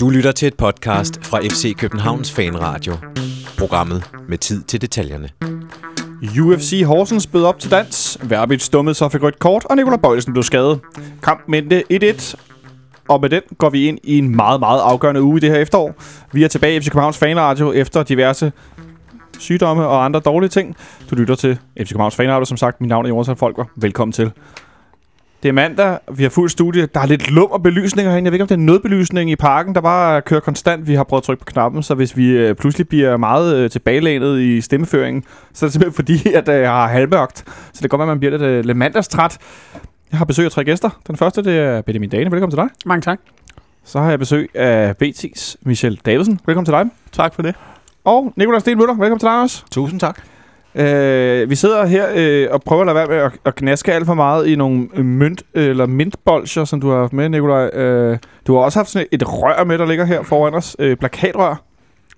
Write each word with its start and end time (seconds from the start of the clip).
Du 0.00 0.10
lytter 0.10 0.32
til 0.32 0.48
et 0.48 0.54
podcast 0.54 1.24
fra 1.24 1.40
FC 1.40 1.76
Københavns 1.76 2.32
Fanradio. 2.32 2.92
Programmet 3.58 4.10
med 4.28 4.38
tid 4.38 4.62
til 4.62 4.80
detaljerne. 4.80 5.28
UFC 6.40 6.82
Horsens 6.86 7.26
bød 7.26 7.44
op 7.44 7.58
til 7.58 7.70
dans. 7.70 8.18
Verbit 8.22 8.62
stummede 8.62 8.94
så 8.94 9.08
fik 9.08 9.22
rødt 9.22 9.38
kort, 9.38 9.64
og 9.64 9.76
Nikolaj 9.76 9.98
Bøjelsen 9.98 10.32
blev 10.32 10.42
skadet. 10.42 10.80
Kampen 11.22 11.54
endte 11.54 11.84
1-1, 11.92 12.34
og 13.08 13.20
med 13.20 13.30
den 13.30 13.42
går 13.58 13.70
vi 13.70 13.88
ind 13.88 13.98
i 14.04 14.18
en 14.18 14.36
meget, 14.36 14.60
meget 14.60 14.80
afgørende 14.80 15.22
uge 15.22 15.36
i 15.36 15.40
det 15.40 15.50
her 15.50 15.58
efterår. 15.58 15.94
Vi 16.32 16.44
er 16.44 16.48
tilbage 16.48 16.76
i 16.76 16.80
FC 16.80 16.90
Københavns 16.90 17.18
Fanradio 17.18 17.72
efter 17.72 18.02
diverse 18.02 18.52
sygdomme 19.38 19.86
og 19.86 20.04
andre 20.04 20.20
dårlige 20.20 20.50
ting. 20.50 20.76
Du 21.10 21.14
lytter 21.14 21.34
til 21.34 21.58
FC 21.80 21.88
Københavns 21.88 22.16
Fanradio, 22.16 22.44
som 22.44 22.56
sagt. 22.56 22.80
Mit 22.80 22.88
navn 22.88 23.04
er 23.04 23.08
Jonas 23.08 23.38
Folker. 23.38 23.64
Velkommen 23.76 24.12
til. 24.12 24.32
Det 25.42 25.48
er 25.48 25.52
mandag, 25.52 25.98
vi 26.12 26.22
har 26.22 26.30
fuld 26.30 26.50
studie. 26.50 26.86
Der 26.86 27.00
er 27.00 27.06
lidt 27.06 27.30
lummer 27.30 27.58
belysninger 27.58 28.10
herinde. 28.10 28.26
Jeg 28.26 28.32
ved 28.32 28.36
ikke, 28.36 28.42
om 28.42 28.48
det 28.48 28.54
er 28.54 28.58
nødbelysning 28.58 29.30
i 29.30 29.36
parken, 29.36 29.74
der 29.74 29.80
bare 29.80 30.22
kører 30.22 30.40
konstant. 30.40 30.88
Vi 30.88 30.94
har 30.94 31.04
prøvet 31.04 31.20
at 31.20 31.24
trykke 31.24 31.40
på 31.40 31.44
knappen, 31.44 31.82
så 31.82 31.94
hvis 31.94 32.16
vi 32.16 32.28
øh, 32.28 32.54
pludselig 32.54 32.88
bliver 32.88 33.16
meget 33.16 33.56
øh, 33.56 33.70
tilbagelænet 33.70 34.40
i 34.40 34.60
stemmeføringen, 34.60 35.24
så 35.52 35.66
er 35.66 35.68
det 35.68 35.72
simpelthen 35.72 35.94
fordi, 35.94 36.32
at 36.38 36.48
øh, 36.48 36.60
jeg 36.60 36.70
har 36.70 36.88
halvmørkt. 36.88 37.38
Så 37.46 37.70
det 37.72 37.80
kan 37.80 37.88
godt 37.88 37.98
være, 37.98 38.06
at 38.06 38.08
man 38.08 38.18
bliver 38.18 38.30
lidt, 38.30 38.42
øh, 38.42 38.64
lidt 38.64 38.76
mandagstræt. 38.78 39.38
Jeg 40.10 40.18
har 40.18 40.24
besøg 40.24 40.44
af 40.44 40.50
tre 40.50 40.64
gæster. 40.64 41.00
Den 41.06 41.16
første, 41.16 41.42
det 41.44 41.58
er 41.58 41.82
Benjamin 41.82 42.10
Dane. 42.10 42.30
Velkommen 42.30 42.50
til 42.50 42.58
dig. 42.58 42.68
Mange 42.86 43.02
tak. 43.02 43.18
Så 43.84 44.00
har 44.00 44.10
jeg 44.10 44.18
besøg 44.18 44.50
af 44.54 44.94
BT's 45.02 45.54
Michel 45.62 46.00
Davidsen. 46.06 46.40
Velkommen 46.46 46.64
til 46.64 46.72
dig. 46.72 46.86
Tak 47.12 47.34
for 47.34 47.42
det. 47.42 47.54
Og 48.04 48.32
Nikolaj 48.36 48.58
Stenmøller. 48.60 48.94
Velkommen 48.94 49.18
til 49.18 49.28
dig 49.28 49.42
også. 49.42 49.64
Tusind 49.70 50.00
tak. 50.00 50.35
Øh, 50.76 51.50
vi 51.50 51.54
sidder 51.54 51.86
her 51.86 52.06
øh, 52.16 52.48
og 52.50 52.62
prøver 52.62 52.82
at 52.82 52.86
lade 52.86 52.96
være 52.96 53.06
med 53.06 53.16
at, 53.16 53.32
at 53.44 53.54
knaske 53.54 53.92
alt 53.94 54.06
for 54.06 54.14
meget 54.14 54.46
i 54.46 54.56
nogle 54.56 54.88
øh, 54.96 55.04
mønt, 55.04 55.42
eller 55.54 55.86
mintbolcher, 55.86 56.64
som 56.64 56.80
du 56.80 56.90
har 56.90 56.98
haft 56.98 57.12
med, 57.12 57.28
Nikolaj. 57.28 57.66
Øh, 57.66 58.18
du 58.46 58.54
har 58.56 58.60
også 58.62 58.78
haft 58.78 58.90
sådan 58.90 59.06
et 59.12 59.22
rør 59.26 59.64
med, 59.64 59.78
der 59.78 59.86
ligger 59.86 60.04
her 60.04 60.22
foran 60.22 60.54
os. 60.54 60.76
Øh, 60.78 60.96
plakatrør, 60.96 61.62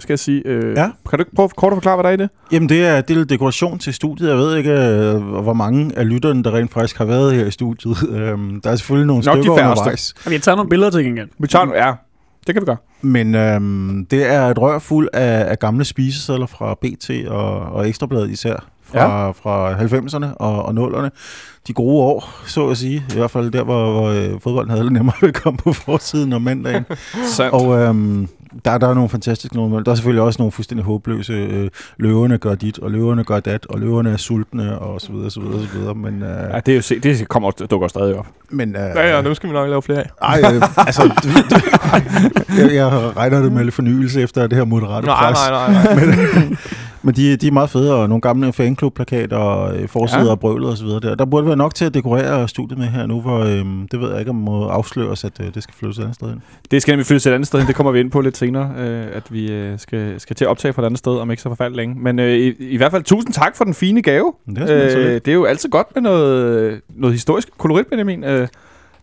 skal 0.00 0.12
jeg 0.12 0.18
sige. 0.18 0.42
Øh, 0.44 0.76
Ja. 0.76 0.82
Kan 1.10 1.18
du 1.18 1.22
ikke 1.22 1.34
prøve 1.36 1.48
kort 1.56 1.72
at 1.72 1.76
forklare, 1.76 1.96
hvad 1.96 2.02
der 2.04 2.08
er 2.10 2.14
i 2.14 2.16
det? 2.16 2.28
Jamen, 2.52 2.68
det 2.68 2.86
er, 2.86 3.00
det 3.00 3.10
er 3.14 3.18
lidt 3.18 3.30
dekoration 3.30 3.78
til 3.78 3.94
studiet. 3.94 4.28
Jeg 4.28 4.36
ved 4.36 4.56
ikke, 4.56 4.70
øh, 4.72 5.22
hvor 5.42 5.52
mange 5.52 5.92
af 5.96 6.08
lytterne, 6.08 6.44
der 6.44 6.54
rent 6.54 6.72
faktisk 6.72 6.98
har 6.98 7.04
været 7.04 7.34
her 7.34 7.46
i 7.46 7.50
studiet. 7.50 7.96
Øhm, 8.16 8.60
der 8.60 8.70
er 8.70 8.76
selvfølgelig 8.76 9.06
nogle 9.06 9.22
Nok 9.26 9.36
de 9.36 9.42
stykker 9.42 9.56
færreste. 9.56 9.80
undervejs. 9.80 10.14
Vi 10.28 10.34
har 10.34 10.40
taget 10.40 10.56
nogle 10.56 10.68
billeder 10.68 10.90
til 10.90 11.04
gengæld. 11.04 11.28
Vi 11.38 11.46
tager, 11.46 11.66
ja, 11.74 11.92
det 12.48 12.54
kan 12.54 12.62
vi 12.62 12.66
gøre. 12.66 12.76
Men 13.02 13.34
øhm, 13.34 14.06
det 14.10 14.26
er 14.26 14.42
et 14.42 14.58
rør 14.58 14.78
fuld 14.78 15.08
af, 15.12 15.50
af 15.50 15.58
gamle 15.58 15.84
spisesedler 15.84 16.46
fra 16.46 16.74
BT 16.74 17.10
og, 17.28 17.60
og 17.60 17.88
Ekstrabladet 17.88 18.30
især. 18.30 18.66
Fra, 18.82 19.24
ja. 19.24 19.30
fra 19.30 19.72
90'erne 19.72 20.34
og, 20.36 20.62
og 20.62 20.70
0'erne. 20.70 21.08
De 21.66 21.72
gode 21.72 22.04
år, 22.04 22.42
så 22.46 22.68
at 22.68 22.76
sige. 22.76 23.04
I 23.10 23.14
hvert 23.14 23.30
fald 23.30 23.50
der, 23.50 23.64
hvor, 23.64 23.92
hvor 23.92 24.08
øh, 24.08 24.40
fodbolden 24.40 24.70
havde 24.70 24.82
lidt 24.82 24.92
nemmere 24.92 25.28
at 25.28 25.34
komme 25.34 25.58
på 25.58 25.72
forsiden 25.72 26.32
om 26.32 26.42
mandagen. 26.42 26.84
Og 27.52 27.78
øhm, 27.78 28.28
der, 28.64 28.78
der 28.78 28.88
er 28.88 28.94
nogle 28.94 29.08
fantastiske 29.08 29.56
nogle. 29.56 29.84
Der 29.84 29.90
er 29.90 29.94
selvfølgelig 29.94 30.22
også 30.22 30.36
nogle 30.42 30.52
fuldstændig 30.52 30.84
håbløse. 30.84 31.32
Øh, 31.32 31.70
løverne 31.98 32.38
gør 32.38 32.54
dit, 32.54 32.78
og 32.78 32.90
løverne 32.90 33.24
gør 33.24 33.40
dat, 33.40 33.66
og 33.66 33.80
løverne 33.80 34.10
er 34.10 34.16
sultne, 34.16 34.78
og 34.78 35.00
så 35.00 35.12
videre, 35.12 35.30
så 35.30 35.40
videre, 35.40 35.60
så 35.66 35.78
videre. 35.78 35.94
Men, 35.94 36.22
øh, 36.22 36.28
Ja, 36.28 36.60
det, 36.66 36.72
er 36.72 36.76
jo 36.76 36.82
se, 36.82 36.98
det 36.98 37.28
kommer 37.28 37.50
dukker 37.50 37.88
stadig 37.88 38.14
op. 38.18 38.26
men 38.50 38.76
øh, 38.76 38.82
Ja, 38.82 39.16
ja, 39.16 39.22
nu 39.22 39.34
skal 39.34 39.48
vi 39.48 39.54
nok 39.54 39.68
lave 39.68 39.82
flere 39.82 39.98
af. 39.98 40.10
ej, 40.22 40.40
øh, 40.54 40.62
altså, 40.86 41.02
du, 41.02 41.28
du, 41.54 41.60
jeg, 42.62 42.74
jeg 42.74 43.16
regner 43.16 43.40
det 43.42 43.52
med 43.52 43.64
lidt 43.64 43.74
fornyelse 43.74 44.22
efter 44.22 44.46
det 44.46 44.58
her 44.58 44.64
moderate 44.64 45.06
Nej, 45.06 45.32
pres. 45.32 45.38
nej, 45.50 45.72
nej, 45.72 45.94
nej. 45.94 46.06
Men, 46.06 46.58
men 47.08 47.14
de, 47.14 47.36
de 47.36 47.46
er 47.46 47.52
meget 47.52 47.70
fede, 47.70 47.94
og 47.94 48.08
nogle 48.08 48.20
gamle 48.20 48.52
fanklubplakater 48.52 49.36
og 49.36 49.76
øh, 49.76 49.88
forsider 49.88 50.36
Ja. 50.42 50.66
og 50.70 50.76
så 50.76 50.84
videre. 50.84 51.00
Der, 51.00 51.14
der 51.14 51.24
burde 51.24 51.46
være 51.46 51.56
nok 51.56 51.74
til 51.74 51.84
at 51.84 51.94
dekorere 51.94 52.48
studiet 52.48 52.78
med 52.78 52.86
her 52.86 53.06
nu, 53.06 53.20
hvor 53.20 53.38
øh, 53.38 53.64
det 53.92 54.00
ved 54.00 54.10
jeg 54.10 54.18
ikke, 54.18 54.30
om 54.30 54.36
må 54.36 54.68
afsløres, 54.68 55.24
at 55.24 55.32
øh, 55.40 55.54
det 55.54 55.62
skal 55.62 55.74
flyttes 55.74 55.98
et 55.98 56.02
andet 56.02 56.14
sted 56.14 56.30
ind. 56.32 56.40
Det 56.70 56.82
skal 56.82 56.92
nemlig 56.92 57.06
flyttes 57.06 57.26
et 57.26 57.30
andet 57.32 57.46
sted 57.46 57.58
hen. 57.58 57.66
Det 57.68 57.74
kommer 57.76 57.92
vi 57.92 58.00
ind 58.00 58.10
på 58.10 58.20
lidt 58.20 58.36
senere, 58.36 58.72
øh, 58.78 59.06
at 59.12 59.22
vi 59.32 59.52
øh, 59.52 59.78
skal, 59.78 60.20
skal 60.20 60.36
til 60.36 60.44
at 60.44 60.48
optage 60.48 60.72
fra 60.72 60.82
et 60.82 60.86
andet 60.86 60.98
sted, 60.98 61.12
om 61.12 61.30
ikke 61.30 61.42
så 61.42 61.48
forfærdeligt 61.48 61.76
længe. 61.76 61.94
Men 61.98 62.18
øh, 62.18 62.32
i, 62.36 62.52
i 62.58 62.76
hvert 62.76 62.90
fald 62.90 63.02
tusind 63.02 63.32
tak 63.32 63.56
for 63.56 63.64
den 63.64 63.74
fine 63.74 64.02
gave. 64.02 64.32
Det 64.46 64.58
er 64.58 64.98
Øh, 64.98 65.14
det 65.14 65.28
er 65.28 65.32
jo 65.32 65.44
altid 65.44 65.68
godt 65.70 65.86
med 65.94 66.02
noget, 66.02 66.80
noget 66.96 67.14
historisk 67.14 67.48
kolorit, 67.58 67.86
Benjamin. 67.86 68.24
Øh, 68.24 68.48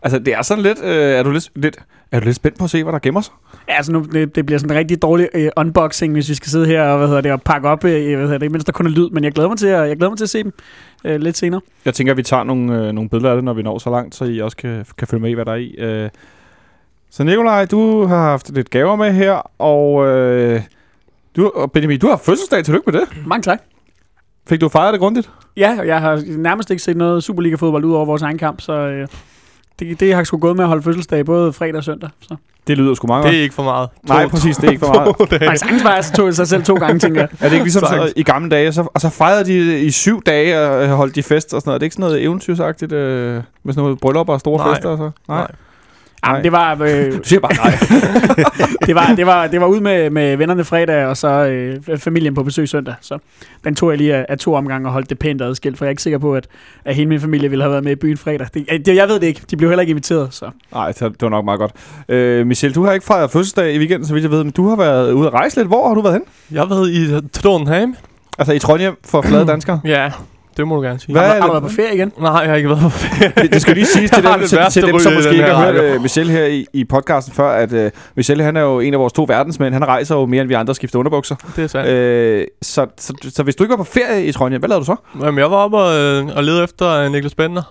altså, 0.06 0.18
det 0.18 0.34
er 0.34 0.42
sådan 0.42 0.62
lidt, 0.62 0.78
øh, 0.82 0.94
er, 0.94 1.22
du 1.22 1.30
lidt, 1.30 1.50
lidt... 1.54 1.78
Er 2.12 2.20
du 2.20 2.24
lidt 2.24 2.36
spændt 2.36 2.58
på 2.58 2.64
at 2.64 2.70
se, 2.70 2.82
hvad 2.82 2.92
der 2.92 2.98
gemmer 2.98 3.20
sig? 3.20 3.34
Ja, 3.68 3.74
altså 3.74 3.92
nu, 3.92 4.06
det, 4.12 4.36
det 4.36 4.46
bliver 4.46 4.58
sådan 4.58 4.70
en 4.70 4.78
rigtig 4.78 5.02
dårlig 5.02 5.28
øh, 5.34 5.48
unboxing, 5.56 6.12
hvis 6.12 6.28
vi 6.28 6.34
skal 6.34 6.50
sidde 6.50 6.66
her 6.66 6.82
og, 6.82 6.98
hvad 6.98 7.08
hedder 7.08 7.20
det, 7.20 7.32
og 7.32 7.42
pakke 7.42 7.68
op, 7.68 7.84
øh, 7.84 8.16
hvad 8.16 8.26
hedder 8.26 8.38
det, 8.38 8.50
mens 8.50 8.64
der 8.64 8.72
kun 8.72 8.86
er 8.86 8.90
lyd. 8.90 9.10
Men 9.10 9.24
jeg 9.24 9.32
glæder 9.32 9.48
mig 9.48 9.58
til 9.58 9.66
at, 9.66 9.88
jeg 9.88 9.96
glæder 9.96 10.10
mig 10.10 10.18
til 10.18 10.24
at 10.24 10.30
se 10.30 10.42
dem 10.42 10.52
øh, 11.04 11.20
lidt 11.20 11.36
senere. 11.36 11.60
Jeg 11.84 11.94
tænker, 11.94 12.12
at 12.12 12.16
vi 12.16 12.22
tager 12.22 12.44
nogle, 12.44 12.86
øh, 12.86 12.92
nogle 12.92 13.10
billeder 13.10 13.30
af 13.30 13.36
det, 13.36 13.44
når 13.44 13.52
vi 13.52 13.62
når 13.62 13.78
så 13.78 13.90
langt, 13.90 14.14
så 14.14 14.24
I 14.24 14.40
også 14.40 14.56
kan, 14.56 14.86
kan 14.98 15.08
følge 15.08 15.22
med 15.22 15.30
i, 15.30 15.32
hvad 15.32 15.44
der 15.44 15.52
er 15.52 15.56
i. 15.56 15.74
Øh, 15.78 16.10
så 17.10 17.24
Nikolaj, 17.24 17.64
du 17.64 18.04
har 18.04 18.22
haft 18.22 18.50
lidt 18.54 18.70
gaver 18.70 18.96
med 18.96 19.12
her, 19.12 19.50
og, 19.58 20.06
øh, 20.06 20.62
du, 21.36 21.52
og 21.54 21.72
Benjamin, 21.72 21.98
du 21.98 22.08
har 22.08 22.16
fødselsdag. 22.16 22.64
Tillykke 22.64 22.90
med 22.90 23.00
det. 23.00 23.26
Mange 23.26 23.42
tak. 23.42 23.58
Fik 24.48 24.60
du 24.60 24.68
fejret 24.68 24.92
det 24.92 25.00
grundigt? 25.00 25.30
Ja, 25.56 25.76
og 25.78 25.86
jeg 25.86 26.00
har 26.00 26.22
nærmest 26.26 26.70
ikke 26.70 26.82
set 26.82 26.96
noget 26.96 27.24
Superliga-fodbold 27.24 27.84
ud 27.84 27.94
over 27.94 28.04
vores 28.04 28.22
egen 28.22 28.38
kamp, 28.38 28.60
så 28.60 28.72
øh, 28.72 29.08
det, 29.78 30.00
det 30.00 30.14
har 30.14 30.24
sgu 30.24 30.38
gået 30.38 30.56
med 30.56 30.64
at 30.64 30.68
holde 30.68 30.82
fødselsdag 30.82 31.24
både 31.26 31.52
fredag 31.52 31.76
og 31.76 31.84
søndag. 31.84 32.10
Så. 32.20 32.36
Det 32.66 32.78
lyder 32.78 32.94
sgu 32.94 33.06
meget 33.06 33.24
Det 33.24 33.38
er 33.38 33.42
ikke 33.42 33.54
for 33.54 33.62
meget. 33.62 33.88
Nej, 34.08 34.24
To- 34.24 34.28
præcis, 34.28 34.56
det 34.56 34.64
er 34.66 34.70
ikke 34.70 34.86
for 34.86 34.94
meget. 34.94 35.16
to. 35.40 35.44
Nej, 35.46 35.56
sagtens 35.56 35.84
var 35.84 35.94
jeg 35.94 36.04
så 36.04 36.12
tog 36.12 36.34
sig 36.34 36.48
selv 36.48 36.64
to 36.64 36.74
gange, 36.74 36.98
tænker 36.98 37.20
jeg. 37.20 37.28
Er 37.40 37.44
det 37.44 37.52
ikke 37.52 37.64
ligesom 37.64 37.82
så, 37.86 38.12
i 38.16 38.22
gamle 38.22 38.50
dage, 38.50 38.72
så, 38.72 38.86
og 38.94 39.00
så 39.00 39.08
fejrede 39.08 39.44
de 39.44 39.80
i 39.80 39.90
syv 39.90 40.22
dage 40.22 40.60
og 40.60 40.88
holdt 40.88 41.14
de 41.14 41.22
fest 41.22 41.54
og 41.54 41.60
sådan 41.60 41.68
noget? 41.68 41.74
Er 41.74 41.78
det 41.78 41.86
ikke 41.86 41.94
sådan 41.94 42.10
noget 42.10 42.22
eventyrsagtigt 42.24 42.92
øh, 42.92 43.34
med 43.64 43.74
sådan 43.74 43.82
noget 43.82 44.00
bryllup 44.00 44.28
og 44.28 44.40
store 44.40 44.58
Nej. 44.58 44.74
fester 44.74 44.88
og 44.88 44.98
så? 44.98 45.10
Nej. 45.28 45.46
Jamen, 46.26 46.44
det 46.44 46.52
var, 46.52 46.78
øh, 46.80 47.12
Du 47.18 47.20
siger 47.22 47.40
bare 47.40 47.54
nej. 47.54 47.70
det 48.86 48.94
var, 48.94 49.14
det 49.16 49.26
var, 49.26 49.46
det 49.46 49.60
var 49.60 49.66
ud 49.66 49.80
med, 49.80 50.10
med 50.10 50.36
vennerne 50.36 50.64
fredag, 50.64 51.06
og 51.06 51.16
så 51.16 51.28
øh, 51.28 51.98
familien 51.98 52.34
på 52.34 52.42
besøg 52.42 52.68
søndag. 52.68 52.94
Så 53.00 53.18
den 53.64 53.74
tog 53.74 53.90
jeg 53.90 53.98
lige 53.98 54.14
af, 54.14 54.26
af 54.28 54.38
to 54.38 54.54
omgange 54.54 54.88
og 54.88 54.92
holdt 54.92 55.10
det 55.10 55.18
pænt 55.18 55.42
adskilt, 55.42 55.78
for 55.78 55.84
jeg 55.84 55.88
er 55.88 55.90
ikke 55.90 56.02
sikker 56.02 56.18
på, 56.18 56.34
at, 56.34 56.46
at 56.84 56.94
hele 56.94 57.08
min 57.08 57.20
familie 57.20 57.48
ville 57.48 57.62
have 57.62 57.70
været 57.72 57.84
med 57.84 57.92
i 57.92 57.96
byen 57.96 58.16
fredag. 58.16 58.46
Det, 58.54 58.86
det, 58.86 58.96
jeg 58.96 59.08
ved 59.08 59.20
det 59.20 59.26
ikke. 59.26 59.42
De 59.50 59.56
blev 59.56 59.70
heller 59.70 59.80
ikke 59.80 59.90
inviteret, 59.90 60.34
så. 60.34 60.50
Nej, 60.72 60.92
det 60.92 61.00
det 61.00 61.22
var 61.22 61.28
nok 61.28 61.44
meget 61.44 61.60
godt. 61.60 61.72
Øh, 62.08 62.46
Michel, 62.46 62.74
du 62.74 62.84
har 62.84 62.92
ikke 62.92 63.06
fejret 63.06 63.30
fødselsdag 63.30 63.74
i 63.74 63.78
weekenden, 63.78 64.06
så 64.06 64.12
vidt 64.14 64.22
jeg 64.22 64.30
ved, 64.30 64.44
men 64.44 64.52
du 64.52 64.68
har 64.68 64.76
været 64.76 65.12
ude 65.12 65.26
at 65.26 65.32
rejse 65.32 65.56
lidt. 65.56 65.68
Hvor 65.68 65.88
har 65.88 65.94
du 65.94 66.00
været 66.02 66.14
hen? 66.14 66.22
Jeg 66.50 66.60
har 66.60 66.68
været 66.68 66.90
i 66.90 67.28
Trondheim. 67.40 67.94
Altså 68.38 68.52
i 68.52 68.58
Trondheim 68.58 68.94
for 69.04 69.22
flade 69.22 69.46
danskere. 69.46 69.80
Ja, 69.94 70.10
det 70.56 70.68
må 70.68 70.76
du 70.76 70.82
gerne 70.82 70.98
sige. 71.00 71.12
Hvad 71.12 71.22
Har, 71.22 71.34
er 71.34 71.40
har 71.40 71.46
du 71.46 71.52
været 71.52 71.62
på 71.62 71.68
ferie 71.68 71.94
igen? 71.94 72.12
Nej, 72.20 72.32
jeg 72.32 72.48
har 72.48 72.56
ikke 72.56 72.68
været 72.68 72.80
på 72.82 72.88
ferie. 72.88 73.32
Det, 73.36 73.52
det 73.52 73.62
skal 73.62 73.74
lige 73.74 73.86
siges 73.86 74.10
til 74.10 74.22
dem, 74.26 74.40
det 74.40 74.48
til, 74.48 74.58
til 74.70 74.82
dem 74.82 74.98
som 74.98 75.12
måske 75.12 75.30
ikke 75.32 75.44
har 75.44 75.64
hørt 75.64 75.74
radio. 75.74 75.82
øh, 75.94 76.02
Michel 76.02 76.30
her 76.30 76.44
i, 76.44 76.66
i 76.72 76.84
podcasten 76.84 77.34
før, 77.34 77.50
at 77.50 77.72
øh, 77.72 77.90
Michel 78.14 78.42
han 78.42 78.56
er 78.56 78.60
jo 78.60 78.80
en 78.80 78.94
af 78.94 79.00
vores 79.00 79.12
to 79.12 79.24
verdensmænd. 79.28 79.74
Han 79.74 79.84
rejser 79.84 80.14
jo 80.16 80.26
mere 80.26 80.40
end 80.40 80.48
vi 80.48 80.54
andre 80.54 80.74
skifter 80.74 80.98
underbukser. 80.98 81.36
Det 81.56 81.64
er 81.64 81.68
sandt. 81.68 81.88
Øh, 81.90 82.46
så, 82.62 82.86
så, 82.98 83.12
så 83.34 83.42
hvis 83.42 83.56
du 83.56 83.64
ikke 83.64 83.70
var 83.70 83.76
på 83.76 83.84
ferie 83.84 84.24
i 84.26 84.32
Trondheim, 84.32 84.60
hvad 84.60 84.68
lavede 84.68 84.80
du 84.80 84.86
så? 84.86 84.96
Jamen, 85.24 85.38
jeg 85.38 85.50
var 85.50 85.56
oppe 85.56 85.76
og, 85.78 85.98
øh, 85.98 86.26
og 86.36 86.44
lede 86.44 86.64
efter 86.64 86.90
øh, 86.90 87.12
Niklas 87.12 87.34
Bender. 87.34 87.62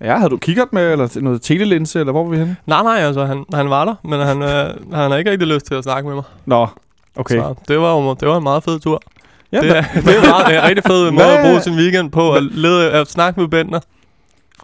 Ja, 0.00 0.16
havde 0.16 0.30
du 0.30 0.36
kigget 0.36 0.72
med, 0.72 0.92
eller 0.92 1.20
noget 1.20 1.42
telelinse, 1.42 2.00
eller 2.00 2.12
hvor 2.12 2.22
var 2.24 2.30
vi 2.30 2.36
henne? 2.38 2.56
Nej, 2.66 2.82
nej, 2.82 2.96
altså, 2.98 3.24
han, 3.24 3.44
han 3.54 3.70
var 3.70 3.84
der, 3.84 3.94
men 4.04 4.20
han, 4.20 4.42
øh, 4.42 4.48
han 4.94 5.10
har 5.10 5.16
ikke 5.16 5.30
rigtig 5.30 5.48
lyst 5.48 5.66
til 5.66 5.74
at 5.74 5.84
snakke 5.84 6.06
med 6.08 6.14
mig. 6.14 6.24
Nå, 6.46 6.66
okay. 7.16 7.36
Så 7.36 7.54
det 7.68 7.78
var, 7.80 7.92
jo, 7.94 8.14
det 8.20 8.28
var 8.28 8.36
en 8.36 8.42
meget 8.42 8.64
fed 8.64 8.80
tur. 8.80 9.02
Ja, 9.56 9.68
det, 9.68 9.76
er, 9.76 9.82
det 9.94 10.16
er 10.16 10.28
meget, 10.30 10.56
en 10.56 10.62
rigtig 10.62 10.84
fed 10.86 11.10
måde 11.20 11.38
at 11.38 11.44
bruge 11.44 11.60
sin 11.60 11.74
weekend 11.74 12.10
på, 12.10 12.32
at, 12.32 12.42
lede, 12.42 12.90
at 12.92 13.10
snakke 13.10 13.40
med 13.40 13.48
Bender, 13.48 13.80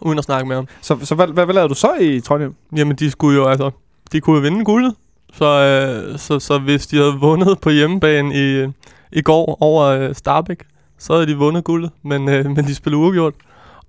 uden 0.01 0.19
at 0.19 0.25
snakke 0.25 0.49
med 0.49 0.57
ham. 0.57 0.69
Så, 0.83 0.99
så 1.03 1.15
hvad, 1.15 1.27
hvad, 1.27 1.45
hvad 1.45 1.55
lavede 1.55 1.69
du 1.69 1.75
så 1.75 1.91
i 2.01 2.21
Trondheim? 2.21 2.55
Jamen, 2.77 2.97
de 2.97 3.11
skulle 3.11 3.39
jo, 3.39 3.49
altså, 3.49 3.71
de 4.13 4.21
kunne 4.21 4.37
jo 4.37 4.43
vinde 4.43 4.65
guldet. 4.65 4.95
Så, 5.35 5.45
øh, 5.45 6.19
så, 6.19 6.39
så 6.39 6.59
hvis 6.59 6.87
de 6.87 6.97
havde 6.97 7.15
vundet 7.21 7.61
på 7.61 7.71
hjemmebane 7.71 8.35
i, 8.35 8.67
i 9.13 9.23
går 9.23 9.57
over 9.61 9.85
øh, 9.85 10.15
Starbæk, 10.15 10.59
så 10.99 11.13
havde 11.13 11.27
de 11.27 11.37
vundet 11.37 11.65
guldet, 11.65 11.91
men, 12.03 12.29
øh, 12.29 12.47
men 12.47 12.65
de 12.65 12.75
spillede 12.75 13.03
uafgjort. 13.03 13.35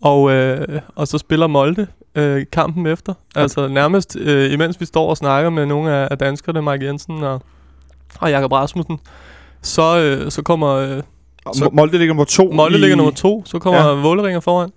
Og, 0.02 0.32
øh, 0.32 0.82
og 0.96 1.08
så 1.08 1.18
spiller 1.18 1.48
Molde 1.48 1.88
øh, 2.16 2.46
kampen 2.52 2.86
efter. 2.86 3.14
Altså 3.36 3.68
nærmest, 3.68 4.16
øh, 4.16 4.54
imens 4.54 4.80
vi 4.80 4.86
står 4.86 5.10
og 5.10 5.18
snakker 5.18 5.50
med 5.50 5.66
nogle 5.66 5.92
af, 5.92 6.08
af 6.12 6.18
danskerne, 6.18 6.62
Mike 6.62 6.86
Jensen 6.86 7.24
og, 7.24 7.42
og 8.20 8.30
Jakob 8.30 8.52
Rasmussen, 8.52 9.00
så, 9.64 9.98
øh, 10.00 10.32
så 10.32 10.42
kommer 10.42 10.70
øh, 10.70 11.02
Så, 11.54 11.60
Så- 11.60 11.70
Molde 11.74 11.92
ligger 11.98 12.08
nummer 12.08 12.24
to. 12.26 12.52
Molde 12.52 12.78
i, 12.78 12.82
ligger 12.82 12.96
nummer 12.96 13.14
to, 13.14 13.44
så 13.46 13.60
kommer 13.60 13.80
Ja. 13.90 14.02
Våleringer 14.02 14.40
foran. 14.40 14.70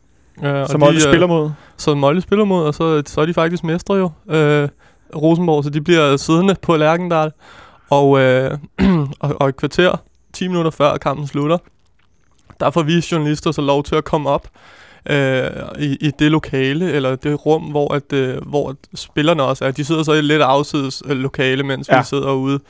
Øh, 0.45 0.69
Som 0.69 0.81
Molde 0.81 1.01
de, 1.01 1.07
øh, 1.07 1.11
spiller 1.13 1.27
mod. 1.27 1.51
så 1.77 1.95
Molde 1.95 2.21
spiller 2.21 2.45
mod, 2.45 2.65
og 2.65 2.75
så, 2.75 3.03
så 3.07 3.21
er 3.21 3.27
de 3.27 3.35
faktisk 3.35 3.65
mestre 3.65 3.95
jo. 3.95 4.11
Øh, 4.31 4.69
Rosenborg, 5.17 5.65
så 5.65 5.71
de 5.71 5.81
bliver 5.81 6.17
siddende 6.17 6.55
på 6.63 6.77
Lærkendal. 6.77 7.31
Og, 7.91 8.21
øh, 8.21 8.59
og, 9.21 9.37
og 9.41 9.49
et 9.49 9.57
kvarter, 9.57 9.97
10 10.33 10.49
minutter 10.49 10.71
før 10.71 10.97
kampen 10.97 11.27
slutter, 11.27 11.59
der 12.61 12.71
får 12.71 12.83
vi 12.83 13.03
journalister 13.13 13.53
så 13.53 13.61
lov 13.63 13.83
til 13.83 13.95
at 13.95 14.05
komme 14.05 14.29
op 14.31 14.49
øh, 15.11 15.47
i, 15.79 15.97
i 16.01 16.11
det 16.19 16.31
lokale, 16.31 16.93
eller 16.93 17.17
det 17.17 17.47
rum, 17.47 17.63
hvor, 17.63 17.95
at, 17.95 18.13
øh, 18.13 18.37
hvor 18.47 18.75
spillerne 18.95 19.43
også 19.43 19.65
er. 19.65 19.71
De 19.71 19.85
sidder 19.85 20.03
så 20.03 20.13
i 20.13 20.19
et 20.19 20.25
lidt 20.25 20.43
afsides 20.43 21.03
øh, 21.07 21.17
lokale, 21.17 21.63
mens 21.63 21.89
Ja. 21.89 21.99
vi 21.99 22.05
sidder 22.05 22.33
ude. 22.33 22.61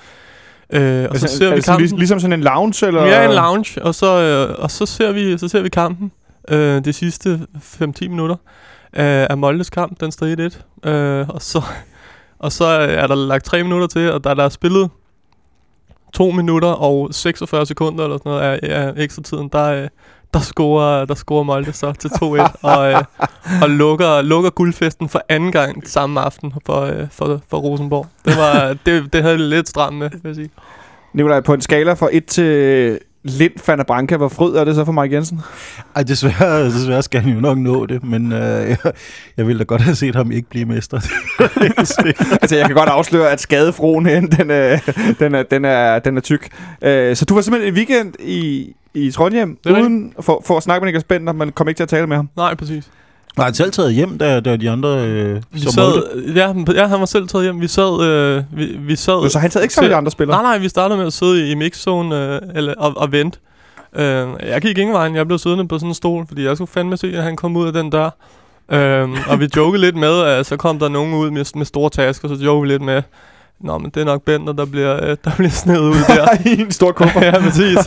Øh, 0.71 1.07
og 1.11 1.17
så 1.17 1.29
ser 1.29 1.55
vi 1.55 1.61
kampen. 1.61 1.87
lig, 1.87 1.99
ligesom 1.99 2.21
sådan 2.21 2.33
en 2.33 2.41
lounge, 2.41 2.87
eller? 2.87 3.05
Ja, 3.05 3.25
en 3.25 3.35
lounge, 3.35 3.83
og 3.83 3.95
så, 3.95 4.23
øh, 4.23 4.55
og 4.59 4.71
så 4.71 4.87
ser 4.87 5.13
vi 5.13 5.39
så 5.39 5.49
ser 5.49 5.63
vi 5.63 5.69
kampen 5.69 6.13
øh, 6.49 6.85
de 6.85 6.93
sidste 6.93 7.41
5-10 7.57 8.09
minutter. 8.09 8.37
af, 8.93 9.27
af 9.31 9.39
Moldes 9.39 9.71
kamp, 9.71 10.01
den 10.01 10.13
stod 10.13 10.51
1-1. 10.85 10.91
Øh, 10.91 11.29
og, 11.29 11.43
så, 11.43 11.63
og 12.39 12.53
så 12.53 12.65
er 12.65 13.07
der 13.07 13.15
lagt 13.15 13.45
3 13.45 13.63
minutter 13.63 13.87
til, 13.87 14.13
og 14.13 14.25
da 14.25 14.35
der 14.35 14.45
er 14.45 14.49
spillet 14.49 14.91
2 16.13 16.31
minutter 16.31 16.69
og 16.69 17.15
46 17.15 17.67
sekunder 17.67 18.05
eller 18.05 18.19
sådan 18.19 18.31
noget 18.31 18.43
af, 18.43 18.87
af 18.87 18.93
ekstra 18.97 19.23
tiden, 19.23 19.49
der, 19.53 19.65
øh, 19.65 19.89
der 20.37 20.43
scorer, 20.43 21.05
der 21.05 21.15
scorer 21.15 21.43
Molde 21.43 21.73
så 21.73 21.93
til 21.93 22.09
2-1 22.09 22.21
og, 22.63 22.93
øh, 22.93 23.03
og 23.63 23.71
lukker, 23.71 24.23
lukker 24.23 24.51
guldfesten 24.51 25.09
for 25.09 25.23
anden 25.29 25.53
gang 25.53 25.89
samme 25.89 26.21
aften 26.21 26.53
for, 26.67 26.81
øh, 26.81 27.07
for, 27.11 27.41
for 27.51 27.59
Rosenborg. 27.59 28.07
Det, 28.25 28.37
var, 28.37 28.77
det, 28.87 29.13
det 29.13 29.23
havde 29.23 29.39
det 29.39 29.49
lidt 29.49 29.69
stramt 29.69 29.97
med, 29.97 30.11
vil 30.11 30.21
jeg 30.25 30.35
sige. 30.35 30.51
Nikolaj, 31.15 31.41
på 31.41 31.55
en 31.55 31.61
skala 31.61 31.93
fra 31.93 32.09
1 32.13 32.27
til 32.27 32.99
Lind 33.29 33.53
van 33.67 33.79
der 33.79 33.85
Branca, 33.85 34.17
hvor 34.17 34.29
fryd 34.29 34.55
er 34.55 34.65
det 34.65 34.75
så 34.75 34.85
for 34.85 34.93
Mike 34.93 35.15
Jensen? 35.15 35.41
Ej, 35.97 36.03
desværre, 36.03 36.65
desværre 36.75 37.03
skal 37.03 37.21
han 37.21 37.33
jo 37.33 37.41
nok 37.41 37.59
nå 37.59 37.87
det, 37.87 38.05
men 38.05 38.33
øh, 38.33 38.69
jeg, 38.69 38.77
jeg 39.37 39.47
ville 39.47 39.59
da 39.59 39.65
godt 39.65 39.81
have 39.81 39.95
set 39.95 40.15
ham 40.15 40.33
ikke 40.33 40.49
blive 40.49 40.65
mester. 40.65 40.97
altså, 42.43 42.57
jeg 42.57 42.67
kan 42.67 42.75
godt 42.75 42.89
afsløre, 42.89 43.31
at 43.31 43.41
skadefroen 43.41 44.07
hen, 44.07 44.31
den, 44.31 44.51
er, 44.51 44.79
den, 45.19 45.35
er, 45.35 45.43
den, 45.43 45.65
er, 45.65 45.99
den 45.99 46.17
er 46.17 46.21
tyk. 46.21 46.49
Øh, 46.83 47.17
så 47.17 47.25
du 47.25 47.35
var 47.35 47.41
simpelthen 47.41 47.73
en 47.73 47.77
weekend 47.77 48.15
i, 48.21 48.73
i 48.97 49.11
Trondheim, 49.11 49.59
Det 49.65 49.77
er 49.77 49.81
uden 49.81 50.13
for, 50.21 50.43
for 50.47 50.57
at 50.57 50.63
snakke 50.63 50.85
med 50.85 50.87
Niklas 50.93 51.05
Bender, 51.05 51.33
men 51.33 51.53
kom 51.53 51.69
ikke 51.69 51.79
til 51.79 51.83
at 51.83 51.89
tale 51.89 52.07
med 52.07 52.17
ham. 52.17 52.29
Nej, 52.37 52.55
præcis. 52.55 52.89
Var 53.37 53.45
han 53.45 53.55
selv 53.55 53.73
taget 53.73 53.95
hjem, 53.95 54.19
da, 54.19 54.41
da 54.41 54.57
de 54.57 54.71
andre 54.71 54.89
øh, 54.89 55.43
Vi 55.51 55.61
så 55.61 55.71
sad, 55.71 56.23
ja, 56.35 56.53
ja, 56.75 56.87
han 56.87 57.01
var 57.01 57.07
selv 57.07 57.29
taget 57.29 57.45
hjem. 57.45 57.61
Vi 57.61 57.67
sad... 57.69 58.03
Øh, 58.03 58.43
vi, 58.59 58.77
vi 58.81 58.97
sad 58.97 59.31
Så 59.31 59.39
han 59.39 59.51
sad 59.51 59.63
ikke 59.63 59.75
sammen 59.75 59.89
med 59.89 59.95
de 59.95 59.97
andre 59.99 60.11
spillere? 60.11 60.43
Nej, 60.43 60.53
nej, 60.53 60.59
vi 60.59 60.69
startede 60.69 60.99
med 60.99 61.07
at 61.07 61.13
sidde 61.13 61.49
i, 61.49 61.51
i 61.51 61.55
mixzone 61.55 62.35
øh, 62.35 62.41
eller, 62.55 62.75
og, 62.79 62.93
og 62.97 63.13
vente. 63.13 63.39
Øh, 63.97 64.29
jeg 64.47 64.61
gik 64.63 64.79
ingen 64.79 64.95
vejen. 64.95 65.17
Jeg 65.17 65.27
blev 65.27 65.39
siddende 65.39 65.69
på 65.69 65.79
sådan 65.79 65.91
en 65.91 65.95
stol, 65.95 66.27
fordi 66.27 66.45
jeg 66.45 66.57
skulle 66.57 66.71
fandme 66.71 66.97
se, 66.97 67.17
at 67.17 67.23
han 67.23 67.37
kom 67.37 67.57
ud 67.57 67.67
af 67.67 67.73
den 67.73 67.91
dør. 67.91 68.11
Øh, 68.73 69.09
og 69.29 69.41
vi 69.41 69.49
jokede 69.57 69.81
lidt 69.81 69.97
med, 69.97 70.21
at 70.23 70.47
så 70.47 70.57
kom 70.57 70.79
der 70.79 70.89
nogen 70.89 71.15
ud 71.15 71.31
med, 71.31 71.45
med 71.55 71.67
store 71.67 71.91
tasker, 71.91 72.29
så 72.29 72.35
jokede 72.35 72.63
vi 72.63 72.69
lidt 72.69 72.83
med, 72.83 73.03
Nå, 73.61 73.79
men 73.79 73.91
det 73.91 74.01
er 74.01 74.05
nok 74.05 74.23
Bender, 74.23 74.53
der 74.53 74.65
bliver, 74.65 75.05
øh, 75.05 75.17
der 75.25 75.37
bliver 75.37 75.51
snedet 75.51 75.89
ud 75.89 75.95
der. 75.95 76.27
I 76.57 76.61
en 76.61 76.71
stor 76.71 76.93
kuffert. 76.93 77.23
ja, 77.35 77.41
præcis. 77.41 77.79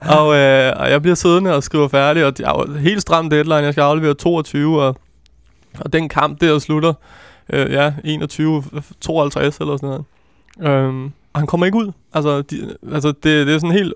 og, 0.00 0.36
øh, 0.36 0.72
og 0.76 0.90
jeg 0.90 1.02
bliver 1.02 1.14
siddende 1.14 1.54
og 1.54 1.62
skriver 1.62 1.88
færdig, 1.88 2.24
og 2.24 2.32
jeg 2.38 2.46
er 2.46 2.78
helt 2.78 3.02
stram 3.02 3.30
deadline. 3.30 3.56
Jeg 3.56 3.72
skal 3.72 3.82
aflevere 3.82 4.14
22, 4.14 4.82
og, 4.82 4.96
og 5.80 5.92
den 5.92 6.08
kamp 6.08 6.40
der 6.40 6.58
slutter, 6.58 6.92
øh, 7.52 7.72
ja, 7.72 7.92
21, 8.04 8.64
52 9.00 9.58
eller 9.58 9.76
sådan 9.76 9.88
noget. 9.88 10.04
Øhm, 10.60 11.04
og 11.04 11.40
han 11.40 11.46
kommer 11.46 11.66
ikke 11.66 11.78
ud. 11.78 11.92
Altså, 12.12 12.42
de, 12.42 12.76
altså 12.92 13.08
det, 13.08 13.46
det 13.46 13.54
er 13.54 13.58
sådan 13.58 13.76
helt... 13.76 13.94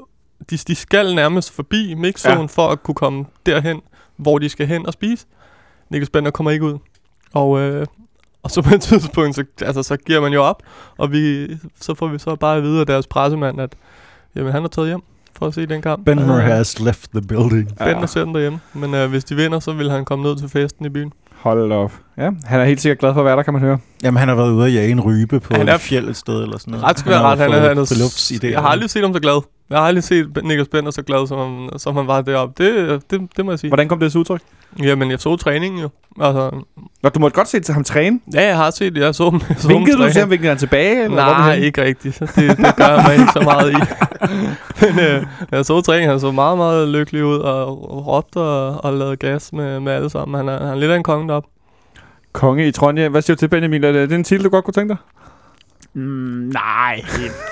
De, 0.51 0.57
de 0.57 0.75
skal 0.75 1.15
nærmest 1.15 1.53
forbi 1.53 1.95
mixzone 1.95 2.41
ja. 2.41 2.47
for 2.47 2.69
at 2.69 2.83
kunne 2.83 2.95
komme 2.95 3.25
derhen, 3.47 3.81
hvor 4.17 4.39
de 4.39 4.49
skal 4.49 4.67
hen 4.67 4.87
og 4.87 4.93
spise. 4.93 5.27
Niklas 5.91 6.11
Bender 6.11 6.31
kommer 6.31 6.51
ikke 6.51 6.65
ud. 6.65 6.79
Og, 7.33 7.61
øh, 7.61 7.87
og 8.45 8.51
så 8.51 8.63
på 8.63 8.75
et 8.75 8.81
tidspunkt, 8.91 9.35
så, 9.37 9.45
altså, 9.63 9.83
så 9.83 9.97
giver 9.97 10.21
man 10.21 10.33
jo 10.33 10.43
op, 10.43 10.63
og 10.99 11.13
vi, 11.13 11.47
så 11.81 11.95
får 11.95 12.09
vi 12.09 12.19
så 12.19 12.37
bare 12.37 12.57
at 12.57 12.63
vide 12.63 12.81
af 12.81 12.87
deres 12.87 13.07
pressemand, 13.07 13.61
at 13.61 13.73
jamen, 14.37 14.53
han 14.53 14.65
er 14.65 14.69
taget 14.69 14.89
hjem 14.89 15.01
for 15.39 15.47
at 15.47 15.55
se 15.55 15.67
den 15.67 15.83
kamp. 15.83 16.05
Bender 16.05 16.37
Øh, 16.37 16.43
has 16.43 16.81
left 16.81 17.11
the 17.15 17.23
building. 17.23 17.69
Bender 17.79 18.07
ser 18.07 18.25
den 18.25 18.35
derhjemme, 18.35 18.61
men 18.75 18.95
øh, 18.95 19.11
hvis 19.11 19.25
de 19.25 19.37
vinder, 19.37 19.61
så 19.61 19.73
vil 19.73 19.91
han 19.91 20.05
komme 20.05 20.25
ned 20.25 20.37
til 20.37 20.49
festen 20.49 20.87
i 20.87 20.89
byen. 20.89 21.13
Hold 21.39 21.73
op. 21.73 21.93
Ja, 22.19 22.31
han 22.45 22.61
er 22.61 22.65
helt 22.65 22.81
sikkert 22.81 22.99
glad 22.99 23.13
for 23.15 23.21
at 23.21 23.25
være 23.27 23.37
der, 23.37 23.43
kan 23.43 23.53
man 23.53 23.63
høre. 23.63 23.79
Jamen, 24.03 24.19
han 24.19 24.29
har 24.29 24.35
været 24.35 24.51
ude 24.53 24.63
og 24.65 24.73
jage 24.73 24.91
en 24.91 25.01
rybe 25.01 25.41
på 25.41 25.55
Han 25.55 25.69
er 25.69 25.75
et 25.75 25.81
fjeld 25.81 26.09
et 26.09 26.17
sted 26.17 26.43
eller 26.43 26.59
sådan 26.59 26.71
noget. 26.73 26.85
Ret 26.85 26.99
skal 26.99 27.13
være 27.13 27.23
ret, 27.23 27.39
han 27.39 27.53
er, 27.53 27.69
han 27.69 27.79
er, 27.79 27.85
friluftsidéer. 27.85 28.51
jeg 28.51 28.61
har 28.61 28.69
aldrig 28.69 28.91
set 28.91 29.03
ham 29.03 29.13
så 29.13 29.21
glad. 29.21 29.43
Jeg 29.75 29.83
har 29.83 29.89
aldrig 29.89 30.05
set 30.05 30.39
Niklas 30.45 30.69
Bender 30.69 30.91
så 30.91 31.03
glad, 31.03 31.27
som 31.27 31.39
han, 31.39 31.79
som 31.79 31.97
han 31.97 32.07
var 32.07 32.21
deroppe. 32.21 32.65
Det, 32.65 33.03
det, 33.11 33.21
det 33.37 33.45
må 33.45 33.53
jeg 33.53 33.59
sige. 33.59 33.71
Hvordan 33.71 33.89
kom 33.89 34.01
det 34.01 34.11
til 34.13 34.19
udtryk? 34.21 34.41
Jamen, 34.83 35.11
jeg 35.11 35.21
så 35.21 35.37
træningen 35.37 35.81
jo. 35.81 35.89
Altså, 36.21 36.51
Nå, 37.03 37.09
du 37.09 37.21
måtte 37.21 37.35
godt 37.35 37.49
se 37.49 37.61
til 37.61 37.75
ham 37.75 37.85
træne. 37.85 38.21
ja, 38.35 38.47
jeg 38.47 38.57
har 38.57 38.71
set 38.71 38.95
det. 38.95 39.01
Jeg 39.01 39.15
så, 39.15 39.41
jeg 39.49 39.57
så 39.59 39.69
Vinkede 39.69 39.97
du 39.97 40.11
til 40.11 40.21
ham, 40.21 40.31
vinkede 40.31 40.49
han 40.49 40.59
tilbage? 40.59 41.05
Eller 41.05 41.17
Nej, 41.17 41.55
ikke 41.55 41.85
rigtigt. 41.85 42.19
Det, 42.19 42.37
det 42.37 42.77
gør 42.77 42.89
jeg 42.89 43.05
mig 43.07 43.13
ikke 43.15 43.33
så 43.33 43.41
meget 43.41 43.73
i. 43.73 43.77
Men 44.87 44.99
øh, 44.99 45.27
jeg 45.53 45.65
så 45.65 45.81
træningen, 45.81 46.11
han 46.11 46.21
så 46.21 46.31
meget, 46.31 46.59
meget 46.59 46.89
lykkelig 46.89 47.25
ud, 47.25 47.39
og 47.39 48.07
råbte 48.07 48.37
og, 48.37 48.85
og 48.85 48.93
lavede 48.93 49.17
gas 49.17 49.53
med, 49.53 49.81
med 49.81 49.93
alle 49.93 50.11
sammen. 50.11 50.37
Han 50.37 50.49
er, 50.49 50.59
han 50.59 50.69
er 50.69 50.75
lidt 50.75 50.91
af 50.91 50.97
en 50.97 51.03
konge 51.03 51.29
deroppe. 51.29 51.49
Konge 52.33 52.69
i 52.69 52.73
Trondheim. 52.73 53.11
Hvad 53.11 53.23
siger 53.23 53.35
du 53.35 53.39
til, 53.39 53.49
Benjamin? 53.49 53.83
Det, 53.83 53.97
er 53.97 54.07
det 54.07 54.13
en 54.13 54.25
titel, 54.25 54.45
du 54.45 54.49
godt 54.51 54.65
kunne 54.65 54.75
tænke 54.75 54.89
dig? 54.89 54.97
Mm, 55.95 56.51
nej. 56.53 57.05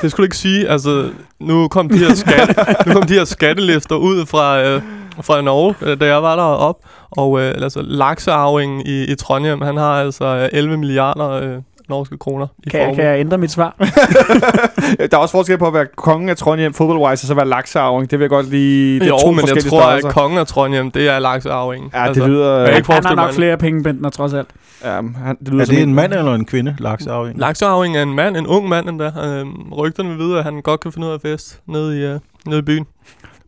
Det 0.02 0.10
skulle 0.10 0.24
du 0.24 0.26
ikke 0.26 0.36
sige. 0.36 0.68
Altså, 0.68 1.10
nu 1.40 1.68
kom 1.68 1.88
de 1.88 1.98
her, 1.98 2.14
skatte, 2.14 2.54
nu 2.86 2.92
kom 2.92 3.02
de 3.02 3.14
her 3.14 3.24
skattelister 3.24 3.96
ud 3.96 4.26
fra, 4.26 4.62
øh, 4.62 4.82
fra 5.20 5.40
Norge, 5.40 5.74
øh, 5.82 6.00
da 6.00 6.06
jeg 6.06 6.22
var 6.22 6.36
deroppe. 6.36 6.86
Og 7.10 7.40
øh, 7.40 7.54
altså, 7.56 7.82
laksearvingen 7.82 8.80
i, 8.86 9.04
i 9.04 9.14
Trondheim, 9.14 9.60
han 9.60 9.76
har 9.76 9.92
altså 9.92 10.24
øh, 10.24 10.48
11 10.52 10.76
milliarder 10.76 11.30
øh, 11.30 11.58
norske 11.92 12.18
kroner 12.18 12.46
i 12.66 12.70
Kan, 12.70 12.80
jeg- 12.80 12.94
kan 12.94 13.04
jeg 13.04 13.20
ændre 13.20 13.38
mit 13.38 13.50
svar? 13.50 13.74
Der 15.10 15.16
er 15.16 15.16
også 15.16 15.32
forskel 15.32 15.58
på 15.58 15.66
at 15.66 15.74
være 15.74 15.86
kongen 15.96 16.28
af 16.28 16.36
Trondheim 16.36 16.74
fodboldwise, 16.74 17.24
og 17.24 17.28
så 17.28 17.34
være 17.34 17.48
laksearving. 17.48 18.10
Det 18.10 18.18
vil 18.18 18.24
jeg 18.24 18.30
godt 18.30 18.50
lige... 18.50 19.00
Det 19.00 19.06
er 19.06 19.08
jo, 19.08 19.18
to 19.18 19.26
men 19.26 19.34
jeg 19.36 19.40
forskellige 19.40 19.70
tror, 19.70 19.80
størrelser. 19.80 20.08
at 20.08 20.14
kongen 20.14 20.38
af 20.38 20.46
Trondheim, 20.46 20.90
det 20.90 21.08
er 21.08 21.18
laksearvingen. 21.18 21.90
Ja, 21.94 22.08
det 22.14 22.28
lyder... 22.28 22.58
jeg 22.58 22.76
ikke 22.76 22.92
Han 22.92 23.04
har 23.04 23.14
nok 23.14 23.32
flere 23.32 23.56
penge, 23.58 23.82
Bentner, 23.82 24.10
trods 24.10 24.32
alt. 24.34 24.48
ja, 24.84 24.90
han, 25.24 25.36
det 25.40 25.48
lyder 25.48 25.60
Er 25.60 25.64
som 25.66 25.74
det 25.74 25.82
en 25.82 25.94
mand 25.94 26.12
eller 26.12 26.34
en 26.34 26.44
kvinde, 26.44 26.76
laksearving? 26.78 27.38
Laksearving 27.38 27.96
er 27.96 28.02
en 28.02 28.14
mand, 28.14 28.36
en 28.36 28.46
ung 28.46 28.68
mand 28.68 28.88
endda. 28.88 29.12
Øhm, 29.24 29.72
rygterne 29.72 30.08
vil 30.08 30.18
vide, 30.18 30.38
at 30.38 30.44
han 30.44 30.60
godt 30.62 30.80
kan 30.80 30.92
finde 30.92 31.06
ud 31.06 31.12
af 31.12 31.20
fest 31.20 31.60
nede 31.66 31.98
i, 31.98 32.04
øh, 32.04 32.18
nede 32.46 32.58
i 32.58 32.62
byen. 32.62 32.86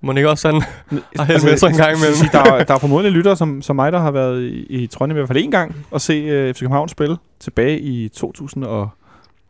Må 0.04 0.12
ikke 0.12 0.30
også 0.30 0.48
han 0.48 0.62
har 1.16 1.24
held 1.24 1.44
med 1.44 1.56
sig 1.56 1.68
en 1.68 1.76
gang 1.76 1.96
imellem. 1.96 2.14
sige, 2.14 2.30
der, 2.32 2.52
er, 2.52 2.64
der 2.64 2.74
er 2.74 2.78
formodentlig 2.78 3.12
lyttere 3.12 3.36
som, 3.36 3.62
som 3.62 3.76
mig, 3.76 3.92
der 3.92 3.98
har 3.98 4.10
været 4.10 4.42
i, 4.42 4.66
i 4.82 4.86
Trondheim 4.86 5.16
i 5.16 5.20
hvert 5.20 5.28
fald 5.28 5.44
en 5.44 5.50
gang 5.50 5.76
og 5.90 6.00
se 6.00 6.48
uh, 6.48 6.54
FC 6.54 6.60
København 6.60 6.88
spille 6.88 7.16
tilbage 7.40 7.80
i 7.80 8.08
2000 8.08 8.64
og... 8.64 8.88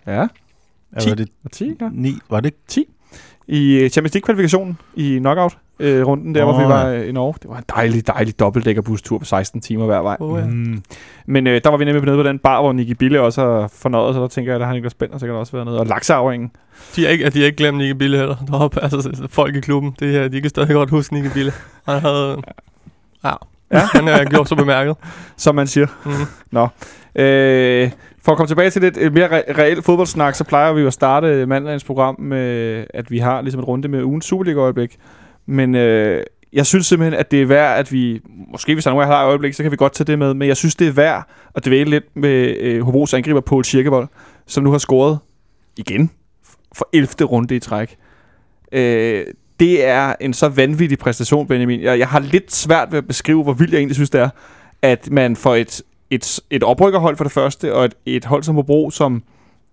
Ja, 0.06 0.26
Ja, 1.00 1.08
var 1.08 1.14
det 1.14 1.28
10, 1.52 1.76
ja. 1.80 1.88
9? 1.92 2.18
Var 2.30 2.40
det 2.40 2.54
ikke? 2.76 2.90
I 3.46 3.74
øh, 3.74 3.90
Champions 3.90 4.14
League-kvalifikationen 4.14 4.78
i 4.94 5.18
knockout-runden, 5.78 6.34
der 6.34 6.44
hvor 6.44 6.52
Åh, 6.52 6.58
vi 6.60 6.64
var 6.64 6.86
øh, 6.86 7.08
i 7.08 7.12
Norge. 7.12 7.34
Det 7.42 7.50
var 7.50 7.56
en 7.56 7.64
dejlig, 7.76 8.06
dejlig 8.06 8.38
dobbeltdækkerbustur 8.40 9.18
på 9.18 9.24
16 9.24 9.60
timer 9.60 9.86
hver 9.86 10.00
vej. 10.02 10.16
Oh, 10.20 10.40
ja. 10.40 10.44
Mm. 10.46 10.82
Men 11.26 11.46
øh, 11.46 11.60
der 11.64 11.70
var 11.70 11.76
vi 11.76 11.84
nemlig 11.84 12.04
nede 12.04 12.16
på 12.16 12.22
den 12.22 12.38
bar, 12.38 12.60
hvor 12.60 12.72
Nicky 12.72 12.90
Bille 12.98 13.20
også 13.20 13.40
har 13.40 13.68
fornøjet 13.74 14.14
sig. 14.14 14.20
Der 14.22 14.28
tænker 14.28 14.52
jeg, 14.52 14.60
der 14.60 14.66
har 14.66 14.72
Niklas 14.72 14.94
Bender 14.94 15.18
sikkert 15.18 15.36
også 15.38 15.52
været 15.52 15.66
nede. 15.66 15.80
Og 15.80 15.86
laksearvingen. 15.86 16.50
De 16.96 17.02
har 17.02 17.08
ikke, 17.10 17.30
de 17.30 17.38
har 17.38 17.46
ikke 17.46 17.56
glemt 17.56 17.78
Nicky 17.78 17.96
Bille 17.98 18.18
heller. 18.18 18.36
Deroppe, 18.50 18.82
altså 18.82 19.26
folk 19.30 19.56
i 19.56 19.60
klubben, 19.60 19.94
det 19.98 20.08
her, 20.12 20.28
de 20.28 20.40
kan 20.40 20.50
stadig 20.50 20.74
godt 20.74 20.90
huske 20.90 21.14
Nicky 21.14 21.32
Bille. 21.34 21.52
Han 21.88 22.00
havde... 22.00 22.36
Ja, 23.24 23.32
Ja. 23.72 23.80
han 23.94 24.06
har 24.06 24.24
gjort 24.24 24.48
så 24.48 24.54
bemærket. 24.56 24.96
som 25.36 25.54
man 25.54 25.66
siger. 25.66 25.86
Mm. 26.04 26.10
Øh, 27.22 27.90
for 28.22 28.32
at 28.32 28.36
komme 28.36 28.48
tilbage 28.48 28.70
til 28.70 28.82
lidt 28.82 28.96
et 28.96 29.12
mere 29.12 29.28
re- 29.40 29.58
reelt 29.58 29.84
fodboldsnak, 29.84 30.34
så 30.34 30.44
plejer 30.44 30.72
vi 30.72 30.80
jo 30.80 30.86
at 30.86 30.92
starte 30.92 31.46
mandagens 31.46 31.84
program 31.84 32.20
med, 32.20 32.84
at 32.94 33.10
vi 33.10 33.18
har 33.18 33.40
ligesom 33.40 33.60
et 33.60 33.68
runde 33.68 33.88
med 33.88 34.02
ugens 34.02 34.24
Superliga-øjeblik. 34.24 34.96
Men 35.46 35.74
øh, 35.74 36.24
jeg 36.52 36.66
synes 36.66 36.86
simpelthen, 36.86 37.20
at 37.20 37.30
det 37.30 37.42
er 37.42 37.46
værd, 37.46 37.78
at 37.78 37.92
vi... 37.92 38.20
Måske 38.52 38.74
hvis 38.74 38.84
der 38.84 38.90
er 38.90 38.94
nogen, 38.94 39.08
der 39.08 39.16
har 39.16 39.22
et 39.22 39.28
øjeblik, 39.28 39.54
så 39.54 39.62
kan 39.62 39.72
vi 39.72 39.76
godt 39.76 39.92
tage 39.92 40.06
det 40.06 40.18
med. 40.18 40.34
Men 40.34 40.48
jeg 40.48 40.56
synes, 40.56 40.74
det 40.74 40.88
er 40.88 40.92
værd 40.92 41.28
at 41.54 41.66
dvæle 41.66 41.90
lidt 41.90 42.16
med 42.16 42.56
øh, 42.60 42.82
Hobros 42.82 43.14
angriber 43.14 43.40
Poul 43.40 43.64
Kirkevold, 43.64 44.08
som 44.46 44.64
nu 44.64 44.70
har 44.70 44.78
scoret 44.78 45.18
igen 45.76 46.10
for 46.72 46.88
11. 46.92 47.08
runde 47.24 47.56
i 47.56 47.60
træk. 47.60 47.96
Øh, 48.72 49.24
det 49.60 49.84
er 49.84 50.14
en 50.20 50.34
så 50.34 50.48
vanvittig 50.48 50.98
præstation, 50.98 51.46
Benjamin. 51.46 51.80
Jeg, 51.80 51.98
jeg 51.98 52.08
har 52.08 52.20
lidt 52.20 52.52
svært 52.52 52.92
ved 52.92 52.98
at 52.98 53.06
beskrive, 53.06 53.42
hvor 53.42 53.52
vildt 53.52 53.72
jeg 53.72 53.78
egentlig 53.78 53.96
synes, 53.96 54.10
det 54.10 54.20
er, 54.20 54.28
at 54.82 55.10
man 55.10 55.36
får 55.36 55.54
et, 55.54 55.82
et, 56.10 56.40
et 56.50 56.62
oprykkerhold 56.62 57.16
for 57.16 57.24
det 57.24 57.32
første, 57.32 57.74
og 57.74 57.84
et, 57.84 57.94
et 58.06 58.24
hold 58.24 58.42
som 58.42 58.54
Hobro, 58.54 58.90
som 58.90 59.22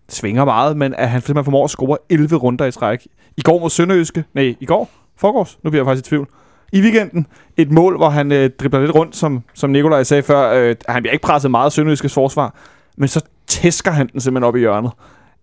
svinger 0.10 0.46
meget, 0.46 0.78
men 0.78 0.94
at 0.94 1.10
han 1.10 1.22
simpelthen 1.22 1.46
formår 1.46 1.64
at 1.64 1.70
score 1.70 1.98
11 2.10 2.36
runder 2.36 2.66
i 2.66 2.72
træk. 2.72 3.08
I 3.38 3.42
går 3.42 3.60
mod 3.60 3.70
Sønderjyske, 3.70 4.24
nej, 4.34 4.56
i 4.60 4.66
går, 4.66 4.90
forgårs, 5.22 5.60
nu 5.64 5.70
bliver 5.70 5.84
jeg 5.84 5.88
faktisk 5.88 6.06
i 6.06 6.10
tvivl. 6.10 6.28
I 6.74 6.82
weekenden, 6.82 7.28
et 7.58 7.72
mål, 7.72 7.98
hvor 7.98 8.10
han 8.10 8.32
øh, 8.32 8.50
dribler 8.50 8.80
lidt 8.80 8.96
rundt, 8.96 9.16
som, 9.16 9.44
som 9.54 9.70
Nikolaj 9.70 10.04
sagde 10.04 10.24
før. 10.24 10.54
Øh, 10.54 10.76
han 10.90 11.04
bliver 11.04 11.14
ikke 11.14 11.24
presset 11.24 11.52
meget 11.52 11.66
af 11.66 11.72
Sønderjyskes 11.72 12.14
forsvar, 12.14 12.56
men 12.98 13.08
så 13.08 13.26
tæsker 13.48 13.92
han 13.92 14.10
den 14.14 14.20
simpelthen 14.22 14.48
op 14.48 14.56
i 14.56 14.60
hjørnet. 14.60 14.92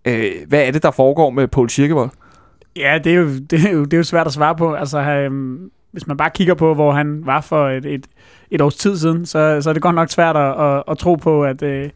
Øh, 0.04 0.32
hvad 0.49 0.62
er 0.62 0.70
det, 0.70 0.82
der 0.82 0.90
foregår 0.90 1.30
med 1.30 1.49
Paul 1.49 1.68
Kirkevold? 1.68 2.11
Ja, 2.76 2.99
det 3.04 3.12
er, 3.12 3.16
jo, 3.16 3.28
det, 3.50 3.66
er 3.66 3.73
jo, 3.73 3.85
det 3.85 3.92
er 3.92 3.99
jo 3.99 4.02
svært 4.02 4.26
at 4.26 4.32
svare 4.32 4.56
på. 4.56 4.75
Altså, 4.75 4.99
øhm, 4.99 5.70
hvis 5.92 6.06
man 6.06 6.16
bare 6.16 6.30
kigger 6.30 6.54
på, 6.54 6.75
hvor 6.75 6.92
han 6.92 7.26
var 7.26 7.40
for 7.40 7.68
et, 7.68 7.87
et, 7.87 8.06
et 8.50 8.61
års 8.61 8.76
tid 8.76 8.97
siden, 8.97 9.26
så, 9.26 9.58
så 9.61 9.68
er 9.68 9.73
det 9.73 9.82
godt 9.82 9.94
nok 9.94 10.11
svært 10.11 10.37
at, 10.37 10.61
at, 10.61 10.82
at 10.90 10.99
tro 10.99 11.14
på, 11.14 11.44
at, 11.44 11.62
øh, 11.62 11.90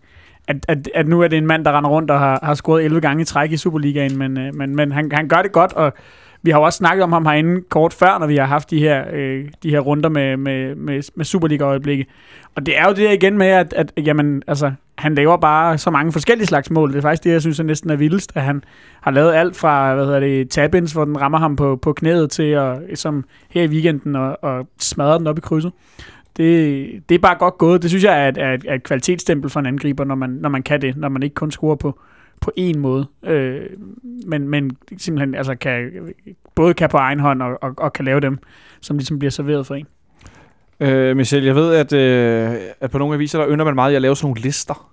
at, 0.48 0.56
at, 0.68 0.88
at 0.94 1.08
nu 1.08 1.20
er 1.20 1.28
det 1.28 1.38
en 1.38 1.46
mand, 1.46 1.64
der 1.64 1.76
render 1.76 1.90
rundt 1.90 2.10
og 2.10 2.18
har, 2.18 2.40
har 2.42 2.54
scoret 2.54 2.84
11 2.84 3.00
gange 3.00 3.22
i 3.22 3.24
træk 3.24 3.52
i 3.52 3.56
Superligaen, 3.56 4.18
men, 4.18 4.38
øh, 4.38 4.54
men, 4.54 4.76
men 4.76 4.92
han, 4.92 5.12
han 5.12 5.28
gør 5.28 5.42
det 5.42 5.52
godt, 5.52 5.72
og 5.72 5.92
vi 6.42 6.50
har 6.50 6.58
jo 6.58 6.64
også 6.64 6.76
snakket 6.76 7.04
om 7.04 7.12
ham 7.12 7.26
herinde 7.26 7.62
kort 7.68 7.92
før, 7.92 8.18
når 8.18 8.26
vi 8.26 8.36
har 8.36 8.46
haft 8.46 8.70
de 8.70 8.78
her, 8.78 9.04
øh, 9.12 9.44
de 9.62 9.70
her 9.70 9.80
runder 9.80 10.08
med, 10.08 10.36
med, 10.36 10.74
med, 10.74 11.02
med 11.14 11.24
Superliga-øjeblikke. 11.24 12.06
Og 12.54 12.66
det 12.66 12.78
er 12.78 12.84
jo 12.84 12.88
det 12.88 12.98
der 12.98 13.10
igen 13.10 13.38
med, 13.38 13.46
at, 13.46 13.72
at 13.72 13.92
jamen, 13.96 14.42
altså, 14.46 14.72
han 14.98 15.14
laver 15.14 15.36
bare 15.36 15.78
så 15.78 15.90
mange 15.90 16.12
forskellige 16.12 16.46
slags 16.46 16.70
mål. 16.70 16.92
Det 16.92 16.98
er 16.98 17.02
faktisk 17.02 17.24
det, 17.24 17.30
jeg 17.30 17.40
synes 17.40 17.60
er 17.60 17.64
næsten 17.64 17.90
er 17.90 17.96
vildest, 17.96 18.32
at 18.34 18.42
han 18.42 18.64
har 19.00 19.10
lavet 19.10 19.32
alt 19.32 19.56
fra, 19.56 19.94
hvad 19.94 20.04
hedder 20.04 20.20
det, 20.20 20.50
tabins, 20.50 20.92
hvor 20.92 21.04
den 21.04 21.20
rammer 21.20 21.38
ham 21.38 21.56
på, 21.56 21.76
på 21.76 21.92
knæet 21.92 22.30
til, 22.30 22.42
at, 22.42 22.78
som 22.94 23.24
her 23.50 23.62
i 23.62 23.68
weekenden, 23.68 24.16
og, 24.16 24.44
og 24.44 24.66
smadrer 24.78 25.18
den 25.18 25.26
op 25.26 25.38
i 25.38 25.40
krydset. 25.40 25.72
Det, 26.36 26.86
det 27.08 27.14
er 27.14 27.18
bare 27.18 27.36
godt 27.38 27.58
gået. 27.58 27.82
Det 27.82 27.90
synes 27.90 28.04
jeg 28.04 28.24
er 28.24 28.28
et, 28.28 28.38
er 28.38 28.54
et, 28.54 28.64
er 28.68 28.74
et 28.74 28.82
kvalitetsstempel 28.82 29.50
for 29.50 29.60
en 29.60 29.66
angriber, 29.66 30.04
når 30.04 30.14
man, 30.14 30.30
når 30.30 30.48
man 30.48 30.62
kan 30.62 30.82
det, 30.82 30.96
når 30.96 31.08
man 31.08 31.22
ikke 31.22 31.34
kun 31.34 31.50
scorer 31.50 31.76
på, 31.76 32.00
på 32.42 32.50
én 32.60 32.78
måde, 32.78 33.06
øh, 33.22 33.60
men, 34.26 34.48
men 34.48 34.76
simpelthen 34.98 35.34
altså 35.34 35.54
kan, 35.54 35.90
både 36.54 36.74
kan 36.74 36.88
på 36.88 36.96
egen 36.96 37.20
hånd 37.20 37.42
og, 37.42 37.58
og, 37.62 37.74
og 37.76 37.92
kan 37.92 38.04
lave 38.04 38.20
dem, 38.20 38.38
som 38.80 38.96
ligesom 38.96 39.18
bliver 39.18 39.30
serveret 39.30 39.66
for 39.66 39.74
en. 39.74 39.86
Øh, 40.80 41.16
Michel, 41.16 41.44
jeg 41.44 41.54
ved, 41.54 41.74
at, 41.74 41.92
øh, 41.92 42.60
at 42.80 42.90
på 42.90 42.98
nogle 42.98 43.14
aviser, 43.14 43.38
der 43.38 43.48
ynder 43.50 43.64
man 43.64 43.74
meget 43.74 43.92
i 43.92 43.94
at 43.94 44.02
lave 44.02 44.16
sådan 44.16 44.26
nogle 44.26 44.40
lister. 44.40 44.92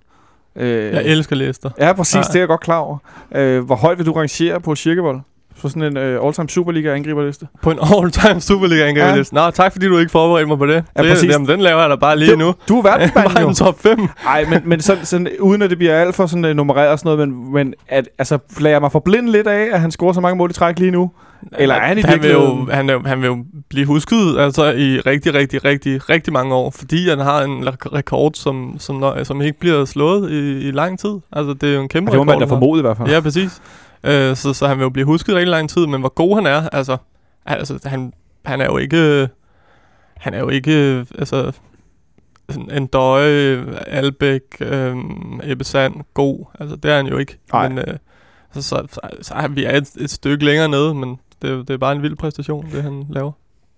Øh, 0.56 0.68
Jeg 0.68 1.04
elsker 1.06 1.36
lister. 1.36 1.70
Ja, 1.78 1.92
præcis, 1.92 2.14
Ja. 2.16 2.20
det 2.22 2.34
er 2.34 2.38
jeg 2.40 2.48
godt 2.48 2.60
klar 2.60 2.78
over. 2.78 2.98
Øh, 3.34 3.64
hvor 3.64 3.76
højt 3.76 3.98
vil 3.98 4.06
du 4.06 4.12
rangere 4.12 4.60
på 4.60 4.74
Kirkevold? 4.74 5.20
På 5.62 5.68
sådan 5.68 5.82
en 5.82 5.96
øh, 5.96 6.26
all-time 6.26 6.48
Superliga-angriberliste? 6.48 7.46
På 7.62 7.70
en 7.70 7.78
all-time 7.96 8.40
Superliga 8.40 8.88
angriberliste. 8.88 9.34
Nå, 9.34 9.50
tak 9.50 9.72
fordi 9.72 9.86
du 9.86 9.98
ikke 9.98 10.12
forberedte 10.12 10.48
mig 10.48 10.58
på 10.58 10.66
det. 10.66 10.84
Ja, 10.96 11.02
det 11.02 11.10
præcis. 11.10 11.30
Jamen, 11.30 11.48
den 11.48 11.60
laver 11.60 11.80
jeg 11.80 11.90
da 11.90 11.96
bare 11.96 12.18
lige 12.18 12.30
Det- 12.30 12.38
nu. 12.38 12.54
Du 12.68 12.78
er 12.78 12.82
verdensmanden 12.82 13.32
Bare 13.34 13.42
jo. 13.42 13.48
en 13.48 13.54
top 13.54 13.80
5. 13.80 13.98
Nej, 14.24 14.44
men, 14.50 14.60
men 14.64 14.80
sådan, 14.80 15.04
sådan, 15.04 15.28
uden 15.40 15.62
at 15.62 15.70
det 15.70 15.78
bliver 15.78 15.94
alt 16.00 16.14
for 16.14 16.26
sådan, 16.26 16.44
uh, 16.44 16.50
nummereret 16.50 16.88
og 16.88 16.98
sådan 16.98 17.16
noget, 17.16 17.28
men, 17.28 17.52
men 17.52 17.74
at, 17.88 18.08
altså, 18.18 18.38
lader 18.60 18.74
jeg 18.74 18.80
mig 18.80 18.92
forblinde 18.92 19.32
lidt 19.32 19.46
af, 19.46 19.68
at 19.72 19.80
han 19.80 19.90
scorer 19.90 20.12
så 20.12 20.20
mange 20.20 20.36
mål 20.36 20.50
i 20.50 20.52
træk 20.52 20.78
lige 20.78 20.90
nu? 20.90 21.10
Eller 21.58 21.74
er 21.74 21.80
han 21.86 21.98
i 21.98 22.00
han 22.00 22.22
vil, 22.22 22.30
jo, 22.30 22.66
han, 22.70 23.06
han 23.06 23.20
vil 23.20 23.26
jo 23.26 23.44
blive 23.70 23.86
husket 23.86 24.38
altså, 24.38 24.64
i 24.72 25.00
rigtig, 25.00 25.34
rigtig, 25.34 25.64
rigtig, 25.64 26.10
rigtig 26.10 26.32
mange 26.32 26.54
år, 26.54 26.70
fordi 26.70 27.08
han 27.08 27.18
har 27.18 27.42
en 27.42 27.68
rekord, 27.94 28.32
som, 28.34 28.74
som, 28.78 29.04
som 29.22 29.42
ikke 29.42 29.58
bliver 29.60 29.84
slået 29.84 30.30
i, 30.30 30.68
i 30.68 30.70
lang 30.70 30.98
tid. 30.98 31.14
Altså, 31.32 31.52
det 31.60 31.70
er 31.70 31.74
jo 31.74 31.80
en 31.82 31.88
kæmpe 31.88 32.10
Det 32.10 32.18
må 32.18 32.24
man 32.24 32.28
da 32.28 32.32
rekord, 32.34 32.40
han 32.40 32.48
har. 32.48 32.54
formode 32.56 32.78
i 32.78 32.82
hvert 32.82 32.96
fald. 32.96 33.08
Ja, 33.08 33.20
præcis. 33.20 33.60
Øh, 34.04 34.36
så, 34.36 34.52
så 34.52 34.66
han 34.68 34.76
vil 34.78 34.82
jo 34.84 34.90
blive 34.90 35.06
husket 35.06 35.34
rigtig 35.34 35.48
lang 35.50 35.70
tid, 35.70 35.86
men 35.86 36.00
hvor 36.00 36.08
god 36.14 36.34
han 36.36 36.46
er, 36.46 36.68
altså, 36.68 36.96
altså 37.46 37.78
han, 37.84 38.12
han 38.44 38.60
er 38.60 38.64
jo 38.64 38.76
ikke, 38.76 39.28
han 40.16 40.34
er 40.34 40.38
jo 40.38 40.48
ikke, 40.48 41.06
altså, 41.18 41.52
en 42.72 42.86
døje, 42.86 43.64
Albæk, 43.86 44.40
øh, 44.60 44.96
Ebbe 45.42 45.64
Sand, 45.64 45.94
god. 46.14 46.46
Altså, 46.60 46.76
det 46.76 46.90
er 46.90 46.96
han 46.96 47.06
jo 47.06 47.16
ikke. 47.18 47.38
Nej. 47.52 47.68
Men, 47.68 47.78
øh, 47.78 47.96
så, 48.52 48.62
så, 48.62 48.86
så, 48.92 49.00
så 49.22 49.34
er 49.34 49.48
vi 49.48 49.64
er 49.64 49.76
et, 49.76 49.90
et 50.00 50.10
stykke 50.10 50.44
længere 50.44 50.68
nede, 50.68 50.94
men 50.94 51.18
det, 51.42 51.50
er- 51.50 51.56
det 51.56 51.70
er 51.70 51.76
bare 51.78 51.92
en 51.92 52.02
vild 52.02 52.16
præstation, 52.16 52.66
det 52.72 52.82
han 52.82 53.04
laver. 53.10 53.32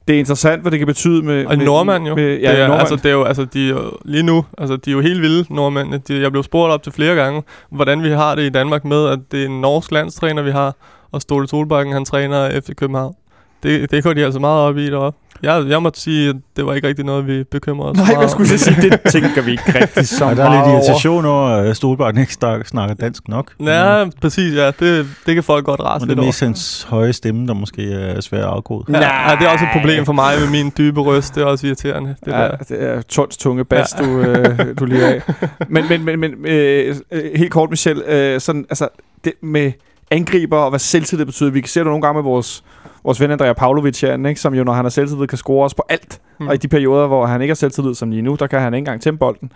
Det 0.08 0.14
er 0.14 0.18
interessant, 0.18 0.62
hvad 0.62 0.70
det 0.70 0.78
kan 0.78 0.86
betyde 0.86 1.22
med... 1.22 1.46
Og 1.46 1.58
med, 1.58 1.66
nordmand 1.66 2.06
jo. 2.06 2.14
Med, 2.14 2.24
ja, 2.24 2.50
det 2.52 2.58
er, 2.60 2.66
nordmand. 2.66 2.80
altså, 2.80 2.96
det 2.96 3.06
er 3.06 3.12
jo, 3.12 3.24
altså, 3.24 3.44
de 3.44 3.64
er 3.64 3.70
jo, 3.70 3.92
lige 4.04 4.22
nu, 4.22 4.44
altså, 4.58 4.76
de 4.76 4.90
er 4.90 4.94
jo 4.94 5.00
helt 5.00 5.22
vilde, 5.22 5.54
nordmændene. 5.54 6.00
De, 6.08 6.20
jeg 6.20 6.30
blev 6.32 6.42
spurgt 6.42 6.72
op 6.72 6.82
til 6.82 6.92
flere 6.92 7.14
gange, 7.14 7.42
hvordan 7.70 8.02
vi 8.02 8.08
har 8.08 8.34
det 8.34 8.42
i 8.42 8.48
Danmark 8.48 8.84
med, 8.84 9.08
at 9.08 9.18
det 9.32 9.42
er 9.42 9.46
en 9.46 9.60
norsk 9.60 9.92
landstræner, 9.92 10.42
vi 10.42 10.50
har, 10.50 10.74
og 11.12 11.22
Ståle 11.22 11.48
Solbakken, 11.48 11.92
han 11.92 12.04
træner 12.04 12.46
efter 12.48 12.74
København. 12.74 13.14
Det, 13.62 13.90
det 13.90 14.04
går 14.04 14.12
de 14.12 14.24
altså 14.24 14.40
meget 14.40 14.60
op 14.60 14.76
i 14.78 14.90
deroppe. 14.90 15.18
Jeg, 15.42 15.64
jeg 15.68 15.82
måtte 15.82 16.00
sige, 16.00 16.28
at 16.28 16.36
det 16.56 16.66
var 16.66 16.74
ikke 16.74 16.88
rigtig 16.88 17.04
noget, 17.04 17.26
vi 17.26 17.44
bekymrede 17.44 17.90
os 17.90 17.96
Nej, 17.96 18.06
meget 18.06 18.18
hvad 18.18 18.28
skulle 18.28 18.50
jeg 18.50 18.60
sige? 18.60 18.76
Det 18.82 19.00
tænker 19.12 19.42
vi 19.42 19.50
ikke 19.50 19.62
rigtig 19.80 20.08
så 20.08 20.24
Og 20.24 20.36
der 20.36 20.44
meget 20.44 20.48
er 20.48 20.54
lidt 20.62 20.66
over. 20.66 20.76
irritation 20.76 21.24
over, 21.24 21.48
at 21.48 21.76
Stolbarn 21.76 22.18
ikke 22.18 22.32
snak- 22.32 22.66
snakker 22.66 22.94
dansk 22.94 23.28
nok. 23.28 23.52
over. 23.60 23.70
Ja, 23.98 24.04
præcis, 24.20 24.54
ja. 24.54 24.66
Det, 24.66 25.06
det 25.26 25.34
kan 25.34 25.42
folk 25.44 25.64
godt 25.64 25.80
rase 25.80 25.94
Og 25.94 26.00
det 26.00 26.08
lidt 26.08 26.18
er 26.18 26.22
over. 26.22 26.28
mest 26.28 26.40
hans 26.40 26.86
høje 26.88 27.12
stemme, 27.12 27.46
der 27.46 27.54
måske 27.54 27.92
er 27.92 28.20
svær 28.20 28.38
at 28.38 28.44
afkode. 28.44 28.84
Ja, 28.88 29.28
ja, 29.30 29.36
det 29.36 29.46
er 29.46 29.50
også 29.50 29.64
et 29.64 29.80
problem 29.80 30.04
for 30.04 30.12
mig 30.12 30.34
med 30.40 30.50
min 30.50 30.72
dybe 30.78 31.00
røst. 31.00 31.34
Det 31.34 31.40
er 31.42 31.44
også 31.46 31.66
irriterende. 31.66 32.14
Det 32.24 32.32
ja, 32.32 32.38
der. 32.42 32.56
det 32.56 32.82
er 32.82 33.02
tons 33.02 33.36
tunge 33.36 33.64
bas, 33.64 33.94
ja. 33.98 34.04
du, 34.04 34.18
øh, 34.20 34.58
du 34.78 34.84
lige 34.84 35.04
af. 35.06 35.22
Men, 35.68 35.84
men, 35.88 36.04
men, 36.04 36.20
men 36.20 36.46
øh, 36.46 36.96
øh, 37.12 37.22
helt 37.34 37.50
kort, 37.52 37.70
Michel, 37.70 38.02
øh, 38.06 38.40
sådan, 38.40 38.66
altså, 38.70 38.88
det 39.24 39.32
med 39.42 39.72
angriber 40.10 40.58
og 40.58 40.70
hvad 40.70 40.78
selvtillid 40.78 41.24
betyder. 41.26 41.50
Vi 41.50 41.62
ser 41.66 41.80
det 41.80 41.86
nogle 41.86 42.02
gange 42.02 42.14
med 42.14 42.22
vores, 42.22 42.64
vores 43.04 43.20
ven 43.20 43.30
Andrea 43.30 43.52
Pavlovic 43.52 44.00
herinde, 44.00 44.28
ikke? 44.28 44.40
som 44.40 44.54
jo, 44.54 44.64
når 44.64 44.72
han 44.72 44.84
har 44.84 44.90
selvtillid, 44.90 45.26
kan 45.26 45.38
score 45.38 45.64
os 45.64 45.74
på 45.74 45.82
alt. 45.88 46.20
Mm. 46.40 46.48
Og 46.48 46.54
i 46.54 46.56
de 46.56 46.68
perioder, 46.68 47.06
hvor 47.06 47.26
han 47.26 47.42
ikke 47.42 47.50
har 47.50 47.56
selvtillid, 47.56 47.94
som 47.94 48.10
lige 48.10 48.22
nu, 48.22 48.36
der 48.38 48.46
kan 48.46 48.60
han 48.60 48.74
ikke 48.74 48.78
engang 48.78 49.02
tæmme 49.02 49.18
bolden. 49.18 49.52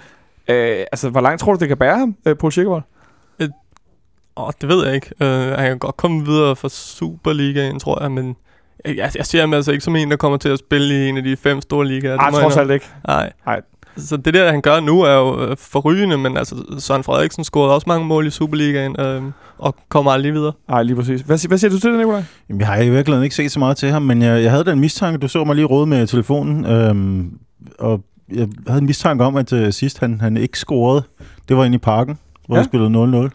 Øh, 0.48 0.78
altså, 0.92 1.10
hvor 1.10 1.20
langt 1.20 1.40
tror 1.40 1.52
du, 1.52 1.58
det 1.58 1.68
kan 1.68 1.76
bære 1.76 1.98
ham, 1.98 2.16
øh, 2.26 2.36
Paul 2.36 2.52
Schickervold? 2.52 2.82
Åh, 4.36 4.50
det 4.60 4.68
ved 4.68 4.86
jeg 4.86 4.94
ikke. 4.94 5.10
Uh, 5.20 5.26
han 5.58 5.66
kan 5.66 5.78
godt 5.78 5.96
komme 5.96 6.24
videre 6.24 6.56
fra 6.56 6.68
Superligaen, 6.68 7.78
tror 7.78 8.02
jeg, 8.02 8.12
men 8.12 8.36
jeg, 8.84 9.10
jeg, 9.16 9.26
ser 9.26 9.40
ham 9.40 9.54
altså 9.54 9.72
ikke 9.72 9.84
som 9.84 9.96
en, 9.96 10.10
der 10.10 10.16
kommer 10.16 10.38
til 10.38 10.48
at 10.48 10.58
spille 10.58 10.94
i 10.94 11.08
en 11.08 11.16
af 11.16 11.22
de 11.22 11.36
fem 11.36 11.60
store 11.60 11.86
ligaer. 11.86 12.12
Det 12.12 12.32
Nej, 12.32 12.42
trods 12.42 12.56
alt 12.56 12.70
ikke. 12.70 12.86
Nej. 13.06 13.32
Nej. 13.46 13.60
Så 13.96 14.16
det 14.16 14.34
der, 14.34 14.50
han 14.50 14.60
gør 14.60 14.80
nu, 14.80 15.00
er 15.00 15.14
jo 15.14 15.40
øh, 15.46 15.56
forrygende, 15.56 16.18
men 16.18 16.36
altså, 16.36 16.56
Søren 16.78 17.04
Frederiksen 17.04 17.44
scorede 17.44 17.74
også 17.74 17.84
mange 17.88 18.06
mål 18.06 18.26
i 18.26 18.30
Superligaen, 18.30 19.00
øh, 19.00 19.22
og 19.58 19.74
kommer 19.88 20.12
aldrig 20.12 20.32
videre. 20.34 20.52
Nej, 20.68 20.82
lige 20.82 20.96
præcis. 20.96 21.20
Hvad, 21.20 21.48
hvad 21.48 21.58
siger 21.58 21.70
du 21.70 21.78
til 21.80 21.90
det, 21.90 21.98
Nicolaj? 21.98 22.22
Jamen, 22.48 22.60
jeg 22.60 22.68
har 22.68 22.76
i 22.76 22.90
virkeligheden 22.90 23.24
ikke 23.24 23.36
set 23.36 23.52
så 23.52 23.58
meget 23.58 23.76
til 23.76 23.90
ham, 23.90 24.02
men 24.02 24.22
jeg, 24.22 24.42
jeg 24.42 24.50
havde 24.50 24.64
den 24.64 24.80
mistanke, 24.80 25.18
du 25.18 25.28
så 25.28 25.44
mig 25.44 25.54
lige 25.56 25.64
råde 25.64 25.86
med 25.86 26.06
telefonen, 26.06 26.64
øhm, 26.66 27.30
og 27.78 28.00
jeg 28.34 28.48
havde 28.66 28.78
en 28.80 28.86
mistanke 28.86 29.24
om, 29.24 29.36
at 29.36 29.52
øh, 29.52 29.72
sidst 29.72 29.98
han, 29.98 30.20
han 30.20 30.36
ikke 30.36 30.58
scorede, 30.58 31.02
det 31.48 31.56
var 31.56 31.64
inde 31.64 31.74
i 31.74 31.78
parken, 31.78 32.18
hvor 32.46 32.56
Ja. 32.56 32.58
ja. 32.58 32.62
han 32.62 32.68
spillede 32.70 33.26
0-0. 33.26 33.30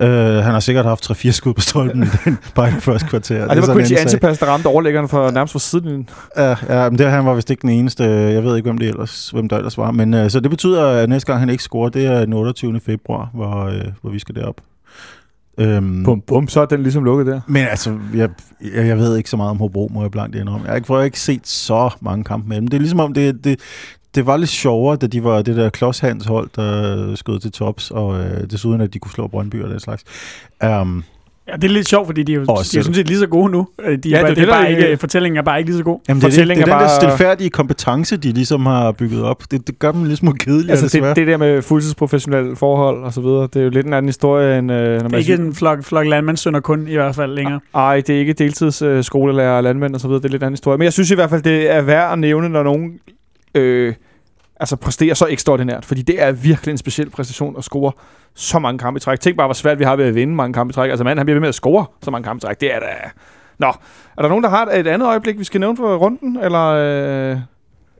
Uh, 0.00 0.06
han 0.06 0.52
har 0.52 0.60
sikkert 0.60 0.84
haft 0.84 1.10
3-4 1.10 1.30
skud 1.30 1.54
på 1.54 1.60
stolpen 1.60 2.02
i 2.02 2.06
den, 2.24 2.38
bare 2.54 2.68
i 2.68 2.72
det 2.72 2.82
første 2.82 3.08
kvarter. 3.08 3.36
Ja, 3.36 3.42
det, 3.42 3.48
var 3.48 3.62
sådan 3.62 3.76
Quincy. 3.76 3.92
Antipas, 3.92 4.38
der 4.38 4.46
ramte 4.46 4.66
overlæggeren 4.66 5.08
for 5.08 5.30
nærmest 5.30 5.52
fra 5.52 5.58
siden. 5.58 6.08
Ja, 6.36 6.56
ja 6.68 6.90
men 6.90 6.98
det, 6.98 7.10
han 7.10 7.26
var 7.26 7.34
vist 7.34 7.50
ikke 7.50 7.62
den 7.62 7.70
eneste. 7.70 8.04
Jeg 8.04 8.44
ved 8.44 8.56
ikke, 8.56 8.66
hvem, 8.66 8.78
det 8.78 8.88
ellers, 8.88 9.30
hvem 9.30 9.48
der 9.48 9.56
ellers 9.56 9.78
var. 9.78 9.90
Men 9.90 10.14
uh, 10.14 10.28
så 10.28 10.40
det 10.40 10.50
betyder, 10.50 10.86
at 10.86 11.08
næste 11.08 11.26
gang 11.26 11.40
han 11.40 11.48
ikke 11.48 11.62
scorer, 11.62 11.88
det 11.88 12.06
er 12.06 12.24
den 12.24 12.32
28. 12.32 12.80
februar, 12.80 13.30
hvor, 13.34 13.64
uh, 13.66 13.92
hvor 14.02 14.10
vi 14.10 14.18
skal 14.18 14.34
derop. 14.34 14.60
Um, 15.58 16.02
Bum, 16.04 16.20
bum, 16.20 16.48
så 16.48 16.60
er 16.60 16.66
den 16.66 16.82
ligesom 16.82 17.04
lukket 17.04 17.26
der. 17.26 17.40
Men 17.46 17.66
altså, 17.66 17.98
jeg, 18.14 18.28
jeg, 18.74 18.86
jeg 18.86 18.98
ved 18.98 19.16
ikke 19.16 19.30
så 19.30 19.36
meget 19.36 19.50
om 19.50 19.58
Hobro, 19.58 19.90
må 19.94 20.02
jeg 20.02 20.10
blankt 20.10 20.36
indrømme. 20.36 20.64
Jeg 20.64 20.70
har 20.70 20.76
ikke, 20.76 20.86
for 20.86 20.96
jeg 20.96 21.04
ikke 21.04 21.20
set 21.20 21.48
så 21.48 21.90
mange 22.00 22.24
kampe 22.24 22.48
med 22.48 22.56
dem. 22.56 22.68
Det 22.68 22.76
er 22.76 22.80
ligesom 22.80 23.00
om, 23.00 23.14
det, 23.14 23.44
det, 23.44 23.60
det 24.14 24.26
var 24.26 24.36
lidt 24.36 24.50
sjovere, 24.50 24.96
da 24.96 25.06
de 25.06 25.24
var 25.24 25.42
det 25.42 25.56
der 25.56 25.68
Klods 25.70 25.98
hold, 26.26 26.48
der 26.56 27.14
skød 27.14 27.38
til 27.38 27.52
tops, 27.52 27.90
og 27.90 28.20
øh, 28.20 28.50
desuden 28.50 28.80
at 28.80 28.94
de 28.94 28.98
kunne 28.98 29.12
slå 29.12 29.26
Brøndby 29.26 29.62
og 29.62 29.70
den 29.70 29.80
slags. 29.80 30.04
Um, 30.64 31.04
Ja, 31.48 31.52
det 31.56 31.64
er 31.64 31.68
lidt 31.68 31.88
sjovt, 31.88 32.06
fordi 32.06 32.22
de 32.22 32.32
er 32.32 32.36
jo, 32.36 32.42
de 32.44 32.50
er 32.52 32.62
sådan 32.62 32.94
set 32.94 33.06
lige 33.08 33.18
så 33.18 33.26
gode 33.26 33.50
nu. 33.52 33.68
Øh, 33.84 33.98
De 33.98 34.14
er 34.14 34.18
Ja, 34.18 34.18
det 34.18 34.18
er 34.18 34.20
bare, 34.22 34.28
det, 34.30 34.36
det, 34.36 34.42
er 34.42 34.46
bare 34.52 34.70
er- 34.72 34.86
ikke, 34.86 34.96
fortællingen 34.96 35.36
er 35.38 35.42
bare 35.42 35.58
ikke 35.58 35.70
lige 35.70 35.78
så 35.78 35.84
god. 35.84 35.98
jamen, 36.08 36.20
det, 36.20 36.26
er 36.26 36.28
det, 36.28 36.32
det 36.32 36.38
Fortællingen 36.38 36.68
er 36.68 36.74
er 36.74 36.78
den 36.78 36.88
der 36.88 37.00
bare- 37.00 37.16
stilfærdige 37.16 37.50
kompetence, 37.50 38.16
de 38.16 38.32
ligesom 38.32 38.66
har 38.66 38.92
bygget 38.92 39.22
op. 39.22 39.42
Det, 39.50 39.66
det 39.66 39.78
gør 39.78 39.92
dem 39.92 40.04
lidt 40.04 40.18
små 40.18 40.32
kedelige, 40.32 40.70
Altså 40.70 40.86
desværre. 40.86 41.08
det, 41.08 41.16
det 41.16 41.26
der 41.26 41.36
med 41.36 41.62
fuldtidsprofessionelle 41.62 42.56
forhold 42.56 43.04
og 43.04 43.12
så 43.12 43.20
videre, 43.20 43.42
det 43.42 43.56
er 43.56 43.62
jo 43.64 43.70
lidt 43.70 43.86
en 43.86 43.92
anden 43.92 44.08
historie 44.08 44.58
end... 44.58 44.72
Øh, 44.72 44.78
når 44.78 44.92
Det 44.94 45.04
er 45.04 45.08
man 45.08 45.20
ikke 45.20 45.34
en 45.34 45.54
flok, 45.54 45.82
flok 45.84 46.06
landmandssønner 46.06 46.60
kun, 46.60 46.88
i 46.88 46.94
hvert 46.94 47.14
fald 47.14 47.32
længere. 47.34 47.60
Ej, 47.74 47.96
det 48.06 48.14
er 48.14 48.18
ikke 48.20 48.32
deltids 48.32 48.82
øh, 48.82 49.04
skolelærer 49.04 49.56
og 49.56 49.62
landmænd 49.62 49.94
og 49.94 50.00
så 50.00 50.08
videre, 50.08 50.22
det 50.22 50.28
er 50.28 50.32
lidt 50.32 50.42
anden 50.42 50.52
historie. 50.52 50.78
Men 50.78 50.84
jeg 50.84 50.92
synes 50.92 51.10
i 51.10 51.14
hvert 51.14 51.30
fald, 51.30 51.42
det 51.42 51.70
er 51.74 51.82
værd 51.82 52.12
at 52.12 52.18
nævne, 52.18 52.48
når 52.48 52.62
nogen 52.62 52.90
øh, 53.54 53.94
altså 54.60 54.76
præsterer 54.76 55.14
så 55.14 55.26
ekstraordinært, 55.26 55.84
fordi 55.84 56.02
det 56.02 56.22
er 56.22 56.32
virkelig 56.32 56.72
en 56.72 56.78
speciel 56.78 57.10
præstation 57.10 57.54
at 57.58 57.64
score 57.64 57.92
så 58.34 58.58
mange 58.58 58.78
kampe 58.78 58.96
i 58.96 59.00
træk. 59.00 59.20
Tænk 59.20 59.36
bare, 59.36 59.46
hvor 59.46 59.54
svært 59.54 59.78
vi 59.78 59.84
har 59.84 59.96
ved 59.96 60.04
at 60.04 60.14
vinde 60.14 60.34
mange 60.34 60.54
kampe 60.54 60.70
i 60.70 60.74
træk. 60.74 60.90
Altså 60.90 61.04
manden, 61.04 61.18
han 61.18 61.26
bliver 61.26 61.34
ved 61.34 61.40
med 61.40 61.48
at 61.48 61.54
score 61.54 61.86
så 62.02 62.10
mange 62.10 62.24
kampe 62.24 62.38
i 62.38 62.40
træk. 62.46 62.60
Det 62.60 62.74
er 62.74 62.80
da... 62.80 62.86
Nå, 63.58 63.72
er 64.18 64.22
der 64.22 64.28
nogen, 64.28 64.44
der 64.44 64.50
har 64.50 64.66
et 64.66 64.86
andet 64.86 65.06
øjeblik, 65.06 65.38
vi 65.38 65.44
skal 65.44 65.60
nævne 65.60 65.76
for 65.76 65.96
runden? 65.96 66.38
Eller 66.42 66.66
øh, 66.66 67.38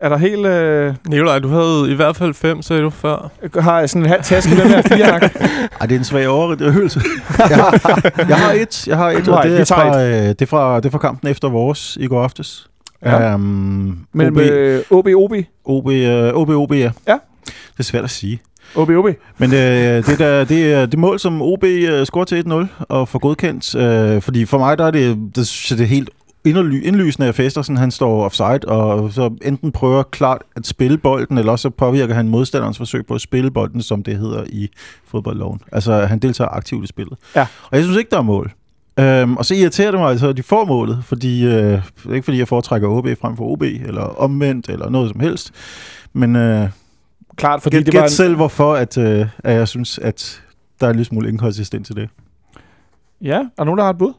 er 0.00 0.08
der 0.08 0.16
helt... 0.16 0.46
Øh, 0.46 0.94
Nikolaj, 1.08 1.38
du 1.38 1.48
havde 1.48 1.92
i 1.92 1.94
hvert 1.94 2.16
fald 2.16 2.34
fem, 2.34 2.62
sagde 2.62 2.82
du 2.82 2.90
før. 2.90 3.30
har 3.60 3.78
jeg 3.78 3.90
sådan 3.90 4.02
en 4.02 4.08
halv 4.08 4.22
taske 4.22 4.54
med 4.54 4.64
med 4.64 4.82
fire 4.82 5.12
ark? 5.12 5.22
Ej, 5.80 5.86
det 5.86 5.94
er 5.94 5.98
en 5.98 6.04
svag 6.04 6.28
overøvelse. 6.28 7.00
jeg, 7.38 7.56
har, 7.56 8.00
jeg 8.28 8.36
har 8.36 8.52
et, 8.52 8.86
jeg 8.86 8.96
har 8.96 9.10
et, 9.10 9.26
har 9.26 9.32
og 9.32 9.38
et, 9.38 9.44
det 9.44 9.52
vi 9.52 9.60
er, 9.60 9.64
tager 9.64 9.92
fra, 9.92 10.02
øh, 10.02 10.28
det, 10.28 10.42
er 10.42 10.46
fra, 10.46 10.76
det 10.76 10.86
er 10.86 10.90
fra 10.90 10.98
kampen 10.98 11.30
efter 11.30 11.48
vores 11.48 11.98
i 12.00 12.06
går 12.06 12.22
aftes. 12.22 12.68
Ja. 13.04 13.34
Um, 13.34 14.06
Mellem 14.14 14.36
OB, 14.36 14.40
øh, 14.40 14.80
OB, 14.90 15.06
OB. 15.16 15.32
OB, 15.64 15.88
øh, 15.90 16.32
OB, 16.34 16.48
OB, 16.48 16.72
ja. 16.72 16.90
Ja. 17.08 17.16
Det 17.46 17.78
er 17.78 17.82
svært 17.82 18.04
at 18.04 18.10
sige. 18.10 18.40
OB, 18.76 18.90
OB. 18.90 19.06
Men 19.38 19.52
øh, 19.52 20.06
det, 20.06 20.18
der, 20.18 20.44
det 20.44 20.72
er 20.72 20.86
det 20.86 20.98
mål, 20.98 21.18
som 21.18 21.42
OB 21.42 21.64
øh, 21.64 22.06
scorer 22.06 22.24
til 22.24 22.42
1-0 22.46 22.84
og 22.88 23.08
får 23.08 23.18
godkendt. 23.18 23.74
Øh, 23.74 24.22
fordi 24.22 24.44
for 24.44 24.58
mig 24.58 24.78
der 24.78 24.84
er 24.84 24.90
det, 24.90 25.16
det, 25.36 25.66
det 25.68 25.80
er 25.80 25.84
helt 25.84 26.10
indly- 26.48 26.86
indlysende, 26.86 27.28
at 27.28 27.34
Festersen 27.34 27.76
han 27.76 27.90
står 27.90 28.24
offside, 28.24 28.60
og 28.68 29.12
så 29.12 29.30
enten 29.44 29.72
prøver 29.72 30.02
klart 30.02 30.42
at 30.56 30.66
spille 30.66 30.98
bolden, 30.98 31.38
eller 31.38 31.52
også 31.52 31.62
så 31.62 31.70
påvirker 31.70 32.14
han 32.14 32.28
modstanderens 32.28 32.78
forsøg 32.78 33.06
på 33.06 33.14
at 33.14 33.20
spille 33.20 33.50
bolden, 33.50 33.82
som 33.82 34.02
det 34.02 34.18
hedder 34.18 34.44
i 34.48 34.68
fodboldloven. 35.08 35.60
Altså, 35.72 35.92
han 35.92 36.18
deltager 36.18 36.48
aktivt 36.50 36.84
i 36.84 36.86
spillet. 36.86 37.18
Ja. 37.36 37.46
Og 37.70 37.76
jeg 37.76 37.84
synes 37.84 37.98
ikke, 37.98 38.10
der 38.10 38.18
er 38.18 38.22
mål. 38.22 38.52
Øhm, 39.00 39.36
og 39.36 39.44
så 39.46 39.54
irriterer 39.54 39.90
det 39.90 40.00
mig 40.00 40.10
altså, 40.10 40.28
at 40.28 40.36
de 40.36 40.42
får 40.42 40.64
målet, 40.64 41.04
fordi, 41.04 41.44
øh, 41.46 41.82
ikke 42.12 42.22
fordi 42.24 42.38
jeg 42.38 42.48
foretrækker 42.48 42.88
OB 42.88 43.06
frem 43.20 43.36
for 43.36 43.44
OB, 43.44 43.62
eller 43.62 44.02
omvendt, 44.02 44.68
eller 44.68 44.90
noget 44.90 45.10
som 45.10 45.20
helst. 45.20 45.50
Men 46.12 46.36
øh, 46.36 46.68
Klart, 47.36 47.62
fordi 47.62 47.76
Gæt, 47.76 47.86
det 47.86 47.94
var 47.94 48.02
en, 48.02 48.10
selv, 48.10 48.36
hvorfor 48.36 48.74
at, 48.74 48.98
øh, 48.98 49.26
at 49.38 49.54
jeg 49.54 49.68
synes, 49.68 49.98
at 49.98 50.42
der 50.80 50.86
er 50.86 50.90
en 50.90 50.96
lille 50.96 51.04
smule 51.04 51.28
inkonsistent 51.28 51.86
til 51.86 51.96
det. 51.96 52.08
Ja, 53.20 53.36
er 53.38 53.44
der 53.58 53.64
nogen, 53.64 53.78
der 53.78 53.84
har 53.84 53.90
et 53.90 53.98
bud? 53.98 54.12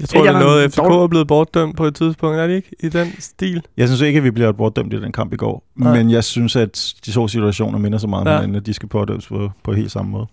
Jeg 0.00 0.08
tror, 0.08 0.18
Ikke 0.20 0.28
det 0.28 0.34
er 0.34 0.38
der 0.38 0.46
noget, 0.46 0.70
FCK 0.72 0.78
dårlig- 0.78 1.02
er 1.02 1.06
blevet 1.06 1.28
bortdømt 1.28 1.76
på 1.76 1.84
et 1.84 1.94
tidspunkt. 1.94 2.38
Er 2.38 2.46
det 2.46 2.54
ikke 2.54 2.70
i 2.80 2.88
den 2.88 3.12
stil? 3.20 3.62
Jeg 3.76 3.88
synes 3.88 4.00
ikke, 4.00 4.16
at 4.18 4.24
vi 4.24 4.30
bliver 4.30 4.52
bortdømt 4.52 4.92
i 4.92 5.00
den 5.00 5.12
kamp 5.12 5.32
i 5.32 5.36
går, 5.36 5.64
Nej. 5.76 5.96
men 5.96 6.10
jeg 6.10 6.24
synes, 6.24 6.56
at 6.56 6.92
de 7.06 7.12
to 7.12 7.28
situationer 7.28 7.78
minder 7.78 7.98
så 7.98 8.06
meget 8.06 8.20
om 8.20 8.26
Ja. 8.28 8.34
hinanden, 8.36 8.56
at 8.56 8.66
de 8.66 8.74
skal 8.74 8.88
pådømmes 8.88 9.26
på, 9.26 9.50
på 9.64 9.72
helt 9.72 9.90
samme 9.90 10.10
måde. 10.10 10.26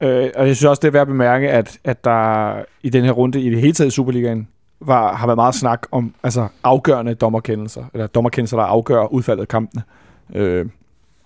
Øh, 0.00 0.30
og 0.36 0.46
jeg 0.46 0.56
synes 0.56 0.64
også, 0.64 0.80
det 0.80 0.88
er 0.88 0.92
værd 0.92 1.02
at 1.02 1.08
bemærke, 1.08 1.50
at, 1.50 1.78
at 1.84 2.04
der 2.04 2.54
i 2.82 2.90
den 2.90 3.04
her 3.04 3.12
runde, 3.12 3.40
i 3.40 3.50
det 3.50 3.60
hele 3.60 3.72
taget 3.72 3.88
i 3.88 3.90
Superligaen, 3.90 4.48
var, 4.80 5.14
har 5.14 5.26
været 5.26 5.36
meget 5.36 5.54
snak 5.54 5.86
om 5.90 6.14
altså, 6.22 6.48
afgørende 6.64 7.14
dommerkendelser, 7.14 7.84
eller 7.92 8.06
dommerkendelser, 8.06 8.56
der 8.56 8.64
afgør 8.64 9.06
udfaldet 9.12 9.42
af 9.42 9.48
kampene. 9.48 9.82
Øh, 10.34 10.66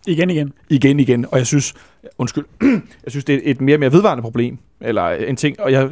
Igen, 0.07 0.31
igen. 0.31 0.53
igen, 0.71 1.01
igen. 1.01 1.27
Og 1.33 1.39
jeg 1.39 1.47
synes, 1.47 1.75
undskyld, 2.19 2.45
jeg 3.05 3.09
synes, 3.09 3.25
det 3.25 3.35
er 3.35 3.41
et 3.45 3.61
mere 3.61 3.77
og 3.77 3.81
mere 3.81 3.93
vedvarende 3.93 4.23
problem, 4.23 4.59
eller 4.81 5.09
en 5.09 5.37
ting, 5.37 5.61
og 5.61 5.73
jeg 5.73 5.91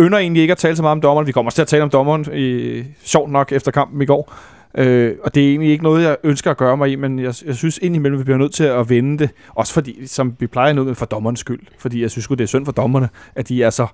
ynder 0.00 0.18
egentlig 0.18 0.40
ikke 0.42 0.52
at 0.52 0.58
tale 0.58 0.76
så 0.76 0.82
meget 0.82 0.92
om 0.92 1.00
dommeren. 1.00 1.26
Vi 1.26 1.32
kommer 1.32 1.48
også 1.48 1.56
til 1.56 1.62
at 1.62 1.68
tale 1.68 1.82
om 1.82 1.90
dommeren, 1.90 2.26
i, 2.34 2.82
sjovt 3.04 3.30
nok, 3.30 3.52
efter 3.52 3.70
kampen 3.70 4.02
i 4.02 4.04
går. 4.06 4.34
Øh, 4.74 5.14
og 5.24 5.34
det 5.34 5.44
er 5.44 5.48
egentlig 5.48 5.70
ikke 5.70 5.84
noget, 5.84 6.02
jeg 6.02 6.16
ønsker 6.24 6.50
at 6.50 6.56
gøre 6.56 6.76
mig 6.76 6.90
i, 6.90 6.96
men 6.96 7.18
jeg, 7.18 7.34
jeg 7.46 7.56
synes 7.56 7.78
indimellem, 7.82 8.18
vi 8.18 8.24
bliver 8.24 8.38
nødt 8.38 8.54
til 8.54 8.64
at 8.64 8.90
vende 8.90 9.18
det. 9.18 9.30
Også 9.48 9.72
fordi, 9.72 10.06
som 10.06 10.36
vi 10.38 10.46
plejer 10.46 10.72
nu, 10.72 10.94
for 10.94 11.06
dommerens 11.06 11.40
skyld. 11.40 11.60
Fordi 11.78 12.02
jeg 12.02 12.10
synes 12.10 12.26
det 12.26 12.40
er 12.40 12.46
synd 12.46 12.64
for 12.64 12.72
dommerne, 12.72 13.08
at 13.34 13.48
de 13.48 13.62
er 13.62 13.70
så 13.70 13.86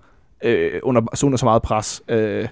øh, 0.45 0.71
under, 0.83 1.03
så 1.15 1.27
under 1.27 1.39
så 1.39 1.47
meget 1.47 1.63
pres. 1.63 2.03
Øh, 2.09 2.49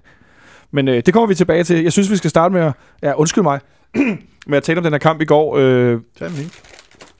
men 0.70 0.88
øh, 0.88 1.02
det 1.06 1.14
kommer 1.14 1.26
vi 1.26 1.34
tilbage 1.34 1.64
til. 1.64 1.82
Jeg 1.82 1.92
synes, 1.92 2.10
vi 2.10 2.16
skal 2.16 2.30
starte 2.30 2.54
med 2.54 2.62
at... 2.62 2.72
Ja, 3.02 3.12
undskyld 3.12 3.44
mig. 3.44 3.60
med 4.46 4.56
at 4.56 4.62
tale 4.62 4.78
om 4.78 4.84
den 4.84 4.92
her 4.92 4.98
kamp 4.98 5.20
i 5.20 5.24
går. 5.24 5.56
Øh, 5.56 6.00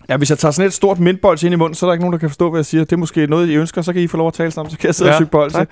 Ja, 0.08 0.16
hvis 0.16 0.30
jeg 0.30 0.38
tager 0.38 0.52
sådan 0.52 0.66
et 0.66 0.72
stort 0.72 0.98
mintbold 1.00 1.44
ind 1.44 1.52
i 1.52 1.56
munden, 1.56 1.74
så 1.74 1.86
er 1.86 1.88
der 1.88 1.92
ikke 1.92 2.02
nogen, 2.02 2.12
der 2.12 2.18
kan 2.18 2.30
forstå, 2.30 2.50
hvad 2.50 2.58
jeg 2.58 2.66
siger. 2.66 2.84
Det 2.84 2.92
er 2.92 2.96
måske 2.96 3.26
noget, 3.26 3.48
I 3.48 3.54
ønsker, 3.54 3.82
så 3.82 3.92
kan 3.92 4.02
I 4.02 4.06
få 4.06 4.16
lov 4.16 4.26
at 4.28 4.34
tale 4.34 4.50
sammen, 4.50 4.70
så 4.70 4.78
kan 4.78 4.86
jeg 4.86 4.94
sidde 4.94 5.10
ja, 5.10 5.14
og 5.14 5.18
syge 5.18 5.28
bold. 5.28 5.66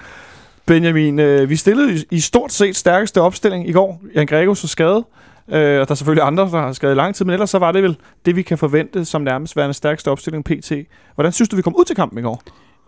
Benjamin, 0.66 1.18
øh, 1.18 1.50
vi 1.50 1.56
stillede 1.56 1.94
i, 1.94 2.04
i 2.10 2.20
stort 2.20 2.52
set 2.52 2.76
stærkeste 2.76 3.20
opstilling 3.20 3.68
i 3.68 3.72
går. 3.72 4.02
Jan 4.14 4.26
Gregos 4.26 4.58
så 4.58 4.68
skadet, 4.68 5.04
øh, 5.48 5.80
og 5.80 5.86
der 5.88 5.90
er 5.90 5.94
selvfølgelig 5.94 6.26
andre, 6.26 6.42
der 6.42 6.48
har 6.48 6.72
skadet 6.72 6.94
i 6.94 6.96
lang 6.96 7.14
tid, 7.14 7.24
men 7.24 7.32
ellers 7.32 7.50
så 7.50 7.58
var 7.58 7.72
det 7.72 7.82
vel 7.82 7.96
det, 8.26 8.36
vi 8.36 8.42
kan 8.42 8.58
forvente 8.58 9.04
som 9.04 9.22
nærmest 9.22 9.56
værende 9.56 9.74
stærkeste 9.74 10.10
opstilling 10.10 10.44
PT. 10.44 10.72
Hvordan 11.14 11.32
synes 11.32 11.48
du, 11.48 11.56
vi 11.56 11.62
kom 11.62 11.76
ud 11.76 11.84
til 11.84 11.96
kampen 11.96 12.18
i 12.18 12.22
går? 12.22 12.42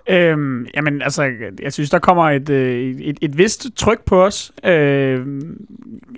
Øhm, 0.08 0.66
jamen, 0.74 1.02
altså, 1.02 1.30
jeg 1.62 1.72
synes, 1.72 1.90
der 1.90 1.98
kommer 1.98 2.30
et, 2.30 2.50
øh, 2.50 2.96
et, 3.00 3.18
et 3.22 3.38
vist 3.38 3.66
tryk 3.76 4.04
på 4.04 4.24
os. 4.24 4.52
Øh, 4.64 5.26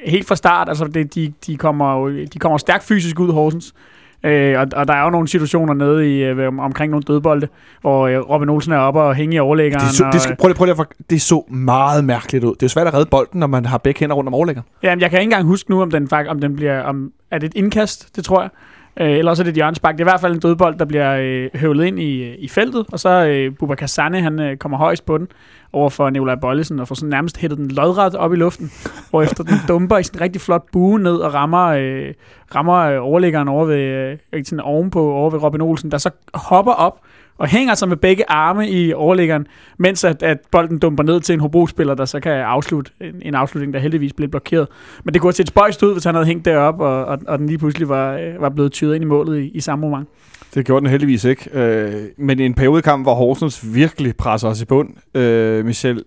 helt 0.05 0.29
fra 0.29 0.37
start. 0.37 0.69
Altså, 0.69 0.85
det, 0.85 1.15
de, 1.15 1.33
de, 1.47 1.57
kommer, 1.57 2.09
de 2.35 2.39
kommer 2.39 2.59
stærkt 2.59 2.85
fysisk 2.85 3.21
ud, 3.21 3.33
Horsens. 3.33 3.75
Øh, 3.75 3.98
og, 4.25 4.67
og 4.73 4.89
der 4.89 4.95
er 4.95 5.05
jo 5.05 5.11
nogle 5.11 5.29
situationer 5.29 5.75
nede 5.75 6.17
i, 6.19 6.23
øh, 6.25 6.49
om- 6.49 6.59
omkring 6.59 6.91
nogle 6.91 7.03
dødbolde, 7.03 7.49
hvor 7.81 8.07
øh, 8.07 8.19
Robin 8.19 8.49
Olsen 8.49 8.73
er 8.73 8.79
oppe 8.79 9.01
og 9.01 9.15
hænge 9.15 9.37
i 9.37 9.39
overlæggeren. 9.39 9.87
Det, 9.87 9.95
så, 9.97 10.05
og, 10.05 10.13
det, 10.13 10.21
skal, 10.21 10.37
prøv 10.37 10.49
lige, 10.49 10.57
prøv 10.57 10.65
lige 10.65 10.77
det 11.11 11.23
så 11.23 11.45
meget 11.51 12.05
mærkeligt 12.05 12.45
ud. 12.45 12.51
Det 12.51 12.63
er 12.63 12.67
jo 12.67 12.69
svært 12.69 12.87
at 12.87 12.95
redde 12.95 13.07
bolden, 13.11 13.41
når 13.41 13.47
man 13.47 13.67
har 13.67 13.79
begge 13.79 14.01
hænder 14.01 14.17
rundt 14.17 14.29
om 14.29 14.35
overlæggeren. 14.35 14.67
Jamen, 14.83 15.01
jeg 15.01 15.11
kan 15.11 15.19
ikke 15.21 15.25
engang 15.33 15.47
huske 15.47 15.71
nu, 15.71 15.83
om 15.83 15.91
den, 15.91 16.09
om 16.29 16.41
den 16.41 16.57
bliver... 16.57 16.83
Om, 16.83 17.11
er 17.31 17.39
det 17.39 17.47
et 17.47 17.55
indkast? 17.57 18.17
Det 18.17 18.25
tror 18.25 18.41
jeg. 18.41 18.51
Øh, 19.01 19.11
eller 19.11 19.31
også 19.31 19.43
er 19.43 19.45
det 19.45 19.51
et 19.51 19.57
hjørnespark. 19.57 19.95
Det 19.95 20.01
er 20.01 20.05
i 20.05 20.11
hvert 20.11 20.21
fald 20.21 20.35
en 20.35 20.41
dødbold, 20.41 20.79
der 20.79 20.85
bliver 20.85 21.17
øh, 21.21 21.61
høvlet 21.61 21.85
ind 21.85 22.01
i, 22.01 22.23
øh, 22.23 22.35
i 22.39 22.49
feltet. 22.49 22.87
Og 22.93 23.01
så 23.01 23.27
øh, 23.27 23.53
Bubakar 23.59 23.87
Sane, 23.87 24.23
han 24.23 24.41
øh, 24.41 24.57
kommer 24.57 24.79
højst 24.79 25.07
på 25.07 25.19
den 25.19 25.29
over 25.73 25.91
for 25.91 26.11
Nikolaj 26.11 26.35
Bøjlesen 26.35 26.81
og 26.81 26.89
får 26.89 26.95
sådan 26.95 27.09
nærmest 27.09 27.37
hættet 27.37 27.59
den 27.59 27.69
lodret 27.69 28.15
op 28.15 28.33
i 28.33 28.37
luften. 28.37 28.73
hvorefter 29.11 29.45
den 29.45 29.57
dumper 29.69 29.99
i 29.99 30.03
sådan 30.03 30.19
en 30.19 30.23
rigtig 30.23 30.43
flot 30.43 30.65
bue 30.73 30.99
ned 30.99 31.17
og 31.17 31.35
rammer, 31.35 31.67
øh, 31.67 32.15
rammer 32.55 32.77
øh, 32.77 32.99
overlæggeren 33.01 33.49
over 33.49 33.65
ved, 33.65 34.19
øh, 34.33 34.45
sådan 34.45 34.61
ovenpå, 34.61 35.11
over 35.11 35.31
ved 35.31 35.43
Robin 35.43 35.61
Olsen, 35.61 35.91
der 35.91 35.99
så 35.99 36.11
hopper 36.35 36.73
op 36.73 37.01
og 37.39 37.49
hænger 37.49 37.75
sig 37.75 37.89
med 37.89 37.97
begge 37.97 38.31
arme 38.31 38.69
i 38.69 38.93
overlæggeren, 38.93 39.47
mens 39.79 40.05
at, 40.05 40.23
at 40.23 40.39
bolden 40.51 40.79
dumper 40.79 41.03
ned 41.03 41.21
til 41.21 41.33
en 41.33 41.41
Hobro-spiller, 41.41 41.95
der 41.95 42.05
så 42.05 42.21
kan 42.21 42.33
afslutte 42.33 42.93
en, 43.01 43.15
en 43.23 43.35
afslutning, 43.35 43.75
der 43.75 43.81
heldigvis 43.81 44.13
blev 44.13 44.29
blokeret. 44.29 44.69
Men 45.05 45.15
det 45.15 45.21
kunne 45.21 45.29
have 45.29 45.35
set 45.35 45.49
spøjst 45.49 45.83
ud, 45.83 45.93
hvis 45.93 46.05
han 46.05 46.15
havde 46.15 46.27
hængt 46.27 46.45
derop, 46.45 46.81
og, 46.81 47.05
og, 47.05 47.19
og 47.27 47.39
den 47.39 47.47
lige 47.47 47.59
pludselig 47.59 47.89
var, 47.89 48.13
øh, 48.13 48.41
var 48.41 48.49
blevet 48.49 48.73
tyret 48.73 48.95
ind 48.95 49.05
i 49.05 49.07
målet 49.07 49.41
i, 49.41 49.49
i 49.49 49.61
samme 49.61 49.87
moment. 49.89 50.09
Det 50.55 50.67
gjorde 50.67 50.81
den 50.81 50.91
heldigvis 50.91 51.25
ikke. 51.25 51.51
Øh, 51.53 52.05
men 52.17 52.41
i 52.41 52.47
en 52.47 52.55
periodekamp, 52.55 53.05
hvor 53.05 53.15
Horsens 53.15 53.75
virkelig 53.75 54.17
presser 54.17 54.49
os 54.49 54.63
i 54.63 54.65
bund, 54.65 54.89
øh, 55.15 55.65
Michel, 55.65 56.05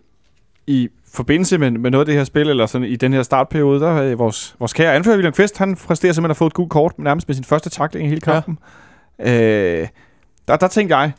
i 0.68 0.90
forbindelse 1.14 1.58
med, 1.58 1.72
med 1.72 1.92
noget 1.92 2.02
af 2.02 2.06
det 2.06 2.16
her 2.16 2.24
spil, 2.24 2.50
eller 2.50 2.66
sådan 2.66 2.88
i 2.88 2.96
den 2.96 3.14
her 3.14 3.24
startperiode, 3.24 3.80
der 3.80 3.90
er 3.90 4.16
vores, 4.16 4.56
vores 4.60 4.74
kære 4.74 4.96
anfører, 4.96 5.16
William 5.16 5.34
Kvist, 5.34 5.58
han 5.58 5.76
præsterer 5.76 6.14
simpelthen 6.14 6.32
at 6.32 6.38
få 6.38 6.48
et 6.48 6.54
gult 6.54 6.70
kort, 6.70 7.00
nærmest 7.00 7.28
med 7.28 7.36
sin 7.36 7.44
første 7.44 7.70
takling 7.70 8.06
i 8.06 8.10
hele 8.10 8.22
kampen. 8.22 8.60
Ja. 9.20 9.82
Øh, 9.82 9.88
der, 10.48 10.56
der 10.56 10.68
tænkte 10.68 10.98
jeg, 10.98 11.12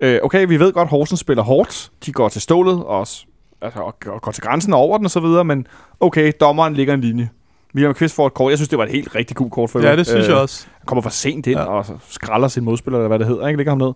øh, 0.00 0.18
okay, 0.22 0.46
vi 0.48 0.60
ved 0.60 0.72
godt, 0.72 0.88
Horsens 0.88 1.20
spiller 1.20 1.42
hårdt. 1.42 1.90
De 2.06 2.12
går 2.12 2.28
til 2.28 2.40
stålet 2.40 2.84
og, 2.84 3.06
s- 3.06 3.26
altså, 3.62 3.80
og, 3.80 3.94
og 4.06 4.22
går 4.22 4.32
til 4.32 4.42
grænsen 4.42 4.72
og 4.72 4.78
over 4.80 4.96
den 4.98 5.04
og 5.04 5.10
så 5.10 5.20
videre, 5.20 5.44
men 5.44 5.66
okay, 6.00 6.32
dommeren 6.40 6.74
ligger 6.74 6.94
en 6.94 7.00
linje. 7.00 7.28
William 7.74 7.94
Kvist 7.94 8.14
får 8.14 8.26
et 8.26 8.34
kort. 8.34 8.50
Jeg 8.50 8.58
synes, 8.58 8.68
det 8.68 8.78
var 8.78 8.84
et 8.84 8.90
helt 8.90 9.14
rigtig 9.14 9.36
gult 9.36 9.52
kort 9.52 9.70
for 9.70 9.80
Ja, 9.80 9.96
det 9.96 10.06
synes 10.06 10.28
jeg 10.28 10.36
også. 10.36 10.66
han 10.78 10.86
kommer 10.86 11.02
for 11.02 11.10
sent 11.10 11.46
ind 11.46 11.58
Ja. 11.58 11.64
og 11.64 11.86
skralder 12.08 12.48
sin 12.48 12.64
modspiller, 12.64 12.98
eller 12.98 13.08
hvad 13.08 13.18
det 13.18 13.26
hedder, 13.26 13.46
ikke? 13.46 13.56
Ligger 13.56 13.70
ham 13.70 13.78
ned. 13.78 13.92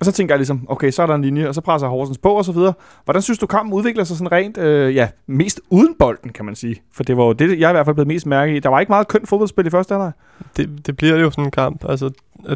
Og 0.00 0.04
så 0.04 0.12
tænker 0.12 0.34
jeg 0.34 0.38
ligesom, 0.38 0.66
okay, 0.68 0.90
så 0.90 1.02
er 1.02 1.06
der 1.06 1.14
en 1.14 1.22
linje, 1.22 1.48
og 1.48 1.54
så 1.54 1.60
presser 1.60 1.88
Horsens 1.88 2.18
på 2.18 2.28
og 2.28 2.44
så 2.44 2.52
videre. 2.52 2.72
Hvordan 3.04 3.22
synes 3.22 3.38
du, 3.38 3.46
kampen 3.46 3.72
udvikler 3.74 4.04
sig 4.04 4.16
sådan 4.16 4.32
rent, 4.32 4.58
øh, 4.58 4.94
ja, 4.94 5.08
mest 5.26 5.60
uden 5.70 5.94
bolden, 5.98 6.30
kan 6.30 6.44
man 6.44 6.54
sige? 6.54 6.82
For 6.92 7.02
det 7.02 7.16
var 7.16 7.24
jo 7.24 7.32
det, 7.32 7.60
jeg 7.60 7.70
i 7.70 7.72
hvert 7.72 7.86
fald 7.86 7.94
blev 7.94 8.06
mest 8.06 8.26
mærke 8.26 8.56
i. 8.56 8.60
Der 8.60 8.68
var 8.68 8.80
ikke 8.80 8.92
meget 8.92 9.08
kønt 9.08 9.28
fodboldspil 9.28 9.66
i 9.66 9.70
første 9.70 9.94
halvleg. 9.94 10.12
Det, 10.56 10.86
det 10.86 10.96
bliver 10.96 11.16
jo 11.16 11.30
sådan 11.30 11.44
en 11.44 11.50
kamp. 11.50 11.84
Altså, 11.88 12.10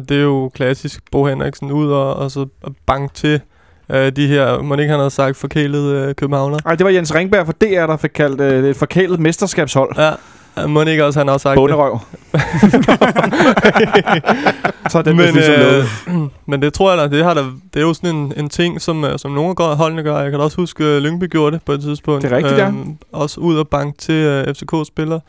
det 0.09 0.11
er 0.11 0.21
jo 0.21 0.51
klassisk 0.53 1.11
Bo 1.11 1.25
Henriksen 1.25 1.71
ud 1.71 1.91
og, 1.91 2.15
og 2.15 2.31
så 2.31 2.45
at 2.65 2.71
banke 2.85 3.13
til 3.13 3.41
øh, 3.89 4.11
de 4.11 4.27
her, 4.27 4.61
må 4.61 4.75
ikke 4.75 4.91
han 4.91 4.99
havde 4.99 5.09
sagt, 5.09 5.37
forkælede 5.37 6.07
øh, 6.07 6.15
københavner. 6.15 6.57
Ej, 6.65 6.75
det 6.75 6.85
var 6.85 6.91
Jens 6.91 7.15
Ringberg 7.15 7.45
fra 7.45 7.53
DR, 7.61 7.85
der 7.85 7.97
fik 7.97 8.11
kaldt 8.13 8.41
øh, 8.41 8.69
et 8.69 8.75
forkælet 8.75 9.19
mesterskabshold. 9.19 9.97
Ja, 9.97 10.11
må 10.67 10.81
ikke 10.81 11.05
også 11.05 11.19
han 11.19 11.27
har 11.27 11.37
sagt 11.37 11.51
det. 11.51 11.57
Bonderøv. 11.57 11.99
så 14.91 14.97
er 14.97 15.01
den 15.01 15.17
men, 15.17 15.33
ligesom 15.33 15.53
øh, 15.53 15.85
men 16.51 16.61
det 16.61 16.73
tror 16.73 16.91
jeg 16.91 16.97
da, 16.97 17.07
det, 17.17 17.25
har 17.25 17.33
da, 17.33 17.41
det 17.73 17.75
er 17.75 17.81
jo 17.81 17.93
sådan 17.93 18.15
en, 18.15 18.33
en 18.37 18.49
ting, 18.49 18.81
som, 18.81 19.05
øh, 19.05 19.19
som 19.19 19.31
nogle 19.31 19.55
af 19.59 19.77
holdene 19.77 20.03
gør. 20.03 20.19
Jeg 20.19 20.31
kan 20.31 20.39
da 20.39 20.45
også 20.45 20.57
huske, 20.57 20.83
at 20.83 21.01
Lyngby 21.01 21.29
gjorde 21.29 21.51
det 21.51 21.61
på 21.65 21.71
et 21.71 21.81
tidspunkt. 21.81 22.23
Det 22.23 22.31
er 22.31 22.37
rigtigt, 22.37 22.57
ja. 22.57 22.71
Også 23.11 23.39
ud 23.39 23.57
og 23.57 23.67
banke 23.67 23.97
til 23.97 24.15
øh, 24.15 24.53
FCK-spillere. 24.53 25.19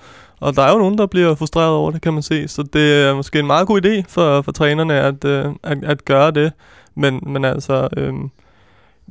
Og 0.40 0.56
der 0.56 0.62
er 0.62 0.72
jo 0.72 0.78
nogen, 0.78 0.98
der 0.98 1.06
bliver 1.06 1.35
frustreret 1.35 1.70
over 1.70 1.90
det, 1.90 2.02
kan 2.02 2.12
man 2.12 2.22
se. 2.22 2.48
Så 2.48 2.62
det 2.62 3.02
er 3.02 3.14
måske 3.14 3.38
en 3.38 3.46
meget 3.46 3.66
god 3.66 3.85
idé 3.85 4.02
for, 4.09 4.42
for 4.42 4.52
trænerne 4.52 4.94
at, 4.94 5.24
øh, 5.24 5.46
at, 5.62 5.85
at 5.85 6.04
gøre 6.04 6.30
det. 6.30 6.52
Men, 6.94 7.20
men 7.26 7.44
altså... 7.44 7.88
Øh, 7.96 8.12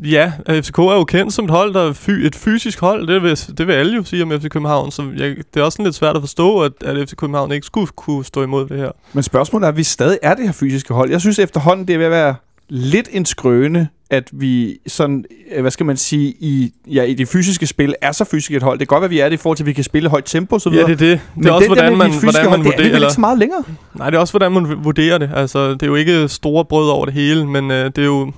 Ja, 0.04 0.32
FCK 0.50 0.78
er 0.78 0.96
jo 0.96 1.04
kendt 1.04 1.34
som 1.34 1.46
et 1.46 1.52
hold, 1.52 1.74
der 1.74 1.90
er 1.90 1.94
fy, 1.94 2.10
et 2.10 2.36
fysisk 2.36 2.80
hold. 2.80 3.08
Det 3.08 3.24
vil, 3.24 3.58
det 3.58 3.68
vil 3.68 3.74
alle 3.74 3.96
jo 3.96 4.04
sige 4.04 4.24
om 4.24 4.32
FC 4.32 4.50
København. 4.50 4.92
Så 4.92 5.04
jeg, 5.18 5.36
det 5.54 5.60
er 5.60 5.64
også 5.64 5.84
lidt 5.84 5.96
svært 5.96 6.16
at 6.16 6.22
forstå, 6.22 6.62
at, 6.62 6.72
at 6.86 7.10
FC 7.10 7.16
København 7.16 7.52
ikke 7.52 7.66
skulle 7.66 7.88
kunne 7.88 8.26
stå 8.26 8.44
imod 8.44 8.68
det 8.68 8.78
her. 8.78 8.92
Men 9.14 9.24
spørgsmålet 9.24 9.66
er, 9.66 9.70
at 9.70 9.78
vi 9.78 9.84
stadig 9.84 10.20
er 10.22 10.34
det 10.34 10.46
her 10.46 10.52
fysiske 10.52 10.94
hold. 10.94 11.10
Jeg 11.10 11.22
synes 11.22 11.40
efterhånden, 11.40 11.88
det 11.88 11.94
er 11.94 11.98
ved 11.98 12.06
at 12.06 12.12
være 12.12 12.36
lidt 12.70 13.10
en 13.12 13.26
skrøne, 13.26 13.88
at 14.10 14.30
vi 14.34 14.78
sådan, 14.88 15.26
øh, 15.56 15.62
hvad 15.62 15.72
skal 15.72 15.86
man 15.86 15.98
sige, 15.98 16.34
i, 16.40 16.74
ja, 16.88 17.04
i 17.04 17.14
det 17.14 17.28
fysiske 17.28 17.68
spil 17.68 17.96
er 18.02 18.12
så 18.12 18.24
fysisk 18.26 18.52
et 18.52 18.64
hold. 18.64 18.80
Det 18.80 18.88
kan 18.88 18.96
godt 18.96 19.02
være, 19.02 19.10
vi 19.10 19.20
er 19.20 19.30
det 19.30 19.34
i 19.34 19.38
forhold 19.38 19.58
til, 19.58 19.64
at 19.64 19.68
vi 19.68 19.74
kan 19.74 19.84
spille 19.84 20.10
højt 20.10 20.26
tempo 20.26 20.60
videre. 20.66 20.90
Ja, 20.90 20.94
det 20.96 21.02
er 21.02 21.08
det. 21.08 21.20
Det 21.20 21.22
Men 21.36 21.48
er 21.48 21.52
også, 21.52 21.68
der 21.68 21.74
hvordan 21.76 21.98
man, 21.98 22.12
hvordan 22.12 22.46
man 22.46 22.50
hold, 22.50 22.60
det 22.60 22.68
er 22.68 22.84
vurderer 22.84 22.96
ikke 22.96 23.14
så 23.14 23.20
meget 23.20 23.40
længere. 23.40 23.64
Nej, 23.94 24.10
det 24.10 24.18
er 24.18 24.22
også, 24.22 24.34
hvordan 24.34 24.52
man 24.52 24.84
vurderer 24.84 25.18
det. 25.18 25.30
Altså, 25.36 25.72
det 25.72 25.84
er 25.84 25.88
jo 25.88 25.96
ikke 25.96 26.28
store 26.28 26.66
brød 26.66 26.90
over 26.90 27.06
det 27.06 27.14
hele, 27.14 27.48
men 27.48 27.72
øh, 27.72 27.86
det 27.86 27.98
er 27.98 28.06
jo 28.06 28.32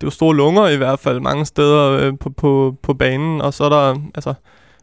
det 0.00 0.02
er 0.02 0.06
jo 0.06 0.10
store 0.10 0.36
lunger 0.36 0.68
i 0.68 0.76
hvert 0.76 0.98
fald 0.98 1.20
mange 1.20 1.44
steder 1.44 1.90
øh, 1.90 2.12
på, 2.20 2.30
på, 2.30 2.74
på 2.82 2.94
banen. 2.94 3.40
Og 3.40 3.54
så 3.54 3.64
er 3.64 3.68
der, 3.68 3.96
altså, 4.14 4.34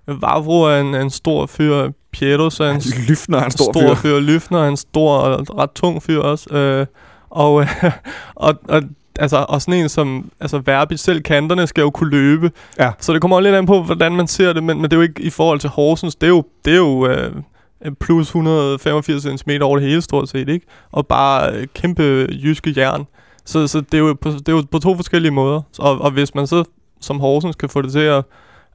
Vavro 0.07 0.61
er 0.61 0.79
en, 0.79 0.95
en 0.95 1.09
stor 1.09 1.45
fyr, 1.45 1.89
Pietos 2.11 2.59
er 2.59 2.69
en 2.69 2.81
Lyftner 3.09 3.37
er 3.37 3.45
en 3.45 3.51
stor, 3.51 3.71
stor 3.73 3.95
fyr. 3.95 3.95
fyr, 3.95 4.19
Lyfner 4.19 4.63
er 4.63 4.67
en 4.67 4.77
stor 4.77 5.17
og 5.17 5.57
ret 5.57 5.71
tung 5.71 6.03
fyr 6.03 6.19
også. 6.19 6.55
Øh, 6.55 6.85
og, 7.29 7.61
øh, 7.61 7.83
og, 8.35 8.55
og 8.67 8.83
altså, 9.19 9.45
og 9.49 9.61
sådan 9.61 9.73
en 9.73 9.89
som 9.89 10.31
altså 10.39 10.61
Verbi, 10.65 10.97
selv 10.97 11.21
kanterne 11.21 11.67
skal 11.67 11.81
jo 11.81 11.89
kunne 11.89 12.09
løbe. 12.09 12.51
Ja. 12.79 12.91
Så 12.99 13.13
det 13.13 13.21
kommer 13.21 13.37
også 13.37 13.43
lidt 13.43 13.55
an 13.55 13.65
på, 13.65 13.83
hvordan 13.83 14.15
man 14.15 14.27
ser 14.27 14.53
det, 14.53 14.63
men, 14.63 14.81
men 14.81 14.83
det 14.83 14.93
er 14.93 14.97
jo 14.97 15.01
ikke 15.01 15.21
i 15.21 15.29
forhold 15.29 15.59
til 15.59 15.69
Horsens. 15.69 16.15
Det 16.15 16.27
er 16.27 16.31
jo, 16.31 16.43
det 16.65 16.73
er 16.73 16.77
jo 16.77 17.07
øh, 17.07 17.31
plus 17.99 18.27
185 18.27 19.23
cm 19.23 19.51
over 19.61 19.77
det 19.77 19.87
hele 19.87 20.01
stort 20.01 20.29
set, 20.29 20.49
ikke? 20.49 20.65
Og 20.91 21.07
bare 21.07 21.53
øh, 21.53 21.67
kæmpe 21.73 22.27
jyske 22.43 22.73
jern. 22.77 23.05
Så, 23.45 23.67
så 23.67 23.81
det, 23.81 23.93
er 23.93 23.97
jo 23.97 24.13
på, 24.21 24.29
det 24.29 24.49
er 24.49 24.53
jo 24.53 24.63
på 24.71 24.79
to 24.79 24.95
forskellige 24.95 25.31
måder. 25.31 25.61
Og, 25.79 26.01
og 26.01 26.11
hvis 26.11 26.35
man 26.35 26.47
så 26.47 26.63
som 26.99 27.19
Horsens 27.19 27.55
kan 27.55 27.69
få 27.69 27.81
det 27.81 27.91
til 27.91 27.99
at, 27.99 28.23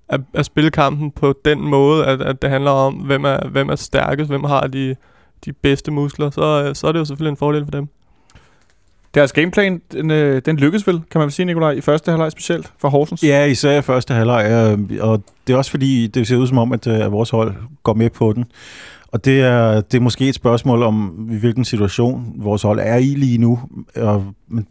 at, 0.09 0.21
at 0.35 0.47
spille 0.47 0.71
kampen 0.71 1.11
på 1.11 1.35
den 1.45 1.61
måde, 1.61 2.07
at, 2.07 2.23
at 2.23 2.43
det 2.43 2.51
handler 2.51 2.71
om, 2.71 2.95
hvem 2.95 3.25
er, 3.25 3.49
hvem 3.49 3.69
er 3.69 3.77
stærkest, 3.77 4.31
hvem 4.31 4.45
har 4.45 4.67
de, 4.67 4.97
de 5.45 5.53
bedste 5.53 5.91
muskler, 5.91 6.31
så, 6.31 6.65
øh, 6.65 6.75
så 6.75 6.87
er 6.87 6.93
det 6.93 6.99
jo 6.99 7.05
selvfølgelig 7.05 7.31
en 7.31 7.37
fordel 7.37 7.65
for 7.65 7.71
dem. 7.71 7.89
Deres 9.15 9.33
gameplan, 9.33 9.83
den, 9.93 10.11
øh, 10.11 10.43
den 10.45 10.57
lykkedes 10.57 10.87
vel, 10.87 11.01
kan 11.11 11.19
man 11.19 11.23
vel 11.23 11.33
sige, 11.33 11.47
Nikolaj, 11.47 11.71
i 11.71 11.81
første 11.81 12.11
halvleg 12.11 12.33
specielt 12.33 12.73
for 12.79 12.89
Horsens. 12.89 13.23
Ja, 13.23 13.45
især 13.45 13.79
i 13.79 13.83
første 13.83 14.15
halvleg, 14.15 14.47
øh, 14.51 15.09
og 15.09 15.23
det 15.47 15.53
er 15.53 15.57
også 15.57 15.71
fordi, 15.71 16.07
det 16.07 16.27
ser 16.27 16.37
ud 16.37 16.47
som 16.47 16.59
om, 16.59 16.73
at, 16.73 16.87
øh, 16.87 17.05
at 17.05 17.13
vores 17.13 17.31
hold 17.31 17.55
går 17.83 17.95
med 17.95 18.11
på 18.11 18.33
den. 18.33 18.45
Og 19.13 19.25
det 19.25 19.41
er, 19.41 19.81
det 19.81 19.95
er 19.97 20.01
måske 20.01 20.29
et 20.29 20.35
spørgsmål 20.35 20.83
om, 20.83 21.29
i 21.33 21.37
hvilken 21.37 21.65
situation 21.65 22.33
vores 22.37 22.63
hold 22.63 22.81
er 22.83 22.97
i 22.97 23.05
lige 23.15 23.39
nu. 23.39 23.61
Og, 23.97 24.25
men 24.49 24.67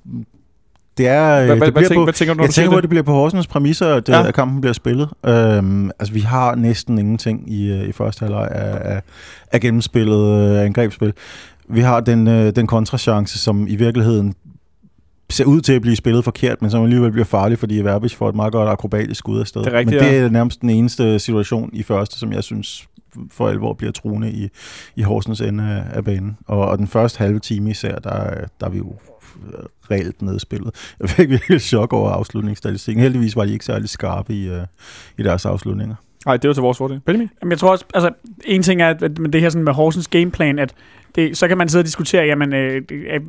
det 0.98 1.08
er, 1.08 1.46
Hvad, 1.46 1.50
det 1.50 1.58
hvad, 1.58 1.72
bliver 1.72 1.88
tænker, 1.88 1.96
på, 1.96 2.04
hvad 2.04 2.14
tænker 2.14 2.34
du, 2.34 2.38
når 2.38 2.44
jeg 2.44 2.50
du 2.50 2.54
tænker 2.54 2.76
det? 2.76 2.84
det 2.84 2.90
bliver 2.90 3.04
på 3.04 3.12
Horsens 3.12 3.48
præmisser, 3.48 3.96
at, 3.96 4.10
Ja. 4.10 4.20
ja. 4.20 4.28
at 4.28 4.34
kampen 4.34 4.62
bliver 4.62 4.74
spillet. 4.74 5.10
Øhm, 5.26 5.92
altså, 6.00 6.14
vi 6.14 6.20
har 6.20 6.56
næsten 6.56 6.98
ingenting 7.00 7.54
i, 7.54 7.72
øh, 7.72 7.90
i 7.90 7.92
første 7.92 8.20
halvleg 8.26 8.48
af, 8.52 8.94
af, 8.96 9.02
af 9.52 9.62
gennemspillet 9.62 10.52
øh, 10.52 10.66
angrebsspil. 10.66 11.14
Vi 11.70 11.82
har 11.82 12.00
den, 12.00 12.28
øh, 12.28 12.56
den 12.56 12.68
kontrachance, 12.68 13.38
som 13.38 13.68
i 13.68 13.76
virkeligheden 13.76 14.34
ser 15.30 15.46
ud 15.46 15.62
til 15.62 15.74
at 15.74 15.82
blive 15.82 15.96
spillet 15.96 16.24
forkert, 16.24 16.62
men 16.62 16.72
som 16.72 16.84
alligevel 16.84 17.12
bliver 17.12 17.26
farlig, 17.26 17.60
fordi 17.60 17.82
Verbis 17.82 18.16
får 18.16 18.30
et 18.30 18.36
meget 18.36 18.54
godt 18.54 18.70
akrobatisk 18.70 19.20
skud 19.20 19.40
afsted. 19.40 19.62
Det 19.64 19.74
er 19.74 19.78
rigtigt, 19.78 20.02
men 20.02 20.12
det 20.12 20.18
ja. 20.20 20.24
er 20.26 20.30
nærmest 20.30 20.62
den 20.62 20.70
eneste 20.70 21.20
situation 21.20 21.70
i 21.74 21.84
første, 21.84 22.20
som 22.20 22.34
jeg 22.34 22.44
synes 22.44 22.88
for 23.32 23.48
alvor 23.48 23.74
bliver 23.74 23.92
truende 23.92 24.32
i, 24.32 24.50
i 24.96 25.02
Horsens 25.02 25.42
ende 25.42 25.64
af, 25.64 25.98
af 25.98 26.04
banen. 26.04 26.38
Og, 26.48 26.68
og 26.68 26.78
den 26.78 26.88
første 26.88 27.18
halve 27.18 27.40
time 27.40 27.70
især, 27.70 27.96
der, 27.96 28.34
der 28.60 28.66
er 28.66 28.70
vi 28.70 28.78
jo 28.78 28.94
reelt 29.92 30.22
nedspillet. 30.22 30.94
Jeg 31.00 31.10
fik 31.10 31.30
virkelig 31.30 31.62
chok 31.62 31.94
over 31.94 32.10
afslutningsstatistikken. 32.10 33.04
Heldigvis 33.04 33.36
var 33.36 33.46
de 33.46 33.54
ikke 33.54 33.66
særlig 33.66 33.90
skarpe 33.90 34.34
i, 34.34 34.50
uh, 34.50 34.58
i 35.18 35.24
deres 35.24 35.46
afslutninger. 35.46 35.96
Nej, 36.26 36.38
det 36.38 36.48
var 36.48 36.54
til 36.54 36.62
vores 36.62 36.78
fordel. 36.78 37.00
Benjamin? 37.00 37.30
Jamen, 37.42 37.52
jeg 37.52 37.60
tror 37.60 37.72
også, 37.72 37.86
altså, 37.94 38.12
en 38.46 38.64
ting 38.64 38.82
er, 38.82 38.90
at 38.90 39.18
med 39.18 39.30
det 39.30 39.42
her 39.42 39.50
sådan 39.50 39.64
med 39.64 39.74
Horsens 39.74 40.08
gameplan, 40.08 40.60
at 40.60 40.74
det, 41.16 41.38
så 41.38 41.48
kan 41.48 41.58
man 41.58 41.70
sidde 41.70 41.82
og 41.82 41.86
diskutere, 41.86 42.26
jamen, 42.26 42.54
øh, 42.54 42.82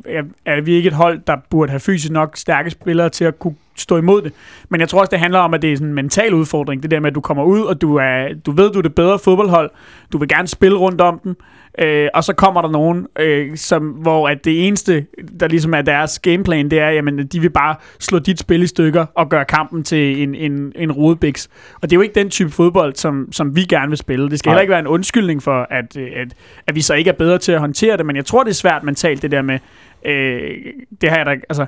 er, 0.06 0.22
er, 0.46 0.60
vi 0.60 0.72
ikke 0.72 0.86
et 0.86 0.92
hold, 0.92 1.20
der 1.26 1.36
burde 1.50 1.70
have 1.70 1.80
fysisk 1.80 2.12
nok 2.12 2.36
stærke 2.36 2.70
spillere 2.70 3.08
til 3.08 3.24
at 3.24 3.38
kunne 3.38 3.54
stå 3.76 3.96
imod 3.96 4.22
det? 4.22 4.32
Men 4.68 4.80
jeg 4.80 4.88
tror 4.88 5.00
også, 5.00 5.10
det 5.10 5.18
handler 5.18 5.38
om, 5.38 5.54
at 5.54 5.62
det 5.62 5.72
er 5.72 5.76
sådan 5.76 5.88
en 5.88 5.94
mental 5.94 6.34
udfordring. 6.34 6.82
Det 6.82 6.90
der 6.90 7.00
med, 7.00 7.10
at 7.10 7.14
du 7.14 7.20
kommer 7.20 7.44
ud, 7.44 7.60
og 7.60 7.80
du, 7.80 7.96
er, 7.96 8.28
du 8.46 8.52
ved, 8.52 8.72
du 8.72 8.78
er 8.78 8.82
det 8.82 8.94
bedre 8.94 9.18
fodboldhold. 9.18 9.70
Du 10.12 10.18
vil 10.18 10.28
gerne 10.28 10.48
spille 10.48 10.78
rundt 10.78 11.00
om 11.00 11.18
dem. 11.24 11.36
Øh, 11.78 12.08
og 12.14 12.24
så 12.24 12.32
kommer 12.32 12.62
der 12.62 12.70
nogen, 12.70 13.06
øh, 13.18 13.56
som, 13.56 13.82
hvor 13.82 14.28
at 14.28 14.44
det 14.44 14.66
eneste, 14.66 15.06
der 15.40 15.48
ligesom 15.48 15.74
er 15.74 15.82
deres 15.82 16.18
gameplan, 16.18 16.70
det 16.70 16.78
er, 16.78 16.90
jamen, 16.90 17.26
de 17.26 17.40
vil 17.40 17.50
bare 17.50 17.74
slå 17.98 18.18
dit 18.18 18.38
spil 18.38 18.62
i 18.62 18.66
stykker 18.66 19.06
og 19.14 19.28
gøre 19.28 19.44
kampen 19.44 19.84
til 19.84 20.22
en, 20.22 20.34
en, 20.34 20.72
en 20.76 20.92
rodebiks. 20.92 21.48
Og 21.74 21.82
det 21.82 21.92
er 21.92 21.96
jo 21.96 22.02
ikke 22.02 22.14
den 22.14 22.30
type 22.30 22.50
fodbold, 22.50 22.94
som, 22.94 23.32
som 23.32 23.56
vi 23.56 23.62
gerne 23.64 23.88
vil 23.88 23.98
spille. 23.98 24.30
Det 24.30 24.38
skal 24.38 24.48
Nej. 24.48 24.54
heller 24.54 24.62
ikke 24.62 24.70
være 24.70 24.80
en 24.80 24.86
undskyldning 24.86 25.42
for, 25.42 25.66
at, 25.70 25.96
øh, 25.96 26.08
at, 26.16 26.34
at 26.66 26.74
vi 26.74 26.80
så 26.80 26.94
ikke 26.94 27.10
er 27.10 27.14
bedre 27.14 27.38
til 27.38 27.52
at 27.52 27.60
håndtere 27.60 27.96
det, 27.96 28.06
men 28.06 28.16
jeg 28.16 28.24
tror, 28.24 28.42
det 28.42 28.50
er 28.50 28.54
svært 28.54 28.82
mentalt, 28.82 29.22
det 29.22 29.30
der 29.30 29.42
med, 29.42 29.58
øh, 30.04 30.56
det 31.00 31.10
har 31.10 31.16
jeg 31.16 31.26
da, 31.26 31.30
altså, 31.30 31.66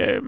øh, 0.00 0.22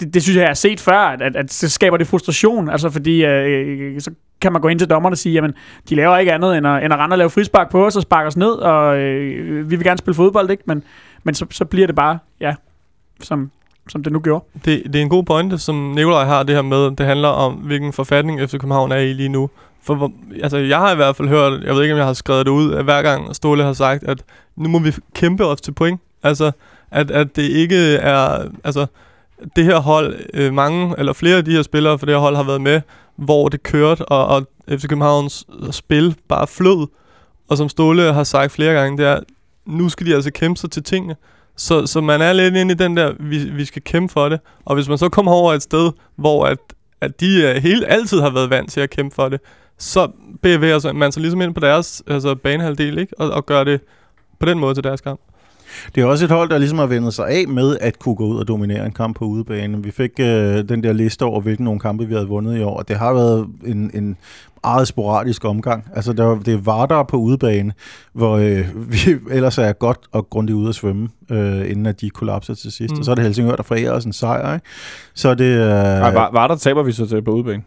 det, 0.00 0.14
det 0.14 0.22
synes 0.22 0.36
jeg, 0.36 0.40
jeg 0.42 0.48
har 0.48 0.54
set 0.54 0.80
før, 0.80 0.98
at, 0.98 1.22
at, 1.22 1.36
at 1.36 1.52
så 1.52 1.68
skaber 1.68 1.96
det 1.96 2.06
frustration, 2.06 2.68
altså 2.70 2.90
fordi 2.90 3.24
øh, 3.24 3.94
øh, 3.94 4.00
så 4.00 4.10
kan 4.40 4.52
man 4.52 4.62
gå 4.62 4.68
ind 4.68 4.78
til 4.78 4.90
dommerne 4.90 5.14
og 5.14 5.18
sige, 5.18 5.32
jamen, 5.32 5.52
de 5.88 5.94
laver 5.94 6.16
ikke 6.18 6.32
andet 6.32 6.56
end 6.56 6.66
at, 6.66 6.84
end 6.84 6.92
at 6.92 6.98
rende 6.98 7.14
og 7.14 7.18
lave 7.18 7.30
frispark 7.30 7.70
på 7.70 7.86
os 7.86 7.96
og 7.96 8.02
sparke 8.02 8.26
os 8.26 8.36
ned, 8.36 8.50
og 8.50 8.96
øh, 8.98 9.70
vi 9.70 9.76
vil 9.76 9.84
gerne 9.84 9.98
spille 9.98 10.14
fodbold, 10.14 10.50
ikke? 10.50 10.62
Men, 10.66 10.82
men 11.24 11.34
så, 11.34 11.46
så 11.50 11.64
bliver 11.64 11.86
det 11.86 11.96
bare, 11.96 12.18
ja, 12.40 12.54
som, 13.22 13.50
som 13.88 14.02
det 14.02 14.12
nu 14.12 14.20
gjorde. 14.20 14.44
Det, 14.64 14.82
det 14.86 14.96
er 14.96 15.02
en 15.02 15.08
god 15.08 15.24
pointe, 15.24 15.58
som 15.58 15.74
Nikolaj 15.76 16.24
har 16.24 16.42
det 16.42 16.54
her 16.54 16.62
med. 16.62 16.96
Det 16.96 17.06
handler 17.06 17.28
om, 17.28 17.52
hvilken 17.54 17.92
forfatning 17.92 18.40
FC 18.40 18.52
København 18.52 18.92
er 18.92 18.96
i 18.96 19.12
lige 19.12 19.28
nu. 19.28 19.50
For 19.82 19.94
hvor- 19.94 20.12
altså, 20.42 20.56
jeg 20.58 20.78
har 20.78 20.92
i 20.92 20.96
hvert 20.96 21.16
fald 21.16 21.28
hørt, 21.28 21.62
jeg 21.64 21.74
ved 21.74 21.82
ikke, 21.82 21.94
om 21.94 21.98
jeg 21.98 22.06
har 22.06 22.12
skrevet 22.12 22.46
det 22.46 22.52
ud, 22.52 22.72
at 22.72 22.84
hver 22.84 23.02
gang 23.02 23.36
Ståle 23.36 23.62
har 23.62 23.72
sagt, 23.72 24.04
at 24.04 24.22
nu 24.56 24.68
må 24.68 24.78
vi 24.78 24.92
kæmpe 25.14 25.46
os 25.46 25.60
til 25.60 25.72
point. 25.72 26.00
Altså, 26.22 26.50
at, 26.90 27.10
at 27.10 27.36
det 27.36 27.42
ikke 27.42 27.76
er... 27.96 28.44
Altså, 28.64 28.86
det 29.56 29.64
her 29.64 29.78
hold, 29.78 30.16
øh, 30.34 30.52
mange 30.52 30.94
eller 30.98 31.12
flere 31.12 31.36
af 31.36 31.44
de 31.44 31.50
her 31.50 31.62
spillere 31.62 31.98
for 31.98 32.06
det 32.06 32.14
her 32.14 32.20
hold 32.20 32.36
har 32.36 32.42
været 32.42 32.60
med, 32.60 32.80
hvor 33.16 33.48
det 33.48 33.62
kørte, 33.62 34.04
og, 34.04 34.26
og 34.26 34.46
FC 34.68 34.86
Københavns 34.88 35.46
spil 35.70 36.16
bare 36.28 36.46
flød. 36.46 36.86
Og 37.48 37.56
som 37.56 37.68
Ståle 37.68 38.12
har 38.12 38.24
sagt 38.24 38.52
flere 38.52 38.74
gange, 38.74 38.98
det 38.98 39.06
er, 39.06 39.20
nu 39.66 39.88
skal 39.88 40.06
de 40.06 40.14
altså 40.14 40.30
kæmpe 40.30 40.60
sig 40.60 40.70
til 40.70 40.82
tingene. 40.82 41.16
Så, 41.56 41.86
så 41.86 42.00
man 42.00 42.22
er 42.22 42.32
lidt 42.32 42.56
inde 42.56 42.72
i 42.72 42.76
den 42.76 42.96
der, 42.96 43.12
vi, 43.20 43.38
vi 43.38 43.64
skal 43.64 43.82
kæmpe 43.82 44.12
for 44.12 44.28
det. 44.28 44.40
Og 44.64 44.74
hvis 44.74 44.88
man 44.88 44.98
så 44.98 45.08
kommer 45.08 45.32
over 45.32 45.52
et 45.52 45.62
sted, 45.62 45.92
hvor 46.16 46.46
at, 46.46 46.58
at 47.00 47.20
de 47.20 47.42
øh, 47.42 47.56
uh, 47.56 47.62
hele, 47.62 47.86
altid 47.86 48.20
har 48.20 48.30
været 48.30 48.50
vant 48.50 48.70
til 48.72 48.80
at 48.80 48.90
kæmpe 48.90 49.14
for 49.14 49.28
det, 49.28 49.40
så 49.78 50.08
bevæger 50.42 50.78
sig- 50.78 50.96
man 50.96 51.12
sig 51.12 51.20
ligesom 51.20 51.40
ind 51.40 51.54
på 51.54 51.60
deres 51.60 52.02
altså 52.06 52.34
banehalvdel, 52.34 52.98
ikke? 52.98 53.20
Og, 53.20 53.30
og 53.30 53.46
gør 53.46 53.64
det 53.64 53.80
på 54.40 54.46
den 54.46 54.58
måde 54.58 54.74
til 54.74 54.84
deres 54.84 55.00
kamp. 55.00 55.20
Det 55.94 56.00
er 56.00 56.04
også 56.06 56.24
et 56.24 56.30
hold, 56.30 56.50
der 56.50 56.58
ligesom 56.58 56.78
har 56.78 56.86
vendt 56.86 57.14
sig 57.14 57.28
af 57.28 57.44
med 57.48 57.76
at 57.80 57.98
kunne 57.98 58.14
gå 58.14 58.24
ud 58.26 58.36
og 58.38 58.48
dominere 58.48 58.86
en 58.86 58.92
kamp 58.92 59.16
på 59.16 59.24
udebane. 59.24 59.82
Vi 59.82 59.90
fik 59.90 60.10
øh, 60.20 60.68
den 60.68 60.82
der 60.82 60.92
liste 60.92 61.22
over, 61.22 61.40
hvilke 61.40 61.64
nogle 61.64 61.80
kampe 61.80 62.06
vi 62.06 62.14
havde 62.14 62.28
vundet 62.28 62.58
i 62.58 62.62
år, 62.62 62.76
og 62.78 62.88
det 62.88 62.96
har 62.96 63.12
været 63.14 63.46
en, 63.66 63.90
en 63.94 64.16
meget 64.64 64.88
sporadisk 64.88 65.44
omgang. 65.44 65.84
Altså, 65.94 66.12
der, 66.12 66.24
var- 66.24 66.38
det 66.38 66.66
var 66.66 66.86
der 66.86 67.02
på 67.02 67.16
udebane, 67.16 67.72
hvor 68.12 68.36
øh, 68.36 68.64
vi 68.92 68.98
ellers 69.30 69.58
er 69.58 69.72
godt 69.72 69.98
og 70.12 70.30
grundigt 70.30 70.56
ude 70.56 70.68
at 70.68 70.74
svømme, 70.74 71.08
øh, 71.30 71.70
inden 71.70 71.86
at 71.86 72.00
de 72.00 72.10
kollapser 72.10 72.54
til 72.54 72.72
sidst. 72.72 72.94
Mm. 72.94 72.98
Og 72.98 73.04
så 73.04 73.10
er 73.10 73.14
det 73.14 73.24
Helsingør, 73.24 73.56
der 73.56 73.62
forærer 73.62 73.92
os 73.92 74.04
en 74.04 74.12
sejr, 74.12 74.54
ikke? 74.54 74.66
Så 75.14 75.28
er 75.28 75.34
det... 75.34 75.44
Øh, 75.44 75.68
Nej, 75.68 76.12
var 76.32 76.46
der 76.48 76.56
taber 76.56 76.82
vi 76.82 76.92
så 76.92 77.06
til 77.06 77.22
på 77.22 77.30
udebane. 77.30 77.62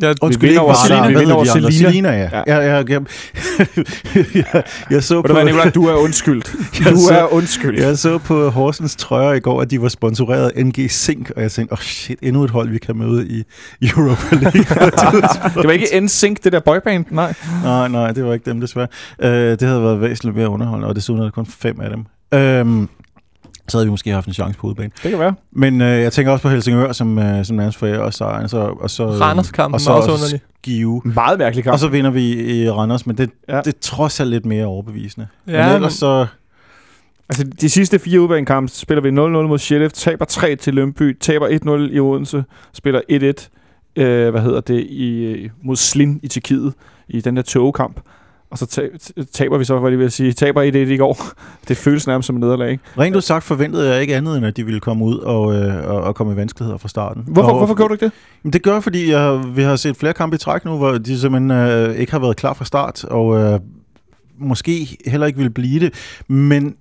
Jeg, 0.00 0.14
Undskyld, 0.22 0.40
vinder 0.40 0.52
ikke 0.52 0.60
over 0.60 0.74
Selina. 0.86 1.08
Vi 1.08 1.14
vinder 1.14 1.34
over? 1.34 1.44
Selina. 1.44 1.70
Selina, 1.70 2.10
ja. 2.10 2.28
Ja. 2.32 2.42
ja. 2.46 2.56
Jeg, 2.56 2.88
jeg, 2.90 3.00
jeg, 4.14 4.26
jeg, 4.54 4.62
jeg 4.90 5.02
så 5.02 5.22
på... 5.22 5.42
Nicolaj, 5.44 5.70
du 5.70 5.86
er 5.86 5.94
undskyldt. 5.94 6.52
Du 6.90 6.96
så- 7.08 7.14
er 7.14 7.32
undskyldt. 7.34 7.80
Jeg 7.80 7.98
så 7.98 8.18
på 8.18 8.48
Horsens 8.50 8.96
trøjer 8.96 9.32
i 9.32 9.40
går, 9.40 9.60
at 9.62 9.70
de 9.70 9.82
var 9.82 9.88
sponsoreret 9.88 10.52
af 10.56 10.66
NG 10.66 10.90
Zink, 10.90 11.30
og 11.36 11.42
jeg 11.42 11.52
tænkte, 11.52 11.72
åh 11.72 11.78
oh 11.78 11.82
shit, 11.82 12.18
endnu 12.22 12.44
et 12.44 12.50
hold, 12.50 12.68
vi 12.68 12.78
kan 12.78 12.96
møde 12.96 13.28
i 13.28 13.44
Europa 13.82 14.36
League. 14.36 14.52
Det 15.62 15.64
var 15.64 15.70
ikke 15.72 16.00
NSYNC, 16.00 16.38
det 16.44 16.52
der 16.52 16.60
boyband, 16.60 17.04
nej. 17.10 17.34
nej, 17.64 17.88
nej, 17.88 18.12
det 18.12 18.24
var 18.24 18.32
ikke 18.34 18.50
dem 18.50 18.60
desværre. 18.60 18.88
Uh, 19.18 19.28
det 19.28 19.62
havde 19.62 19.82
været 19.82 20.00
væsentligt 20.00 20.36
mere 20.36 20.48
underholdende, 20.48 20.88
og 20.88 20.96
desuden 20.96 21.20
er 21.20 21.24
der 21.24 21.30
kun 21.30 21.46
fem 21.46 21.80
af 21.80 21.90
dem. 21.90 22.04
Um, 22.66 22.88
så 23.68 23.76
havde 23.78 23.86
vi 23.86 23.90
måske 23.90 24.10
haft 24.10 24.26
en 24.26 24.32
chance 24.34 24.58
på 24.58 24.66
udebane. 24.66 24.90
Det 25.02 25.10
kan 25.10 25.18
være. 25.20 25.34
Men 25.52 25.80
uh, 25.80 25.86
jeg 25.86 26.12
tænker 26.12 26.32
også 26.32 26.42
på 26.42 26.48
Helsingør, 26.48 26.92
som, 26.92 27.18
uh, 27.18 27.24
som 27.44 27.56
nærmest 27.56 27.78
forærer 27.78 27.98
os 28.00 28.14
sejren. 28.14 28.48
Så, 28.48 28.58
og 28.58 28.90
så, 28.90 29.06
Randers-kampen 29.08 29.74
og 29.74 29.80
så 29.80 29.90
også 29.90 30.12
underlig. 30.12 30.40
Give. 30.62 31.02
Meget 31.04 31.38
mærkelig 31.38 31.64
kamp. 31.64 31.72
Og 31.72 31.78
så 31.78 31.88
vinder 31.88 32.10
vi 32.10 32.52
i 32.62 32.70
Randers, 32.70 33.06
men 33.06 33.18
det, 33.18 33.30
Ja. 33.48 33.56
det 33.58 33.66
er 33.66 33.78
trods 33.80 34.20
alt 34.20 34.30
lidt 34.30 34.46
mere 34.46 34.66
overbevisende. 34.66 35.26
Ja, 35.48 35.66
men 35.66 35.74
ellers 35.74 35.92
så... 35.94 36.26
Altså, 37.28 37.44
de 37.60 37.70
sidste 37.70 37.98
fire 37.98 38.20
udbanekampe 38.20 38.72
spiller 38.72 39.02
vi 39.02 39.08
0-0 39.08 39.12
mod 39.48 39.58
Sheriff, 39.58 39.92
taber 39.94 40.24
3 40.24 40.56
til 40.56 40.74
Lønby, 40.74 41.18
taber 41.20 41.48
1-0 41.88 41.94
i 41.94 42.00
Odense, 42.00 42.44
spiller 42.72 43.00
1-1, 43.12 44.02
øh, 44.02 44.30
hvad 44.30 44.40
hedder 44.42 44.60
det, 44.60 44.80
i, 44.80 45.24
øh, 45.24 45.50
mod 45.64 45.76
Slin 45.76 46.20
i 46.22 46.28
Tjekkiet, 46.28 46.74
i 47.08 47.20
den 47.20 47.36
der 47.36 47.42
togekamp. 47.42 48.00
Og 48.50 48.58
så 48.58 48.66
ta- 48.66 48.88
taber 49.32 49.58
vi 49.58 49.64
så, 49.64 49.78
hvad 49.78 49.90
det 49.90 49.98
vil 49.98 50.10
sige, 50.10 50.32
taber 50.32 50.62
1-1 50.62 50.76
i 50.76 50.96
går. 50.96 51.18
Det 51.68 51.76
føles 51.76 52.06
nærmest 52.06 52.26
som 52.26 52.36
en 52.36 52.40
nederlag, 52.40 52.70
ikke? 52.70 52.84
Rent 52.98 53.16
ud 53.16 53.20
sagt 53.20 53.44
forventede 53.44 53.92
jeg 53.92 54.00
ikke 54.00 54.16
andet, 54.16 54.36
end 54.36 54.46
at 54.46 54.56
de 54.56 54.64
ville 54.64 54.80
komme 54.80 55.04
ud 55.04 55.18
og, 55.18 55.54
øh, 55.54 55.86
og, 55.86 56.14
komme 56.14 56.32
i 56.32 56.36
vanskeligheder 56.36 56.78
fra 56.78 56.88
starten. 56.88 57.22
Hvorfor, 57.26 57.50
og, 57.50 57.58
hvorfor 57.58 57.74
gjorde 57.74 57.88
du 57.88 57.94
ikke 57.94 58.04
det? 58.04 58.12
Jamen, 58.44 58.52
det 58.52 58.62
gør, 58.62 58.80
fordi 58.80 59.10
jeg, 59.10 59.42
vi 59.56 59.62
har 59.62 59.76
set 59.76 59.96
flere 59.96 60.12
kampe 60.12 60.34
i 60.34 60.38
træk 60.38 60.64
nu, 60.64 60.76
hvor 60.76 60.90
de 60.98 61.18
simpelthen 61.20 61.50
øh, 61.50 61.96
ikke 61.96 62.12
har 62.12 62.18
været 62.18 62.36
klar 62.36 62.52
fra 62.54 62.64
start, 62.64 63.04
og 63.04 63.38
øh, 63.40 63.60
måske 64.38 64.98
heller 65.06 65.26
ikke 65.26 65.38
vil 65.38 65.50
blive 65.50 65.80
det. 65.80 65.94
Men 66.28 66.76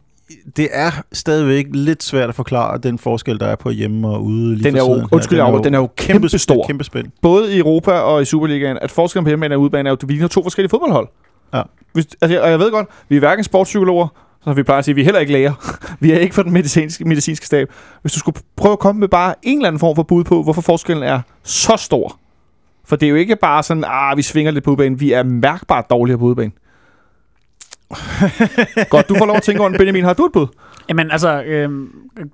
det 0.58 0.67
er 0.71 0.91
stadigvæk 1.12 1.65
lidt 1.73 2.04
svært 2.04 2.30
at 2.30 2.36
forklare 2.36 2.78
den 2.78 2.99
forskel, 2.99 3.39
der 3.39 3.45
er 3.45 3.56
på 3.56 3.69
hjemme 3.69 4.08
og 4.08 4.23
ude 4.23 4.56
lige 4.56 4.63
Den 4.63 4.75
er 4.75 4.80
jo, 4.80 5.08
undskyld, 5.12 5.39
her. 5.41 5.51
den, 5.51 5.63
den 5.63 5.73
er 5.73 5.80
jo 5.80 5.89
kæmpe, 5.95 6.28
kæmpe 6.28 6.38
stor. 6.39 6.67
Kæmpe 6.67 6.84
spænd. 6.84 7.08
Både 7.21 7.56
i 7.56 7.60
Europa 7.60 7.91
og 7.91 8.21
i 8.21 8.25
Superligaen, 8.25 8.78
at 8.82 8.91
forskellen 8.91 9.23
på 9.25 9.30
hjemmebane 9.30 9.56
og 9.56 9.62
udebane 9.62 9.89
er 9.89 9.91
jo, 9.91 9.97
at 10.01 10.08
vi 10.08 10.13
ligner 10.13 10.28
to 10.28 10.43
forskellige 10.43 10.69
fodboldhold. 10.69 11.08
Ja. 11.56 11.62
Hvis, 11.94 12.08
altså, 12.22 12.41
og 12.41 12.50
jeg 12.52 12.60
ved 12.60 12.72
godt, 12.72 12.88
vi 13.10 13.15
er 13.15 13.20
hverken 13.20 13.44
sportspsykologer, 13.44 14.08
så 14.44 14.54
vi 14.54 14.63
plejer 14.63 14.80
at 14.80 14.86
sige, 14.86 14.96
vi 14.96 15.02
er 15.02 15.06
heller 15.06 15.20
ikke 15.20 15.34
læger. 15.34 15.78
vi 16.02 16.12
er 16.12 16.20
ikke 16.20 16.36
for 16.36 16.44
den 16.44 16.54
medicinske, 16.54 17.06
medicinske 17.06 17.46
stab. 17.46 17.70
Hvis 18.02 18.13
du 18.13 18.20
skulle 18.20 18.39
prøve 18.56 18.74
at 18.74 18.80
komme 18.80 19.00
med 19.00 19.08
bare 19.08 19.36
en 19.44 19.58
eller 19.58 19.68
anden 19.68 19.80
form 19.80 19.96
for 19.96 20.04
bud 20.04 20.24
på, 20.24 20.44
hvorfor 20.44 20.62
forskellen 20.62 21.04
er 21.04 21.22
så 21.44 21.76
stor. 21.78 22.20
For 22.86 22.96
det 22.96 23.06
er 23.06 23.10
jo 23.10 23.15
ikke 23.15 23.36
bare 23.36 23.63
sådan, 23.63 23.84
ah, 23.88 24.18
vi 24.18 24.22
svinger 24.22 24.52
lidt 24.52 24.63
på 24.63 24.72
udebane. 24.72 25.00
Vi 25.00 25.12
er 25.12 25.24
mærkbart 25.24 25.89
dårligere 25.89 26.20
på 26.20 26.26
udebane. 26.26 26.52
godt, 28.89 29.10
du 29.10 29.15
får 29.15 29.26
lov 29.26 29.36
at 29.36 29.44
tænke 29.44 29.62
over 29.62 29.70
den. 29.70 29.78
Benjamin, 29.78 30.04
har 30.04 30.13
du 30.13 30.26
et 30.26 30.32
bud? 30.32 30.48
Jamen 30.89 31.12
altså, 31.12 31.44
øh, 31.44 31.70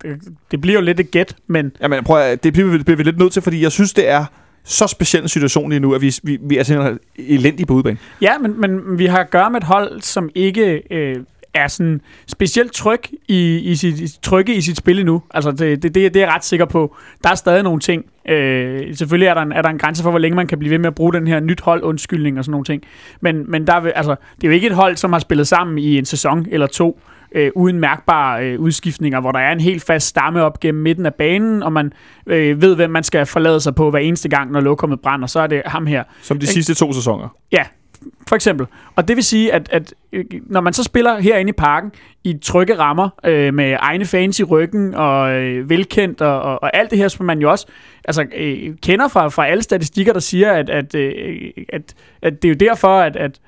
øh, 0.06 0.18
det 0.52 0.62
bliver 0.62 0.80
jo 0.80 0.86
lidt 0.86 1.00
et 1.00 1.12
gæt, 1.12 1.36
men 1.48 1.72
Jamen, 1.82 2.04
prøv 2.04 2.18
at, 2.18 2.44
det 2.44 2.54
bliver 2.54 2.84
bliver 2.84 2.98
vi 2.98 3.04
lidt 3.04 3.18
nødt 3.18 3.34
til, 3.34 3.42
fordi 3.42 3.64
jeg 3.64 3.72
synes, 3.72 3.94
det 3.94 4.10
er 4.10 4.26
så 4.64 4.88
speciel 4.88 5.24
en 5.24 5.30
situation 5.30 5.70
lige 5.70 5.80
nu, 5.80 5.94
at 5.94 6.02
vi, 6.02 6.14
vi, 6.24 6.38
vi 6.42 6.58
er 6.58 6.64
simpelthen 6.64 7.00
elendige 7.18 7.66
på 7.66 7.74
udebane. 7.74 7.98
Ja, 8.22 8.38
men, 8.38 8.62
men 8.62 9.00
vi 9.00 9.06
har 9.06 9.20
at 9.20 9.30
gøre 9.30 9.50
med 9.50 9.58
et 9.58 9.64
hold, 9.64 10.02
som 10.02 10.30
ikke 10.36 10.82
øh, 10.92 11.16
er 11.54 11.68
sådan 11.68 12.02
specielt 12.28 12.74
tryg 12.74 13.02
i, 13.28 13.58
i 13.58 13.76
sit, 13.76 14.20
trygge 14.22 14.56
i 14.56 14.62
sit 14.62 14.78
spil 14.78 15.00
endnu. 15.00 15.22
Altså, 15.34 15.52
det, 15.52 15.84
det, 15.84 15.84
det, 15.84 15.96
det 15.96 16.16
er 16.16 16.26
jeg 16.26 16.36
ret 16.36 16.46
sikker 16.46 16.66
på. 16.66 16.96
Der 17.24 17.30
er 17.30 17.36
stadig 17.36 17.64
nogle 17.64 17.80
ting. 17.80 18.06
Øh, 18.30 18.96
selvfølgelig 18.96 19.28
er 19.28 19.34
der, 19.34 19.42
en, 19.42 19.52
er 19.52 19.62
der 19.62 19.70
en 19.70 19.78
grænse 19.78 20.04
for, 20.04 20.10
hvor 20.10 20.20
længe 20.20 20.36
man 20.36 20.48
kan 20.48 20.60
blive 20.60 20.72
ved 20.72 20.78
med 20.78 20.88
at 20.88 20.96
bruge 20.96 21.14
den 21.14 21.28
her 21.28 21.40
nyt 21.40 21.62
hold 21.62 21.84
undskyldning 21.84 22.38
og 22.38 22.46
sådan 22.46 22.52
nogle 22.52 22.66
ting. 22.66 22.84
Men, 23.22 23.52
men 23.52 23.68
der 23.68 23.80
vil, 23.80 23.92
altså, 23.96 24.16
det 24.36 24.44
er 24.44 24.48
jo 24.48 24.54
ikke 24.54 24.68
et 24.68 24.76
hold, 24.76 24.98
som 24.98 25.14
har 25.14 25.20
spillet 25.20 25.48
sammen 25.48 25.78
i 25.78 25.98
en 25.98 26.06
sæson 26.06 26.48
eller 26.52 26.68
to, 26.68 27.00
øh, 27.32 27.52
uden 27.56 27.80
mærkbare 27.80 28.46
øh, 28.46 28.60
udskiftninger, 28.60 29.20
hvor 29.20 29.32
der 29.32 29.40
er 29.40 29.52
en 29.52 29.60
helt 29.60 29.84
fast 29.84 30.08
stamme 30.08 30.42
op 30.42 30.60
gennem 30.60 30.84
midten 30.84 31.06
af 31.06 31.14
banen, 31.14 31.64
og 31.64 31.74
man 31.74 31.94
øh, 32.28 32.62
ved, 32.62 32.76
hvem 32.76 32.90
man 32.90 33.04
skal 33.04 33.26
forlade 33.26 33.60
sig 33.60 33.76
på 33.76 33.90
hver 33.90 34.00
eneste 34.00 34.30
gang, 34.30 34.52
når 34.52 34.62
lokummet 34.62 35.02
brænder, 35.02 35.28
så 35.28 35.40
er 35.40 35.48
det 35.48 35.62
ham 35.66 35.86
her. 35.86 36.04
Som 36.22 36.40
de 36.40 36.48
sidste 36.48 36.74
to 36.74 36.94
sæsoner. 36.94 37.36
Ja, 37.52 37.64
for 38.28 38.36
eksempel. 38.36 38.68
Og 38.96 39.08
det 39.08 39.16
vil 39.16 39.24
sige, 39.24 39.54
at, 39.54 39.70
at 39.72 39.94
øh, 40.14 40.26
når 40.48 40.62
man 40.62 40.74
så 40.74 40.84
spiller 40.84 41.20
herinde 41.20 41.50
i 41.50 41.54
parken 41.54 41.92
i 42.24 42.38
trygge 42.42 42.78
rammer, 42.78 43.10
øh, 43.26 43.54
med 43.54 43.76
egne 43.80 44.06
fans 44.06 44.40
i 44.40 44.44
ryggen 44.44 44.96
og 44.96 45.32
øh, 45.32 45.70
velkendt 45.70 46.22
og, 46.22 46.42
og, 46.42 46.64
og 46.64 46.78
alt 46.78 46.92
det 46.92 46.98
her, 46.98 47.08
som 47.08 47.26
man 47.26 47.40
jo 47.40 47.52
også 47.52 47.68
altså, 48.04 48.26
øh, 48.38 48.76
kender 48.82 49.08
fra, 49.08 49.28
fra 49.28 49.48
alle 49.48 49.64
statistikker, 49.64 50.14
der 50.14 50.20
siger, 50.20 50.52
at, 50.52 50.70
at, 50.70 50.96
øh, 50.96 51.52
at, 51.70 51.94
at 52.22 52.42
det 52.42 52.46
er 52.46 52.50
jo 52.50 52.70
derfor, 52.70 53.00
at, 53.00 53.16
at 53.16 53.40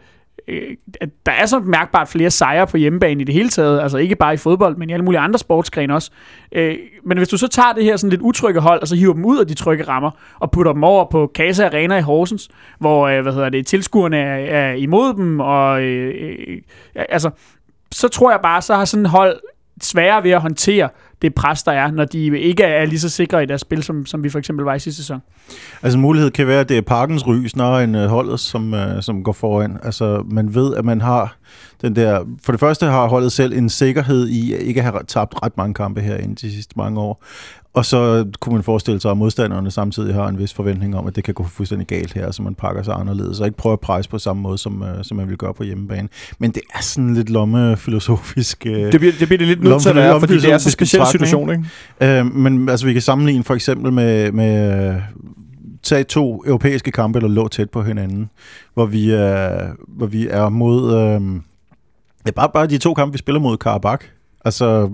øh, 0.47 0.77
at 1.01 1.09
der 1.25 1.31
er 1.31 1.45
så 1.45 1.59
mærkbart 1.59 2.07
flere 2.07 2.31
sejre 2.31 2.67
på 2.67 2.77
hjemmebane 2.77 3.21
i 3.21 3.23
det 3.23 3.35
hele 3.35 3.49
taget, 3.49 3.81
altså 3.81 3.97
ikke 3.97 4.15
bare 4.15 4.33
i 4.33 4.37
fodbold, 4.37 4.77
men 4.77 4.89
i 4.89 4.93
alle 4.93 5.05
mulige 5.05 5.19
andre 5.19 5.39
sportsgrene 5.39 5.93
også. 5.93 6.11
Øh, 6.51 6.75
men 7.05 7.17
hvis 7.17 7.29
du 7.29 7.37
så 7.37 7.47
tager 7.47 7.73
det 7.73 7.83
her 7.83 7.97
sådan 7.97 8.09
lidt 8.09 8.21
utrygge 8.21 8.59
hold, 8.59 8.81
og 8.81 8.87
så 8.87 8.95
hiver 8.95 9.13
dem 9.13 9.25
ud 9.25 9.39
af 9.39 9.47
de 9.47 9.53
trygge 9.53 9.83
rammer, 9.83 10.11
og 10.39 10.51
putter 10.51 10.73
dem 10.73 10.83
over 10.83 11.05
på 11.11 11.31
Casa 11.35 11.65
Arena 11.65 11.97
i 11.97 12.01
Horsens, 12.01 12.49
hvor, 12.79 13.07
øh, 13.07 13.21
hvad 13.21 13.33
hedder 13.33 13.49
det, 13.49 13.67
tilskuerne 13.67 14.17
er, 14.17 14.35
er 14.35 14.73
imod 14.73 15.13
dem, 15.13 15.39
og 15.39 15.81
øh, 15.81 16.35
øh, 16.37 16.57
altså, 16.95 17.29
så 17.91 18.07
tror 18.07 18.31
jeg 18.31 18.39
bare, 18.43 18.61
så 18.61 18.75
har 18.75 18.85
sådan 18.85 19.05
et 19.05 19.11
hold 19.11 19.39
sværere 19.81 20.23
ved 20.23 20.31
at 20.31 20.41
håndtere 20.41 20.89
det 21.23 21.35
pres, 21.35 21.63
der 21.63 21.71
er, 21.71 21.91
når 21.91 22.05
de 22.05 22.39
ikke 22.39 22.63
er 22.63 22.85
lige 22.85 22.99
så 22.99 23.09
sikre 23.09 23.43
i 23.43 23.45
deres 23.45 23.61
spil, 23.61 23.83
som, 23.83 24.05
som 24.05 24.23
vi 24.23 24.29
for 24.29 24.39
eksempel 24.39 24.63
var 24.65 24.75
i 24.75 24.79
sidste 24.79 25.01
sæson. 25.01 25.21
Altså 25.83 25.99
mulighed 25.99 26.31
kan 26.31 26.47
være, 26.47 26.59
at 26.59 26.69
det 26.69 26.77
er 26.77 26.81
parkens 26.81 27.27
ry, 27.27 27.45
snarere 27.45 27.83
end 27.83 27.97
øh, 27.97 28.05
holdet, 28.05 28.39
som, 28.39 28.73
øh, 28.73 29.01
som 29.03 29.23
går 29.23 29.31
foran. 29.31 29.77
Altså 29.83 30.23
man 30.31 30.55
ved, 30.55 30.75
at 30.75 30.85
man 30.85 31.01
har 31.01 31.37
den 31.81 31.95
der... 31.95 32.25
For 32.43 32.51
det 32.51 32.59
første 32.59 32.85
har 32.85 33.07
holdet 33.07 33.31
selv 33.31 33.53
en 33.53 33.69
sikkerhed 33.69 34.27
i 34.27 34.55
ikke 34.55 34.81
at 34.81 34.85
have 34.85 35.03
tabt 35.07 35.43
ret 35.43 35.57
mange 35.57 35.73
kampe 35.73 36.01
herinde 36.01 36.35
de 36.35 36.51
sidste 36.51 36.73
mange 36.77 36.99
år. 36.99 37.23
Og 37.73 37.85
så 37.85 38.25
kunne 38.39 38.53
man 38.53 38.63
forestille 38.63 39.01
sig, 39.01 39.11
at 39.11 39.17
modstanderne 39.17 39.71
samtidig 39.71 40.13
har 40.15 40.27
en 40.27 40.37
vis 40.39 40.53
forventning 40.53 40.97
om, 40.97 41.07
at 41.07 41.15
det 41.15 41.23
kan 41.23 41.33
gå 41.33 41.43
fuldstændig 41.43 41.87
galt 41.87 42.13
her, 42.13 42.31
så 42.31 42.41
man 42.41 42.55
pakker 42.55 42.83
sig 42.83 42.95
anderledes, 42.95 43.39
og 43.39 43.45
ikke 43.45 43.57
prøver 43.57 43.73
at 43.73 43.79
presse 43.79 44.11
på 44.11 44.19
samme 44.19 44.41
måde, 44.41 44.57
som, 44.57 44.81
uh, 44.81 44.87
som 45.01 45.17
man 45.17 45.29
vil 45.29 45.37
gøre 45.37 45.53
på 45.53 45.63
hjemmebane. 45.63 46.09
Men 46.39 46.51
det 46.51 46.61
er 46.73 46.81
sådan 46.81 47.13
lidt 47.13 47.29
lommefilosofisk... 47.29 48.65
Uh, 48.69 48.73
Det 48.73 48.99
bliver 48.99 49.13
det, 49.19 49.27
bliver 49.27 49.37
det 49.37 49.47
lidt 49.47 49.63
nødt 49.63 49.81
til 49.81 49.89
at 49.89 49.95
være, 49.95 50.19
fordi 50.19 50.33
det 50.39 50.51
er 50.51 50.57
så 50.57 50.71
speciel 50.71 51.05
situation, 51.11 51.49
ikke? 52.01 52.21
Uh, 52.21 52.35
men 52.35 52.69
altså, 52.69 52.85
vi 52.85 52.93
kan 52.93 53.01
sammenligne 53.01 53.43
for 53.43 53.53
eksempel 53.53 53.93
med... 53.93 54.31
med 54.31 54.89
uh, 54.95 55.01
tage 55.83 56.03
to 56.03 56.43
europæiske 56.45 56.91
kampe, 56.91 57.19
der 57.19 57.27
lå 57.27 57.47
tæt 57.47 57.69
på 57.69 57.83
hinanden, 57.83 58.29
hvor 58.73 58.85
vi 58.85 59.11
er, 59.11 59.67
hvor 59.87 60.05
vi 60.05 60.27
er 60.27 60.49
mod... 60.49 60.93
Øh, 60.93 61.21
ja, 62.25 62.31
bare, 62.31 62.49
bare 62.53 62.67
de 62.67 62.77
to 62.77 62.93
kampe, 62.93 63.11
vi 63.11 63.17
spiller 63.17 63.39
mod 63.39 63.57
Karabakh. 63.57 64.05
Altså, 64.45 64.89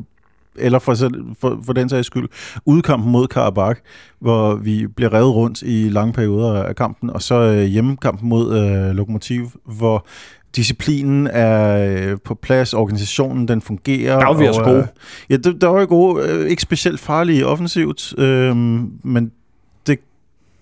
eller 0.56 0.80
for, 0.80 0.96
for, 1.40 1.60
for 1.66 1.74
den 1.74 1.90
sags 1.90 2.08
skyld, 2.08 2.30
udkampen 2.66 3.12
mod 3.12 3.28
Karabakh, 3.28 3.80
hvor 4.20 4.56
vi 4.56 4.88
bliver 4.88 5.14
revet 5.14 5.36
rundt 5.36 5.62
i 5.62 5.90
lange 5.90 6.14
perioder 6.14 6.64
af 6.64 6.76
kampen, 6.76 7.10
og 7.10 7.22
så 7.22 7.36
øh, 7.36 7.64
hjemmekampen 7.64 8.30
mod 8.30 8.58
øh, 8.58 8.96
Lokomotiv, 8.96 9.52
hvor 9.66 10.08
disciplinen 10.56 11.28
er 11.28 11.88
øh, 12.12 12.18
på 12.26 12.36
plads, 12.36 12.74
organisationen 12.74 13.48
den 13.48 13.62
fungerer. 13.62 14.20
Der 14.20 14.26
var 14.26 14.34
vi 14.34 14.46
altså 14.46 14.64
gode. 14.64 14.78
Øh, 14.78 14.86
ja, 15.30 15.38
der, 15.38 15.52
der 15.52 15.68
var 15.68 15.80
jo 15.80 15.86
gode, 15.90 16.30
øh, 16.30 16.50
ikke 16.50 16.62
specielt 16.62 17.00
farlige 17.00 17.46
offensivt, 17.46 18.14
øh, 18.20 18.56
men 19.04 19.32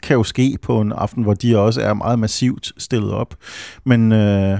kan 0.07 0.15
jo 0.15 0.23
ske 0.23 0.57
på 0.61 0.81
en 0.81 0.91
aften, 0.91 1.23
hvor 1.23 1.33
de 1.33 1.57
også 1.57 1.81
er 1.81 1.93
meget 1.93 2.19
massivt 2.19 2.71
stillet 2.77 3.11
op. 3.11 3.35
Men 3.83 4.11
øh, 4.11 4.59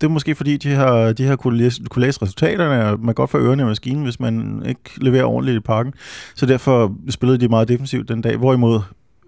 det 0.00 0.02
er 0.02 0.08
måske 0.08 0.34
fordi, 0.34 0.56
de 0.56 0.70
har, 0.70 1.12
de 1.12 1.26
har 1.26 1.36
kunne, 1.36 1.58
læse, 1.58 1.82
kunne 1.90 2.06
læse 2.06 2.22
resultaterne, 2.22 2.84
og 2.84 3.00
man 3.00 3.14
godt 3.14 3.30
få 3.30 3.38
ørerne 3.38 3.62
i 3.62 3.66
maskinen, 3.66 4.02
hvis 4.02 4.20
man 4.20 4.62
ikke 4.66 4.80
leverer 4.96 5.24
ordentligt 5.24 5.56
i 5.56 5.60
parken. 5.60 5.94
Så 6.34 6.46
derfor 6.46 6.94
spillede 7.08 7.38
de 7.38 7.48
meget 7.48 7.68
defensivt 7.68 8.08
den 8.08 8.20
dag, 8.20 8.36
hvorimod 8.36 8.80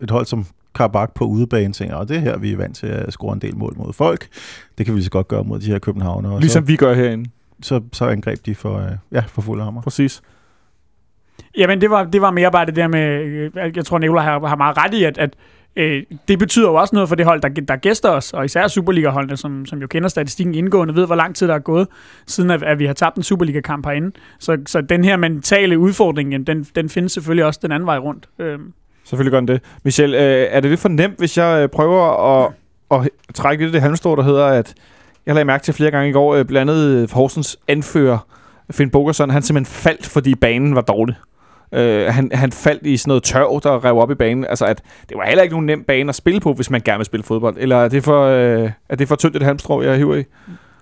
et 0.03 0.11
hold 0.11 0.27
som 0.27 0.47
Karabakh 0.75 1.13
på 1.15 1.25
udebane 1.25 1.73
tænker, 1.73 1.97
og 1.97 2.09
det 2.09 2.17
er 2.17 2.21
her, 2.21 2.39
vi 2.39 2.53
er 2.53 2.57
vant 2.57 2.77
til 2.77 2.87
at 2.87 3.13
score 3.13 3.33
en 3.33 3.41
del 3.41 3.57
mål 3.57 3.75
mod 3.77 3.93
folk. 3.93 4.29
Det 4.79 4.87
kan 4.87 4.95
vi 4.95 4.99
lige 4.99 5.05
så 5.05 5.11
godt 5.11 5.29
gøre 5.29 5.45
mod 5.45 5.59
de 5.61 5.67
her 5.67 5.79
københavnere. 5.79 6.41
Ligesom 6.41 6.63
så, 6.63 6.67
vi 6.67 6.77
gør 6.77 6.95
herinde. 6.95 7.31
Så, 7.63 7.81
så 7.93 8.07
angreb 8.07 8.47
de 8.47 8.55
for, 8.55 8.79
øh, 8.79 8.93
ja, 9.13 9.25
for 9.29 9.43
fuld 9.43 9.63
hammer. 9.63 9.83
Præcis. 9.83 10.23
Jamen, 11.57 11.81
det 11.81 11.91
var, 11.91 12.05
det 12.05 12.23
var 12.23 12.31
mere 12.31 12.51
bare 12.51 12.67
det 12.67 12.77
der 12.77 12.89
med, 12.89 13.25
øh, 13.25 13.77
jeg 13.77 13.85
tror, 13.85 13.99
Nicolaj 13.99 14.25
har, 14.25 14.47
har 14.47 14.57
meget 14.57 14.77
ret 14.77 14.95
i, 14.95 15.05
at, 15.05 15.19
at 15.19 15.35
øh, 15.77 16.03
det 16.29 16.39
betyder 16.39 16.69
jo 16.69 16.75
også 16.75 16.95
noget 16.95 17.09
for 17.09 17.17
det 17.17 17.27
hold, 17.27 17.41
der, 17.41 17.49
der 17.49 17.77
gæster 17.77 18.09
os, 18.09 18.33
og 18.33 18.45
især 18.45 18.69
Superliga-holdene, 18.69 19.37
som, 19.37 19.67
som 19.67 19.81
jo 19.81 19.87
kender 19.87 20.09
statistikken 20.09 20.55
indgående, 20.55 20.95
ved, 20.95 21.07
hvor 21.07 21.15
lang 21.15 21.35
tid 21.35 21.49
der 21.49 21.55
er 21.55 21.59
gået, 21.59 21.89
siden 22.27 22.51
at, 22.51 22.63
at 22.63 22.79
vi 22.79 22.87
har 22.87 22.93
tabt 22.93 23.17
en 23.17 23.23
Superliga-kamp 23.23 23.87
herinde. 23.87 24.13
Så, 24.39 24.59
så 24.67 24.81
den 24.81 25.05
her 25.05 25.17
mentale 25.17 25.79
udfordring, 25.79 26.47
den, 26.47 26.65
den 26.65 26.89
findes 26.89 27.13
selvfølgelig 27.13 27.45
også 27.45 27.61
den 27.63 27.73
anden 27.73 27.87
vej 27.87 27.99
rundt. 27.99 28.29
Øh. 28.39 28.59
Selvfølgelig 29.05 29.33
gør 29.33 29.41
den 29.41 29.49
det. 29.49 29.61
Michel, 29.85 30.15
øh, 30.15 30.47
er 30.51 30.61
det 30.61 30.71
lidt 30.71 30.81
for 30.81 30.89
nemt, 30.89 31.19
hvis 31.19 31.39
jeg 31.39 31.63
øh, 31.63 31.69
prøver 31.69 32.45
at, 32.45 32.53
at 32.91 33.11
trække 33.35 33.65
lidt 33.65 33.75
det 33.75 33.83
halmstrå, 33.83 34.17
der 34.17 34.23
hedder, 34.23 34.47
at 34.47 34.75
jeg 35.27 35.35
lagde 35.35 35.45
mærke 35.45 35.65
til 35.65 35.75
flere 35.75 35.91
gange 35.91 36.09
i 36.11 36.13
går, 36.13 36.35
øh, 36.35 36.45
blandt 36.45 36.71
andet 36.71 37.13
Horsens 37.13 37.59
anfører, 37.69 38.19
Finn 38.71 38.91
Bogerson, 38.91 39.31
han 39.31 39.43
simpelthen 39.43 39.75
faldt, 39.75 40.07
fordi 40.07 40.35
banen 40.35 40.75
var 40.75 40.81
dårlig. 40.81 41.15
Øh, 41.73 42.07
han, 42.07 42.31
han 42.35 42.53
faldt 42.53 42.87
i 42.87 42.97
sådan 42.97 43.11
noget 43.11 43.23
tørv, 43.23 43.61
der 43.63 43.85
rev 43.85 43.99
op 43.99 44.11
i 44.11 44.15
banen. 44.15 44.45
Altså, 44.45 44.65
at 44.65 44.83
det 45.09 45.17
var 45.17 45.27
heller 45.27 45.43
ikke 45.43 45.55
nogen 45.55 45.67
nem 45.67 45.85
bane 45.85 46.09
at 46.09 46.15
spille 46.15 46.41
på, 46.41 46.53
hvis 46.53 46.71
man 46.71 46.81
gerne 46.85 46.99
vil 46.99 47.07
spille 47.07 47.25
fodbold. 47.25 47.57
Eller 47.59 47.77
er 47.77 47.89
det 47.89 48.05
for, 48.05 48.25
øh, 48.25 48.71
er 48.89 48.97
det 48.97 49.09
for 49.09 49.17
tyndt 49.17 49.37
et 49.37 49.43
halmstrå, 49.43 49.83
jeg 49.83 49.97
hiver 49.97 50.15
i? 50.17 50.25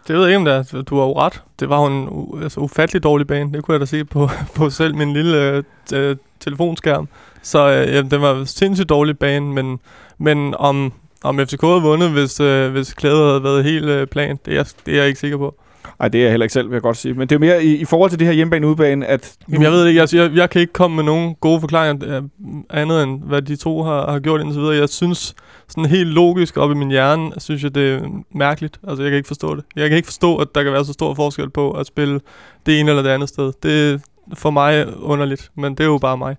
Det 0.08 0.16
ved 0.16 0.20
jeg 0.20 0.28
ikke, 0.28 0.36
om 0.36 0.44
det 0.44 0.74
er. 0.74 0.82
Du 0.82 0.96
har 0.98 1.04
jo 1.04 1.18
ret. 1.18 1.42
Det 1.60 1.68
var 1.68 1.80
jo 1.80 1.86
en 1.86 2.42
altså, 2.42 2.60
ufattelig 2.60 3.02
dårlig 3.02 3.26
bane. 3.26 3.52
Det 3.52 3.64
kunne 3.64 3.72
jeg 3.72 3.80
da 3.80 3.86
se 3.86 4.04
på, 4.04 4.28
på 4.56 4.70
selv 4.70 4.96
min 4.96 5.12
lille 5.12 5.50
øh, 5.50 5.62
øh 5.94 6.16
telefonskærm. 6.40 7.08
Så 7.42 7.68
øh, 7.68 7.94
ja, 7.94 8.02
det 8.02 8.20
var 8.20 8.34
en 8.34 8.46
sindssygt 8.46 8.88
dårlig 8.88 9.18
bane, 9.18 9.46
men, 9.46 9.80
men 10.18 10.54
om, 10.58 10.92
om 11.24 11.38
FCK 11.38 11.60
havde 11.62 11.82
vundet, 11.82 12.10
hvis, 12.10 12.40
øh, 12.40 12.72
hvis 12.72 12.92
klædet 12.92 13.26
havde 13.26 13.44
været 13.44 13.64
helt 13.64 13.84
øh, 13.84 14.06
plan, 14.06 14.38
det 14.46 14.58
er, 14.58 14.72
det 14.86 14.94
er 14.94 14.98
jeg 14.98 15.06
ikke 15.06 15.20
sikker 15.20 15.38
på. 15.38 15.54
Nej, 16.00 16.08
det 16.08 16.18
er 16.18 16.22
jeg 16.22 16.30
heller 16.30 16.44
ikke 16.44 16.52
selv, 16.52 16.68
vil 16.68 16.74
jeg 16.74 16.82
godt 16.82 16.96
sige. 16.96 17.14
Men 17.14 17.28
det 17.28 17.34
er 17.34 17.38
mere 17.38 17.64
i, 17.64 17.76
i 17.76 17.84
forhold 17.84 18.10
til 18.10 18.18
det 18.18 18.26
her 18.26 18.34
hjemmebane-udbane, 18.34 19.06
at... 19.06 19.36
Jamen, 19.48 19.62
jeg 19.62 19.72
ved 19.72 19.82
det 19.82 19.88
ikke. 19.88 20.00
Jeg, 20.00 20.14
jeg, 20.14 20.36
jeg 20.36 20.50
kan 20.50 20.60
ikke 20.60 20.72
komme 20.72 20.96
med 20.96 21.04
nogen 21.04 21.34
gode 21.34 21.60
forklaringer 21.60 22.16
øh, 22.16 22.22
andet 22.70 23.02
end, 23.02 23.22
hvad 23.22 23.42
de 23.42 23.56
to 23.56 23.82
har, 23.82 24.10
har 24.10 24.18
gjort 24.18 24.40
indtil 24.40 24.60
videre. 24.60 24.76
Jeg 24.76 24.88
synes, 24.88 25.34
sådan 25.68 25.86
helt 25.86 26.08
logisk 26.08 26.56
op 26.56 26.70
i 26.70 26.74
min 26.74 26.90
hjerne, 26.90 27.32
synes 27.38 27.62
jeg, 27.62 27.74
det 27.74 27.92
er 27.92 28.22
mærkeligt. 28.34 28.80
Altså, 28.88 29.02
jeg 29.02 29.10
kan 29.10 29.16
ikke 29.16 29.26
forstå 29.26 29.56
det. 29.56 29.64
Jeg 29.76 29.88
kan 29.88 29.96
ikke 29.96 30.06
forstå, 30.06 30.36
at 30.36 30.48
der 30.54 30.62
kan 30.62 30.72
være 30.72 30.84
så 30.84 30.92
stor 30.92 31.14
forskel 31.14 31.50
på 31.50 31.70
at 31.70 31.86
spille 31.86 32.20
det 32.66 32.80
ene 32.80 32.90
eller 32.90 33.02
det 33.02 33.10
andet 33.10 33.28
sted. 33.28 33.52
Det 33.62 33.92
er 33.92 33.98
for 34.34 34.50
mig 34.50 35.02
underligt, 35.02 35.50
men 35.56 35.72
det 35.72 35.80
er 35.80 35.88
jo 35.88 35.98
bare 35.98 36.18
mig. 36.18 36.36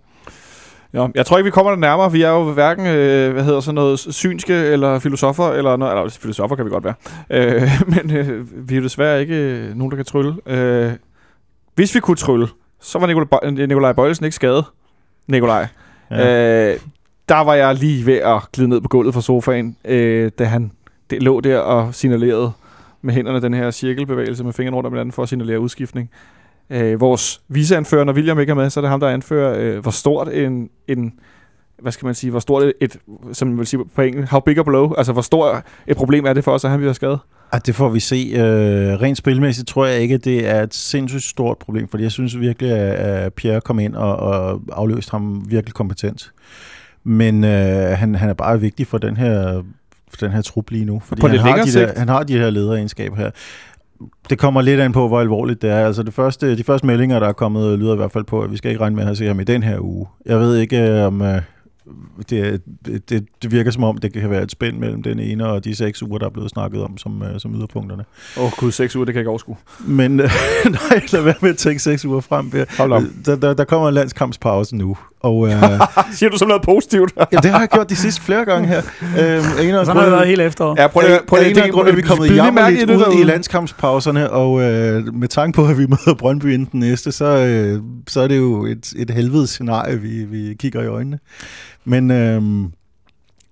Ja, 0.93 1.07
jeg 1.15 1.25
tror 1.25 1.37
ikke, 1.37 1.45
vi 1.45 1.51
kommer 1.51 1.71
der 1.71 1.79
nærmere. 1.79 2.11
Vi 2.11 2.21
er 2.21 2.29
jo 2.29 2.51
hverken, 2.51 2.87
øh, 2.87 3.33
hvad 3.33 3.43
hedder 3.43 3.59
sådan 3.59 3.75
noget, 3.75 3.99
synske 3.99 4.53
eller 4.53 4.99
filosofer, 4.99 5.49
eller 5.49 5.77
noget, 5.77 5.93
eller 5.93 6.09
filosofer 6.09 6.55
kan 6.55 6.65
vi 6.65 6.69
godt 6.69 6.83
være. 6.83 6.93
Øh, 7.29 7.69
men 7.95 8.17
øh, 8.17 8.69
vi 8.69 8.73
er 8.73 8.77
jo 8.77 8.83
desværre 8.83 9.21
ikke 9.21 9.35
øh, 9.35 9.75
nogen, 9.75 9.91
der 9.91 9.95
kan 9.95 10.05
trylle. 10.05 10.35
Øh, 10.45 10.91
hvis 11.75 11.95
vi 11.95 11.99
kunne 11.99 12.17
trylle, 12.17 12.47
så 12.81 12.99
var 12.99 13.07
Nikolaj, 13.07 13.65
Nikolaj 13.67 13.93
Bøjelsen 13.93 14.25
ikke 14.25 14.35
skadet. 14.35 14.65
Nikolaj. 15.27 15.67
Ja. 16.11 16.71
Øh, 16.71 16.79
der 17.29 17.39
var 17.39 17.53
jeg 17.53 17.75
lige 17.75 18.05
ved 18.05 18.17
at 18.17 18.41
glide 18.53 18.69
ned 18.69 18.81
på 18.81 18.87
gulvet 18.87 19.13
fra 19.13 19.21
sofaen, 19.21 19.77
øh, 19.85 20.31
da 20.39 20.43
han 20.43 20.71
det 21.09 21.23
lå 21.23 21.39
der 21.39 21.59
og 21.59 21.95
signalerede 21.95 22.51
med 23.01 23.13
hænderne 23.13 23.41
den 23.41 23.53
her 23.53 23.71
cirkelbevægelse 23.71 24.43
med 24.43 24.53
fingrene 24.53 24.75
rundt 24.77 24.87
om 24.87 24.93
hinanden 24.93 25.11
for 25.11 25.23
at 25.23 25.29
signalere 25.29 25.59
udskiftning. 25.59 26.09
Øh, 26.71 26.99
vores 27.01 27.41
viseanfører, 27.47 28.03
når 28.03 28.13
William 28.13 28.39
ikke 28.39 28.51
er 28.51 28.55
med, 28.55 28.69
så 28.69 28.79
er 28.79 28.81
det 28.81 28.89
ham, 28.89 28.99
der 28.99 29.09
anfører, 29.09 29.59
øh, 29.59 29.79
hvor 29.79 29.91
stort 29.91 30.27
en, 30.27 30.69
en, 30.87 31.13
hvad 31.81 31.91
skal 31.91 32.05
man 32.05 32.15
sige, 32.15 32.31
hvor 32.31 32.39
stort 32.39 32.63
et, 32.63 32.73
et 32.81 32.97
som 33.33 33.47
man 33.47 33.57
vil 33.57 33.67
sige 33.67 33.85
på 33.95 34.01
engelsk, 34.01 34.31
how 34.31 34.39
big 34.39 34.57
a 34.57 34.63
blow, 34.63 34.93
altså 34.93 35.13
hvor 35.13 35.21
stort 35.21 35.63
et 35.87 35.97
problem 35.97 36.25
er 36.25 36.33
det 36.33 36.43
for 36.43 36.51
os, 36.51 36.65
at 36.65 36.71
han 36.71 36.79
bliver 36.79 36.93
skadet? 36.93 37.19
Ah, 37.51 37.61
det 37.65 37.75
får 37.75 37.89
vi 37.89 37.99
se. 37.99 38.31
Øh, 38.33 38.41
rent 39.01 39.17
spilmæssigt 39.17 39.67
tror 39.67 39.85
jeg 39.85 39.99
ikke, 39.99 40.15
at 40.15 40.25
det 40.25 40.49
er 40.49 40.63
et 40.63 40.73
sindssygt 40.73 41.23
stort 41.23 41.57
problem, 41.57 41.87
fordi 41.87 42.03
jeg 42.03 42.11
synes 42.11 42.39
virkelig, 42.39 42.71
at 42.71 43.33
Pierre 43.33 43.61
kom 43.61 43.79
ind 43.79 43.95
og, 43.95 44.15
og 44.15 44.61
afløste 44.71 45.11
ham 45.11 45.45
virkelig 45.47 45.73
kompetent. 45.73 46.31
Men 47.03 47.43
øh, 47.43 47.97
han, 47.97 48.15
han 48.15 48.29
er 48.29 48.33
bare 48.33 48.61
vigtig 48.61 48.87
for 48.87 48.97
den 48.97 49.17
her, 49.17 49.63
for 50.09 50.17
den 50.17 50.31
her 50.31 50.41
trup 50.41 50.69
lige 50.69 50.85
nu, 50.85 51.01
fordi 51.05 51.21
på 51.21 51.27
han, 51.27 51.39
har 51.39 51.63
de 51.63 51.71
sigt. 51.71 51.87
der, 51.87 51.99
han 51.99 52.09
har 52.09 52.23
de 52.23 52.37
her 52.37 52.49
lederegenskaber 52.49 53.15
her. 53.15 53.31
Det 54.29 54.39
kommer 54.39 54.61
lidt 54.61 54.79
an 54.79 54.91
på, 54.91 55.07
hvor 55.07 55.19
alvorligt 55.19 55.61
det 55.61 55.69
er. 55.69 55.85
Altså 55.85 56.03
det 56.03 56.13
første, 56.13 56.57
de 56.57 56.63
første 56.63 56.87
meldinger, 56.87 57.19
der 57.19 57.27
er 57.27 57.33
kommet, 57.33 57.79
lyder 57.79 57.93
i 57.93 57.97
hvert 57.97 58.11
fald 58.11 58.23
på, 58.23 58.41
at 58.41 58.51
vi 58.51 58.57
skal 58.57 58.71
ikke 58.71 58.81
regne 58.81 58.95
med 58.95 59.07
at 59.07 59.17
se 59.17 59.27
ham 59.27 59.39
i 59.39 59.43
den 59.43 59.63
her 59.63 59.79
uge. 59.79 60.07
Jeg 60.25 60.39
ved 60.39 60.57
ikke, 60.57 61.05
om 61.05 61.21
øh, 61.21 61.41
det, 62.29 62.61
det, 63.09 63.25
det 63.41 63.51
virker 63.51 63.71
som 63.71 63.83
om, 63.83 63.97
det 63.97 64.13
kan 64.13 64.29
være 64.29 64.43
et 64.43 64.51
spænd 64.51 64.77
mellem 64.77 65.03
den 65.03 65.19
ene 65.19 65.47
og 65.47 65.63
de 65.63 65.75
seks 65.75 66.03
uger, 66.03 66.17
der 66.17 66.25
er 66.25 66.29
blevet 66.29 66.49
snakket 66.49 66.83
om 66.83 66.97
som, 66.97 67.23
øh, 67.23 67.39
som 67.39 67.55
yderpunkterne. 67.55 68.03
Åh 68.37 68.43
oh, 68.43 68.51
gud, 68.57 68.71
seks 68.71 68.95
uger, 68.95 69.05
det 69.05 69.13
kan 69.13 69.17
jeg 69.17 69.21
ikke 69.21 69.29
overskue. 69.29 69.55
Men 69.79 70.19
øh, 70.19 70.29
nej, 70.89 71.01
lad 71.13 71.21
være 71.21 71.35
med 71.41 71.49
at 71.49 71.57
tænke 71.57 71.79
seks 71.79 72.05
uger 72.05 72.21
frem. 72.21 72.51
Der, 73.25 73.35
der, 73.35 73.53
der 73.53 73.63
kommer 73.63 73.87
en 73.87 73.93
landskampspause 73.93 74.75
nu. 74.75 74.97
Og, 75.23 75.47
øh, 75.47 75.53
Siger 76.17 76.29
du 76.29 76.37
som 76.37 76.47
noget 76.47 76.63
positivt? 76.63 77.13
ja, 77.31 77.37
det 77.37 77.51
har 77.51 77.59
jeg 77.59 77.69
gjort 77.69 77.89
de 77.89 77.95
sidste 77.95 78.21
flere 78.21 78.45
gange 78.45 78.67
her. 78.67 78.81
Øhm, 79.01 79.45
en 79.61 79.75
af 79.75 79.85
Sådan 79.85 79.97
har 79.97 80.03
det 80.03 80.11
været 80.11 80.27
hele 80.27 80.43
efteråret. 80.43 80.77
ja, 80.79 80.87
prøv 80.87 81.01
lige, 81.07 81.19
prøv 81.27 81.39
lige, 81.39 81.51
en 81.51 81.59
af 81.59 81.69
grunde, 81.71 81.91
er 81.91 81.95
vi 81.95 82.01
kommet 82.01 82.27
lige 82.29 82.37
mærke 82.41 82.45
jammerligt 82.45 82.91
ud 82.91 82.99
derude. 82.99 83.21
i 83.21 83.23
landskampspauserne, 83.23 84.29
og 84.29 84.61
øh, 84.61 85.13
med 85.13 85.27
tanke 85.27 85.55
på, 85.55 85.65
at 85.65 85.77
vi 85.77 85.85
møder 85.87 86.13
Brøndby 86.19 86.53
inden 86.53 86.69
den 86.71 86.79
næste, 86.79 87.11
så, 87.11 87.25
øh, 87.25 87.81
så 88.07 88.21
er 88.21 88.27
det 88.27 88.37
jo 88.37 88.65
et, 88.65 88.93
et 88.97 89.09
helvedes 89.09 89.49
scenarie, 89.49 89.97
vi, 90.01 90.23
vi 90.23 90.53
kigger 90.59 90.81
i 90.81 90.87
øjnene. 90.87 91.19
Men 91.85 92.11
øh, 92.11 92.41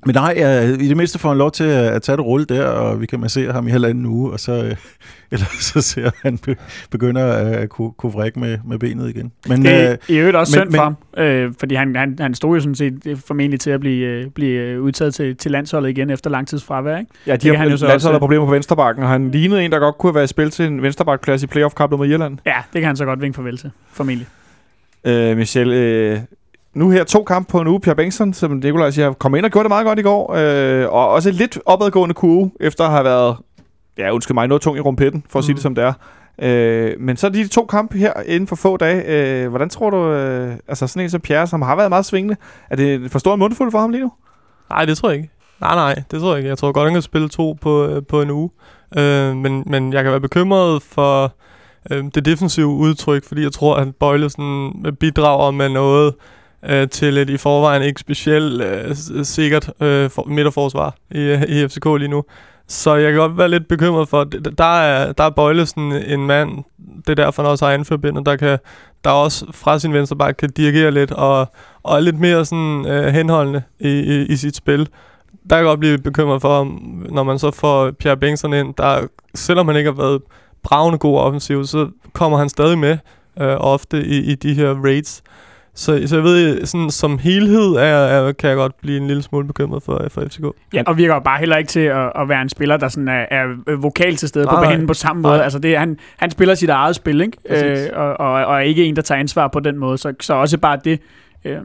Men 0.05 0.15
nej, 0.15 0.33
jeg, 0.37 0.81
i 0.81 0.87
det 0.87 0.97
mindste 0.97 1.19
får 1.19 1.29
han 1.29 1.37
lov 1.37 1.51
til 1.51 1.63
at, 1.63 1.85
at 1.85 2.01
tage 2.01 2.17
det 2.17 2.25
rulle 2.25 2.45
der, 2.45 2.63
og 2.65 3.01
vi 3.01 3.05
kan 3.05 3.19
massere 3.19 3.51
ham 3.51 3.67
i 3.67 3.71
halvanden 3.71 4.05
uge, 4.05 4.31
og 4.31 4.39
så, 4.39 4.51
øh, 4.63 4.75
eller 5.31 5.45
så 5.59 5.81
ser 5.81 6.09
han 6.21 6.37
be, 6.37 6.55
begynder 6.91 7.25
at 7.33 7.69
kunne, 7.69 7.91
kunne 7.91 8.11
vrikke 8.11 8.39
med, 8.39 8.57
med 8.65 8.79
benet 8.79 9.09
igen. 9.09 9.31
Men, 9.47 9.61
det 9.65 9.71
er 9.73 9.91
øh, 9.91 9.97
i 10.07 10.17
øvrigt 10.17 10.37
også 10.37 10.59
men- 10.59 10.65
synd 10.67 10.75
for 10.75 10.83
ham, 10.83 10.95
øh, 11.17 11.53
fordi 11.59 11.75
han, 11.75 11.95
han, 11.95 12.15
han 12.19 12.33
stod 12.33 12.55
jo 12.55 12.59
sådan 12.61 12.75
set 12.75 13.01
øh, 13.05 13.17
formentlig 13.27 13.59
til 13.59 13.71
at 13.71 13.79
blive, 13.79 14.07
øh, 14.07 14.29
blive 14.29 14.61
øh, 14.61 14.81
udtaget 14.81 15.13
til, 15.15 15.35
til 15.35 15.51
landsholdet 15.51 15.89
igen 15.89 16.09
efter 16.09 16.29
lang 16.29 16.47
tids 16.47 16.63
fravær. 16.63 16.97
Ikke? 16.97 17.11
Ja, 17.27 17.31
Det 17.33 17.41
de 17.43 17.47
kan 17.47 17.55
har 17.55 17.63
han 17.63 17.71
jo 17.71 17.77
så 17.77 17.85
landsholdet 17.87 17.93
også- 17.95 18.11
har 18.11 18.19
problemer 18.19 18.45
på 18.45 18.51
venstrebakken, 18.51 19.03
og 19.03 19.09
han 19.09 19.31
lignede 19.31 19.65
en, 19.65 19.71
der 19.71 19.79
godt 19.79 19.97
kunne 19.97 20.09
have 20.09 20.15
været 20.15 20.25
i 20.25 20.27
spil 20.27 20.49
til 20.49 20.65
en 20.65 20.81
venstrebackplads 20.81 21.43
i 21.43 21.47
playoff-kampen 21.47 21.97
mod 21.97 22.07
Irland. 22.07 22.37
Ja, 22.45 22.55
det 22.73 22.81
kan 22.81 22.87
han 22.87 22.95
så 22.95 23.05
godt 23.05 23.21
vinke 23.21 23.35
farvel 23.35 23.57
til, 23.57 23.71
formentlig. 23.93 24.27
Øh, 25.03 25.37
Michel, 25.37 25.71
øh, 25.71 26.19
nu 26.79 26.89
her 26.89 27.03
to 27.03 27.23
kampe 27.23 27.51
på 27.51 27.61
en 27.61 27.67
uge. 27.67 27.79
Pierre 27.79 27.95
Bengtsson, 27.95 28.33
som 28.33 28.51
Nikolaj 28.51 28.91
siger, 28.91 29.13
kom 29.13 29.35
ind 29.35 29.45
og 29.45 29.51
gjorde 29.51 29.63
det 29.63 29.69
meget 29.69 29.85
godt 29.85 29.99
i 29.99 30.01
går. 30.01 30.33
Øh, 30.35 30.93
og 30.93 31.09
også 31.09 31.29
et 31.29 31.35
lidt 31.35 31.59
opadgående 31.65 32.15
kurve, 32.15 32.51
efter 32.59 32.83
at 32.83 32.91
have 32.91 33.03
været, 33.03 33.37
ja, 33.97 34.13
undskyld 34.13 34.33
mig, 34.35 34.47
noget 34.47 34.61
tung 34.61 34.77
i 34.77 34.79
rumpetten, 34.79 35.23
for 35.29 35.39
at 35.39 35.43
mm. 35.43 35.45
sige 35.45 35.53
Mm. 35.53 35.55
det 35.55 35.63
som 35.63 35.75
det 35.75 35.83
er. 35.83 35.93
Øh, 36.41 36.91
men 36.99 37.17
så 37.17 37.29
de 37.29 37.47
to 37.47 37.65
kampe 37.65 37.97
her 37.97 38.13
inden 38.25 38.47
for 38.47 38.55
få 38.55 38.77
dage. 38.77 39.03
Øh, 39.07 39.49
hvordan 39.49 39.69
tror 39.69 39.89
du, 39.89 40.11
øh, 40.11 40.53
altså 40.67 40.87
sådan 40.87 41.03
en 41.03 41.09
som 41.09 41.21
Pierre, 41.21 41.47
som 41.47 41.61
har 41.61 41.75
været 41.75 41.89
meget 41.89 42.05
svingende, 42.05 42.35
er 42.69 42.75
det 42.75 43.11
for 43.11 43.19
stor 43.19 43.33
en 43.33 43.39
mundfuld 43.39 43.71
for 43.71 43.79
ham 43.79 43.89
lige 43.89 44.01
nu? 44.03 44.11
Nej, 44.69 44.85
det 44.85 44.97
tror 44.97 45.09
jeg 45.09 45.17
ikke. 45.17 45.29
Nej, 45.61 45.75
nej, 45.75 46.03
det 46.11 46.19
tror 46.19 46.29
jeg 46.29 46.37
ikke. 46.37 46.49
Jeg 46.49 46.57
tror 46.57 46.71
godt, 46.71 46.85
han 46.85 46.93
kan 46.93 47.01
spille 47.01 47.29
to 47.29 47.57
på, 47.61 47.85
øh, 47.85 48.01
på 48.09 48.21
en 48.21 48.29
uge. 48.29 48.49
Øh, 48.97 49.35
men, 49.35 49.63
men 49.65 49.93
jeg 49.93 50.03
kan 50.03 50.11
være 50.11 50.21
bekymret 50.21 50.81
for 50.83 51.33
øh, 51.91 52.03
det 52.15 52.25
defensive 52.25 52.67
udtryk, 52.67 53.25
fordi 53.25 53.43
jeg 53.43 53.51
tror, 53.51 53.75
at 53.75 53.95
Bøjlesen 53.95 54.73
bidrager 54.99 55.51
med 55.51 55.69
noget 55.69 56.13
øh, 56.65 56.89
til 56.89 57.17
et 57.17 57.29
i 57.29 57.37
forvejen 57.37 57.83
ikke 57.83 58.01
specielt 58.01 58.61
øh, 58.61 58.95
sikkert 59.23 59.71
øh, 59.81 60.09
for, 60.09 60.23
midterforsvar 60.27 60.95
i, 61.11 61.33
i 61.47 61.67
FCK 61.67 61.85
lige 61.85 62.07
nu. 62.07 62.23
Så 62.67 62.95
jeg 62.95 63.11
kan 63.11 63.19
godt 63.19 63.37
være 63.37 63.49
lidt 63.49 63.67
bekymret 63.67 64.09
for, 64.09 64.21
at 64.21 64.57
der 64.57 64.79
er, 64.79 65.11
der 65.11 65.23
er 65.23 65.29
Bøjlesen 65.29 65.91
en 65.91 66.27
mand, 66.27 66.49
det 66.77 67.09
er 67.09 67.23
derfor, 67.23 67.43
han 67.43 67.51
også 67.51 67.65
har 67.65 67.73
anførbindet, 67.73 68.25
der 68.25 68.35
kan 68.35 68.59
der 69.03 69.09
også 69.09 69.45
fra 69.51 69.79
sin 69.79 69.93
venstre 69.93 70.15
back 70.15 70.37
kan 70.37 70.49
dirigere 70.49 70.91
lidt 70.91 71.11
og, 71.11 71.47
og 71.83 71.95
er 71.95 71.99
lidt 71.99 72.19
mere 72.19 72.45
sådan 72.45 72.85
øh, 72.85 73.13
henholdende 73.13 73.63
i, 73.79 73.89
i, 73.89 74.25
i 74.25 74.35
sit 74.35 74.55
spil. 74.55 74.79
Der 75.49 75.55
kan 75.55 75.57
jeg 75.57 75.65
godt 75.65 75.79
blive 75.79 75.97
bekymret 75.97 76.41
for, 76.41 76.79
når 77.13 77.23
man 77.23 77.39
så 77.39 77.51
får 77.51 77.91
Pierre 77.91 78.17
Bengtsson 78.17 78.53
ind, 78.53 78.73
der 78.77 79.07
selvom 79.35 79.67
han 79.67 79.77
ikke 79.77 79.91
har 79.91 79.97
været 79.97 80.21
bravende 80.63 80.97
god 80.97 81.19
offensiv, 81.19 81.65
så 81.65 81.89
kommer 82.13 82.37
han 82.37 82.49
stadig 82.49 82.77
med 82.77 82.97
øh, 83.39 83.55
ofte 83.59 84.05
i, 84.05 84.17
i 84.31 84.35
de 84.35 84.53
her 84.53 84.83
raids. 84.83 85.23
Så, 85.79 86.01
så 86.07 86.15
jeg 86.15 86.23
ved, 86.23 86.65
sådan, 86.65 86.89
som 86.89 87.17
helhed 87.17 87.67
er, 87.75 87.81
er, 87.83 88.31
kan 88.31 88.49
jeg 88.49 88.57
godt 88.57 88.81
blive 88.81 88.97
en 88.97 89.07
lille 89.07 89.21
smule 89.23 89.47
bekymret 89.47 89.83
for, 89.83 90.05
for 90.09 90.21
FCK. 90.21 90.43
Ja, 90.73 90.83
og 90.87 90.97
virker 90.97 91.19
bare 91.19 91.39
heller 91.39 91.57
ikke 91.57 91.67
til 91.67 91.79
at, 91.79 92.11
at 92.15 92.29
være 92.29 92.41
en 92.41 92.49
spiller, 92.49 92.77
der 92.77 92.87
sådan 92.87 93.07
er, 93.07 93.25
er 93.31 93.75
vokal 93.75 94.15
til 94.15 94.27
stede 94.29 94.45
Nej, 94.45 94.55
på 94.55 94.61
banen 94.69 94.87
på 94.87 94.93
samme 94.93 95.21
Nej. 95.21 95.31
måde. 95.31 95.43
Altså 95.43 95.59
det, 95.59 95.75
er- 95.75 95.79
han, 95.79 95.97
han 96.17 96.31
spiller 96.31 96.55
sit 96.55 96.69
eget 96.69 96.95
spil, 96.95 97.21
ikke? 97.21 97.37
Øh, 97.49 97.87
og, 97.93 98.19
og, 98.19 98.31
og 98.45 98.55
er 98.55 98.59
ikke 98.59 98.85
en, 98.85 98.95
der 98.95 99.01
tager 99.01 99.19
ansvar 99.19 99.47
på 99.47 99.59
den 99.59 99.77
måde. 99.77 99.97
Så, 99.97 100.13
så 100.21 100.33
også 100.33 100.57
bare 100.57 100.77
det, 100.85 100.99
øh, 101.45 101.57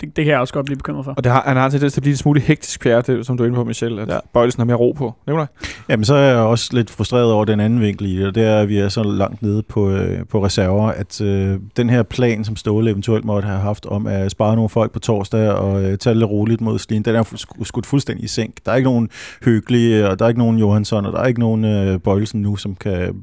det, 0.00 0.16
det 0.16 0.24
kan 0.24 0.32
jeg 0.32 0.40
også 0.40 0.54
godt 0.54 0.66
blive 0.66 0.76
bekymret 0.76 1.04
for. 1.04 1.14
Og 1.16 1.24
det 1.24 1.32
har, 1.32 1.42
han 1.46 1.56
har 1.56 1.64
en 1.64 1.70
tendens 1.70 1.92
til 1.92 2.00
at 2.00 2.02
blive 2.02 2.12
en 2.12 2.16
smule 2.16 2.40
hektisk, 2.40 2.80
Pierre, 2.80 3.02
det, 3.02 3.26
som 3.26 3.36
du 3.36 3.42
er 3.42 3.46
inde 3.46 3.56
på, 3.56 3.64
Michel, 3.64 3.98
at 3.98 4.08
ja. 4.08 4.18
Bøjlesen 4.32 4.60
har 4.60 4.64
mere 4.64 4.76
ro 4.76 4.92
på. 4.92 5.14
Nikolaj? 5.26 5.46
Jamen, 5.88 6.04
så 6.04 6.14
er 6.14 6.22
jeg 6.22 6.36
også 6.36 6.70
lidt 6.72 6.90
frustreret 6.90 7.32
over 7.32 7.44
den 7.44 7.60
anden 7.60 7.80
vinkel 7.80 8.06
i 8.06 8.16
det, 8.18 8.26
og 8.26 8.34
det 8.34 8.44
er, 8.44 8.58
at 8.60 8.68
vi 8.68 8.78
er 8.78 8.88
så 8.88 9.02
langt 9.02 9.42
nede 9.42 9.62
på, 9.62 9.90
øh, 9.90 10.26
på 10.26 10.44
reserver, 10.44 10.88
at 10.88 11.20
øh, 11.20 11.58
den 11.76 11.90
her 11.90 12.02
plan, 12.02 12.44
som 12.44 12.56
Ståle 12.56 12.90
eventuelt 12.90 13.24
måtte 13.24 13.48
have 13.48 13.60
haft 13.60 13.86
om 13.86 14.06
at 14.06 14.30
spare 14.30 14.54
nogle 14.54 14.68
folk 14.68 14.92
på 14.92 14.98
torsdag 14.98 15.50
og 15.50 15.82
øh, 15.84 15.98
tage 15.98 16.14
det 16.14 16.16
lidt 16.16 16.30
roligt 16.30 16.60
mod 16.60 16.78
Slien, 16.78 17.02
den 17.02 17.14
er 17.14 17.22
fu- 17.22 17.36
sk- 17.36 17.64
skudt 17.64 17.86
fuldstændig 17.86 18.24
i 18.24 18.28
sænk. 18.28 18.54
Der 18.66 18.72
er 18.72 18.76
ikke 18.76 18.88
nogen 18.88 19.08
hyggelige, 19.44 20.08
og 20.08 20.18
der 20.18 20.24
er 20.24 20.28
ikke 20.28 20.40
nogen 20.40 20.58
Johansson, 20.58 21.06
og 21.06 21.12
der 21.12 21.18
er 21.18 21.26
ikke 21.26 21.40
nogen 21.40 21.64
øh, 21.64 22.00
Bøjelsen 22.00 22.42
nu, 22.42 22.56
som 22.56 22.74
kan, 22.74 23.22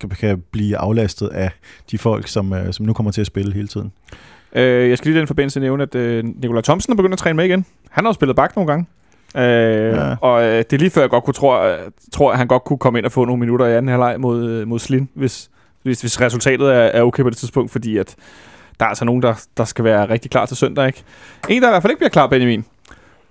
kan, 0.00 0.10
kan 0.10 0.42
blive 0.52 0.76
aflastet 0.76 1.28
af 1.28 1.50
de 1.90 1.98
folk, 1.98 2.28
som, 2.28 2.52
øh, 2.52 2.72
som 2.72 2.86
nu 2.86 2.92
kommer 2.92 3.12
til 3.12 3.20
at 3.20 3.26
spille 3.26 3.54
hele 3.54 3.68
tiden. 3.68 3.92
Øh, 4.56 4.90
jeg 4.90 4.98
skal 4.98 5.08
lige 5.08 5.16
i 5.16 5.20
den 5.20 5.26
forbindelse 5.26 5.60
nævne, 5.60 5.82
at 5.82 5.94
øh, 5.94 6.24
Nikolaj 6.24 6.62
Thomsen 6.62 6.92
er 6.92 6.96
begyndt 6.96 7.12
at 7.12 7.18
træne 7.18 7.36
med 7.36 7.44
igen. 7.44 7.64
Han 7.90 8.04
har 8.04 8.08
jo 8.08 8.14
spillet 8.14 8.36
bak 8.36 8.56
nogle 8.56 8.70
gange. 8.72 8.86
Øh, 9.36 9.94
ja. 9.96 10.14
Og 10.20 10.42
øh, 10.44 10.58
det 10.58 10.72
er 10.72 10.76
lige 10.78 10.90
før, 10.90 11.00
jeg 11.00 11.10
godt 11.10 11.24
kunne 11.24 11.34
tro, 11.34 11.64
øh, 11.64 11.78
tror, 12.12 12.32
at 12.32 12.38
han 12.38 12.46
godt 12.46 12.64
kunne 12.64 12.78
komme 12.78 12.98
ind 12.98 13.06
og 13.06 13.12
få 13.12 13.24
nogle 13.24 13.40
minutter 13.40 13.66
i 13.66 13.72
anden 13.76 13.88
halvleg 13.88 14.20
mod, 14.20 14.48
øh, 14.50 14.68
mod 14.68 14.78
Slin, 14.78 15.08
hvis, 15.14 15.50
hvis, 15.82 16.00
hvis 16.00 16.20
resultatet 16.20 16.68
er, 16.68 16.72
er 16.74 17.02
okay 17.02 17.22
på 17.22 17.30
det 17.30 17.38
tidspunkt, 17.38 17.72
fordi 17.72 17.96
at 17.98 18.14
der 18.80 18.84
er 18.84 18.88
altså 18.88 19.04
nogen, 19.04 19.22
der, 19.22 19.34
der 19.56 19.64
skal 19.64 19.84
være 19.84 20.08
rigtig 20.10 20.30
klar 20.30 20.46
til 20.46 20.56
søndag. 20.56 20.86
Ikke? 20.86 21.02
En, 21.48 21.62
der 21.62 21.68
i 21.68 21.70
hvert 21.70 21.82
fald 21.82 21.90
ikke 21.90 21.98
bliver 21.98 22.10
klar, 22.10 22.26
Benjamin, 22.26 22.64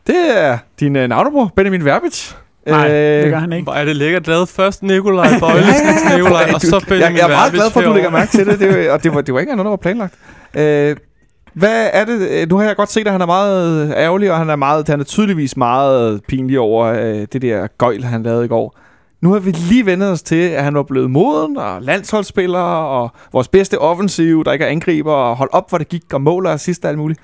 det 0.08 0.16
er 0.38 0.58
din 0.80 0.96
øh, 0.96 1.08
navnebror, 1.10 1.52
Benjamin 1.56 1.86
Verbitz. 1.86 2.34
Nej, 2.68 2.88
Øh, 2.92 3.24
det 3.24 3.32
gør 3.32 3.38
han 3.40 3.54
ikke. 3.54 3.64
Hvor 3.64 3.74
er 3.74 3.86
det 3.86 3.96
lækkert 3.96 4.28
lavet. 4.28 4.50
Først 4.50 4.84
Nikolaj 4.84 5.28
Bøjlesen 5.40 5.86
til 6.08 6.18
Nikolaj, 6.18 6.52
og 6.54 6.62
så 6.62 6.76
jeg, 6.76 6.88
Benjamin 6.88 7.18
jeg 7.18 7.24
er 7.24 7.28
meget 7.28 7.54
glad 7.54 7.72
for, 7.72 7.80
at 7.80 7.86
du 7.86 7.94
lægger 7.94 8.10
mærke 8.10 8.32
til 8.32 8.46
det, 8.48 8.60
det 8.60 8.68
var- 8.88 8.94
og 8.94 9.04
det 9.04 9.14
var, 9.16 9.22
det 9.22 9.34
var 9.34 9.40
ikke 9.40 9.52
engang 9.52 9.58
noget, 9.64 9.66
der 9.66 9.70
var 9.70 9.76
planlagt. 9.78 10.14
Øh, 10.56 10.96
hvad 11.56 11.90
er 11.94 12.06
det? 12.06 12.30
øh, 12.30 12.50
Nu 12.50 12.58
har 12.58 12.64
jeg 12.64 12.76
godt 12.76 12.92
set, 12.92 13.06
at 13.08 13.12
han 13.12 13.22
er 13.22 13.26
meget 13.26 13.94
ærgerlig, 13.98 14.32
og 14.32 14.38
han 14.38 14.50
er, 14.50 14.56
meget, 14.56 14.88
han 14.88 15.00
er 15.00 15.04
tydeligvis 15.04 15.58
meget 15.58 16.22
pinlig 16.28 16.60
over 16.60 16.86
øh, 16.86 17.28
det 17.34 17.42
der 17.42 17.68
gøjl, 17.78 18.04
han 18.04 18.24
lavede 18.24 18.46
i 18.46 18.48
går. 18.48 18.78
Nu 19.22 19.32
har 19.34 19.40
vi 19.40 19.52
lige 19.52 19.86
vendt 19.86 20.04
os 20.04 20.22
til, 20.22 20.36
at 20.50 20.64
han 20.64 20.76
var 20.76 20.84
blevet 20.84 21.12
moden, 21.12 21.58
og 21.58 21.82
landsholdsspiller, 21.82 22.60
og 22.60 23.12
vores 23.34 23.48
bedste 23.48 23.80
offensiv, 23.80 24.44
der 24.44 24.52
ikke 24.54 24.66
er 24.66 24.70
angriber, 24.70 25.14
og 25.14 25.36
hold 25.36 25.50
op, 25.54 25.70
hvor 25.70 25.78
det 25.78 25.90
gik, 25.90 26.14
og 26.14 26.22
måler 26.22 26.52
og 26.52 26.60
sidst 26.60 26.84
og 26.86 26.90
alt 26.90 26.98
muligt. 26.98 27.20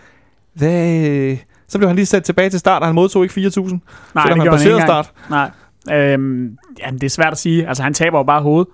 Hvad, 0.53 1.07
øh, 1.07 1.37
så 1.67 1.77
blev 1.77 1.87
han 1.87 1.95
lige 1.95 2.05
sat 2.05 2.23
tilbage 2.23 2.49
til 2.49 2.59
start, 2.59 2.81
og 2.81 2.87
han 2.87 2.95
modtog 2.95 3.23
ikke 3.23 3.33
4.000, 3.33 3.41
Nej, 3.41 3.47
selvom 3.53 3.79
det 4.15 4.29
han 4.29 4.37
gjorde 4.41 4.57
han 4.57 4.67
ikke 4.67 4.81
start. 4.81 5.11
Nej. 5.29 5.51
Øhm, 5.91 6.57
jamen, 6.79 6.99
det 6.99 7.03
er 7.03 7.09
svært 7.09 7.31
at 7.31 7.37
sige. 7.37 7.67
Altså, 7.67 7.83
han 7.83 7.93
taber 7.93 8.17
jo 8.19 8.23
bare 8.23 8.41
hovedet. 8.41 8.67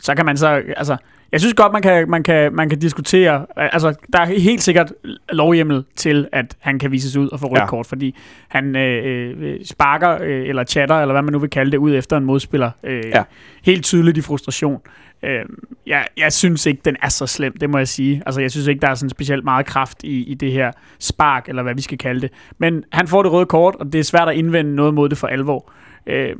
Så 0.00 0.14
kan 0.14 0.26
man 0.26 0.36
så... 0.36 0.60
Altså, 0.76 0.96
jeg 1.32 1.40
synes 1.40 1.54
godt, 1.54 1.72
man 1.72 1.82
kan, 1.82 2.10
man 2.10 2.22
kan, 2.22 2.52
man 2.54 2.68
kan 2.68 2.78
diskutere... 2.78 3.46
Altså, 3.56 3.94
der 4.12 4.18
er 4.20 4.24
helt 4.26 4.62
sikkert 4.62 4.92
lovhjemmel 5.28 5.84
til, 5.96 6.28
at 6.32 6.56
han 6.60 6.78
kan 6.78 6.90
vises 6.92 7.16
ud 7.16 7.28
og 7.28 7.40
få 7.40 7.46
rødt 7.46 7.60
Ja. 7.60 7.66
kort, 7.66 7.86
fordi 7.86 8.14
han 8.48 8.76
øh, 8.76 9.34
øh, 9.40 9.64
sparker, 9.64 10.18
øh, 10.22 10.48
eller 10.48 10.64
chatter, 10.64 10.94
eller 10.96 11.12
hvad 11.14 11.22
man 11.22 11.32
nu 11.32 11.38
vil 11.38 11.50
kalde 11.50 11.70
det, 11.70 11.78
ud 11.78 11.94
efter 11.94 12.16
en 12.16 12.24
modspiller. 12.24 12.70
Øh, 12.84 13.02
Ja. 13.14 13.22
Helt 13.64 13.84
tydeligt 13.84 14.16
i 14.16 14.20
frustration. 14.20 14.80
Øh, 15.22 15.44
jeg, 15.86 16.06
jeg 16.16 16.32
synes 16.32 16.66
ikke, 16.66 16.80
den 16.84 16.96
er 17.02 17.08
så 17.08 17.26
slem, 17.26 17.56
det 17.56 17.70
må 17.70 17.78
jeg 17.78 17.88
sige. 17.88 18.22
Altså, 18.26 18.40
jeg 18.40 18.50
synes 18.50 18.66
ikke, 18.66 18.80
der 18.80 18.88
er 18.88 18.94
sådan 18.94 19.10
specielt 19.10 19.44
meget 19.44 19.66
kraft 19.66 20.02
i, 20.04 20.24
i 20.24 20.34
det 20.34 20.52
her 20.52 20.70
spark, 20.98 21.48
eller 21.48 21.62
hvad 21.62 21.74
vi 21.74 21.82
skal 21.82 21.98
kalde 21.98 22.20
det. 22.20 22.30
Men 22.58 22.84
han 22.92 23.08
får 23.08 23.22
det 23.22 23.32
røde 23.32 23.46
kort, 23.46 23.74
og 23.80 23.92
det 23.92 23.98
er 23.98 24.02
svært 24.04 24.28
at 24.28 24.34
indvende 24.36 24.74
noget 24.74 24.94
mod 24.94 25.08
det 25.08 25.18
for 25.18 25.26
alvor. 25.26 25.72
Øh, 26.06 26.36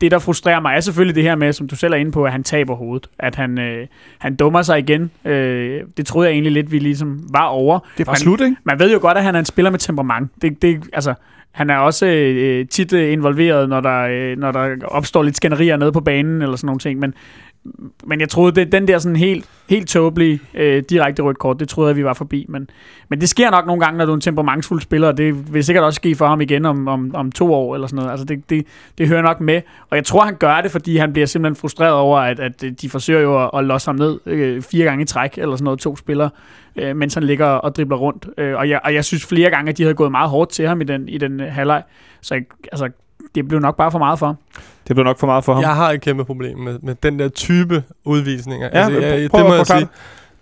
det, 0.00 0.10
der 0.10 0.18
frustrerer 0.18 0.60
mig, 0.60 0.76
er 0.76 0.80
selvfølgelig 0.80 1.14
det 1.14 1.22
her 1.22 1.34
med, 1.34 1.52
som 1.52 1.68
du 1.68 1.76
selv 1.76 1.92
er 1.92 1.96
inde 1.96 2.12
på, 2.12 2.24
at 2.24 2.32
han 2.32 2.42
taber 2.44 2.74
hovedet. 2.74 3.06
At 3.18 3.34
han, 3.34 3.58
øh, 3.58 3.86
han 4.18 4.36
dummer 4.36 4.62
sig 4.62 4.78
igen. 4.78 5.10
Øh, 5.24 5.80
det 5.96 6.06
troede 6.06 6.28
jeg 6.28 6.32
egentlig 6.32 6.52
lidt, 6.52 6.72
vi 6.72 6.78
ligesom 6.78 7.20
var 7.32 7.44
over. 7.46 7.78
Det 7.98 8.06
bare 8.06 8.12
Man- 8.12 8.18
slut, 8.20 8.40
ikke? 8.40 8.56
Man 8.64 8.78
ved 8.78 8.92
jo 8.92 8.98
godt, 9.00 9.18
at 9.18 9.24
han 9.24 9.34
er 9.34 9.38
en 9.38 9.44
spiller 9.44 9.70
med 9.70 9.78
temperament. 9.78 10.30
Det, 10.42 10.62
det, 10.62 10.80
altså, 10.92 11.14
han 11.52 11.70
er 11.70 11.76
også 11.76 12.06
øh, 12.06 12.66
tit 12.68 12.92
øh, 12.92 13.12
involveret, 13.12 13.68
når 13.68 13.80
der, 13.80 14.00
øh, 14.10 14.38
når 14.38 14.52
der 14.52 14.76
opstår 14.84 15.22
lidt 15.22 15.36
skænderier 15.36 15.76
nede 15.76 15.92
på 15.92 16.00
banen, 16.00 16.42
eller 16.42 16.56
sådan 16.56 16.66
nogle 16.66 16.78
ting. 16.78 17.00
Men, 17.00 17.14
men 18.04 18.20
jeg 18.20 18.28
troede, 18.28 18.52
det, 18.52 18.72
den 18.72 18.88
der 18.88 18.98
sådan 18.98 19.16
helt, 19.16 19.48
helt 19.68 19.88
tåbelige 19.88 20.40
øh, 20.54 20.82
direkte 20.90 21.22
rødt 21.22 21.38
kort, 21.38 21.60
det 21.60 21.68
troede 21.68 21.88
jeg, 21.88 21.96
vi 21.96 22.04
var 22.04 22.14
forbi. 22.14 22.46
Men, 22.48 22.70
men 23.08 23.20
det 23.20 23.28
sker 23.28 23.50
nok 23.50 23.66
nogle 23.66 23.84
gange, 23.84 23.98
når 23.98 24.04
du 24.04 24.12
er 24.12 24.14
en 24.14 24.20
temperamentsfuld 24.20 24.80
spiller, 24.80 25.08
og 25.08 25.16
det 25.16 25.54
vil 25.54 25.64
sikkert 25.64 25.84
også 25.84 25.96
ske 25.96 26.14
for 26.14 26.26
ham 26.26 26.40
igen 26.40 26.64
om, 26.64 26.88
om, 26.88 27.14
om 27.14 27.32
to 27.32 27.54
år, 27.54 27.74
eller 27.74 27.86
sådan 27.86 27.96
noget. 27.96 28.10
Altså, 28.10 28.24
det, 28.24 28.50
det, 28.50 28.66
det 28.98 29.08
hører 29.08 29.22
nok 29.22 29.40
med. 29.40 29.62
Og 29.90 29.96
jeg 29.96 30.04
tror, 30.04 30.24
han 30.24 30.34
gør 30.34 30.60
det, 30.60 30.70
fordi 30.70 30.96
han 30.96 31.12
bliver 31.12 31.26
simpelthen 31.26 31.56
frustreret 31.56 31.94
over, 31.94 32.18
at, 32.18 32.40
at 32.40 32.64
de 32.80 32.88
forsøger 32.88 33.20
jo 33.20 33.44
at, 33.44 33.50
at 33.54 33.64
losse 33.64 33.88
ham 33.88 33.96
ned 33.96 34.18
øh, 34.26 34.62
fire 34.62 34.84
gange 34.84 35.02
i 35.02 35.06
træk, 35.06 35.38
eller 35.38 35.56
sådan 35.56 35.64
noget, 35.64 35.80
to 35.80 35.96
spillere 35.96 36.30
øh, 36.76 36.96
mens 36.96 37.14
han 37.14 37.22
ligger 37.22 37.46
og 37.46 37.76
dribler 37.76 37.96
rundt. 37.96 38.28
Øh, 38.38 38.56
og, 38.56 38.68
jeg, 38.68 38.80
og 38.84 38.94
jeg 38.94 39.04
synes 39.04 39.26
flere 39.26 39.50
gange, 39.50 39.70
at 39.70 39.78
de 39.78 39.82
havde 39.82 39.94
gået 39.94 40.10
meget 40.10 40.30
hårdt 40.30 40.50
til 40.50 40.68
ham 40.68 40.80
i 40.80 40.84
den, 40.84 41.08
i 41.08 41.18
den 41.18 41.40
halvleg. 41.40 41.82
Så 42.20 42.34
jeg, 42.34 42.44
altså, 42.72 42.88
det 43.34 43.48
blev 43.48 43.60
nok 43.60 43.76
bare 43.76 43.90
for 43.90 43.98
meget 43.98 44.18
for 44.18 44.26
ham. 44.26 44.36
Det 44.88 44.96
blev 44.96 45.04
nok 45.04 45.18
for 45.18 45.26
meget 45.26 45.44
for 45.44 45.54
ham. 45.54 45.62
Jeg 45.62 45.74
har 45.76 45.90
et 45.92 46.00
kæmpe 46.00 46.24
problem 46.24 46.58
med, 46.58 46.78
med 46.82 46.94
den 47.02 47.18
der 47.18 47.28
type 47.28 47.82
udvisninger. 48.04 48.68
Ja, 48.72 48.88
men 48.88 49.30
prøv 49.30 49.46
at 49.46 49.66
forklare 49.66 49.86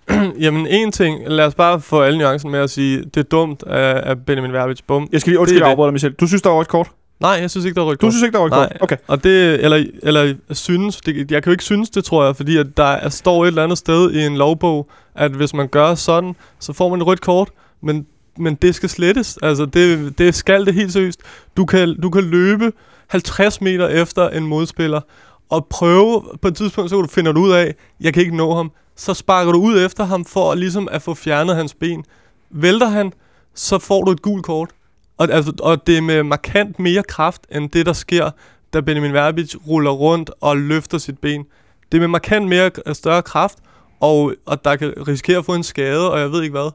Jamen 0.45 0.67
en 0.67 0.93
ting, 0.93 1.29
lad 1.29 1.45
os 1.47 1.55
bare 1.55 1.81
få 1.81 2.01
alle 2.03 2.19
nuancerne 2.19 2.53
med 2.53 2.61
at 2.61 2.71
sige, 2.71 2.99
det 3.05 3.17
er 3.17 3.23
dumt 3.23 3.63
af, 3.63 4.11
af 4.11 4.19
Benjamin 4.27 4.53
Verbitz. 4.53 4.81
Bum. 4.87 5.09
Jeg 5.13 5.21
skal 5.21 5.31
lige 5.31 5.39
undskyld 5.41 5.59
Det 5.61 5.65
det. 5.65 5.71
afbryde 5.71 5.87
dig, 5.87 5.93
Michel. 5.93 6.13
Du 6.13 6.27
synes, 6.27 6.43
der 6.43 6.51
var 6.51 6.61
et 6.61 6.69
kort? 6.69 6.91
Nej, 7.21 7.31
jeg 7.31 7.51
synes 7.51 7.65
ikke, 7.65 7.75
der 7.75 7.81
er 7.81 7.87
rødt 7.87 8.01
Du 8.01 8.11
synes 8.11 8.23
ikke, 8.23 8.33
der 8.33 8.39
var 8.39 8.47
et 8.47 8.51
Nej. 8.51 8.69
kort? 8.69 8.83
Okay. 8.83 8.97
Og 9.07 9.25
det, 9.25 9.65
eller, 9.65 9.85
eller 10.03 10.35
synes, 10.51 10.97
det, 10.97 11.31
jeg 11.31 11.43
kan 11.43 11.51
jo 11.51 11.53
ikke 11.53 11.65
synes 11.65 11.91
det, 11.91 12.05
tror 12.05 12.25
jeg, 12.25 12.37
fordi 12.37 12.57
at 12.57 12.67
der 12.77 12.85
er, 12.85 13.09
står 13.09 13.43
et 13.45 13.49
eller 13.49 13.65
andet 13.65 13.79
sted 13.79 14.13
i 14.13 14.27
en 14.27 14.37
lovbog, 14.37 14.89
at 15.15 15.31
hvis 15.31 15.55
man 15.55 15.69
gør 15.69 15.95
sådan, 15.95 16.35
så 16.59 16.73
får 16.73 16.89
man 16.89 17.01
et 17.01 17.07
rødt 17.07 17.21
kort, 17.21 17.49
men, 17.83 18.07
men 18.39 18.55
det 18.55 18.75
skal 18.75 18.89
slettes. 18.89 19.39
Altså, 19.43 19.67
det, 19.67 20.19
det 20.19 20.35
skal 20.35 20.67
det 20.67 20.75
helt 20.75 20.93
seriøst. 20.93 21.21
Du 21.57 21.65
kan, 21.65 22.01
du 22.01 22.11
kan 22.11 22.25
løbe 22.25 22.73
50 23.09 23.61
meter 23.61 23.89
efter 23.89 24.29
en 24.29 24.47
modspiller, 24.47 25.01
og 25.49 25.67
prøve 25.67 26.25
på 26.43 26.49
et 26.49 26.57
tidspunkt, 26.57 26.91
så 26.91 27.07
kan 27.15 27.25
du 27.25 27.41
ud 27.41 27.53
af, 27.53 27.75
jeg 28.01 28.15
kan 28.15 28.23
ikke 28.23 28.37
nå 28.37 28.55
ham. 28.55 28.73
Så 28.97 29.15
sparker 29.15 29.53
du 29.53 29.59
ud 29.61 29.85
efter 29.85 30.05
ham 30.05 30.25
for 30.25 30.55
ligesom 30.55 30.89
at 30.91 31.03
få 31.03 31.15
fjernet 31.15 31.57
hans 31.57 31.75
ben. 31.75 32.05
Vælter 32.51 32.89
han, 32.89 33.13
så 33.55 33.79
får 33.79 34.05
du 34.05 34.11
et 34.11 34.23
gult 34.23 34.45
kort. 34.45 34.71
Og, 35.17 35.29
altså, 35.31 35.53
og 35.61 35.87
det 35.87 35.99
er 35.99 36.03
med 36.03 36.23
markant 36.23 36.79
mere 36.79 37.03
kraft, 37.03 37.47
end 37.53 37.71
det, 37.71 37.87
der 37.87 37.93
sker, 37.93 38.31
da 38.73 38.81
Benjamin 38.81 39.13
Verbic 39.13 39.55
ruller 39.69 39.91
rundt 39.91 40.31
og 40.41 40.57
løfter 40.57 40.99
sit 40.99 41.19
ben. 41.19 41.45
Det 41.93 41.99
er 41.99 42.01
med 42.01 42.09
markant 42.09 42.49
mere 42.49 42.71
øh, 42.87 42.95
større 42.95 43.23
kraft, 43.23 43.59
og, 44.01 44.35
og 44.47 44.65
der 44.65 44.77
kan 44.77 44.95
risikere 45.09 45.39
at 45.39 45.45
få 45.45 45.55
en 45.55 45.63
skade, 45.63 46.13
og 46.13 46.21
jeg 46.21 46.33
ved 46.33 46.43
ikke 46.43 46.53
hvad. 46.53 46.71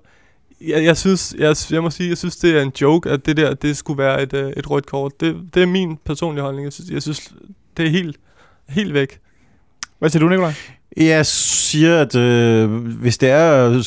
Jeg, 0.68 0.84
jeg 0.84 0.98
synes, 0.98 1.36
jeg, 1.38 1.56
jeg 1.72 1.84
må 1.84 1.90
sige, 1.90 2.10
jeg 2.10 2.18
synes, 2.18 2.36
det 2.36 2.58
er 2.58 2.62
en 2.62 2.72
joke, 2.82 3.10
at 3.10 3.26
det 3.26 3.38
der, 3.38 3.54
det 3.54 3.78
skulle 3.78 3.98
være 3.98 4.24
et, 4.24 4.34
øh, 4.34 4.54
et 4.58 4.70
rødt 4.70 4.86
kort. 4.86 5.20
Det, 5.20 5.50
det 5.54 5.64
er 5.64 5.68
min 5.68 5.98
personlige 6.06 6.44
holdning. 6.44 6.66
Jeg 6.66 6.74
synes, 6.74 6.90
jeg 6.90 7.02
synes 7.02 7.34
det 7.78 7.86
er 7.86 7.90
helt, 7.90 8.18
helt 8.70 8.94
væk. 8.94 9.20
Hvad 10.00 10.10
siger 10.10 10.20
du, 10.20 10.30
Nikolaj? 10.30 10.54
Jeg 10.98 11.26
siger, 11.26 12.02
at 12.02 12.16
øh, 12.16 12.72
hvis 12.76 13.18
det 13.18 13.30
er 13.30 13.84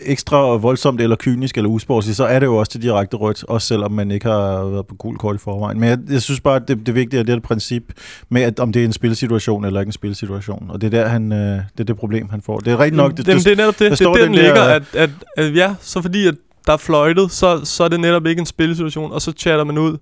ekstra 0.00 0.56
voldsomt 0.56 1.00
eller 1.00 1.16
kynisk 1.16 1.56
eller 1.56 1.70
usportsligt, 1.70 2.16
så 2.16 2.24
er 2.24 2.38
det 2.38 2.46
jo 2.46 2.56
også 2.56 2.72
til 2.72 2.82
direkte 2.82 3.16
rødt, 3.16 3.44
også 3.44 3.66
selvom 3.66 3.92
man 3.92 4.10
ikke 4.10 4.26
har 4.26 4.64
været 4.64 4.86
på 4.86 4.94
gul 4.94 5.18
kort 5.18 5.36
i 5.36 5.38
forvejen. 5.38 5.80
Men 5.80 5.88
jeg, 5.88 5.98
jeg 6.10 6.22
synes 6.22 6.40
bare, 6.40 6.56
at 6.56 6.68
det, 6.68 6.86
det 6.86 6.94
vigtige 6.94 7.20
er 7.20 7.24
det, 7.24 7.32
er 7.32 7.36
det 7.36 7.42
princip 7.42 7.82
med, 8.28 8.42
at 8.42 8.60
om 8.60 8.72
det 8.72 8.80
er 8.80 8.84
en 8.84 8.92
spilsituation 8.92 9.64
eller 9.64 9.80
ikke 9.80 9.88
en 9.88 9.92
spilsituation. 9.92 10.66
Og 10.68 10.80
det 10.80 10.94
er 10.94 11.02
der, 11.02 11.08
han, 11.08 11.32
øh, 11.32 11.38
det 11.38 11.80
er 11.80 11.84
det 11.84 11.96
problem, 11.96 12.28
han 12.28 12.42
får. 12.42 12.58
Det 12.58 12.72
er 12.72 12.78
rigtigt 12.78 12.96
nok... 12.96 13.16
Det, 13.16 13.26
det, 13.26 13.44
det 13.44 13.52
er 13.52 13.56
netop 13.56 13.78
det. 13.78 13.90
Det 13.90 14.00
er 14.00 14.04
der, 14.04 14.14
den, 14.14 14.24
den 14.24 14.34
ligger, 14.34 14.62
at, 14.62 14.82
at, 14.92 15.10
at, 15.36 15.54
ja, 15.54 15.74
så 15.80 16.02
fordi 16.02 16.26
at 16.26 16.34
der 16.66 16.72
er 16.72 16.76
fløjtet, 16.76 17.32
så, 17.32 17.60
så 17.64 17.84
er 17.84 17.88
det 17.88 18.00
netop 18.00 18.26
ikke 18.26 18.40
en 18.40 18.46
spilsituation, 18.46 19.12
og 19.12 19.22
så 19.22 19.32
chatter 19.32 19.64
man 19.64 19.78
ud. 19.78 19.96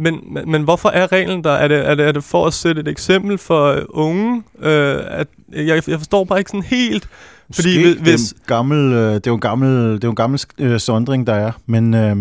Men, 0.00 0.20
men, 0.32 0.50
men 0.50 0.62
hvorfor 0.62 0.88
er 0.88 1.12
reglen 1.12 1.44
der? 1.44 1.50
Er 1.50 1.68
det, 1.68 1.88
er, 1.88 1.94
det, 1.94 2.06
er 2.06 2.12
det 2.12 2.24
for 2.24 2.46
at 2.46 2.54
sætte 2.54 2.80
et 2.80 2.88
eksempel 2.88 3.38
for 3.38 3.72
uh, 3.72 3.82
unge? 3.88 4.36
Uh, 4.54 4.64
at, 4.64 5.26
jeg, 5.52 5.82
jeg 5.88 5.98
forstår 5.98 6.24
bare 6.24 6.38
ikke 6.38 6.50
sådan 6.50 6.62
helt... 6.62 7.08
Fordi 7.52 7.84
Måske, 7.84 8.02
hvis, 8.02 8.20
det, 8.20 8.32
er 8.32 8.46
gammel, 8.46 8.92
øh, 8.92 9.14
det 9.14 9.26
er 9.26 9.30
jo 9.30 9.34
en 9.34 9.40
gammel, 9.40 9.68
det 9.70 10.04
er 10.04 10.08
jo 10.08 10.10
en 10.10 10.16
gammel 10.16 10.40
øh, 10.58 10.80
sondring, 10.80 11.26
der 11.26 11.34
er. 11.34 11.52
Men, 11.66 11.94
øh, 11.94 12.16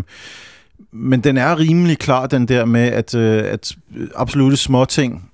men 0.91 1.21
den 1.21 1.38
er 1.38 1.59
rimelig 1.59 1.99
klar, 1.99 2.27
den 2.27 2.47
der 2.47 2.65
med, 2.65 2.88
at, 2.88 3.15
øh, 3.15 3.43
at 3.45 3.71
absolutte 4.15 4.57
småting 4.57 5.30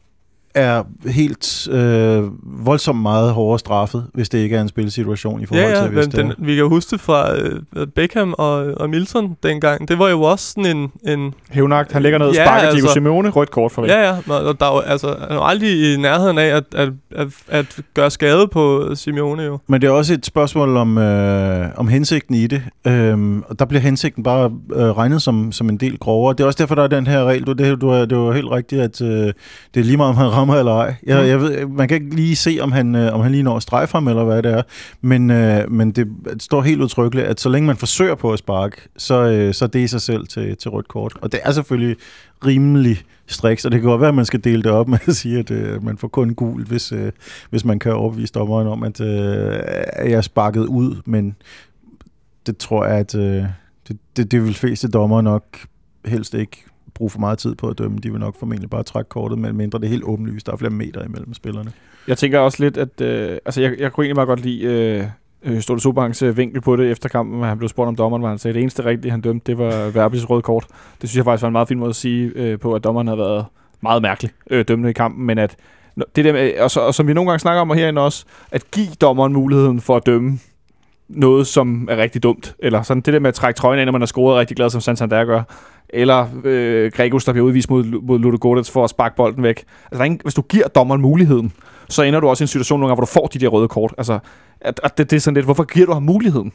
er 0.55 0.83
helt 1.05 1.67
øh, 1.71 2.23
voldsomt 2.65 3.01
meget 3.01 3.31
hårdere 3.31 3.59
straffet, 3.59 4.05
hvis 4.13 4.29
det 4.29 4.37
ikke 4.37 4.55
er 4.55 4.61
en 4.61 4.67
spilsituation 4.67 5.41
i 5.41 5.45
forhold 5.45 5.65
ja, 5.65 5.77
ja, 5.77 5.81
til, 5.81 5.91
hvis 5.91 6.15
men 6.15 6.25
den, 6.25 6.33
vi 6.37 6.55
kan 6.55 6.65
huske 6.65 6.91
det 6.91 6.99
fra 6.99 7.35
øh, 7.35 7.87
Beckham 7.95 8.35
og, 8.37 8.65
og 8.77 8.89
Milton 8.89 9.37
dengang. 9.43 9.87
Det 9.87 9.99
var 9.99 10.09
jo 10.09 10.21
også 10.21 10.51
sådan 10.51 10.77
en... 10.77 10.91
en 11.07 11.33
Hævnagt, 11.49 11.91
han 11.91 12.01
ligger 12.01 12.19
ned 12.19 12.27
og 12.27 12.33
ja, 12.33 12.45
sparker 12.45 12.67
altså, 12.67 12.77
Diego 12.77 12.93
Simeone, 12.93 13.29
rødt 13.29 13.51
kort 13.51 13.71
for 13.71 13.85
Ja, 13.85 14.01
ja, 14.01 14.15
og 14.27 14.59
der 14.59 14.65
er 14.65 14.73
jo, 14.73 14.79
altså, 14.79 15.07
han 15.07 15.37
er 15.37 15.41
aldrig 15.41 15.93
i 15.93 15.97
nærheden 15.97 16.37
af 16.37 16.55
at, 16.55 16.63
at, 16.75 16.89
at, 17.11 17.27
at 17.49 17.79
gøre 17.93 18.11
skade 18.11 18.47
på 18.47 18.95
Simeone 18.95 19.43
jo. 19.43 19.59
Men 19.67 19.81
det 19.81 19.87
er 19.87 19.91
også 19.91 20.13
et 20.13 20.25
spørgsmål 20.25 20.77
om, 20.77 20.97
øh, 20.97 21.67
om 21.75 21.87
hensigten 21.87 22.35
i 22.35 22.47
det. 22.47 22.61
Øhm, 22.87 23.43
og 23.49 23.59
der 23.59 23.65
bliver 23.65 23.81
hensigten 23.81 24.23
bare 24.23 24.51
øh, 24.73 24.91
regnet 24.97 25.21
som, 25.21 25.51
som 25.51 25.69
en 25.69 25.77
del 25.77 25.97
grovere. 25.97 26.33
Det 26.33 26.43
er 26.43 26.47
også 26.47 26.57
derfor, 26.57 26.75
der 26.75 26.83
er 26.83 26.87
den 26.87 27.07
her 27.07 27.23
regel. 27.23 27.43
Du, 27.43 27.53
det, 27.53 27.81
du, 27.81 28.05
det 28.05 28.17
var 28.17 28.33
helt 28.33 28.51
rigtigt, 28.51 28.81
at 28.81 29.01
øh, 29.01 29.33
det 29.73 29.79
er 29.79 29.83
lige 29.83 29.97
meget, 29.97 30.09
om 30.09 30.15
han 30.15 30.27
rammer 30.45 30.59
eller 30.59 30.71
ej. 30.71 30.95
Jeg, 31.05 31.21
mm. 31.21 31.27
jeg 31.27 31.41
ved, 31.41 31.65
man 31.65 31.87
kan 31.87 32.03
ikke 32.03 32.15
lige 32.15 32.35
se, 32.35 32.57
om 32.61 32.71
han, 32.71 32.95
øh, 32.95 33.13
om 33.13 33.21
han 33.21 33.31
lige 33.31 33.43
når 33.43 33.55
at 33.55 33.61
strege 33.61 33.87
frem, 33.87 34.07
eller 34.07 34.23
hvad 34.23 34.43
det 34.43 34.51
er. 34.51 34.61
Men, 35.01 35.31
øh, 35.31 35.71
men 35.71 35.91
det, 35.91 36.07
det 36.33 36.43
står 36.43 36.61
helt 36.61 36.81
udtrykkeligt, 36.81 37.27
at 37.27 37.39
så 37.39 37.49
længe 37.49 37.67
man 37.67 37.77
forsøger 37.77 38.15
på 38.15 38.33
at 38.33 38.39
sparke, 38.39 38.77
så, 38.97 39.23
øh, 39.23 39.53
så 39.53 39.65
er 39.65 39.69
det 39.69 39.79
i 39.79 39.87
sig 39.87 40.01
selv 40.01 40.27
til, 40.27 40.57
til 40.57 40.71
rødt 40.71 40.87
kort. 40.87 41.13
Og 41.21 41.31
det 41.31 41.39
er 41.43 41.51
selvfølgelig 41.51 41.95
rimelig 42.45 42.97
striks, 43.27 43.65
og 43.65 43.71
det 43.71 43.81
kan 43.81 43.89
godt 43.89 44.01
være, 44.01 44.09
at 44.09 44.15
man 44.15 44.25
skal 44.25 44.43
dele 44.43 44.63
det 44.63 44.71
op 44.71 44.87
med 44.87 44.99
at 45.07 45.15
sige, 45.15 45.39
at 45.39 45.51
øh, 45.51 45.83
man 45.83 45.97
får 45.97 46.07
kun 46.07 46.33
gul, 46.33 46.65
hvis, 46.65 46.91
øh, 46.91 47.11
hvis 47.49 47.65
man 47.65 47.79
kan 47.79 47.93
overbevise 47.93 48.33
dommeren 48.33 48.67
om, 48.67 48.83
at 48.83 49.01
øh, 49.01 49.07
jeg 49.97 50.11
er 50.11 50.21
sparket 50.21 50.65
ud, 50.65 51.01
men 51.05 51.35
det 52.45 52.57
tror 52.57 52.85
jeg, 52.85 52.95
at 52.95 53.15
øh, 53.15 53.43
det, 53.87 53.97
det, 54.17 54.31
det 54.31 54.43
vil 54.43 54.53
fleste 54.53 54.87
dommer 54.87 55.21
nok 55.21 55.43
helst 56.05 56.33
ikke 56.33 56.65
bruge 56.95 57.09
for 57.09 57.19
meget 57.19 57.37
tid 57.37 57.55
på 57.55 57.67
at 57.67 57.77
dømme. 57.77 57.97
De 57.97 58.11
vil 58.11 58.19
nok 58.19 58.35
formentlig 58.39 58.69
bare 58.69 58.83
trække 58.83 59.09
kortet, 59.09 59.39
men 59.39 59.55
mindre 59.55 59.79
det 59.79 59.85
er 59.85 59.89
helt 59.89 60.03
åbenlyst. 60.03 60.45
Der 60.45 60.53
er 60.53 60.57
flere 60.57 60.71
meter 60.71 61.05
imellem 61.05 61.33
spillerne. 61.33 61.71
Jeg 62.07 62.17
tænker 62.17 62.39
også 62.39 62.63
lidt, 62.63 62.77
at 62.77 63.01
øh, 63.01 63.37
altså 63.45 63.61
jeg, 63.61 63.75
jeg 63.79 63.91
kunne 63.91 64.03
egentlig 64.03 64.15
bare 64.15 64.25
godt 64.25 64.39
lide 64.39 64.63
øh, 64.63 65.03
øh 65.43 65.61
Ståle 65.61 65.79
Stolte 65.79 66.25
øh, 66.25 66.37
vinkel 66.37 66.61
på 66.61 66.75
det 66.75 66.91
efter 66.91 67.09
kampen, 67.09 67.37
hvor 67.37 67.47
han 67.47 67.57
blev 67.57 67.69
spurgt 67.69 67.87
om 67.87 67.95
dommeren, 67.95 68.21
hvor 68.21 68.29
han 68.29 68.37
sagde, 68.37 68.51
at 68.51 68.55
det 68.55 68.61
eneste 68.61 68.85
rigtige, 68.85 69.11
han 69.11 69.21
dømte, 69.21 69.51
det 69.51 69.57
var 69.57 69.89
Verbis 69.89 70.29
røde 70.29 70.41
kort. 70.41 70.65
Det 71.01 71.09
synes 71.09 71.17
jeg 71.17 71.25
faktisk 71.25 71.41
var 71.41 71.47
en 71.47 71.53
meget 71.53 71.67
fin 71.67 71.79
måde 71.79 71.89
at 71.89 71.95
sige 71.95 72.31
øh, 72.35 72.59
på, 72.59 72.73
at 72.73 72.83
dommeren 72.83 73.07
havde 73.07 73.19
været 73.19 73.45
meget 73.81 74.01
mærkelig 74.01 74.31
øh, 74.49 74.65
dømmende 74.67 74.89
i 74.89 74.93
kampen, 74.93 75.25
men 75.25 75.37
at 75.37 75.55
det 76.15 76.25
der 76.25 76.33
med, 76.33 76.59
og, 76.59 76.71
så, 76.71 76.79
og 76.79 76.93
som 76.95 77.07
vi 77.07 77.13
nogle 77.13 77.29
gange 77.29 77.39
snakker 77.39 77.61
om 77.61 77.71
herinde 77.71 78.01
også, 78.01 78.25
at 78.51 78.71
give 78.71 78.87
dommeren 79.01 79.33
muligheden 79.33 79.81
for 79.81 79.95
at 79.95 80.05
dømme 80.05 80.39
noget, 81.09 81.47
som 81.47 81.87
er 81.91 81.97
rigtig 81.97 82.23
dumt. 82.23 82.55
Eller 82.59 82.81
sådan 82.81 83.01
det 83.01 83.13
der 83.13 83.19
med 83.19 83.27
at 83.27 83.33
trække 83.33 83.57
trøjen 83.57 83.79
ind, 83.79 83.85
når 83.85 83.91
man 83.91 84.01
har 84.01 84.05
scoret 84.05 84.39
rigtig 84.39 84.57
glad, 84.57 84.69
som 84.69 84.81
Santander 84.81 85.25
gør. 85.25 85.43
Eller 85.89 86.27
øh, 86.43 86.91
Gregus, 86.91 87.25
der 87.25 87.31
bliver 87.31 87.45
udvist 87.45 87.69
mod, 87.69 87.83
mod 87.83 88.19
Ludogorets 88.19 88.71
for 88.71 88.83
at 88.83 88.89
sparke 88.89 89.15
bolden 89.15 89.43
væk. 89.43 89.57
Altså, 89.57 89.89
der 89.91 89.99
er 89.99 90.03
ingen, 90.03 90.19
hvis 90.23 90.33
du 90.33 90.41
giver 90.41 90.67
dommeren 90.67 91.01
muligheden, 91.01 91.53
så 91.89 92.03
ender 92.03 92.19
du 92.19 92.27
også 92.27 92.43
i 92.43 92.45
en 92.45 92.47
situation 92.47 92.79
nogle 92.79 92.89
gange, 92.89 92.95
hvor 92.95 93.05
du 93.05 93.11
får 93.11 93.27
de 93.27 93.39
der 93.39 93.47
røde 93.47 93.67
kort. 93.67 93.93
Altså, 93.97 94.19
at, 94.61 94.79
at 94.83 94.97
det, 94.97 95.11
det 95.11 95.15
er 95.15 95.21
sådan 95.21 95.36
lidt, 95.36 95.45
hvorfor 95.45 95.63
giver 95.63 95.86
du 95.86 95.93
ham 95.93 96.03
muligheden? 96.03 96.51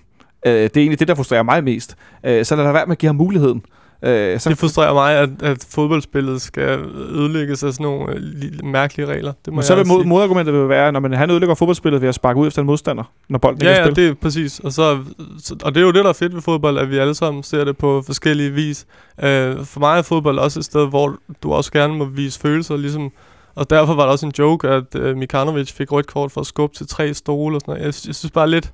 Øh, 0.47 0.53
det 0.53 0.77
er 0.77 0.81
egentlig 0.81 1.01
det, 1.01 1.09
der 1.09 1.15
frustrerer 1.15 1.43
mig 1.43 1.65
mest. 1.65 1.97
Øh, 2.25 2.45
så 2.45 2.57
lad 2.57 2.65
dig 2.65 2.75
være 2.75 2.87
med 2.87 2.93
at 2.93 2.99
give 2.99 3.09
ham 3.09 3.17
muligheden. 3.17 3.63
Øh, 4.03 4.41
så 4.41 4.49
det 4.51 4.59
frustrerer 4.59 4.95
mig, 4.95 5.15
at, 5.15 5.31
at 5.43 5.67
fodboldspillet 5.71 6.43
skal 6.43 6.79
ødelægges 6.97 7.63
af 7.63 7.73
sådan 7.73 7.85
nogle 7.85 8.15
øh, 8.15 8.65
mærkelige 8.65 9.07
regler. 9.07 9.33
Det 9.45 9.53
må 9.53 9.57
Men 9.57 9.63
så 9.63 9.75
vil 9.75 9.87
mod, 9.87 10.05
modargumentet 10.05 10.55
vil 10.55 10.69
være, 10.69 10.93
når 10.93 11.01
man, 11.01 11.13
han 11.13 11.31
ødelægger 11.31 11.55
fodboldspillet 11.55 12.03
ved 12.03 12.09
at 12.09 12.15
sparke 12.15 12.41
ud 12.41 12.47
efter 12.47 12.63
en 12.63 12.67
modstander, 12.67 13.13
når 13.29 13.39
bolden 13.39 13.63
ja, 13.63 13.69
ikke 13.69 13.81
er 13.81 13.85
Ja, 13.85 13.91
det 13.91 14.09
er 14.09 14.15
præcis. 14.15 14.61
Og, 14.61 14.73
så, 14.73 14.99
så, 15.39 15.57
og 15.63 15.75
det 15.75 15.81
er 15.81 15.85
jo 15.85 15.93
det, 15.93 16.05
der 16.05 16.09
er 16.09 16.13
fedt 16.13 16.35
ved 16.35 16.43
fodbold, 16.43 16.79
at 16.79 16.91
vi 16.91 16.99
alle 16.99 17.15
sammen 17.15 17.43
ser 17.43 17.65
det 17.65 17.77
på 17.77 18.03
forskellige 18.07 18.51
vis. 18.51 18.87
Øh, 19.23 19.65
for 19.65 19.81
mig 19.81 19.99
er 19.99 20.03
fodbold 20.03 20.39
også 20.39 20.59
et 20.59 20.65
sted, 20.65 20.89
hvor 20.89 21.17
du 21.43 21.53
også 21.53 21.73
gerne 21.73 21.95
må 21.95 22.05
vise 22.05 22.41
følelser, 22.41 22.77
ligesom 22.77 23.13
og 23.55 23.71
derfor 23.71 23.95
var 23.95 24.05
der 24.05 24.13
også 24.13 24.27
en 24.27 24.33
joke, 24.39 24.69
at 24.69 24.95
øh, 24.95 25.17
Mikanovic 25.17 25.73
fik 25.73 25.93
rødt 25.93 26.07
kort 26.07 26.33
for 26.33 26.41
at 26.41 26.47
skubbe 26.47 26.77
til 26.77 26.87
tre 26.89 27.15
stole 27.15 27.57
og 27.57 27.61
sådan 27.61 27.73
noget. 27.73 27.81
Jeg, 27.81 28.09
jeg 28.09 28.15
synes 28.15 28.31
bare 28.31 28.51
lidt... 28.51 28.73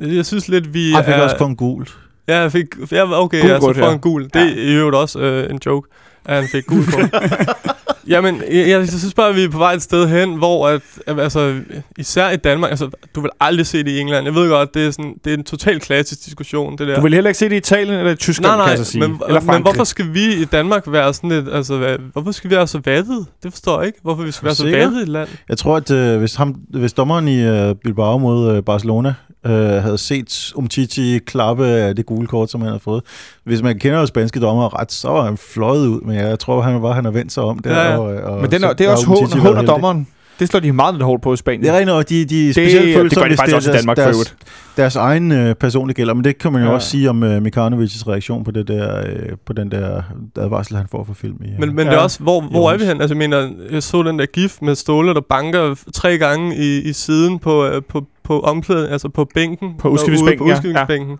Jeg 0.00 0.26
synes 0.26 0.48
lidt, 0.48 0.74
vi 0.74 0.90
Jeg 0.90 1.04
fik 1.04 1.14
er, 1.14 1.22
også 1.22 1.36
kun 1.36 1.56
gul. 1.56 1.86
Ja, 2.28 2.40
jeg 2.40 2.52
fik, 2.52 2.66
ja, 2.92 3.22
okay, 3.22 3.40
gul 3.40 3.50
altså 3.50 3.72
for 3.72 3.90
en 3.90 3.98
gul. 3.98 4.24
Det 4.24 4.42
er 4.42 4.54
i 4.56 4.74
øvrigt 4.74 4.96
også 4.96 5.18
øh, 5.18 5.50
en 5.50 5.60
joke, 5.66 5.88
at 6.24 6.36
han 6.36 6.48
fik 6.52 6.66
gul 6.66 6.86
kort. 6.86 7.10
Jamen, 8.06 8.42
jeg, 8.50 8.68
jeg, 8.68 8.88
synes 8.88 9.14
bare, 9.14 9.28
at 9.28 9.36
vi 9.36 9.44
er 9.44 9.48
på 9.48 9.58
vej 9.58 9.72
et 9.72 9.82
sted 9.82 10.08
hen, 10.08 10.34
hvor 10.36 10.68
at, 10.68 10.82
altså, 11.06 11.60
især 11.98 12.30
i 12.30 12.36
Danmark, 12.36 12.70
altså, 12.70 12.90
du 13.14 13.20
vil 13.20 13.30
aldrig 13.40 13.66
se 13.66 13.78
det 13.78 13.90
i 13.90 14.00
England. 14.00 14.26
Jeg 14.26 14.34
ved 14.34 14.48
godt, 14.48 14.74
det 14.74 14.86
er, 14.86 14.90
sådan, 14.90 15.14
det 15.24 15.32
er 15.32 15.36
en 15.36 15.44
total 15.44 15.80
klassisk 15.80 16.24
diskussion, 16.24 16.78
det 16.78 16.88
der. 16.88 16.96
Du 16.96 17.02
vil 17.02 17.14
heller 17.14 17.30
ikke 17.30 17.38
se 17.38 17.44
det 17.44 17.52
i 17.52 17.56
Italien 17.56 17.98
eller 17.98 18.12
i 18.12 18.16
Tyskland, 18.16 18.50
nej, 18.50 18.56
nej, 18.56 18.66
kan 18.66 18.78
jeg 18.78 18.86
så 18.86 18.92
sige. 18.92 19.08
Men, 19.08 19.20
eller 19.28 19.40
men 19.40 19.62
hvorfor 19.62 19.84
skal 19.84 20.14
vi 20.14 20.34
i 20.34 20.44
Danmark 20.44 20.82
være 20.86 21.14
sådan 21.14 21.30
lidt, 21.30 21.48
altså, 21.52 21.76
hvad, 21.76 21.96
hvorfor 22.12 22.32
skal 22.32 22.50
vi 22.50 22.56
være 22.56 22.66
så 22.66 22.80
vattet? 22.84 23.26
Det 23.42 23.52
forstår 23.52 23.78
jeg 23.78 23.86
ikke. 23.86 23.98
Hvorfor 24.02 24.22
vi 24.22 24.32
skal 24.32 24.46
være 24.46 24.54
så 24.54 24.70
vattet 24.70 24.98
i 24.98 25.02
et 25.02 25.08
land? 25.08 25.28
Jeg 25.48 25.58
tror, 25.58 25.76
at 25.76 25.90
øh, 25.90 26.18
hvis, 26.18 26.34
ham, 26.34 26.54
hvis 26.70 26.92
dommeren 26.92 27.28
i 27.28 27.42
øh, 27.42 27.74
Bilbao 27.74 28.18
mod 28.18 28.56
øh, 28.56 28.62
Barcelona 28.62 29.14
øh, 29.44 29.82
havde 29.82 29.98
set 29.98 30.52
Umtiti 30.54 31.18
klappe 31.18 31.66
af 31.66 31.96
det 31.96 32.06
gule 32.06 32.26
kort, 32.26 32.50
som 32.50 32.60
han 32.60 32.68
havde 32.68 32.80
fået. 32.80 33.02
Hvis 33.44 33.62
man 33.62 33.78
kender 33.78 33.98
jo 34.00 34.06
spanske 34.06 34.40
dommer 34.40 34.80
ret, 34.80 34.92
så 34.92 35.08
var 35.08 35.24
han 35.24 35.36
fløjet 35.36 35.86
ud, 35.86 36.00
men 36.00 36.16
jeg 36.16 36.38
tror, 36.38 36.60
han 36.60 36.82
var 36.82 36.92
han 36.92 37.04
har 37.04 37.12
vendt 37.12 37.32
sig 37.32 37.42
om 37.42 37.58
der. 37.58 37.70
Ja, 37.70 37.90
ja. 37.90 37.98
Og, 37.98 38.32
og 38.32 38.40
men 38.40 38.50
den 38.50 38.64
er, 38.64 38.72
det 38.72 38.86
er 38.86 38.90
også 38.90 39.06
hånd 39.40 39.58
af 39.58 39.66
dommeren. 39.66 40.06
Det 40.38 40.48
slår 40.48 40.60
de 40.60 40.72
meget 40.72 40.94
lidt 40.94 41.04
hårdt 41.04 41.22
på 41.22 41.34
i 41.34 41.36
Spanien. 41.36 41.62
Det 41.62 41.70
er 41.70 41.78
rent, 41.78 41.90
og 41.90 42.08
de, 42.08 42.24
de 42.24 42.46
det, 42.46 42.54
specielt 42.54 42.96
følelser, 42.96 43.20
det 43.20 43.28
gør 43.28 43.28
de 43.28 43.36
faktisk 43.36 43.56
også 43.56 43.70
i 43.70 43.74
Danmark 43.74 43.96
deres, 43.96 44.16
deres, 44.16 44.36
deres 44.76 44.96
egen 44.96 45.32
øh, 45.32 45.54
personlige 45.54 45.94
gælder, 45.94 46.14
men 46.14 46.24
det 46.24 46.38
kan 46.38 46.52
man 46.52 46.62
jo 46.62 46.68
ja. 46.68 46.74
også 46.74 46.90
sige 46.90 47.10
om 47.10 47.22
øh, 47.22 47.42
Mikanovics 47.42 48.08
reaktion 48.08 48.44
på, 48.44 48.50
det 48.50 48.68
der, 48.68 48.98
øh, 49.06 49.36
på 49.46 49.52
den 49.52 49.70
der 49.70 50.02
advarsel, 50.38 50.76
han 50.76 50.86
får 50.90 51.04
for 51.04 51.14
film. 51.14 51.36
I, 51.44 51.48
men, 51.58 51.74
men 51.74 51.86
ja. 51.86 51.92
det 51.92 51.98
er 51.98 52.02
også, 52.02 52.20
hvor, 52.20 52.40
hvor 52.40 52.70
er 52.70 52.76
vi 52.76 52.84
hen? 52.84 53.00
Altså, 53.00 53.14
jeg 53.14 53.18
mener, 53.18 53.50
jeg 53.70 53.82
så 53.82 54.02
den 54.02 54.18
der 54.18 54.26
gif 54.26 54.56
med 54.62 54.74
Ståle, 54.74 55.14
der 55.14 55.20
banker 55.28 55.74
tre 55.94 56.18
gange 56.18 56.56
i, 56.56 56.78
i 56.82 56.92
siden 56.92 57.38
på, 57.38 57.66
øh, 57.66 57.82
på, 57.88 58.04
på 58.24 58.40
omklæden, 58.40 58.92
altså 58.92 59.08
på 59.08 59.28
bænken. 59.34 59.74
På 59.78 59.88
udskibningsbænken, 59.88 60.48
ja. 60.48 61.16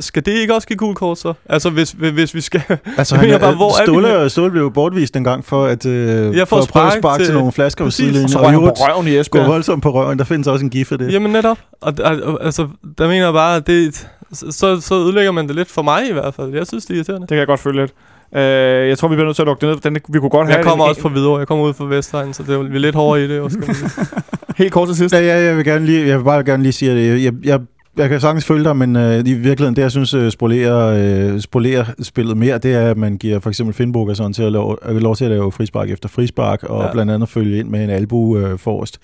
Skal 0.00 0.26
det 0.26 0.32
ikke 0.32 0.54
også 0.54 0.68
give 0.68 0.76
gul 0.76 0.94
kort 0.94 1.18
så? 1.18 1.32
Altså 1.48 1.70
hvis, 1.70 1.90
hvis 1.92 2.34
vi 2.34 2.40
skal... 2.40 2.62
Altså 2.98 3.16
han, 3.16 3.40
bare, 3.40 3.54
hvor 3.54 3.84
Ståle, 3.84 4.08
er 4.08 4.24
vi 4.24 4.28
Ståle 4.28 4.50
blev 4.50 4.72
bortvist 4.72 5.16
en 5.16 5.24
gang 5.24 5.44
for 5.44 5.64
at, 5.64 5.86
øh, 5.86 6.36
ja, 6.36 6.42
for, 6.42 6.46
for 6.46 6.62
at 6.62 6.68
prøve 6.68 6.86
at 6.86 6.92
sparke 6.92 7.20
til, 7.20 7.26
til 7.26 7.34
nogle 7.34 7.52
flasker 7.52 7.84
på 7.84 7.90
sidelinjen. 7.90 8.24
Og 8.24 8.30
så 8.30 8.42
røg 8.42 8.54
på 8.54 8.70
røven 8.70 9.08
i 9.08 9.16
Esbjerg. 9.16 9.44
Gå 9.44 9.50
voldsomt 9.50 9.82
på 9.82 9.90
røven. 9.90 10.18
Der 10.18 10.24
findes 10.24 10.46
også 10.46 10.64
en 10.64 10.70
gif 10.70 10.92
af 10.92 10.98
det. 10.98 11.12
Jamen 11.12 11.32
netop. 11.32 11.58
Og, 11.80 11.92
og, 12.04 12.44
altså, 12.44 12.68
der 12.98 13.08
mener 13.08 13.24
jeg 13.24 13.32
bare, 13.32 13.56
at 13.56 13.66
det, 13.66 14.08
så, 14.32 14.80
så 14.80 14.94
ødelægger 14.94 15.32
man 15.32 15.46
det 15.46 15.56
lidt 15.56 15.70
for 15.70 15.82
mig 15.82 16.08
i 16.08 16.12
hvert 16.12 16.34
fald. 16.34 16.54
Jeg 16.54 16.66
synes, 16.66 16.84
det 16.84 16.90
er 16.90 16.96
irriterende. 16.96 17.20
Det 17.20 17.28
kan 17.28 17.38
jeg 17.38 17.46
godt 17.46 17.60
følge 17.60 17.80
lidt. 17.80 17.92
Uh, 18.32 18.38
jeg 18.88 18.98
tror, 18.98 19.08
vi 19.08 19.14
bliver 19.14 19.26
nødt 19.26 19.36
til 19.36 19.42
at 19.42 19.46
lukke 19.46 19.66
det 19.66 19.74
ned. 19.84 19.90
Den, 19.90 20.00
vi 20.08 20.18
kunne 20.18 20.30
godt 20.30 20.48
jeg 20.48 20.56
have 20.56 20.64
kommer 20.64 20.84
også 20.84 21.00
fra 21.00 21.08
Hvidovre. 21.08 21.38
Jeg 21.38 21.46
kommer 21.46 21.64
ud 21.64 21.74
fra 21.74 21.84
Vestegn, 21.84 22.34
så 22.34 22.42
det 22.42 22.54
er, 22.54 22.62
vi 22.62 22.76
er 22.76 22.80
lidt 22.80 22.94
hårdere 22.94 23.24
i 23.24 23.28
det. 23.28 23.40
Også, 23.40 23.58
Helt 24.56 24.72
kort 24.72 24.88
til 24.88 24.96
sidst. 24.96 25.14
Ja, 25.14 25.20
ja, 25.20 25.44
jeg, 25.44 25.56
vil 25.56 25.64
gerne 25.64 25.86
lige, 25.86 26.06
jeg 26.06 26.18
vil 26.18 26.24
bare 26.24 26.44
gerne 26.44 26.62
lige 26.62 26.72
sige, 26.72 26.90
at 26.90 26.98
jeg, 26.98 27.24
jeg, 27.24 27.32
jeg 27.44 27.60
kan 27.96 28.20
sagtens 28.20 28.44
følge 28.44 28.64
dig, 28.64 28.76
men 28.76 28.96
øh, 28.96 29.18
i 29.18 29.32
virkeligheden, 29.34 29.76
det 29.76 29.82
jeg 29.82 29.90
synes 29.90 30.14
øh, 30.14 30.30
spolerer, 30.30 31.32
øh, 31.34 31.40
spolerer 31.40 31.84
spillet 32.02 32.36
mere, 32.36 32.58
det 32.58 32.74
er, 32.74 32.90
at 32.90 32.96
man 32.96 33.16
giver 33.16 33.38
for 33.40 33.48
eksempel 33.50 33.74
Finnburg 33.74 34.16
sådan 34.16 34.32
til 34.32 34.42
at 34.42 34.52
lov, 34.52 34.78
øh, 34.88 34.96
lov 34.96 35.16
til 35.16 35.24
at 35.24 35.30
lave 35.30 35.52
frispark 35.52 35.90
efter 35.90 36.08
frispark, 36.08 36.62
og 36.62 36.84
Ja. 36.84 36.92
blandt 36.92 37.12
andet 37.12 37.28
følge 37.28 37.58
ind 37.58 37.68
med 37.68 37.84
en 37.84 37.90
albu 37.90 38.38
øh, 38.38 38.58
forrest, 38.58 38.98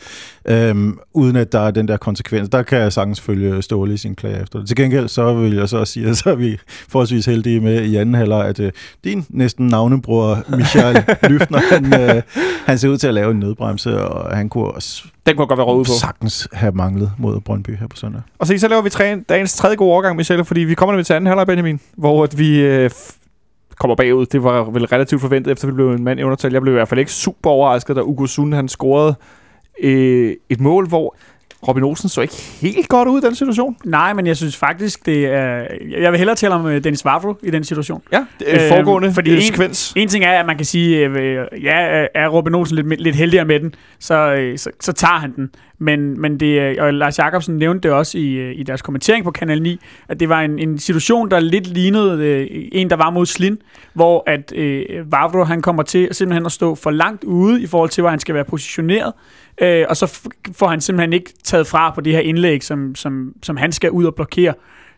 øhm, 0.48 0.98
uden 1.14 1.36
at 1.36 1.52
der 1.52 1.58
er 1.60 1.70
den 1.70 1.88
der 1.88 1.96
konsekvens. 1.96 2.48
Der 2.48 2.62
kan 2.62 2.78
jeg 2.78 2.92
sagtens 2.92 3.20
følge 3.20 3.62
Ståle 3.62 3.94
i 3.94 3.96
sin 3.96 4.14
klage 4.14 4.42
efter 4.42 4.58
det. 4.58 4.68
Til 4.68 4.76
gengæld, 4.76 5.08
så 5.08 5.34
vil 5.34 5.54
jeg 5.54 5.68
så 5.68 5.84
sige, 5.84 6.06
at 6.08 6.16
så 6.16 6.30
er 6.30 6.34
vi 6.34 6.56
forholdsvis 6.88 7.26
heldige 7.26 7.60
med 7.60 7.82
i 7.84 7.96
anden 7.96 8.14
halvleg, 8.14 8.46
at 8.46 8.60
øh, 8.60 8.72
din 9.04 9.26
næsten 9.28 9.66
navnebror, 9.66 10.38
Michael 10.56 11.04
Lyftner, 11.30 11.58
han, 11.72 12.00
øh, 12.16 12.22
han 12.66 12.78
ser 12.78 12.88
ud 12.88 12.98
til 12.98 13.06
at 13.08 13.14
lave 13.14 13.30
en 13.30 13.40
nødbremse, 13.40 14.00
og 14.00 14.36
han 14.36 14.48
kunne 14.48 14.64
også 14.64 15.04
Den 15.26 15.36
kunne 15.36 15.46
godt 15.46 15.58
være 15.58 15.66
råd 15.66 15.84
på. 15.84 15.90
sagtens 16.00 16.48
have 16.52 16.72
manglet 16.72 17.12
mod 17.18 17.40
Brøndby 17.40 17.76
her 17.76 17.86
på 17.86 17.96
søndag. 17.96 18.22
Og 18.38 18.46
så, 18.46 18.58
så 18.58 18.68
laver 18.68 18.82
vi 18.82 18.90
træ, 18.90 19.16
dagens 19.28 19.54
tredje 19.54 19.76
gode 19.76 19.92
overgang, 19.92 20.16
Michelle, 20.16 20.44
fordi 20.44 20.60
vi 20.60 20.74
kommer 20.74 20.92
nemlig 20.92 21.06
til 21.06 21.14
anden 21.14 21.26
halvleg, 21.26 21.46
Benjamin, 21.46 21.80
hvor 21.96 22.24
at 22.24 22.38
vi 22.38 22.60
øh, 22.60 22.90
kommer 23.78 23.94
bagud. 23.94 24.26
Det 24.26 24.44
var 24.44 24.64
vel 24.64 24.84
relativt 24.86 25.20
forventet, 25.20 25.52
efter 25.52 25.68
vi 25.68 25.72
blev 25.74 25.90
en 25.92 26.04
mand 26.04 26.20
i 26.20 26.22
undertal. 26.22 26.52
Jeg 26.52 26.62
blev 26.62 26.74
i 26.74 26.76
hvert 26.76 26.88
fald 26.88 27.00
ikke 27.00 27.12
super 27.12 27.50
overrasket, 27.50 27.96
da 27.96 28.02
Ugo 28.02 28.26
Sund, 28.26 28.54
han 28.54 28.68
scorede 28.68 29.14
øh, 29.82 30.36
et 30.48 30.60
mål, 30.60 30.88
hvor 30.88 31.16
Robin 31.68 31.82
Olsen 31.84 32.08
så 32.08 32.20
ikke 32.20 32.34
helt 32.60 32.88
godt 32.88 33.08
ud 33.08 33.22
i 33.22 33.26
den 33.26 33.34
situation. 33.34 33.76
Nej, 33.84 34.12
men 34.12 34.26
jeg 34.26 34.36
synes 34.36 34.56
faktisk, 34.56 35.06
det 35.06 35.26
er... 35.26 35.66
Jeg 36.00 36.12
vil 36.12 36.18
hellere 36.18 36.36
tale 36.36 36.54
om 36.54 36.66
øh, 36.66 36.84
Dennis 36.84 37.04
Vavro 37.04 37.34
i 37.42 37.50
den 37.50 37.64
situation. 37.64 38.02
Ja, 38.12 38.24
det 38.38 38.54
er 38.54 38.62
Øh, 38.64 38.68
foregående 38.68 39.12
fordi 39.12 39.30
fordi 39.30 39.36
en- 39.36 39.42
sekvens. 39.52 39.92
En 39.96 40.08
ting 40.08 40.24
er, 40.24 40.40
at 40.40 40.46
man 40.46 40.56
kan 40.56 40.66
sige, 40.66 40.98
øh, 41.06 41.46
ja, 41.62 42.06
er 42.14 42.28
Robin 42.28 42.54
Olsen 42.54 42.76
lidt, 42.76 43.00
lidt 43.00 43.16
heldigere 43.16 43.44
med 43.44 43.60
den, 43.60 43.74
så, 43.98 44.14
øh, 44.34 44.58
så, 44.58 44.70
så 44.80 44.92
tager 44.92 45.18
han 45.18 45.32
den. 45.36 45.50
Men, 45.82 46.20
men 46.20 46.40
det, 46.40 46.60
øh, 46.60 46.76
og 46.78 46.94
Lars 46.94 47.18
Jakobsen 47.18 47.56
nævnte 47.56 47.88
det 47.88 47.96
også 47.96 48.18
i, 48.18 48.32
øh, 48.32 48.58
i 48.58 48.62
deres 48.62 48.82
kommentering 48.82 49.24
på 49.24 49.30
Kanal 49.30 49.62
9, 49.62 49.80
at 50.08 50.20
det 50.20 50.28
var 50.28 50.40
en, 50.40 50.58
en 50.58 50.78
situation, 50.78 51.30
der 51.30 51.40
lidt 51.40 51.66
lignede 51.66 52.24
øh, 52.24 52.68
en, 52.72 52.90
der 52.90 52.96
var 52.96 53.10
mod 53.10 53.26
Slin, 53.26 53.58
hvor 53.94 54.24
at 54.26 54.52
øh, 54.56 55.12
Vavro 55.12 55.44
han 55.44 55.62
kommer 55.62 55.82
til 55.82 56.08
simpelthen 56.12 56.46
at 56.46 56.52
stå 56.52 56.74
for 56.74 56.90
langt 56.90 57.24
ude 57.24 57.62
i 57.62 57.66
forhold 57.66 57.90
til, 57.90 58.02
hvor 58.02 58.10
han 58.10 58.20
skal 58.20 58.34
være 58.34 58.44
positioneret, 58.44 59.12
øh, 59.62 59.84
og 59.88 59.96
så 59.96 60.30
får 60.52 60.68
han 60.68 60.80
simpelthen 60.80 61.12
ikke 61.12 61.32
taget 61.44 61.66
fra 61.66 61.90
på 61.90 62.00
det 62.00 62.12
her 62.12 62.20
indlæg, 62.20 62.62
som, 62.62 62.94
som, 62.94 63.32
som 63.42 63.56
han 63.56 63.72
skal 63.72 63.90
ud 63.90 64.04
og 64.04 64.14
blokere. 64.14 64.54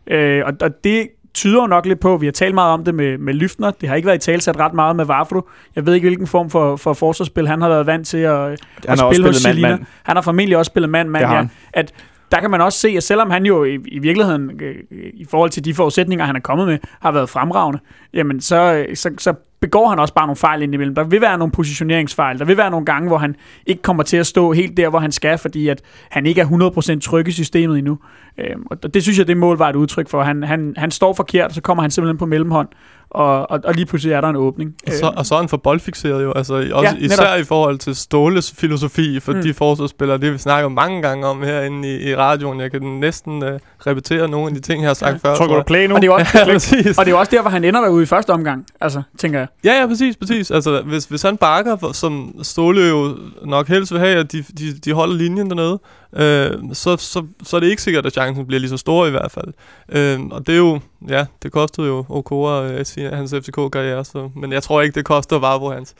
Øh, 0.07 0.43
og, 0.47 0.53
og 0.61 0.85
det 0.85 1.09
tyder 1.35 1.61
jo 1.61 1.67
nok 1.67 1.87
lidt 1.87 2.01
på, 2.01 2.17
vi 2.17 2.27
har 2.27 2.33
talt 2.33 2.55
meget 2.55 2.73
om 2.73 2.85
det 2.85 2.95
med, 2.95 3.19
med 3.19 3.35
Lyftner, 3.35 3.71
det 3.71 3.89
har 3.89 3.97
ikke 3.97 4.07
været 4.07 4.17
i 4.17 4.31
talsat 4.31 4.57
ret 4.61 4.75
meget 4.75 4.97
med 4.97 5.05
Vavro. 5.05 5.49
Jeg 5.77 5.87
ved 5.87 5.95
ikke, 5.95 6.09
hvilken 6.09 6.27
form 6.27 6.51
for, 6.51 6.77
for 6.77 6.93
forsvarsspil 6.93 7.49
han 7.49 7.63
har 7.63 7.69
været 7.69 7.87
vant 7.87 8.07
til 8.07 8.19
at, 8.19 8.35
Han 8.35 8.57
at 8.89 8.99
har 8.99 9.07
også 9.07 9.17
spille 9.17 9.27
hos 9.27 9.37
spillet 9.37 9.37
Selina. 9.37 9.69
mand-mand. 9.69 9.87
Han 10.03 10.17
har 10.17 10.23
formentlig 10.23 10.57
også 10.57 10.69
spillet 10.69 10.91
mand-mand, 10.91 11.25
ja. 11.25 11.47
At 11.73 11.93
der 12.33 12.41
kan 12.41 12.51
man 12.51 12.61
også 12.61 12.79
se, 12.79 12.89
at 12.89 13.03
selvom 13.03 13.31
han 13.31 13.47
jo 13.47 13.65
i, 13.65 13.79
i 13.87 13.99
virkeligheden, 13.99 14.61
øh, 14.63 14.75
i 15.15 15.25
forhold 15.31 15.51
til 15.51 15.65
de 15.65 15.75
forudsætninger, 15.75 16.25
han 16.25 16.37
er 16.37 16.41
kommet 16.41 16.67
med, 16.67 16.79
har 17.01 17.13
været 17.13 17.29
fremragende, 17.29 17.79
jamen 18.15 18.41
så, 18.41 18.75
øh, 18.75 18.97
så, 18.97 19.11
så 19.19 19.35
begår 19.65 19.89
han 19.89 19.99
også 19.99 20.15
bare 20.15 20.27
nogle 20.27 20.37
fejl 20.37 20.63
indimellem. 20.63 20.95
Der 20.95 21.05
vil 21.05 21.21
være 21.21 21.39
nogle 21.39 21.53
positioneringsfejl. 21.53 22.39
Der 22.39 22.45
vil 22.45 22.57
være 22.57 22.71
nogle 22.71 22.87
gange, 22.87 23.09
hvor 23.09 23.19
han 23.19 23.37
ikke 23.67 23.83
kommer 23.83 24.03
til 24.03 24.17
at 24.17 24.27
stå 24.27 24.53
helt 24.53 24.77
der, 24.77 24.89
hvor 24.89 24.99
han 24.99 25.13
skal, 25.13 25.39
fordi 25.39 25.69
at 25.69 25.83
han 26.11 26.27
ikke 26.27 26.41
er 26.41 26.97
100% 26.97 27.01
tryg 27.01 27.29
i 27.29 27.33
systemet 27.33 27.79
endnu. 27.79 27.99
Øhm, 28.39 28.67
og 28.71 28.95
det 28.95 29.03
synes 29.03 29.19
jeg, 29.19 29.29
det 29.29 29.37
mål 29.37 29.59
var 29.59 29.69
et 29.69 29.77
udtryk 29.77 30.09
for. 30.09 30.23
Han, 30.23 30.43
han, 30.43 30.75
han 30.77 30.91
står 30.91 31.13
forkert, 31.13 31.49
og 31.49 31.55
så 31.55 31.61
kommer 31.61 31.83
han 31.83 31.91
simpelthen 31.91 32.19
på 32.19 32.27
mellemhånd, 32.27 32.69
og, 33.11 33.51
og, 33.51 33.61
og 33.65 33.75
lige 33.75 33.87
pludselig 33.87 34.13
er 34.15 34.21
der 34.21 34.29
en 34.29 34.37
åbning. 34.37 34.75
Og 34.87 34.93
så, 34.93 35.13
og 35.17 35.27
så 35.27 35.35
er 35.35 35.39
han 35.39 35.49
for 35.49 35.57
boldfixeret 35.57 36.23
jo, 36.25 36.33
altså 36.33 36.55
også 36.55 36.69
Ja, 36.73 36.93
netop. 36.93 37.03
især 37.05 37.35
i 37.35 37.45
forhold 37.45 37.79
til 37.79 37.97
Ståles 37.97 38.55
filosofi 38.59 39.21
for 39.21 39.33
Mm. 39.33 39.43
de 39.43 39.55
forsvarsspillere, 39.55 40.19
det 40.19 40.33
vi 40.33 40.39
snakker 40.39 40.69
mange 40.69 41.03
gange 41.03 41.27
om 41.27 41.43
herinde 41.43 41.95
i, 41.97 42.11
i 42.11 42.17
radioen. 42.17 42.61
Jeg 42.61 42.71
kan 42.71 42.83
næsten 42.83 43.43
uh, 43.43 43.49
repetere 43.87 44.29
nogle 44.29 44.49
af 44.49 44.55
de 44.55 44.61
ting, 44.61 44.83
jeg 44.83 44.89
har 44.89 44.95
sagt 44.95 45.25
Ja. 45.25 45.31
før. 45.31 45.35
Trykker 45.37 45.55
tror 45.55 45.63
du 45.63 45.67
play 45.67 45.87
nu? 45.87 45.95
Og 45.95 46.03
det 46.03 46.09
er 46.09 46.13
også, 46.13 46.39
Ja, 46.39 46.45
præcis. 46.45 46.99
og 46.99 47.05
det 47.07 47.13
er 47.13 47.17
også 47.17 47.31
der, 47.31 47.41
hvor 47.41 47.51
han 47.51 47.65
ender 47.65 47.81
derude 47.81 48.03
i 48.03 48.07
første 48.07 48.31
omgang, 48.31 48.67
altså, 48.81 49.03
tænker 49.19 49.39
jeg. 49.39 49.49
Ja, 49.65 49.81
ja, 49.81 49.87
præcis, 49.87 50.17
præcis. 50.17 50.51
Altså, 50.51 50.83
hvis, 50.83 51.05
hvis 51.05 51.23
han 51.23 51.37
bakker, 51.37 51.91
som 51.93 52.35
Ståle 52.43 52.81
jo 52.89 53.17
nok 53.45 53.69
helst 53.69 53.93
vil 53.93 54.01
have, 54.01 54.17
at 54.19 54.33
de, 54.33 54.45
de, 54.59 54.73
de 54.85 54.93
holder 54.93 55.15
linjen 55.17 55.51
dernede, 55.51 55.81
øh, 56.17 56.51
så, 56.73 56.97
så, 56.97 57.23
så 57.43 57.57
er 57.57 57.61
det 57.61 57.67
ikke 57.69 57.83
sikkert, 57.83 58.07
at 58.07 58.13
chancen 58.25 58.47
bliver 58.47 58.61
lige 58.61 58.71
så 58.71 58.77
stor 58.77 59.07
i 59.07 59.11
hvert 59.11 59.31
fald. 59.31 59.53
Øh, 59.89 60.21
og 60.31 60.47
det 60.47 60.53
er 60.53 60.59
jo, 60.59 60.81
ja, 61.09 61.27
det 61.43 61.53
kostede 61.53 61.87
jo 61.87 62.05
Okora 62.09 62.65
øh, 62.65 63.13
hans 63.13 63.35
FCK-karriere, 63.35 64.05
så, 64.05 64.31
men 64.37 64.53
jeg 64.53 64.63
tror 64.63 64.83
ikke, 64.83 64.95
det 64.95 65.05
koster 65.05 65.39
Vavro 65.39 65.71
hans. 65.71 65.95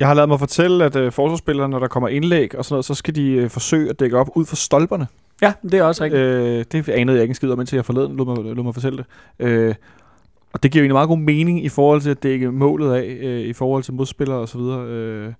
Jeg 0.00 0.08
har 0.08 0.14
lavet 0.14 0.28
mig 0.28 0.38
fortælle, 0.38 0.84
at 0.84 0.96
øh, 0.96 1.12
forsvarsspillere, 1.12 1.68
når 1.68 1.78
der 1.78 1.88
kommer 1.88 2.08
indlæg 2.08 2.58
og 2.58 2.64
sådan 2.64 2.74
noget, 2.74 2.84
så 2.84 2.94
skal 2.94 3.14
de 3.14 3.30
øh, 3.30 3.50
forsøge 3.50 3.90
at 3.90 4.00
dække 4.00 4.18
op 4.18 4.28
ud 4.34 4.46
for 4.46 4.56
stolperne. 4.56 5.06
Ja, 5.42 5.52
det 5.62 5.74
er 5.74 5.82
også 5.82 6.04
rigtigt. 6.04 6.22
Øh, 6.22 6.64
det 6.72 6.88
anede 6.88 7.16
jeg 7.16 7.22
ikke 7.22 7.30
en 7.30 7.34
skid 7.34 7.50
om, 7.50 7.60
indtil 7.60 7.76
jeg 7.76 7.84
forleden 7.84 8.16
lod 8.16 8.26
mig, 8.26 8.54
lod 8.54 8.64
mig 8.64 8.74
fortælle 8.74 8.98
det. 8.98 9.06
Øh, 9.46 9.74
og 10.52 10.62
det 10.62 10.72
giver 10.72 10.80
jo 10.80 10.84
egentlig 10.84 10.94
meget 10.94 11.08
god 11.08 11.18
mening 11.18 11.64
i 11.64 11.68
forhold 11.68 12.00
til 12.00 12.10
at 12.10 12.22
dække 12.22 12.52
målet 12.52 12.94
af, 12.94 13.18
øh, 13.22 13.40
i 13.40 13.52
forhold 13.52 13.82
til 13.82 13.94
modspillere 13.94 14.38
og 14.38 14.48
så 14.48 14.58
videre. 14.58 14.86
Øh, 14.86 15.32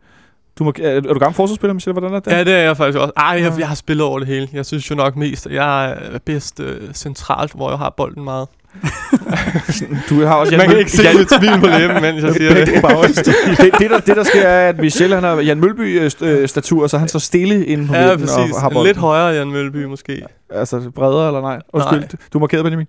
du 0.59 0.65
må, 0.65 0.73
er, 0.83 1.01
du 1.01 1.19
gammel 1.19 1.35
forsvarsspiller, 1.37 1.75
Michelle? 1.75 2.01
Hvordan 2.01 2.17
er 2.17 2.21
det? 2.21 2.31
Ja, 2.33 2.45
det 2.45 2.53
er 2.53 2.59
jeg 2.59 2.77
faktisk 2.77 2.99
også. 2.99 3.13
Ej, 3.17 3.25
jeg, 3.25 3.41
Ja. 3.53 3.59
jeg 3.59 3.69
har 3.69 3.75
spillet 3.75 4.07
over 4.07 4.19
det 4.19 4.29
hele. 4.29 4.49
Jeg 4.53 4.67
synes 4.67 4.91
jo 4.91 4.95
nok 4.95 5.17
mest, 5.17 5.47
at 5.47 5.53
jeg 5.53 5.91
er 5.91 6.19
bedst 6.27 6.61
øh, 6.61 6.95
centralt, 6.95 7.53
hvor 7.53 7.69
jeg 7.71 7.79
har 7.79 7.95
bolden 7.97 8.25
meget. 8.25 8.49
Du 10.09 10.25
har 10.25 10.35
også 10.35 10.57
Man 10.57 10.67
kan 10.67 10.75
Møl- 10.77 10.79
ikke 10.79 10.91
se 10.93 11.03
Jan- 11.03 11.19
mit 11.19 11.31
smil 11.33 11.61
på 11.61 11.67
læben, 11.67 12.03
mens 12.03 12.23
jeg 12.25 12.35
siger 12.35 12.55
det. 12.55 12.67
det, 12.67 13.73
det, 13.79 13.91
der, 13.91 13.99
det, 13.99 14.17
der 14.17 14.23
sker, 14.25 14.41
er, 14.43 14.69
at 14.69 14.79
Michelle 14.79 15.15
han 15.15 15.25
har 15.25 15.41
Jan 15.41 15.61
Mølby-statur, 15.61 16.87
så 16.87 16.99
han 16.99 17.09
står 17.09 17.19
stille 17.19 17.67
inde 17.67 17.87
på 17.89 17.95
Ja, 17.95 18.01
midten 18.03 18.21
præcis. 18.21 18.55
og 18.55 18.61
har 18.61 18.69
bolden. 18.69 18.87
Lidt 18.87 18.97
højere 18.97 19.27
Jan 19.35 19.51
Mølby 19.51 19.85
måske. 19.85 20.23
Altså 20.51 20.91
bredere 20.95 21.27
eller 21.27 21.41
nej? 21.41 21.59
Undskyld, 21.73 21.99
Nej. 21.99 22.09
du 22.33 22.39
markerede 22.39 22.65
Benjamin. 22.65 22.87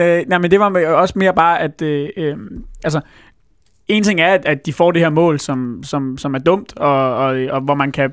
Øh, 0.00 0.22
nej, 0.28 0.38
men 0.38 0.50
det 0.50 0.60
var 0.60 0.86
også 0.94 1.14
mere 1.16 1.34
bare, 1.34 1.60
at 1.60 1.82
øh, 1.82 2.08
øh, 2.16 2.36
altså, 2.84 3.00
en 3.90 4.02
ting 4.02 4.20
er, 4.20 4.34
at, 4.34 4.44
at 4.46 4.66
de 4.66 4.72
får 4.72 4.90
det 4.90 5.02
her 5.02 5.10
mål, 5.10 5.40
som, 5.40 5.82
som, 5.82 6.18
som 6.18 6.34
er 6.34 6.38
dumt, 6.38 6.76
og, 6.76 7.16
og, 7.16 7.36
og 7.50 7.60
hvor 7.60 7.74
man 7.74 7.92
kan 7.92 8.12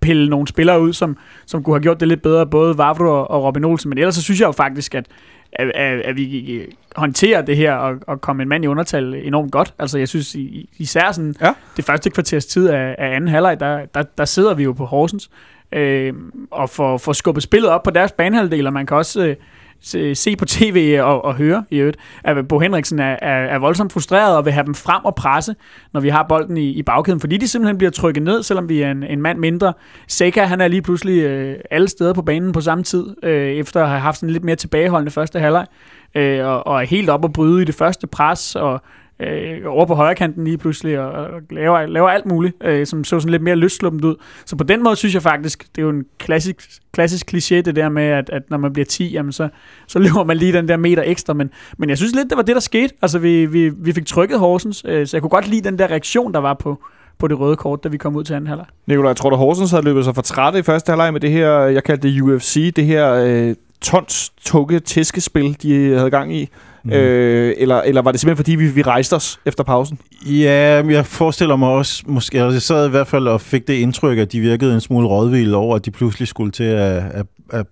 pille 0.00 0.28
nogle 0.30 0.48
spillere 0.48 0.80
ud, 0.80 0.92
som, 0.92 1.16
som 1.46 1.62
kunne 1.62 1.74
have 1.76 1.82
gjort 1.82 2.00
det 2.00 2.08
lidt 2.08 2.22
bedre, 2.22 2.46
både 2.46 2.78
Vavro 2.78 3.04
og, 3.04 3.30
og 3.30 3.44
Robin 3.44 3.64
Olsen. 3.64 3.88
Men 3.88 3.98
ellers 3.98 4.14
så 4.14 4.22
synes 4.22 4.40
jeg 4.40 4.46
jo 4.46 4.52
faktisk, 4.52 4.94
at, 4.94 5.06
at, 5.52 5.68
at, 5.74 6.00
at 6.00 6.16
vi 6.16 6.60
håndterer 6.96 7.42
det 7.42 7.56
her 7.56 7.74
og, 7.74 7.96
og 8.06 8.20
komme 8.20 8.42
en 8.42 8.48
mand 8.48 8.64
i 8.64 8.66
undertal 8.66 9.14
enormt 9.14 9.52
godt. 9.52 9.74
Altså 9.78 9.98
jeg 9.98 10.08
synes 10.08 10.34
i- 10.34 10.68
især 10.78 11.12
sådan 11.12 11.34
Ja. 11.40 11.52
det 11.76 11.84
første 11.84 12.10
kvarters 12.10 12.46
tid 12.46 12.68
af, 12.68 12.94
af 12.98 13.14
anden 13.16 13.28
halvleg, 13.28 13.60
der, 13.60 13.86
der, 13.94 14.02
der 14.02 14.24
sidder 14.24 14.54
vi 14.54 14.62
jo 14.62 14.72
på 14.72 14.84
Horsens 14.84 15.30
øh, 15.72 16.12
og 16.50 16.70
får, 16.70 16.98
får 16.98 17.12
skubbet 17.12 17.42
spillet 17.42 17.70
op 17.70 17.82
på 17.82 17.90
deres 17.90 18.12
banehalvdel, 18.12 18.66
og 18.66 18.72
man 18.72 18.86
kan 18.86 18.96
også 18.96 19.26
øh, 19.26 19.36
se, 19.82 20.14
se 20.14 20.36
på 20.36 20.44
tv 20.44 20.98
og, 21.02 21.24
og 21.24 21.34
høre 21.34 21.64
i 21.70 21.78
øvrigt, 21.78 21.96
at 22.24 22.48
Bo 22.48 22.58
Henriksen 22.58 22.98
er, 22.98 23.16
er, 23.22 23.46
er 23.46 23.58
voldsomt 23.58 23.92
frustreret 23.92 24.36
og 24.36 24.44
vil 24.44 24.52
have 24.52 24.66
dem 24.66 24.74
frem 24.74 25.04
og 25.04 25.14
presse, 25.14 25.54
når 25.92 26.00
vi 26.00 26.08
har 26.08 26.26
bolden 26.28 26.56
i, 26.56 26.70
i 26.70 26.82
bagkæden, 26.82 27.20
fordi 27.20 27.36
de 27.36 27.48
simpelthen 27.48 27.78
bliver 27.78 27.90
trykket 27.90 28.22
ned, 28.22 28.42
selvom 28.42 28.68
vi 28.68 28.82
er 28.82 28.90
en, 28.90 29.02
en 29.02 29.22
mand 29.22 29.38
mindre. 29.38 29.72
Seca, 30.08 30.44
han 30.44 30.60
er 30.60 30.68
lige 30.68 30.82
pludselig 30.82 31.22
øh, 31.22 31.56
alle 31.70 31.88
steder 31.88 32.12
på 32.12 32.22
banen 32.22 32.52
på 32.52 32.60
samme 32.60 32.84
tid, 32.84 33.06
øh, 33.22 33.48
efter 33.48 33.82
at 33.82 33.88
have 33.88 34.00
haft 34.00 34.16
sådan 34.16 34.28
en 34.28 34.32
lidt 34.32 34.44
mere 34.44 34.56
tilbageholdende 34.56 35.12
første 35.12 35.40
halvleg, 35.40 35.66
øh, 36.14 36.46
og, 36.46 36.66
og 36.66 36.80
er 36.82 36.86
helt 36.86 37.10
op 37.10 37.24
og 37.24 37.32
bryde 37.32 37.62
i 37.62 37.64
det 37.64 37.74
første 37.74 38.06
pres, 38.06 38.56
og 38.56 38.82
øh, 39.20 39.60
over 39.66 39.86
på 39.86 39.94
højre 39.94 40.14
kanten 40.14 40.44
lige 40.44 40.58
pludselig, 40.58 40.98
og, 40.98 41.10
og 41.12 41.40
laver, 41.50 41.86
laver 41.86 42.08
alt 42.08 42.26
muligt, 42.26 42.56
øh, 42.60 42.86
som 42.86 43.04
så 43.04 43.20
sådan 43.20 43.30
lidt 43.30 43.42
mere 43.42 43.56
løssluppent 43.56 44.04
ud. 44.04 44.16
Så 44.46 44.56
på 44.56 44.64
den 44.64 44.82
måde 44.82 44.96
synes 44.96 45.14
jeg 45.14 45.22
faktisk, 45.22 45.66
det 45.76 45.78
er 45.78 45.82
jo 45.82 45.90
en 45.90 46.04
klassisk, 46.18 46.80
klassisk 46.92 47.34
kliché, 47.34 47.54
det 47.54 47.76
der 47.76 47.88
med, 47.88 48.02
at, 48.02 48.30
at 48.30 48.42
når 48.50 48.58
man 48.58 48.72
bliver 48.72 48.86
10, 48.86 49.12
jamen 49.12 49.32
så, 49.32 49.48
så 49.86 49.98
løber 50.08 50.24
man 50.24 50.36
lige 50.36 50.52
den 50.52 50.68
der 50.68 50.76
meter 50.76 51.02
ekstra, 51.06 51.34
men, 51.34 51.50
men 51.78 51.88
jeg 51.88 51.96
synes 51.96 52.14
lidt, 52.14 52.30
det 52.30 52.36
var 52.36 52.42
det, 52.42 52.54
der 52.54 52.60
skete. 52.60 52.94
Altså, 53.02 53.18
vi, 53.18 53.46
vi, 53.46 53.68
vi 53.68 53.92
fik 53.92 54.06
trykket 54.06 54.38
Horsens, 54.38 54.82
øh, 54.88 55.06
så 55.06 55.16
jeg 55.16 55.22
kunne 55.22 55.30
godt 55.30 55.48
lide 55.48 55.68
den 55.68 55.78
der 55.78 55.90
reaktion, 55.90 56.34
der 56.34 56.40
var 56.40 56.54
på, 56.54 56.82
på 57.18 57.28
det 57.28 57.40
røde 57.40 57.56
kort, 57.56 57.84
da 57.84 57.88
vi 57.88 57.96
kom 57.96 58.16
ud 58.16 58.24
til 58.24 58.34
anden 58.34 58.48
halvleg. 58.48 58.66
Nikolaj, 58.86 59.08
jeg 59.08 59.16
tror 59.16 59.30
du, 59.30 59.36
Horsens 59.36 59.70
havde 59.70 59.84
løbet 59.84 60.04
sig 60.04 60.14
for 60.14 60.22
trætte 60.22 60.58
i 60.58 60.62
første 60.62 60.90
halvleg 60.90 61.12
med 61.12 61.20
det 61.20 61.30
her, 61.30 61.50
jeg 61.60 61.84
kaldte 61.84 62.08
det 62.08 62.20
UFC, 62.20 62.74
det 62.74 62.84
her 62.84 63.12
øh, 63.12 63.54
tons 63.80 64.30
tukke 64.40 64.80
tæskespil, 64.80 65.56
de 65.62 65.94
havde 65.94 66.10
gang 66.10 66.34
i? 66.34 66.48
Mm. 66.84 66.92
Øh, 66.92 67.54
eller, 67.58 67.80
eller 67.80 68.02
var 68.02 68.12
det 68.12 68.20
simpelthen 68.20 68.36
fordi, 68.36 68.54
vi, 68.54 68.66
vi 68.70 68.82
rejste 68.82 69.16
os 69.16 69.40
efter 69.46 69.64
pausen? 69.64 69.98
Ja, 70.26 70.82
jeg 70.86 71.06
forestiller 71.06 71.56
mig 71.56 71.68
også, 71.68 72.02
måske, 72.06 72.42
altså 72.42 72.54
jeg 72.54 72.62
sad 72.62 72.86
i 72.86 72.90
hvert 72.90 73.06
fald 73.06 73.26
og 73.26 73.40
fik 73.40 73.68
det 73.68 73.74
indtryk, 73.74 74.18
at 74.18 74.32
de 74.32 74.40
virkede 74.40 74.74
en 74.74 74.80
smule 74.80 75.06
rådvilde 75.06 75.56
over, 75.56 75.76
at 75.76 75.84
de 75.84 75.90
pludselig 75.90 76.28
skulle 76.28 76.52
til 76.52 76.64
at, 76.64 77.02
at, 77.12 77.26
at 77.50 77.66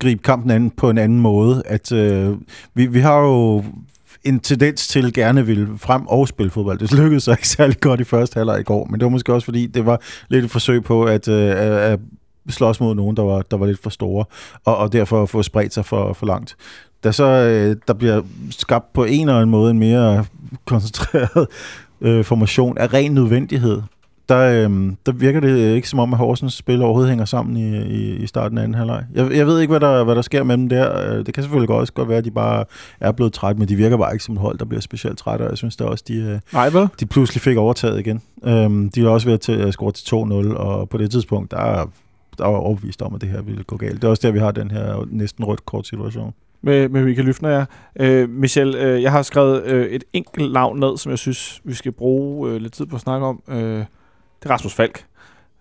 gribe 0.00 0.22
kampen 0.22 0.50
an 0.50 0.70
på 0.70 0.90
en 0.90 0.98
anden 0.98 1.20
måde. 1.20 1.62
At, 1.66 1.92
øh, 1.92 2.32
vi, 2.74 2.86
vi 2.86 3.00
har 3.00 3.18
jo 3.18 3.64
en 4.24 4.40
tendens 4.40 4.88
til 4.88 5.12
gerne 5.12 5.46
vil 5.46 5.68
frem 5.76 6.06
og 6.06 6.28
spille 6.28 6.50
fodbold. 6.50 6.78
Det 6.78 6.92
lykkedes 6.92 7.22
så 7.22 7.30
ikke 7.30 7.48
særlig 7.48 7.80
godt 7.80 8.00
i 8.00 8.04
første 8.04 8.36
halvleg 8.36 8.60
i 8.60 8.62
går, 8.62 8.84
men 8.84 9.00
det 9.00 9.04
var 9.04 9.10
måske 9.10 9.34
også 9.34 9.44
fordi, 9.44 9.66
det 9.66 9.86
var 9.86 10.00
lidt 10.28 10.44
et 10.44 10.50
forsøg 10.50 10.84
på 10.84 11.04
at, 11.04 11.28
øh, 11.28 11.54
at 11.92 12.00
slås 12.48 12.80
mod 12.80 12.94
nogen, 12.94 13.16
der 13.16 13.22
var, 13.22 13.42
der 13.42 13.56
var 13.56 13.66
lidt 13.66 13.82
for 13.82 13.90
store, 13.90 14.24
og, 14.64 14.76
og 14.76 14.92
derfor 14.92 15.26
få 15.26 15.42
spredt 15.42 15.74
sig 15.74 15.84
for, 15.84 16.12
for 16.12 16.26
langt. 16.26 16.56
Da 17.04 17.12
så 17.12 17.24
øh, 17.24 17.76
der 17.88 17.94
bliver 17.94 18.22
skabt 18.50 18.92
på 18.92 19.04
en 19.04 19.20
eller 19.20 19.34
anden 19.36 19.50
måde 19.50 19.70
en 19.70 19.78
mere 19.78 20.24
koncentreret 20.64 21.46
øh, 22.00 22.24
formation 22.24 22.78
af 22.78 22.92
ren 22.94 23.12
nødvendighed, 23.12 23.82
der, 24.28 24.64
øhm, 24.64 24.96
der 25.06 25.12
virker 25.12 25.40
det 25.40 25.74
ikke 25.74 25.88
som 25.88 25.98
om, 25.98 26.12
at 26.12 26.18
Horsens 26.18 26.54
spil 26.54 26.82
overhovedet 26.82 27.08
hænger 27.10 27.24
sammen 27.24 27.56
i, 27.56 27.76
i, 27.78 28.16
i 28.16 28.26
starten 28.26 28.58
af 28.58 28.62
anden 28.62 28.74
halvleg. 28.74 29.04
Jeg, 29.14 29.32
jeg 29.32 29.46
ved 29.46 29.60
ikke, 29.60 29.70
hvad 29.72 29.80
der, 29.80 30.04
hvad 30.04 30.14
der 30.14 30.22
sker 30.22 30.42
med 30.42 30.56
dem 30.56 30.68
der. 30.68 31.12
Øh, 31.18 31.26
Det 31.26 31.34
kan 31.34 31.42
selvfølgelig 31.42 31.70
også 31.74 31.92
godt 31.92 32.08
være, 32.08 32.18
at 32.18 32.24
de 32.24 32.30
bare 32.30 32.64
er 33.00 33.12
blevet 33.12 33.32
trætte, 33.32 33.58
men 33.58 33.68
de 33.68 33.76
virker 33.76 33.96
bare 33.96 34.12
ikke 34.12 34.24
som 34.24 34.34
et 34.34 34.40
hold, 34.40 34.58
der 34.58 34.64
bliver 34.64 34.80
specielt 34.80 35.18
trætte, 35.18 35.42
og 35.42 35.50
jeg 35.50 35.58
synes 35.58 35.76
da 35.76 35.84
også, 35.84 36.04
de, 36.08 36.14
øh, 36.14 36.38
Nej, 36.52 36.68
vel? 36.70 36.88
de 37.00 37.06
pludselig 37.06 37.40
fik 37.42 37.56
overtaget 37.56 37.98
igen. 38.00 38.22
Øhm, 38.44 38.90
de 38.90 39.04
var 39.04 39.10
også 39.10 39.28
ved 39.28 39.38
til 39.38 39.52
at 39.52 39.72
score 39.74 39.92
til 39.92 40.14
2-0, 40.14 40.56
og 40.56 40.88
på 40.88 40.98
det 40.98 41.10
tidspunkt, 41.10 41.50
der, 41.50 41.90
der 42.38 42.46
var 42.46 42.56
overbevist 42.58 43.02
om, 43.02 43.14
at 43.14 43.20
det 43.20 43.28
her 43.28 43.42
ville 43.42 43.62
gå 43.62 43.76
galt. 43.76 43.94
Det 43.94 44.04
er 44.04 44.08
også 44.08 44.26
der, 44.26 44.32
vi 44.32 44.38
har 44.38 44.50
den 44.50 44.70
her 44.70 45.04
næsten 45.10 45.44
rødt 45.44 45.66
kort 45.66 45.86
situation. 45.86 46.34
Med, 46.62 46.88
med 46.88 47.04
Michael 47.04 47.26
Lyfner, 47.26 47.50
ja. 47.50 47.64
Øh, 48.06 48.28
Michel, 48.28 48.74
øh, 48.74 49.02
jeg 49.02 49.12
har 49.12 49.22
skrevet 49.22 49.64
øh, 49.64 49.86
et 49.86 50.04
enkelt 50.12 50.52
navn 50.52 50.80
ned, 50.80 50.96
som 50.98 51.10
jeg 51.10 51.18
synes, 51.18 51.60
vi 51.64 51.74
skal 51.74 51.92
bruge 51.92 52.50
øh, 52.50 52.56
lidt 52.56 52.72
tid 52.72 52.86
på 52.86 52.96
at 52.96 53.02
snakke 53.02 53.26
om. 53.26 53.42
Øh, 53.48 53.58
det 53.58 53.84
er 54.44 54.50
Rasmus 54.50 54.74
Falk. 54.74 55.04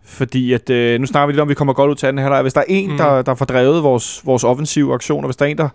Fordi 0.06 0.54
at, 0.54 0.70
øh, 0.70 1.00
nu 1.00 1.06
snakker 1.06 1.28
vi 1.28 1.34
lidt 1.34 1.40
om, 1.42 1.48
at 1.48 1.50
vi 1.50 1.54
kommer 1.56 1.74
godt 1.74 1.90
ud 1.90 1.96
til 1.96 2.08
anden 2.08 2.24
halvleg. 2.24 2.42
Hvis 2.42 2.54
der 2.54 2.60
er 2.62 2.66
en, 2.68 2.92
Mm. 2.92 2.98
der, 2.98 3.22
der 3.22 3.36
får 3.36 3.46
drevet 3.46 3.84
vores, 3.84 4.22
vores 4.26 4.44
offensive 4.44 4.94
aktioner, 4.94 5.28
hvis 5.28 5.36
der 5.36 5.46
er 5.46 5.50
en, 5.50 5.58
der, 5.58 5.70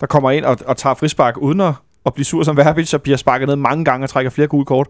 der 0.00 0.06
kommer 0.06 0.30
ind 0.30 0.44
og, 0.44 0.56
og 0.66 0.76
tager 0.76 0.94
frispark 0.94 1.36
uden 1.36 1.60
at, 1.60 1.72
at 2.06 2.14
blive 2.14 2.24
sur 2.24 2.42
som 2.42 2.56
Verbic, 2.56 2.94
og 2.94 3.02
bliver 3.02 3.16
sparket 3.18 3.48
ned 3.48 3.56
mange 3.56 3.84
gange 3.84 4.04
og 4.04 4.10
trækker 4.10 4.30
flere 4.30 4.48
gule 4.48 4.64
kort, 4.64 4.86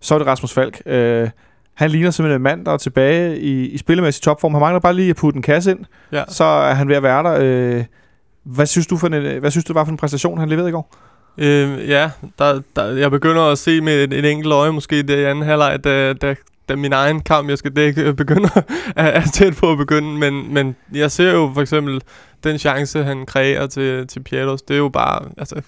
så 0.00 0.14
er 0.14 0.18
det 0.18 0.26
Rasmus 0.26 0.52
Falk. 0.52 0.82
Øh, 0.86 1.28
han 1.74 1.90
ligner 1.90 2.10
simpelthen 2.10 2.38
en 2.40 2.42
mand, 2.42 2.64
der 2.64 2.72
er 2.72 2.76
tilbage 2.76 3.38
i, 3.40 3.66
i 3.68 3.78
spillemæssig 3.78 4.22
topform. 4.22 4.52
Han 4.54 4.60
mangler 4.60 4.80
bare 4.80 4.94
lige 4.94 5.10
at 5.10 5.16
putte 5.16 5.36
en 5.36 5.42
kasse 5.42 5.70
ind, 5.70 5.78
Ja. 6.12 6.24
så 6.28 6.44
er 6.44 6.74
han 6.74 6.88
ved 6.88 6.96
at 6.96 7.02
være 7.02 7.22
der. 7.22 7.38
Øh, 7.78 7.84
hvad 8.44 8.66
synes 8.66 8.86
du 8.86 8.96
for 8.96 9.06
en, 9.06 9.14
øh, 9.14 9.40
hvad 9.40 9.50
synes 9.50 9.64
du 9.64 9.72
var 9.72 9.84
for 9.84 9.90
en 9.90 9.96
præstation, 9.96 10.38
han 10.38 10.48
leverede 10.48 10.68
i 10.68 10.72
går? 10.72 10.96
Øh, 11.38 11.88
ja, 11.88 12.10
der, 12.38 12.60
der, 12.76 12.84
jeg 12.84 13.10
begynder 13.10 13.42
at 13.42 13.58
se 13.58 13.80
med 13.80 14.04
et, 14.04 14.12
et 14.12 14.30
enkelt 14.30 14.52
øje 14.52 14.72
måske 14.72 15.02
det 15.02 15.18
i 15.18 15.24
anden 15.24 15.44
halvleg, 15.44 15.84
da, 15.84 16.12
da, 16.12 16.34
da 16.68 16.76
min 16.76 16.92
egen 16.92 17.20
kamp, 17.20 17.48
jeg 17.48 17.58
skal 17.58 17.76
dække, 17.76 18.02
øh, 18.02 18.14
begynder 18.14 18.48
er, 18.96 19.06
er 19.06 19.22
tæt 19.34 19.56
på 19.56 19.72
at 19.72 19.78
begynde. 19.78 20.18
Men, 20.18 20.54
men 20.54 20.76
jeg 20.92 21.10
ser 21.10 21.32
jo 21.32 21.50
for 21.54 21.60
eksempel 21.60 22.00
den 22.44 22.58
chance, 22.58 23.04
han 23.04 23.26
kreerer 23.26 23.66
til, 23.66 24.06
til 24.06 24.20
Pietos, 24.20 24.62
det 24.62 24.74
er 24.74 24.78
jo 24.78 24.88
bare 24.88 25.22
altså, 25.38 25.62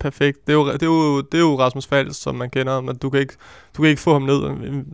perfekt. 0.00 0.46
Det 0.46 0.52
er, 0.52 0.56
jo, 0.56 0.72
det, 0.72 0.82
er 0.82 0.86
jo, 0.86 1.20
det 1.20 1.34
er 1.34 1.42
jo 1.42 1.58
Rasmus 1.58 1.86
Fals, 1.86 2.16
som 2.16 2.34
man 2.34 2.50
kender 2.50 2.80
men 2.80 2.88
at 2.88 3.02
du 3.02 3.10
kan 3.10 3.20
ikke, 3.20 3.34
du 3.76 3.82
kan 3.82 3.90
ikke 3.90 4.02
få 4.02 4.12
ham 4.12 4.22
ned. 4.22 4.40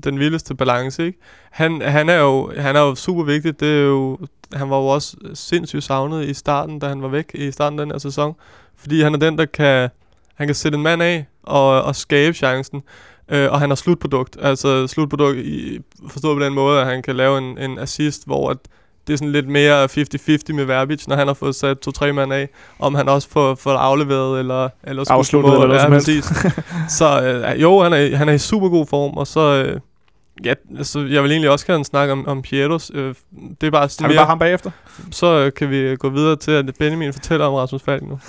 Den 0.05 0.19
vildeste 0.19 0.55
balance, 0.55 1.07
ikke? 1.07 1.19
Han, 1.51 1.83
han, 1.83 2.09
er 2.09 2.19
jo, 2.19 2.53
han 2.57 2.77
er 2.77 2.81
jo 2.81 2.95
super 2.95 3.23
vigtig. 3.23 3.61
Det 3.61 3.69
er 3.69 3.83
jo, 3.83 4.19
han 4.53 4.71
var 4.71 4.77
jo 4.77 4.87
også 4.87 5.17
sindssygt 5.35 5.85
savnet 5.85 6.29
i 6.29 6.35
starten, 6.35 6.79
da 6.79 6.89
han 6.89 7.03
var 7.03 7.09
væk 7.09 7.31
i 7.35 7.51
starten 7.51 7.79
af 7.79 7.87
den 7.87 7.93
her 7.93 7.99
sæson. 7.99 8.35
Fordi 8.77 9.03
han 9.03 9.15
er 9.15 9.19
den, 9.19 9.39
der 9.39 9.45
kan, 9.45 9.89
han 10.35 10.49
kan 10.49 10.55
sætte 10.55 10.77
en 10.77 10.83
mand 10.83 11.03
af 11.03 11.27
og, 11.43 11.83
og 11.83 11.97
skabe 11.97 12.35
chancen. 12.35 12.83
Øh, 13.29 13.53
og 13.53 13.61
han 13.61 13.71
har 13.71 13.75
slutprodukt. 13.75 14.37
Altså 14.41 14.87
slutprodukt 14.87 15.39
i, 15.39 15.79
forstået 16.09 16.37
på 16.39 16.45
den 16.45 16.55
måde, 16.55 16.81
at 16.81 16.87
han 16.87 17.03
kan 17.03 17.17
lave 17.17 17.39
en, 17.39 17.59
en 17.59 17.79
assist, 17.79 18.27
hvor 18.27 18.51
at 18.51 18.59
det 19.09 19.15
er 19.15 19.19
sådan 19.19 19.33
lidt 19.33 19.49
mere 19.49 19.85
50-50 19.85 20.53
med 20.53 20.65
Verbic, 20.65 21.07
når 21.07 21.17
han 21.17 21.27
har 21.27 21.35
fået 21.35 21.55
sat 21.55 21.79
to-tre 21.79 22.13
mand 22.13 22.33
af, 22.33 22.49
om 22.79 22.95
han 22.95 23.09
også 23.09 23.29
får, 23.31 23.55
får 23.55 23.71
afleveret 23.71 24.39
eller, 24.39 24.69
eller 24.85 25.11
Afsluttet 25.11 25.53
eller 25.53 25.67
noget 25.67 25.81
som 25.81 25.93
helst. 25.93 26.33
så 26.99 27.23
øh, 27.23 27.63
jo, 27.63 27.83
han 27.83 27.93
er, 27.93 28.17
han 28.17 28.29
er 28.29 28.33
i 28.33 28.39
super 28.39 28.69
god 28.69 28.87
form, 28.87 29.17
og 29.17 29.27
så... 29.27 29.65
Øh, 29.65 29.81
Ja, 30.45 30.55
altså, 30.79 31.01
jeg 31.01 31.23
vil 31.23 31.31
egentlig 31.31 31.51
også 31.51 31.67
gerne 31.67 31.85
snakke 31.85 32.13
om, 32.13 32.27
om 32.29 32.43
Pietos. 32.43 32.91
Øh, 32.95 33.15
det 33.61 33.67
er 33.67 33.71
bare 33.71 33.89
sådan 33.89 34.05
Har 34.05 34.09
vi 34.09 34.13
mere, 34.15 34.21
bare 34.21 34.27
ham 34.27 34.39
bagefter? 34.39 34.71
så 35.11 35.27
øh, 35.39 35.53
kan 35.53 35.71
vi 35.71 35.97
gå 35.97 36.09
videre 36.09 36.37
til, 36.37 36.51
at 36.51 36.65
Benjamin 36.79 37.13
fortæller 37.13 37.47
om 37.47 37.55
Rasmus 37.55 37.83
Falk 37.83 38.03
nu. 38.03 38.19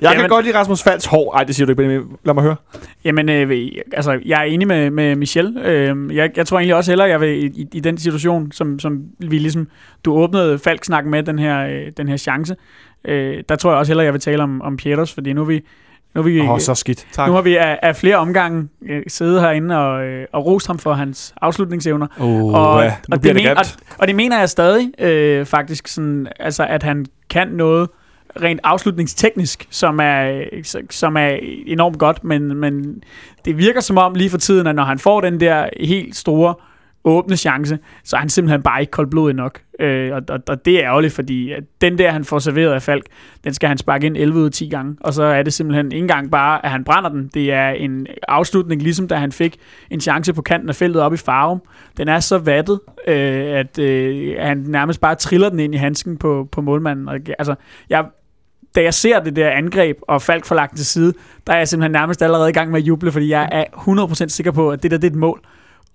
Jeg 0.00 0.10
kan 0.10 0.20
Jamen- 0.20 0.28
godt 0.28 0.44
lide 0.44 0.58
Rasmus 0.58 0.82
Falks 0.82 1.06
hår. 1.06 1.34
Ej, 1.36 1.44
det 1.44 1.54
siger 1.54 1.66
du 1.66 1.70
ikke, 1.72 1.82
Benjamin. 1.82 2.08
Lad 2.24 2.34
mig 2.34 2.42
høre. 2.42 2.56
Jamen, 3.04 3.28
øh, 3.28 3.68
altså, 3.92 4.20
jeg 4.24 4.40
er 4.40 4.44
enig 4.44 4.68
med, 4.68 4.90
med 4.90 5.16
Michel. 5.16 5.56
Øh, 5.58 6.16
jeg, 6.16 6.30
jeg 6.36 6.46
tror 6.46 6.58
egentlig 6.58 6.74
også 6.74 6.90
hellere, 6.90 7.08
jeg 7.08 7.20
vil 7.20 7.28
i, 7.44 7.46
i, 7.46 7.66
i 7.72 7.80
den 7.80 7.98
situation, 7.98 8.52
som, 8.52 8.78
som 8.78 9.04
vi 9.18 9.38
ligesom, 9.38 9.68
du 10.04 10.14
åbnede 10.14 10.58
Falk-snakken 10.58 11.10
med, 11.10 11.22
den 11.22 11.38
her, 11.38 11.66
øh, 11.66 11.92
den 11.96 12.08
her 12.08 12.16
chance, 12.16 12.56
øh, 13.04 13.42
der 13.48 13.56
tror 13.56 13.70
jeg 13.70 13.78
også 13.78 13.90
hellere, 13.90 14.04
jeg 14.04 14.12
vil 14.12 14.20
tale 14.20 14.42
om, 14.42 14.62
om 14.62 14.76
Pieters, 14.76 15.12
fordi 15.14 15.32
nu 15.32 15.40
er 15.40 15.44
vi, 15.46 15.62
nu 16.16 16.22
er 16.22 16.24
vi, 16.24 16.40
Åh, 16.40 16.50
oh, 16.50 16.60
så 16.60 16.74
skidt. 16.74 17.06
Tak. 17.12 17.28
nu 17.28 17.34
har 17.34 17.42
vi 17.42 17.56
af, 17.56 17.78
af 17.82 17.96
flere 17.96 18.16
omgange 18.16 18.68
øh, 18.88 19.02
siddet 19.08 19.40
herinde 19.40 19.78
og, 19.78 20.04
øh, 20.04 20.26
og 20.32 20.46
rost 20.46 20.66
ham 20.66 20.78
for 20.78 20.92
hans 20.92 21.34
afslutningsevner. 21.40 22.06
Oh, 22.20 22.54
og, 22.54 22.82
ja. 22.82 22.94
Og, 23.12 23.22
det 23.22 23.34
det 23.34 23.34
men, 23.34 23.56
og, 23.56 23.64
og 23.98 24.06
det 24.06 24.16
mener 24.16 24.38
jeg 24.38 24.48
stadig 24.48 24.90
øh, 25.00 25.46
faktisk, 25.46 25.88
sådan, 25.88 26.28
altså, 26.40 26.66
at 26.66 26.82
han 26.82 27.06
kan 27.30 27.48
noget 27.48 27.88
rent 28.42 28.60
afslutningsteknisk, 28.64 29.66
som 29.70 30.00
er, 30.02 30.42
som 30.90 31.16
er 31.16 31.38
enormt 31.66 31.98
godt, 31.98 32.24
men, 32.24 32.56
men 32.56 33.02
det 33.44 33.58
virker 33.58 33.80
som 33.80 33.98
om 33.98 34.14
lige 34.14 34.30
for 34.30 34.38
tiden, 34.38 34.66
at 34.66 34.74
når 34.74 34.84
han 34.84 34.98
får 34.98 35.20
den 35.20 35.40
der 35.40 35.68
helt 35.80 36.16
store 36.16 36.54
åbne 37.06 37.36
chance, 37.36 37.78
så 38.04 38.16
er 38.16 38.20
han 38.20 38.28
simpelthen 38.28 38.62
bare 38.62 38.80
ikke 38.80 38.90
koldblodig 38.90 39.34
nok. 39.34 39.60
Øh, 39.80 40.12
og, 40.14 40.22
og, 40.28 40.40
og 40.48 40.64
det 40.64 40.74
er 40.74 40.84
ærgerligt, 40.84 41.12
fordi 41.12 41.52
at 41.52 41.64
den 41.80 41.98
der, 41.98 42.10
han 42.10 42.24
får 42.24 42.38
serveret 42.38 42.72
af 42.72 42.82
Falk, 42.82 43.06
den 43.44 43.54
skal 43.54 43.68
han 43.68 43.78
sparke 43.78 44.06
ind 44.06 44.16
11 44.16 44.38
ud 44.38 44.46
af 44.46 44.52
10 44.52 44.68
gange, 44.68 44.96
og 45.00 45.14
så 45.14 45.22
er 45.22 45.42
det 45.42 45.52
simpelthen 45.52 45.92
ikke 45.92 46.02
engang 46.02 46.30
bare, 46.30 46.64
at 46.64 46.70
han 46.70 46.84
brænder 46.84 47.10
den. 47.10 47.30
Det 47.34 47.52
er 47.52 47.68
en 47.68 48.06
afslutning, 48.28 48.82
ligesom 48.82 49.08
da 49.08 49.14
han 49.16 49.32
fik 49.32 49.56
en 49.90 50.00
chance 50.00 50.32
på 50.32 50.42
kanten 50.42 50.68
af 50.68 50.74
feltet 50.74 51.02
op 51.02 51.14
i 51.14 51.16
Farum. 51.16 51.62
Den 51.96 52.08
er 52.08 52.20
så 52.20 52.38
vattet, 52.38 52.80
øh, 53.08 53.58
at 53.58 53.78
øh, 53.78 54.36
han 54.38 54.58
nærmest 54.58 55.00
bare 55.00 55.14
triller 55.14 55.48
den 55.48 55.60
ind 55.60 55.74
i 55.74 55.78
handsken 55.78 56.16
på, 56.16 56.48
på 56.52 56.60
målmanden. 56.60 57.08
Og, 57.08 57.18
altså, 57.38 57.54
jeg, 57.90 58.04
da 58.74 58.82
jeg 58.82 58.94
ser 58.94 59.20
det 59.20 59.36
der 59.36 59.50
angreb, 59.50 59.96
og 60.02 60.22
Falk 60.22 60.44
får 60.44 60.54
lagt 60.54 60.76
til 60.76 60.86
side, 60.86 61.12
der 61.46 61.52
er 61.52 61.58
jeg 61.58 61.68
simpelthen 61.68 61.92
nærmest 61.92 62.22
allerede 62.22 62.50
i 62.50 62.52
gang 62.52 62.70
med 62.70 62.80
at 62.80 62.86
juble, 62.86 63.12
fordi 63.12 63.28
jeg 63.28 63.48
er 63.52 63.64
100% 63.64 64.28
sikker 64.28 64.52
på, 64.52 64.70
at 64.70 64.82
det 64.82 64.90
der 64.90 64.98
det 64.98 65.06
er 65.06 65.10
et 65.10 65.16
mål. 65.16 65.40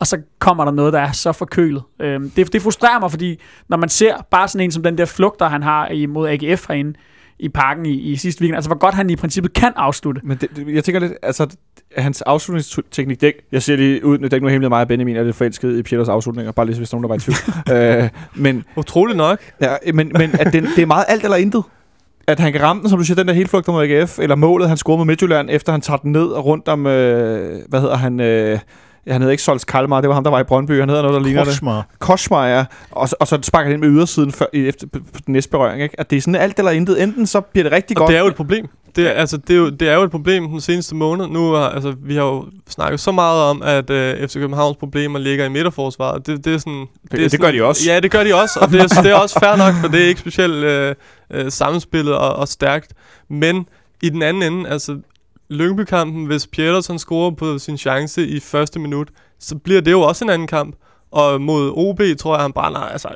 Og 0.01 0.07
så 0.07 0.17
kommer 0.39 0.65
der 0.65 0.71
noget, 0.71 0.93
der 0.93 0.99
er 0.99 1.11
så 1.11 1.31
forkølet. 1.31 1.83
Øhm, 1.99 2.29
det, 2.29 2.53
det 2.53 2.61
frustrerer 2.61 2.99
mig, 2.99 3.11
fordi 3.11 3.39
når 3.69 3.77
man 3.77 3.89
ser 3.89 4.15
bare 4.31 4.47
sådan 4.47 4.65
en 4.65 4.71
som 4.71 4.83
den 4.83 4.97
der 4.97 5.05
flugter, 5.05 5.49
han 5.49 5.63
har 5.63 5.87
imod 5.87 6.29
AGF 6.29 6.67
herinde 6.67 6.93
i 7.39 7.49
parken 7.49 7.85
i, 7.85 7.93
i 7.93 8.15
sidste 8.15 8.41
weekend, 8.41 8.55
altså 8.55 8.69
hvor 8.69 8.77
godt 8.77 8.95
han 8.95 9.09
i 9.09 9.15
princippet 9.15 9.53
kan 9.53 9.73
afslutte. 9.75 10.21
Men 10.23 10.37
det, 10.37 10.49
det, 10.55 10.75
jeg 10.75 10.83
tænker 10.83 10.99
lidt, 10.99 11.13
altså, 11.23 11.55
hans 11.97 12.21
afslutningsteknik, 12.21 13.21
det, 13.21 13.33
jeg 13.51 13.61
siger 13.63 13.77
lige 13.77 14.05
ud, 14.05 14.17
det 14.17 14.33
er 14.33 14.35
ikke 14.35 14.43
noget 14.43 14.51
hemmeligt 14.51 14.69
mig, 14.69 14.81
at 14.81 14.87
Benjamin 14.87 15.15
er 15.15 15.23
lidt 15.23 15.35
forelsket 15.35 15.77
i 15.77 15.83
Pieters 15.83 16.09
afslutninger, 16.09 16.51
bare 16.51 16.65
lige 16.65 16.77
hvis 16.77 16.91
nogen 16.91 17.03
der 17.03 17.07
var 17.07 17.15
i 17.15 17.19
tvivl. 17.19 17.37
øh, 18.03 18.09
men, 18.35 18.63
Utroligt 18.75 19.17
nok. 19.17 19.39
ja, 19.61 19.75
men, 19.93 20.11
men 20.17 20.29
at 20.39 20.53
den, 20.53 20.63
det 20.75 20.81
er 20.81 20.85
meget 20.85 21.05
alt 21.07 21.23
eller 21.23 21.37
intet. 21.37 21.63
At 22.27 22.39
han 22.39 22.51
kan 22.51 22.61
ramme 22.61 22.81
den, 22.81 22.89
som 22.89 22.99
du 22.99 23.05
siger, 23.05 23.15
den 23.15 23.27
der 23.27 23.33
helt 23.33 23.49
flugt 23.49 23.67
mod 23.67 23.87
AGF, 23.87 24.19
eller 24.19 24.35
målet, 24.35 24.67
han 24.67 24.77
scorede 24.77 24.97
mod 24.97 25.05
Midtjylland, 25.05 25.49
efter 25.51 25.71
han 25.71 25.81
tager 25.81 25.97
den 25.97 26.11
ned 26.11 26.27
og 26.27 26.45
rundt 26.45 26.67
om, 26.67 26.87
øh, 26.87 27.59
hvad 27.69 27.81
hedder 27.81 27.97
han, 27.97 28.19
øh, 28.19 28.59
han 29.07 29.21
hedder 29.21 29.31
ikke 29.31 29.43
Sols 29.43 29.63
Kalmar, 29.65 30.01
det 30.01 30.07
var 30.07 30.13
ham, 30.13 30.23
der 30.23 30.31
var 30.31 30.39
i 30.39 30.43
Brøndby, 30.43 30.79
han 30.79 30.89
hedder 30.89 31.01
noget, 31.03 31.15
der 31.15 31.23
ligner 31.27 31.43
det. 31.43 31.47
Korsmar. 31.53 31.87
Korsmar, 31.99 32.47
ja. 32.47 32.65
Og, 32.91 33.09
så- 33.09 33.15
og 33.19 33.27
så 33.27 33.39
sparker 33.41 33.63
han 33.65 33.73
ind 33.73 33.81
med 33.81 33.89
ydersiden 33.97 34.31
før, 34.31 34.45
efter, 34.53 34.87
på, 34.87 34.99
den 35.25 35.33
næste 35.33 35.51
berøring. 35.51 35.81
Ikke? 35.83 35.99
At 35.99 36.09
det 36.09 36.17
er 36.17 36.21
sådan 36.21 36.35
alt 36.35 36.57
eller 36.59 36.71
intet. 36.71 37.03
Enten 37.03 37.27
så 37.27 37.41
bliver 37.41 37.63
det 37.63 37.71
rigtig 37.71 37.97
Og 37.97 37.99
godt. 37.99 38.09
det 38.09 38.15
er 38.17 38.21
jo 38.21 38.27
et 38.27 38.35
problem. 38.35 38.67
Det 38.95 39.07
er, 39.07 39.11
altså, 39.11 39.37
det, 39.37 39.53
er 39.53 39.57
jo, 39.57 39.69
det 39.69 39.89
er 39.89 39.93
jo 39.95 40.01
et 40.03 40.11
problem 40.11 40.49
den 40.49 40.61
seneste 40.61 40.95
måned. 40.95 41.27
Nu 41.27 41.51
har, 41.51 41.69
altså, 41.69 41.95
vi 42.03 42.15
har 42.15 42.23
jo 42.23 42.45
snakket 42.69 42.99
så 42.99 43.11
meget 43.11 43.41
om, 43.43 43.61
at 43.61 43.89
øh, 43.89 44.27
FC 44.27 44.33
Københavns 44.33 44.77
problemer 44.77 45.19
ligger 45.19 45.45
i 45.45 45.49
midterforsvaret. 45.49 46.27
Det, 46.27 46.45
det, 46.45 46.53
er 46.53 46.57
sådan, 46.57 46.87
det 47.11 47.13
er 47.13 47.17
gør 47.17 47.27
sådan, 47.29 47.53
de 47.55 47.63
også. 47.63 47.91
Ja, 47.91 47.99
det 47.99 48.11
gør 48.11 48.23
de 48.23 48.35
også. 48.35 48.59
Og 48.61 48.69
det, 48.71 48.81
er- 48.81 49.01
det 49.01 49.11
er 49.11 49.15
også 49.15 49.39
fair 49.39 49.55
nok, 49.55 49.73
for 49.81 49.87
det 49.87 50.03
er 50.03 50.07
ikke 50.07 50.19
specielt 50.19 50.53
øh, 50.53 50.95
øh, 51.33 51.51
sammenspillet 51.51 52.15
og, 52.15 52.33
og 52.35 52.47
stærkt. 52.47 52.93
Men 53.29 53.65
i 54.03 54.09
den 54.09 54.21
anden 54.21 54.43
ende, 54.53 54.69
altså 54.69 54.97
Lyngby-kampen, 55.51 56.25
hvis 56.25 56.47
Pietersen 56.47 56.99
scorer 56.99 57.31
på 57.31 57.59
sin 57.59 57.77
chance 57.77 58.27
i 58.27 58.39
første 58.39 58.79
minut, 58.79 59.09
så 59.39 59.55
bliver 59.55 59.81
det 59.81 59.91
jo 59.91 60.01
også 60.01 60.25
en 60.25 60.29
anden 60.29 60.47
kamp. 60.47 60.75
Og 61.11 61.41
mod 61.41 61.71
OB 61.75 62.01
tror 62.19 62.35
jeg, 62.35 62.41
han 62.41 62.53
brænder, 62.53 62.79
altså, 62.79 63.07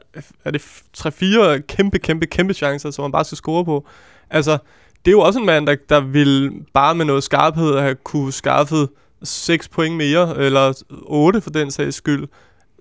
er 0.45 0.51
det 0.51 0.61
3-4 0.97 1.57
kæmpe, 1.57 1.99
kæmpe, 1.99 2.25
kæmpe 2.25 2.53
chancer, 2.53 2.91
som 2.91 3.03
han 3.03 3.11
bare 3.11 3.25
skal 3.25 3.37
score 3.37 3.65
på. 3.65 3.87
Altså, 4.29 4.57
det 5.05 5.11
er 5.11 5.15
jo 5.15 5.19
også 5.19 5.39
en 5.39 5.45
mand, 5.45 5.67
der, 5.67 5.75
der 5.89 5.99
vil 5.99 6.51
bare 6.73 6.95
med 6.95 7.05
noget 7.05 7.23
skarphed 7.23 7.79
have 7.79 7.95
kunne 7.95 8.31
skaffet 8.31 8.89
6 9.23 9.67
point 9.67 9.95
mere, 9.95 10.37
eller 10.37 10.83
8 11.05 11.41
for 11.41 11.49
den 11.49 11.71
sags 11.71 11.95
skyld, 11.95 12.27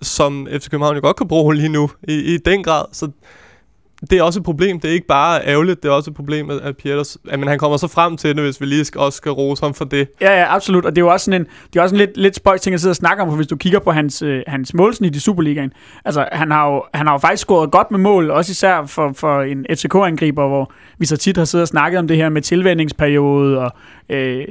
som 0.03 0.49
FC 0.51 0.71
København 0.71 0.97
jo 0.97 1.01
godt 1.01 1.17
kan 1.17 1.29
bruge 1.29 1.55
lige 1.55 1.69
nu, 1.69 1.91
i, 2.09 2.35
i 2.35 2.39
den 2.39 2.63
grad. 2.63 2.85
Så 2.93 3.11
det 4.11 4.19
er 4.19 4.23
også 4.23 4.41
et 4.41 4.45
problem. 4.45 4.81
Det 4.81 4.89
er 4.91 4.93
ikke 4.93 5.07
bare 5.07 5.47
ærgerligt, 5.47 5.83
det 5.83 5.89
er 5.89 5.93
også 5.93 6.11
et 6.11 6.17
problem, 6.17 6.51
at, 6.51 6.57
at 6.57 6.77
Pieters, 6.77 7.17
at, 7.31 7.39
men 7.39 7.49
han 7.49 7.59
kommer 7.59 7.77
så 7.77 7.89
frem 7.89 8.17
til 8.17 8.37
det, 8.37 8.45
hvis 8.45 8.61
vi 8.61 8.67
lige 8.67 8.85
skal, 8.85 9.01
også 9.01 9.17
skal 9.17 9.33
rose 9.33 9.63
ham 9.63 9.75
for 9.75 9.85
det. 9.85 10.09
Ja, 10.21 10.41
ja, 10.41 10.55
absolut. 10.55 10.85
Og 10.85 10.97
det 10.97 11.03
er 11.03 11.05
jo 11.07 11.13
også 11.13 11.25
sådan 11.25 11.41
en, 11.41 11.47
det 11.73 11.79
er 11.79 11.83
også 11.83 11.95
en 11.95 11.99
lidt, 11.99 12.17
lidt 12.17 12.37
spøjs 12.37 12.61
ting 12.61 12.75
at 12.75 12.81
sidde 12.81 12.93
og 12.93 12.97
snakke 12.97 13.23
om, 13.23 13.29
for 13.29 13.37
hvis 13.37 13.47
du 13.47 13.57
kigger 13.57 13.79
på 13.79 13.93
hans, 13.93 14.23
øh, 14.23 14.43
hans 14.47 14.75
målsnit 14.75 15.17
i 15.17 15.21
Superligaen. 15.21 15.73
Altså, 16.05 16.29
han 16.33 16.51
har, 16.51 16.71
jo, 16.71 16.83
han 16.95 17.07
har 17.07 17.15
jo 17.15 17.19
faktisk 17.19 17.41
scoret 17.41 17.71
godt 17.71 17.91
med 17.91 17.99
mål, 17.99 18.31
også 18.31 18.51
især 18.51 18.87
for, 18.87 19.13
for 19.17 19.43
en 19.43 19.67
FCK-angriber, 19.71 20.49
hvor 20.49 20.73
vi 20.99 21.07
så 21.07 21.17
tit 21.17 21.37
har 21.37 21.45
siddet 21.45 21.63
og 21.63 21.69
snakket 21.69 21.99
om 21.99 22.09
det 22.09 22.17
her 22.17 22.29
med 22.29 22.43
tilvændingsperiode, 22.43 23.59
og 23.59 23.73
øh, 24.09 24.45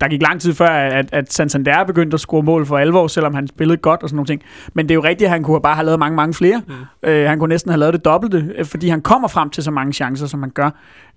der 0.00 0.08
gik 0.08 0.22
lang 0.22 0.40
tid 0.40 0.54
før, 0.54 0.66
at, 0.66 1.08
at 1.12 1.32
Santander 1.32 1.84
begyndte 1.84 2.14
at 2.14 2.20
score 2.20 2.42
mål 2.42 2.66
for 2.66 2.78
alvor, 2.78 3.06
selvom 3.06 3.34
han 3.34 3.48
spillede 3.48 3.76
godt 3.76 4.02
og 4.02 4.08
sådan 4.08 4.16
nogle 4.16 4.26
ting. 4.26 4.42
Men 4.74 4.84
det 4.88 4.90
er 4.90 4.94
jo 4.94 5.04
rigtigt, 5.04 5.26
at 5.26 5.32
han 5.32 5.42
kunne 5.42 5.60
bare 5.60 5.74
have 5.74 5.84
lavet 5.84 5.98
mange, 5.98 6.16
mange 6.16 6.34
flere. 6.34 6.62
Mm. 6.66 7.08
Øh, 7.08 7.28
han 7.28 7.38
kunne 7.38 7.48
næsten 7.48 7.70
have 7.70 7.78
lavet 7.78 7.94
det 7.94 8.04
dobbelte, 8.04 8.52
øh, 8.58 8.64
fordi 8.64 8.88
han 8.88 9.00
kommer 9.00 9.28
frem 9.28 9.50
til 9.50 9.62
så 9.62 9.70
mange 9.70 9.92
chancer, 9.92 10.26
som 10.26 10.42
han 10.42 10.50
gør. 10.50 10.70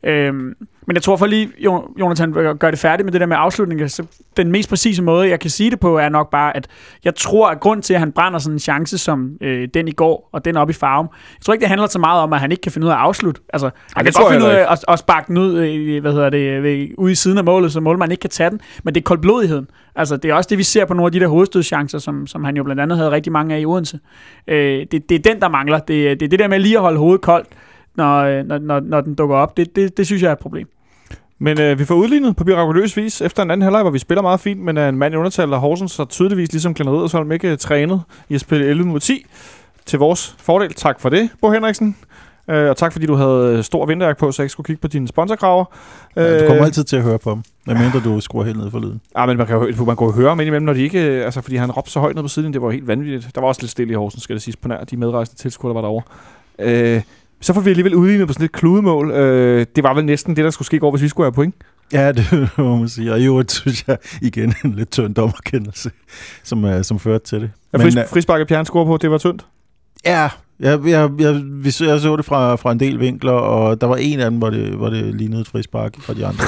Øhm, 0.04 0.54
men 0.88 0.95
jeg 0.95 1.04
tror 1.04 1.18
for 1.18 1.26
lige, 1.26 1.49
Jo- 1.60 1.88
Jonathan 1.99 2.32
gøre 2.32 2.72
det 2.72 2.80
færdigt 2.80 3.06
med 3.06 3.12
det 3.14 3.22
der 3.22 3.28
med 3.28 3.36
afslutningen. 3.39 3.89
Så 3.89 4.04
den 4.38 4.52
mest 4.52 4.70
præcise 4.70 5.04
måde, 5.04 5.30
jeg 5.30 5.39
kan 5.39 5.49
sige 5.49 5.72
det 5.72 5.80
på, 5.80 5.97
er 5.97 6.10
nok 6.10 6.30
bare, 6.32 6.58
at 6.58 6.68
jeg 7.04 7.16
tror, 7.16 7.49
at 7.49 7.60
grund 7.60 7.82
til, 7.82 7.93
at 7.93 7.99
han 7.99 8.12
brænder 8.12 8.39
sådan 8.39 8.56
en 8.56 8.60
chance 8.60 8.97
som 8.97 9.32
øh, 9.41 9.68
den 9.74 9.88
i 9.88 9.91
går, 9.91 10.30
og 10.32 10.45
den 10.45 10.58
op 10.58 10.70
i 10.70 10.74
farven, 10.74 11.08
jeg 11.12 11.41
tror 11.45 11.54
ikke, 11.54 11.62
det 11.62 11.70
handler 11.70 11.88
så 11.88 11.99
meget 11.99 12.22
om, 12.22 12.34
at 12.34 12.39
han 12.39 12.52
ikke 12.52 12.62
kan 12.62 12.72
finde 12.72 12.86
ud 12.88 12.91
af 12.91 12.95
at 12.95 12.99
afslutte. 13.02 13.41
Altså, 13.54 13.70
han 13.95 14.06
det 14.06 14.16
kan 14.16 14.24
godt 14.24 14.34
finde 14.34 14.45
ud 14.45 14.52
af 14.52 14.72
at, 14.72 14.86
at 14.88 14.99
sparke 14.99 15.28
den 15.28 15.38
ud, 15.38 15.58
øh, 15.60 16.02
hvad 16.02 16.12
hedder 16.14 16.30
det, 16.30 16.64
ved, 16.64 16.88
ude 16.97 17.12
i 17.12 17.16
siden 17.16 17.38
af 17.38 17.43
målet, 17.43 17.72
så 17.72 17.80
målmanden 17.80 18.12
ikke 18.12 18.22
kan 18.22 18.30
tage 18.30 18.49
den, 18.49 18.62
men 18.84 18.95
det 18.95 19.02
er 19.02 19.04
koldblodigheden. 19.04 19.68
Altså, 19.95 20.18
det 20.18 20.32
er 20.32 20.36
også 20.36 20.47
det, 20.49 20.58
vi 20.58 20.64
ser 20.64 20.86
på 20.86 20.93
nogle 20.93 21.08
af 21.08 21.12
de 21.12 21.20
der 21.20 21.28
hovedstødschancer, 21.28 21.97
som, 21.99 22.28
som 22.28 22.43
han 22.43 22.58
jo 22.58 22.64
blandt 22.64 22.82
andet 22.82 22.97
havde 22.97 23.12
rigtig 23.12 23.32
mange 23.32 23.56
af 23.56 23.60
i 23.60 23.66
Odense. 23.66 23.99
Øh, 24.47 24.86
det, 24.91 25.10
det 25.10 25.16
er 25.16 25.34
den, 25.34 25.41
der 25.41 25.49
mangler. 25.49 25.80
Det, 25.80 26.12
er- 26.12 26.16
det 26.16 26.26
er 26.26 26.30
det 26.30 26.39
der 26.39 26.47
med 26.47 26.60
lige 26.60 26.76
at 26.76 26.82
holde 26.82 26.97
hovedet 26.97 27.22
koldt, 27.22 27.47
når, 27.96 28.18
øh, 28.18 28.46
når, 28.46 28.58
når, 28.60 28.80
når 28.80 29.02
den 29.02 29.16
dukker 29.16 29.36
op. 29.36 29.58
Det, 29.58 29.76
det, 29.76 29.98
det 29.98 30.06
synes 30.06 30.22
jeg 30.22 30.28
er 30.28 30.34
et 30.34 30.39
problem. 30.39 30.68
Men 31.39 31.62
øh, 31.62 31.80
vi 31.80 31.86
får 31.86 31.96
udlignet 31.96 32.36
på 32.36 32.44
mirakuløs 32.44 32.98
vis 32.98 33.22
efter 33.22 33.44
en 33.44 33.52
anden 33.52 33.62
halvleg, 33.62 33.82
hvor 33.82 33.92
vi 33.92 34.00
spiller 34.00 34.22
meget 34.22 34.39
fint, 34.39 34.60
men 34.60 34.78
er 34.78 34.89
en 34.89 34.98
mand 34.98 35.14
i 35.14 35.18
undertal, 35.18 35.54
og 35.54 35.60
Horsens 35.60 35.98
har 35.98 36.06
tydeligvis 36.06 36.52
ligesom 36.52 36.74
Glenn 36.74 36.89
Riddersholm 36.89 37.32
ikke 37.32 37.52
øh, 37.52 37.58
trænet 37.58 38.02
i 38.30 38.36
at 38.36 38.42
spille 38.42 38.66
11 38.66 38.88
mod 38.88 39.00
10 39.00 39.26
til 39.86 40.00
vores 40.00 40.36
fordel. 40.39 40.74
Tak 40.74 41.00
for 41.00 41.10
det, 41.10 41.30
Bo 41.42 41.52
Henriksen. 41.52 41.96
Øh, 42.50 42.70
og 42.70 42.78
tak 42.78 42.92
fordi 42.92 43.06
du 43.06 43.16
havde 43.16 43.58
øh, 43.58 43.64
stor 43.64 43.86
vinterjagt 43.86 44.20
på, 44.20 44.32
så 44.32 44.42
jeg 44.42 44.46
ikke 44.46 44.52
skulle 44.52 44.66
kigge 44.66 44.82
på 44.82 44.88
dine 44.88 45.08
sponsorkraver. 45.08 45.66
Ja, 46.16 46.39
du 46.39 46.48
kommer 46.48 46.66
altid 46.66 46.84
til 46.84 46.98
at 46.98 47.04
høre 47.04 47.20
på 47.20 47.32
dem, 47.32 47.44
medmindre 47.68 48.00
du 48.00 48.20
skruer 48.20 48.44
helt 48.44 48.58
ned 48.58 48.72
for 48.72 48.80
lyden. 48.80 49.02
Ja, 49.18 49.26
men 49.26 49.38
man 49.38 49.48
kan 49.48 49.56
jo 49.56 49.86
man 49.86 49.98
kan 49.98 50.08
jo 50.08 50.12
høre 50.12 50.30
ham 50.30 50.39
indimellem, 50.39 50.66
når 50.66 50.74
de 50.74 50.82
ikke... 50.82 51.00
øh, 51.06 51.26
Altså, 51.26 51.42
fordi 51.42 51.56
han 51.56 51.72
råbte 51.72 51.92
så 51.92 52.00
højt 52.00 52.16
ned 52.16 52.24
på 52.24 52.28
siden, 52.28 52.54
det 52.54 52.62
var 52.62 52.72
helt 52.72 52.88
vanvittigt. 52.88 53.36
Der 53.36 53.42
var 53.42 53.48
også 53.48 53.62
lidt 53.62 53.72
stille 53.72 53.92
i 53.92 53.96
Horsens, 53.96 54.24
skal 54.24 54.34
det 54.34 54.44
siges, 54.44 54.56
på 54.58 54.68
nær 54.68 54.84
de 54.84 54.98
medrejsende 54.98 55.42
tilskuere, 55.42 55.74
der 55.76 55.82
var 55.82 55.88
derovre. 55.88 56.04
Øh, 56.60 57.02
så 57.42 57.54
får 57.54 57.62
vi 57.62 57.70
alligevel 57.70 57.96
udlignet 57.96 58.28
på 58.28 58.34
sådan 58.34 58.46
et 58.46 58.52
kludemål. 58.52 59.12
Øh, 59.12 59.66
det 59.76 59.84
var 59.84 59.94
vel 59.94 60.06
næsten 60.06 60.36
det, 60.36 60.44
der 60.46 60.52
skulle 60.52 60.66
ske 60.66 60.76
i 60.76 60.80
går, 60.80 60.92
hvis 60.92 61.04
vi 61.04 61.08
skulle 61.08 61.26
have 61.26 61.34
point. 61.34 61.56
Ja, 61.94 62.12
det 62.12 62.50
må 62.58 62.76
man 62.76 62.89
sige. 62.89 63.14
Og 63.14 63.20
i 63.20 63.26
øvrigt 63.26 63.52
synes 63.52 63.88
jeg 63.88 63.98
igen 64.22 64.54
en 64.66 64.74
lidt 64.74 64.92
tynd 64.92 65.16
dommerkendelse, 65.16 65.92
som, 66.44 66.64
uh, 66.64 66.82
som 66.82 67.00
førte 67.00 67.26
til 67.26 67.42
det. 67.42 67.52
Ja, 67.74 67.78
fris, 67.78 67.96
øh, 67.96 68.08
frisbakke 68.08 68.46
Pjern 68.46 68.66
score 68.66 68.86
på, 68.86 68.98
det 68.98 69.12
var 69.12 69.18
tyndt. 69.18 69.46
Ja, 70.06 70.30
jeg, 70.62 70.80
jeg, 70.86 71.09
jeg, 71.20 71.41
vi 71.43 71.72
så, 71.72 71.86
jeg 71.86 71.99
så 71.99 72.16
det 72.16 72.26
fra, 72.26 72.55
fra 72.55 72.72
en 72.72 72.80
del 72.80 72.99
vinkler, 72.99 73.32
og 73.32 73.82
der 73.82 73.88
var 73.88 73.95
en 73.95 74.20
af 74.20 74.32
dem, 74.32 74.39
hvor 74.39 74.49
det, 74.49 74.68
hvor 74.70 74.89
det 74.89 75.16
lignede 75.16 75.41
et 75.41 75.47
frispark 75.47 75.93
fra 75.99 76.14
de 76.14 76.26
andre. 76.26 76.43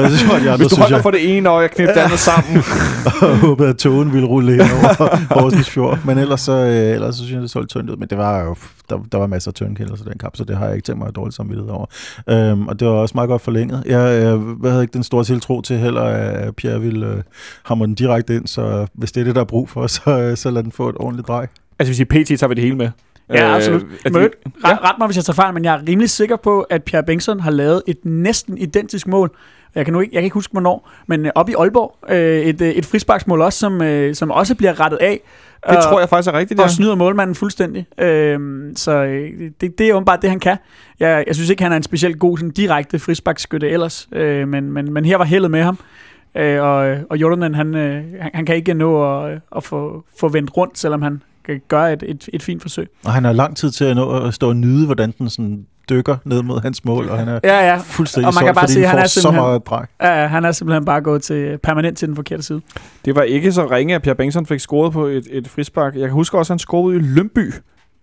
jeg 0.00 0.10
synes, 0.16 0.22
de 0.22 0.34
andre 0.34 0.56
Hvis 0.56 0.68
du 0.68 0.80
holder 0.80 0.96
jeg, 0.96 1.02
for 1.02 1.10
det 1.10 1.36
ene 1.36 1.48
øje 1.48 1.64
og 1.64 1.70
knipper 1.70 1.94
det 1.94 2.00
andet 2.00 2.18
sammen. 2.18 2.56
og 3.22 3.38
håbede, 3.38 3.68
at 3.68 3.76
togen 3.76 4.12
ville 4.12 4.26
rulle 4.26 4.52
ind 4.52 4.60
over 4.60 5.16
Horsens 5.40 5.70
Fjord. 5.70 5.98
Men 6.04 6.18
ellers 6.18 6.40
så, 6.40 6.52
øh, 6.52 6.94
ellers 6.94 7.14
så 7.14 7.22
synes 7.22 7.32
jeg, 7.32 7.42
det 7.42 7.50
så 7.50 7.58
lidt 7.58 7.70
tyndt 7.70 7.90
ud. 7.90 7.96
Men 7.96 8.08
det 8.08 8.18
var 8.18 8.40
jo, 8.40 8.56
der, 8.90 8.98
der 9.12 9.18
var 9.18 9.26
masser 9.26 9.50
af 9.50 9.54
tyndkældelser 9.54 10.06
i 10.06 10.08
den 10.08 10.18
kamp, 10.18 10.36
så 10.36 10.44
det 10.44 10.56
har 10.56 10.66
jeg 10.66 10.74
ikke 10.74 10.86
tænkt 10.86 10.98
mig 10.98 11.08
at 11.08 11.16
dårligt 11.16 11.36
samvittighed 11.36 11.70
over. 11.70 11.86
Øhm, 12.28 12.68
og 12.68 12.80
det 12.80 12.88
var 12.88 12.94
også 12.94 13.14
meget 13.14 13.28
godt 13.28 13.42
forlænget. 13.42 13.82
Jeg, 13.86 14.22
jeg, 14.22 14.40
jeg 14.62 14.70
havde 14.70 14.82
ikke 14.82 14.92
den 14.92 15.02
store 15.02 15.24
tiltro 15.24 15.60
til 15.60 15.78
heller, 15.78 16.02
at 16.02 16.56
Pierre 16.56 16.80
ville 16.80 17.06
øh, 17.06 17.22
hamre 17.62 17.86
den 17.86 17.94
direkte 17.94 18.36
ind, 18.36 18.46
så 18.46 18.86
hvis 18.94 19.12
det 19.12 19.20
er 19.20 19.24
det, 19.24 19.34
der 19.34 19.40
er 19.40 19.44
brug 19.44 19.68
for, 19.68 19.86
så, 19.86 20.18
øh, 20.18 20.36
så 20.36 20.50
lad 20.50 20.62
den 20.62 20.72
få 20.72 20.88
et 20.88 20.96
ordentligt 20.98 21.28
drej. 21.28 21.46
Altså, 21.80 21.90
hvis 21.90 22.00
I 22.00 22.04
PT 22.04 22.38
tager 22.40 22.48
vi 22.48 22.54
det 22.54 22.64
hele 22.64 22.76
med. 22.76 22.90
Ja, 23.32 23.56
absolut. 23.56 23.86
at 24.04 24.12
Men 24.12 24.22
vi, 24.22 24.28
Ret, 24.64 24.78
ret 24.82 24.94
mig, 24.98 25.06
hvis 25.06 25.16
jeg 25.16 25.24
tager 25.24 25.34
fejl, 25.34 25.54
men 25.54 25.64
jeg 25.64 25.74
er 25.74 25.80
rimelig 25.88 26.10
sikker 26.10 26.36
på, 26.36 26.60
at 26.60 26.82
Pierre 26.82 27.04
Bengtsson 27.04 27.40
har 27.40 27.50
lavet 27.50 27.82
et 27.86 27.98
næsten 28.04 28.58
identisk 28.58 29.06
mål. 29.06 29.36
Jeg 29.74 29.84
kan, 29.84 29.92
nu 29.92 30.00
ikke, 30.00 30.14
jeg 30.14 30.20
kan 30.20 30.24
ikke 30.24 30.34
huske, 30.34 30.52
hvornår, 30.52 30.90
men 31.06 31.26
øh, 31.26 31.32
op 31.34 31.48
i 31.48 31.54
Aalborg, 31.58 31.96
øh, 32.08 32.40
et, 32.40 32.60
øh, 32.60 32.68
et 32.68 32.86
frisparksmål 32.86 33.40
også, 33.40 33.58
som, 33.58 33.82
øh, 33.82 34.14
som 34.14 34.30
også 34.30 34.54
bliver 34.54 34.80
rettet 34.80 34.98
af. 34.98 35.20
det 35.70 35.78
tror 35.82 36.00
jeg 36.00 36.08
faktisk 36.08 36.34
er 36.34 36.38
rigtigt, 36.38 36.60
og 36.60 36.66
ja. 36.66 36.72
snyder 36.72 36.94
målmanden 36.94 37.34
fuldstændig. 37.34 37.86
Øhm, 37.98 38.72
så 38.76 38.92
øh, 38.92 39.50
det, 39.60 39.78
det 39.78 39.88
er 39.88 39.94
åbenbart 39.94 40.22
det, 40.22 40.30
han 40.30 40.40
kan. 40.40 40.56
Jeg, 41.00 41.24
jeg 41.26 41.34
synes 41.34 41.50
ikke, 41.50 41.62
han 41.62 41.72
er 41.72 41.76
en 41.76 41.82
specielt 41.82 42.18
god 42.18 42.38
sådan, 42.38 42.50
direkte 42.50 42.98
frisbakskytte 42.98 43.68
ellers, 43.68 44.08
øh, 44.12 44.48
men, 44.48 44.72
men, 44.72 44.92
men 44.92 45.04
her 45.04 45.16
var 45.16 45.24
heldet 45.24 45.50
med 45.50 45.62
ham. 45.62 45.78
Øh, 46.34 46.62
og, 46.62 46.96
og 47.10 47.18
han, 47.54 47.74
øh, 47.74 48.04
han, 48.20 48.30
han 48.34 48.46
kan 48.46 48.56
ikke 48.56 48.74
nå 48.74 49.24
at, 49.24 49.40
at 49.56 49.64
få, 49.64 50.04
få 50.20 50.28
vendt 50.28 50.56
rundt, 50.56 50.78
selvom 50.78 51.02
han 51.02 51.22
gøre 51.68 51.92
et, 51.92 52.02
et, 52.06 52.28
et 52.32 52.42
fint 52.42 52.62
forsøg. 52.62 52.88
Og 53.04 53.12
han 53.12 53.24
har 53.24 53.32
lang 53.32 53.56
tid 53.56 53.70
til 53.70 53.84
at 53.84 53.96
nå 53.96 54.10
at 54.26 54.34
stå 54.34 54.48
og 54.48 54.56
nyde, 54.56 54.86
hvordan 54.86 55.14
den 55.18 55.30
sådan 55.30 55.66
dykker 55.90 56.16
ned 56.24 56.42
mod 56.42 56.60
hans 56.62 56.84
mål, 56.84 57.08
og 57.08 57.18
han 57.18 57.28
er 57.28 57.40
Ja, 57.44 57.66
ja. 57.72 57.76
fuldstændig 57.76 58.26
Og 58.28 58.34
man 58.34 58.44
kan 58.44 58.46
solgt, 58.46 58.54
bare 58.54 58.62
fordi 58.68 58.72
se, 58.72 58.86
han 58.86 58.96
får 58.98 59.02
er 59.02 59.06
så 59.06 59.20
simpelthen- 59.20 59.42
meget 59.44 59.66
drej. 59.66 59.86
Ja, 60.02 60.20
ja, 60.20 60.26
han 60.26 60.44
er 60.44 60.52
simpelthen 60.52 60.84
bare 60.84 61.00
gået 61.00 61.22
til, 61.22 61.58
permanent 61.62 61.98
til 61.98 62.08
den 62.08 62.16
forkerte 62.16 62.42
side. 62.42 62.60
Det 63.04 63.14
var 63.14 63.22
ikke 63.22 63.52
så 63.52 63.66
ringe, 63.70 63.94
at 63.94 64.02
Pierre 64.02 64.16
Bengtsson 64.16 64.46
fik 64.46 64.60
scoret 64.60 64.92
på 64.92 65.06
et, 65.06 65.26
et 65.30 65.48
frispark. 65.48 65.94
Jeg 65.94 66.02
kan 66.02 66.10
huske 66.10 66.38
også, 66.38 66.52
at 66.52 66.54
han 66.54 66.58
scorede 66.58 66.96
i 66.96 67.00
Lønby. 67.02 67.52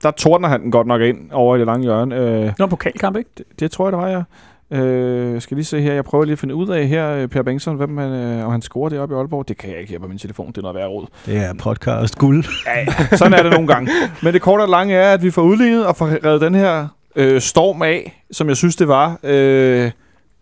Der 0.03 0.11
tordner 0.11 0.47
han 0.49 0.61
den 0.61 0.71
godt 0.71 0.87
nok 0.87 1.01
ind 1.01 1.17
over 1.31 1.55
i 1.55 1.59
det 1.59 1.65
lange 1.67 1.83
hjørne. 1.83 2.15
Øh, 2.15 2.21
Det 2.45 2.53
var 2.59 2.65
en 2.65 2.69
pokalkamp, 2.69 3.17
ikke? 3.17 3.29
det, 3.37 3.45
det 3.59 3.71
tror 3.71 3.85
jeg, 3.87 3.91
det 3.91 3.99
var, 3.99 4.07
ja. 4.07 4.21
Øh, 4.71 5.41
skal 5.41 5.57
lige 5.57 5.65
se 5.65 5.81
her. 5.81 5.93
Jeg 5.93 6.05
prøver 6.05 6.25
lige 6.25 6.33
at 6.33 6.39
finde 6.39 6.55
ud 6.55 6.67
af 6.69 6.87
her, 6.87 7.09
øh, 7.09 7.27
Per 7.27 7.41
Bengtsson, 7.41 7.75
hvem 7.75 7.97
han, 7.97 8.11
øh, 8.11 8.45
om 8.45 8.51
han 8.51 8.61
scorer 8.61 8.89
det 8.89 8.99
op 8.99 9.11
i 9.11 9.13
Aalborg. 9.13 9.47
Det 9.47 9.57
kan 9.57 9.69
jeg 9.69 9.79
ikke 9.79 9.91
her 9.91 9.99
på 9.99 10.07
min 10.07 10.17
telefon. 10.17 10.47
Det 10.47 10.57
er 10.57 10.61
noget 10.61 10.75
værre 10.75 10.87
råd. 10.87 11.05
Det 11.25 11.37
er 11.37 11.53
podcast 11.53 12.17
guld. 12.17 12.43
Sådan 13.17 13.33
er 13.33 13.43
det 13.43 13.51
nogle 13.51 13.67
gange. 13.67 13.91
Men 14.23 14.33
det 14.33 14.41
korte 14.41 14.61
og 14.61 14.69
lange 14.69 14.95
er, 14.95 15.13
at 15.13 15.23
vi 15.23 15.31
får 15.31 15.41
udlignet 15.41 15.85
og 15.87 15.95
får 15.95 16.25
reddet 16.25 16.41
den 16.41 16.55
her 16.55 16.87
øh, 17.15 17.41
storm 17.41 17.81
af, 17.81 18.23
som 18.31 18.47
jeg 18.47 18.57
synes, 18.57 18.75
det 18.75 18.87
var. 18.87 19.19
Øh, 19.23 19.91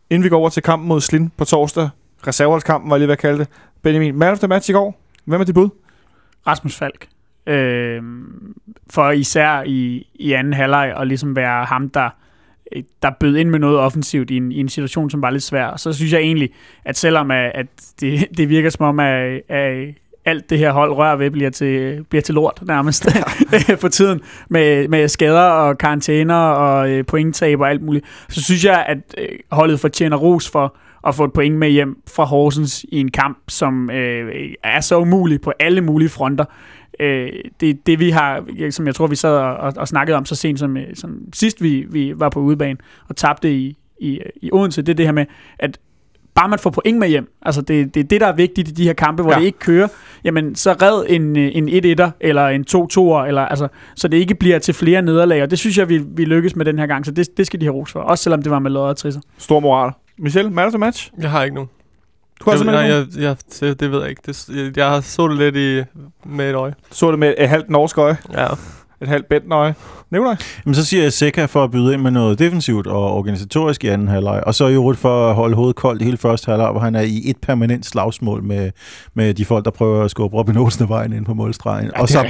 inden 0.09 0.23
vi 0.23 0.29
går 0.29 0.37
over 0.37 0.49
til 0.49 0.63
kampen 0.63 0.87
mod 0.87 1.01
Slind 1.01 1.31
på 1.37 1.45
torsdag. 1.45 1.89
Reserveholdskampen 2.27 2.91
var 2.91 2.97
lige 2.97 3.07
ved 3.07 3.13
at 3.13 3.19
kalde 3.19 3.39
det. 3.39 3.47
Benjamin, 3.81 4.15
man 4.15 4.31
of 4.31 4.39
the 4.39 4.47
match 4.47 4.69
i 4.69 4.73
går. 4.73 4.99
Hvem 5.25 5.41
er 5.41 5.45
dit 5.45 5.55
bud? 5.55 5.69
Rasmus 6.47 6.75
Falk. 6.75 7.07
Øh, 7.47 8.01
for 8.89 9.11
især 9.11 9.63
i, 9.65 10.07
i 10.15 10.33
anden 10.33 10.53
halvleg 10.53 10.93
at 10.97 11.07
ligesom 11.07 11.35
være 11.35 11.65
ham, 11.65 11.89
der, 11.89 12.09
der 13.03 13.09
bød 13.19 13.35
ind 13.35 13.49
med 13.49 13.59
noget 13.59 13.77
offensivt 13.77 14.31
i 14.31 14.37
en, 14.37 14.51
i 14.51 14.59
en 14.59 14.69
situation, 14.69 15.09
som 15.09 15.21
var 15.21 15.29
lidt 15.29 15.43
svær. 15.43 15.77
Så 15.77 15.93
synes 15.93 16.13
jeg 16.13 16.21
egentlig, 16.21 16.49
at 16.85 16.97
selvom 16.97 17.31
at, 17.31 17.51
at 17.55 17.67
det, 17.99 18.27
det 18.37 18.49
virker 18.49 18.69
som 18.69 18.85
om, 18.85 18.99
at, 18.99 19.41
at 19.49 19.87
alt 20.25 20.49
det 20.49 20.59
her 20.59 20.71
hold 20.71 20.91
rør 20.91 21.15
ved 21.15 21.31
bliver 21.31 21.49
til, 21.49 22.05
bliver 22.09 22.21
til 22.21 22.35
lort 22.35 22.59
nærmest 22.67 23.07
for 23.81 23.87
tiden, 23.87 24.21
med, 24.49 24.87
med 24.87 25.07
skader 25.07 25.49
og 25.49 25.77
karantæner 25.77 26.35
og 26.35 26.89
øh, 26.89 27.05
pointtab 27.05 27.59
og 27.59 27.69
alt 27.69 27.81
muligt, 27.81 28.05
så 28.29 28.43
synes 28.43 28.65
jeg, 28.65 28.85
at 28.87 28.97
øh, 29.17 29.27
holdet 29.51 29.79
fortjener 29.79 30.17
ros 30.17 30.49
for 30.49 30.75
at 31.05 31.15
få 31.15 31.23
et 31.23 31.33
point 31.33 31.55
med 31.57 31.69
hjem 31.69 31.97
fra 32.07 32.23
Horsens 32.23 32.85
i 32.89 32.99
en 32.99 33.11
kamp, 33.11 33.37
som 33.47 33.89
øh, 33.89 34.35
er 34.63 34.81
så 34.81 34.99
umulig 34.99 35.41
på 35.41 35.51
alle 35.59 35.81
mulige 35.81 36.09
fronter. 36.09 36.45
Øh, 36.99 37.29
det, 37.59 37.87
det 37.87 37.99
vi 37.99 38.09
har, 38.09 38.43
som 38.71 38.87
jeg 38.87 38.95
tror, 38.95 39.07
vi 39.07 39.15
sad 39.15 39.37
og, 39.37 39.53
og, 39.55 39.73
og 39.77 39.87
snakkede 39.87 40.17
om 40.17 40.25
så 40.25 40.35
sent 40.35 40.59
som, 40.59 40.77
øh, 40.77 40.83
som 40.93 41.17
sidst 41.33 41.63
vi, 41.63 41.85
vi 41.89 42.13
var 42.15 42.29
på 42.29 42.39
udebane 42.39 42.77
og 43.09 43.15
tabte 43.15 43.53
i, 43.53 43.77
i, 43.99 44.19
i 44.41 44.49
Odense, 44.53 44.81
det 44.81 44.89
er 44.89 44.95
det 44.95 45.05
her 45.05 45.13
med, 45.13 45.25
at 45.59 45.77
bare 46.35 46.49
man 46.49 46.59
får 46.59 46.69
point 46.69 46.97
med 46.99 47.07
hjem, 47.07 47.31
altså 47.41 47.61
det, 47.61 47.93
det 47.95 47.99
er 47.99 48.03
det, 48.03 48.21
der 48.21 48.27
er 48.27 48.35
vigtigt 48.35 48.67
i 48.67 48.71
de 48.71 48.83
her 48.83 48.93
kampe, 48.93 49.23
hvor 49.23 49.31
Ja. 49.31 49.39
det 49.39 49.45
ikke 49.45 49.59
kører, 49.59 49.87
jamen 50.23 50.55
så 50.55 50.73
red 50.73 51.05
en, 51.09 51.35
en 51.35 51.69
1-1'er 51.69 52.09
eller 52.19 52.47
en 52.47 52.65
2-2'er, 52.69 53.27
eller, 53.27 53.41
altså, 53.41 53.67
så 53.95 54.07
det 54.07 54.17
ikke 54.17 54.35
bliver 54.35 54.59
til 54.59 54.73
flere 54.73 55.01
nederlag, 55.01 55.43
og 55.43 55.51
det 55.51 55.59
synes 55.59 55.77
jeg, 55.77 55.89
vi, 55.89 55.97
vi 55.97 56.25
lykkes 56.25 56.55
med 56.55 56.65
den 56.65 56.79
her 56.79 56.87
gang, 56.87 57.05
så 57.05 57.11
det, 57.11 57.37
det 57.37 57.47
skal 57.47 57.61
de 57.61 57.65
have 57.65 57.73
ros 57.75 57.91
for, 57.91 57.99
også 57.99 58.23
selvom 58.23 58.41
det 58.41 58.51
var 58.51 58.59
med 58.59 58.71
lodder 58.71 58.87
og 58.87 58.97
trisser. 58.97 59.21
Stor 59.37 59.59
moral. 59.59 59.91
Michel, 60.19 60.51
man 60.51 60.65
of 60.65 60.71
the 60.71 60.79
match? 60.79 61.11
Jeg 61.21 61.31
har 61.31 61.43
ikke 61.43 61.55
nogen. 61.55 61.69
Du 62.39 62.43
har 62.45 62.51
Jeg, 62.51 62.59
simpelthen 62.59 62.89
nej, 62.89 62.97
nogen? 62.99 63.21
jeg, 63.21 63.35
jeg, 63.61 63.79
det, 63.79 63.91
ved 63.91 63.99
jeg 64.01 64.09
ikke. 64.09 64.21
Det, 64.25 64.49
jeg, 64.55 64.77
jeg 64.77 64.89
har 64.89 65.01
så 65.01 65.27
det 65.27 65.37
lidt 65.37 65.55
i, 65.55 65.83
med 66.25 66.49
et 66.49 66.55
øje. 66.55 66.73
Så 66.91 67.11
det 67.11 67.19
med 67.19 67.33
et 67.37 67.49
halvt 67.49 67.69
norsk 67.69 67.97
øje, 67.97 68.17
Ja. 68.33 68.47
et 69.01 69.07
halvt 69.07 69.29
bent 69.29 69.51
øje. 69.53 69.75
Nikolaj? 70.11 70.35
Jamen, 70.65 70.75
så 70.75 70.85
siger 70.85 71.03
jeg 71.03 71.13
Seca 71.13 71.45
for 71.45 71.63
at 71.63 71.71
byde 71.71 71.93
ind 71.93 72.01
med 72.01 72.11
noget 72.11 72.39
defensivt 72.39 72.87
og 72.87 73.13
organisatorisk 73.13 73.83
i 73.83 73.87
anden 73.87 74.07
halvleg. 74.07 74.43
Og 74.45 74.55
så 74.55 74.67
i 74.67 74.73
øvrigt 74.73 74.99
for 74.99 75.29
at 75.29 75.35
holde 75.35 75.55
hovedet 75.55 75.75
koldt 75.75 76.01
i 76.01 76.05
hele 76.05 76.17
første 76.17 76.45
halvleg, 76.51 76.71
hvor 76.71 76.79
han 76.81 76.95
er 76.95 77.01
i 77.01 77.21
et 77.29 77.37
permanent 77.41 77.85
slagsmål 77.85 78.43
med, 78.43 78.71
med 79.13 79.33
de 79.33 79.45
folk, 79.45 79.65
der 79.65 79.71
prøver 79.71 80.03
at 80.03 80.11
skubbe 80.11 80.37
Robin 80.37 80.57
Olsen 80.57 80.83
af 80.83 80.89
vejen 80.89 81.13
ind 81.13 81.25
på 81.25 81.33
målstregen. 81.33 81.91
og 81.95 82.09
sam, 82.09 82.25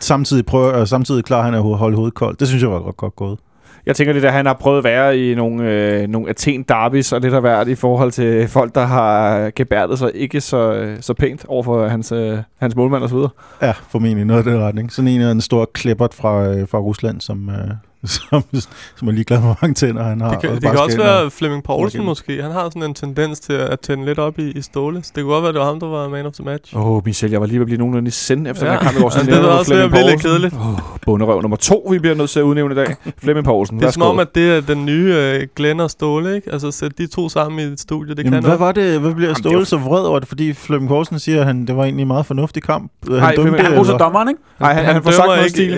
samtidig, 0.00 0.46
prøver, 0.46 0.72
og 0.72 0.88
samtidig 0.88 1.24
klarer 1.24 1.42
han 1.44 1.54
at 1.54 1.62
holde 1.62 1.96
hovedet 1.96 2.14
koldt. 2.14 2.40
Det 2.40 2.48
synes 2.48 2.62
jeg 2.62 2.70
var 2.70 2.80
godt, 2.80 2.96
godt 2.96 3.16
gået. 3.16 3.38
Jeg 3.86 3.96
tænker, 3.96 4.12
det 4.12 4.22
der, 4.22 4.30
han 4.30 4.46
har 4.46 4.54
prøvet 4.54 4.78
at 4.78 4.84
være 4.84 5.18
i 5.18 5.34
nogle, 5.34 5.70
øh, 5.70 6.08
nogle 6.08 6.28
Athen 6.28 6.62
derbys 6.62 7.12
og 7.12 7.20
lidt 7.20 7.34
af 7.34 7.40
hvert 7.40 7.68
i 7.68 7.74
forhold 7.74 8.10
til 8.10 8.48
folk, 8.48 8.74
der 8.74 8.84
har 8.84 9.50
gebærdet 9.56 9.98
sig 9.98 10.10
ikke 10.14 10.40
så, 10.40 10.72
øh, 10.72 10.96
så 11.00 11.14
pænt 11.14 11.44
over 11.48 11.62
for 11.62 11.88
hans, 11.88 12.12
øh, 12.12 12.38
hans 12.60 12.76
målmand 12.76 13.02
og 13.02 13.08
så 13.08 13.14
videre. 13.14 13.30
Ja, 13.62 13.72
formentlig 13.88 14.24
noget 14.24 14.46
af 14.46 14.52
den 14.52 14.62
retning. 14.62 14.92
Sådan 14.92 15.08
en 15.08 15.20
af 15.20 15.30
en 15.30 15.40
stor 15.40 15.70
klippert 15.74 16.14
fra, 16.14 16.46
øh, 16.46 16.68
fra 16.68 16.78
Rusland, 16.78 17.20
som, 17.20 17.48
øh, 17.48 17.70
som, 18.30 18.42
som 18.96 19.08
er 19.08 19.12
ligeglad 19.12 19.38
med, 19.38 19.46
hvor 19.46 19.58
mange 19.62 19.74
tænder 19.74 20.02
han 20.02 20.20
har. 20.20 20.30
Det 20.30 20.40
kan, 20.40 20.50
og 20.50 20.54
det 20.62 20.70
kan 20.70 20.78
også 20.80 20.96
være 20.98 21.30
Flemming 21.30 21.64
Poulsen 21.64 21.98
igen. 22.00 22.06
måske. 22.06 22.42
Han 22.42 22.50
har 22.50 22.64
sådan 22.64 22.82
en 22.82 22.94
tendens 22.94 23.40
til 23.40 23.52
at 23.52 23.80
tænde 23.80 24.04
lidt 24.04 24.18
op 24.18 24.38
i, 24.38 24.50
i 24.50 24.62
ståle. 24.62 25.02
Så 25.02 25.12
det 25.14 25.22
kunne 25.22 25.32
godt 25.32 25.42
være, 25.42 25.52
det 25.52 25.60
var 25.60 25.66
ham, 25.66 25.80
der 25.80 25.86
var 25.86 26.08
man 26.08 26.26
of 26.26 26.32
the 26.32 26.44
match. 26.44 26.76
Åh, 26.76 26.86
oh, 26.90 27.02
Michel, 27.04 27.30
jeg 27.30 27.40
var 27.40 27.46
lige 27.46 27.58
ved 27.58 27.62
at 27.62 27.66
blive 27.66 27.78
nogenlunde 27.78 28.08
i 28.08 28.10
send 28.10 28.46
efter 28.48 28.66
Ja. 28.66 28.72
den 28.72 28.78
her 28.80 28.84
kamp 28.86 28.98
i 28.98 29.00
går. 29.02 29.12
Ja, 29.30 29.34
det 29.36 29.42
var 29.42 29.48
også 29.48 29.74
ved 29.74 29.82
at 29.82 29.90
blive 29.90 30.10
lidt 30.10 30.22
kedeligt. 30.22 30.54
Oh, 30.54 30.78
bunderøv 31.06 31.40
nummer 31.42 31.56
to, 31.56 31.88
vi 31.90 31.98
bliver 31.98 32.14
nødt 32.14 32.30
til 32.30 32.38
at 32.40 32.44
udnævne 32.44 32.74
i 32.74 32.76
dag. 32.76 32.96
Flemming 33.22 33.44
Poulsen. 33.44 33.78
Det 33.80 33.86
er 33.86 33.90
som 33.90 34.02
om, 34.02 34.18
at 34.18 34.34
det 34.34 34.56
er 34.56 34.60
den 34.60 34.86
nye 34.86 35.14
øh, 35.14 35.46
Glenn 35.56 35.80
og 35.80 35.90
Ståle, 35.90 36.34
ikke? 36.36 36.52
Altså 36.52 36.70
sæt 36.70 36.98
de 36.98 37.06
to 37.06 37.28
sammen 37.28 37.58
i 37.60 37.62
et 37.62 37.80
studie, 37.80 38.10
det 38.14 38.18
Jamen, 38.18 38.32
kan 38.32 38.42
hvad 38.42 38.58
noget. 38.58 38.60
var 38.60 38.72
det? 38.72 39.00
Hvad 39.00 39.14
bliver 39.14 39.30
er 39.30 39.34
Ståle 39.34 39.64
så 39.64 39.76
vred 39.76 40.02
over 40.02 40.18
det? 40.18 40.28
Fordi 40.28 40.52
Flemming 40.52 40.88
Poulsen 40.88 41.18
siger, 41.18 41.40
at 41.40 41.46
han, 41.46 41.66
det 41.66 41.76
var 41.76 41.82
egentlig 41.84 42.02
en 42.02 42.08
meget 42.08 42.26
fornuftig 42.26 42.62
kamp. 42.62 42.92
Nej, 43.08 43.18
han 43.18 43.36
dømte, 43.36 43.50
Flemming- 43.50 43.62
Han 43.68 43.78
roser 43.78 43.92
eller? 43.92 43.98
dommeren, 44.04 44.28
ikke? 44.28 44.40
Nej, 44.60 44.72
han, 44.74 44.84
han, 44.84 44.94
han 44.94 45.02
får 45.02 45.10
sagt 45.10 45.22
dømmer 45.22 45.34
noget 45.36 45.46
ikke 45.46 45.56
stil 45.56 45.70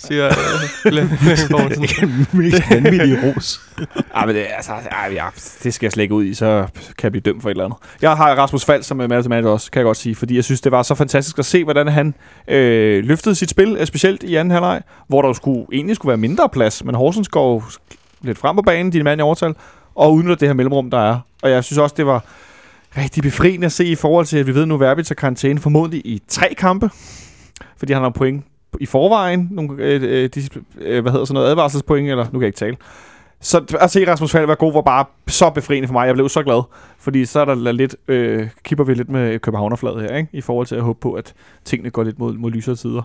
siger 0.00 0.26
øh, 0.26 0.94
mest 2.38 2.70
vanvittige 2.70 3.18
ros. 3.24 3.60
Ej, 4.14 4.26
men 4.26 4.34
det, 4.34 4.46
altså, 4.56 4.72
ej, 4.72 5.12
ja, 5.14 5.26
det 5.62 5.74
skal 5.74 5.86
jeg 5.86 5.92
slet 5.92 6.02
ikke 6.02 6.14
ud 6.14 6.24
i, 6.24 6.34
så 6.34 6.66
kan 6.74 7.02
jeg 7.02 7.12
blive 7.12 7.22
dømt 7.22 7.42
for 7.42 7.48
et 7.48 7.54
eller 7.54 7.64
andet. 7.64 7.78
Jeg 8.02 8.16
har 8.16 8.34
Rasmus 8.34 8.64
Fald 8.64 8.82
som 8.82 8.96
manager 8.96 9.28
manager 9.28 9.52
også, 9.52 9.70
kan 9.70 9.80
jeg 9.80 9.84
godt 9.84 9.96
sige, 9.96 10.14
fordi 10.14 10.36
jeg 10.36 10.44
synes, 10.44 10.60
det 10.60 10.72
var 10.72 10.82
så 10.82 10.94
fantastisk 10.94 11.38
at 11.38 11.44
se, 11.44 11.64
hvordan 11.64 11.88
han 11.88 12.14
øh, 12.48 13.04
løftede 13.04 13.34
sit 13.34 13.50
spil, 13.50 13.76
øh, 13.80 13.86
specielt 13.86 14.22
i 14.22 14.34
anden 14.34 14.50
halvleg, 14.50 14.82
hvor 15.08 15.22
der 15.22 15.28
jo 15.28 15.34
skulle, 15.34 15.66
egentlig 15.72 15.96
skulle 15.96 16.10
være 16.10 16.18
mindre 16.18 16.48
plads, 16.48 16.84
men 16.84 16.94
Horsens 16.94 17.28
går 17.28 17.70
lidt 18.22 18.38
frem 18.38 18.56
på 18.56 18.62
banen, 18.62 18.92
din 18.92 19.04
mand 19.04 19.20
i 19.20 19.22
overtal, 19.22 19.54
og 19.94 20.14
udnytter 20.14 20.36
det 20.36 20.48
her 20.48 20.54
mellemrum, 20.54 20.90
der 20.90 20.98
er. 20.98 21.18
Og 21.42 21.50
jeg 21.50 21.64
synes 21.64 21.78
også, 21.78 21.94
det 21.98 22.06
var 22.06 22.24
rigtig 22.96 23.22
befriende 23.22 23.66
at 23.66 23.72
se 23.72 23.84
i 23.84 23.94
forhold 23.94 24.26
til, 24.26 24.38
at 24.38 24.46
vi 24.46 24.54
ved 24.54 24.66
nu, 24.66 24.76
Verbit 24.76 25.06
tager 25.06 25.14
karantæne 25.14 25.60
formodentlig 25.60 26.06
i 26.06 26.22
tre 26.28 26.54
kampe, 26.58 26.90
fordi 27.78 27.92
han 27.92 28.02
har 28.02 28.10
point 28.10 28.44
i 28.80 28.86
forvejen, 28.86 29.48
nogle, 29.50 29.84
øh, 29.84 30.02
øh, 30.02 30.30
øh, 30.80 31.02
hvad 31.02 31.12
hedder 31.12 31.24
sådan 31.24 31.34
noget, 31.34 31.50
advarselspoint, 31.50 32.08
eller 32.08 32.24
nu 32.24 32.30
kan 32.30 32.40
jeg 32.40 32.46
ikke 32.46 32.58
tale. 32.58 32.76
Så 33.40 33.76
at 33.80 33.90
se 33.90 34.10
Rasmus 34.10 34.32
Falk 34.32 34.48
være 34.48 34.56
god 34.56 34.72
var 34.72 34.80
bare 34.80 35.04
så 35.26 35.50
befriende 35.50 35.88
for 35.88 35.92
mig. 35.92 36.06
Jeg 36.06 36.14
blev 36.14 36.28
så 36.28 36.42
glad, 36.42 36.62
fordi 36.98 37.24
så 37.24 37.40
er 37.40 37.44
der 37.44 37.72
lidt, 37.72 37.96
øh, 38.08 38.48
kipper 38.64 38.84
vi 38.84 38.94
lidt 38.94 39.08
med 39.08 39.38
Københavnerfladet 39.38 40.02
her, 40.02 40.16
ikke? 40.16 40.28
i 40.32 40.40
forhold 40.40 40.66
til 40.66 40.74
at 40.74 40.82
håbe 40.82 41.00
på, 41.00 41.12
at 41.12 41.34
tingene 41.64 41.90
går 41.90 42.02
lidt 42.02 42.18
mod, 42.18 42.34
mod 42.34 42.50
lysere 42.50 42.76
tider. 42.76 43.02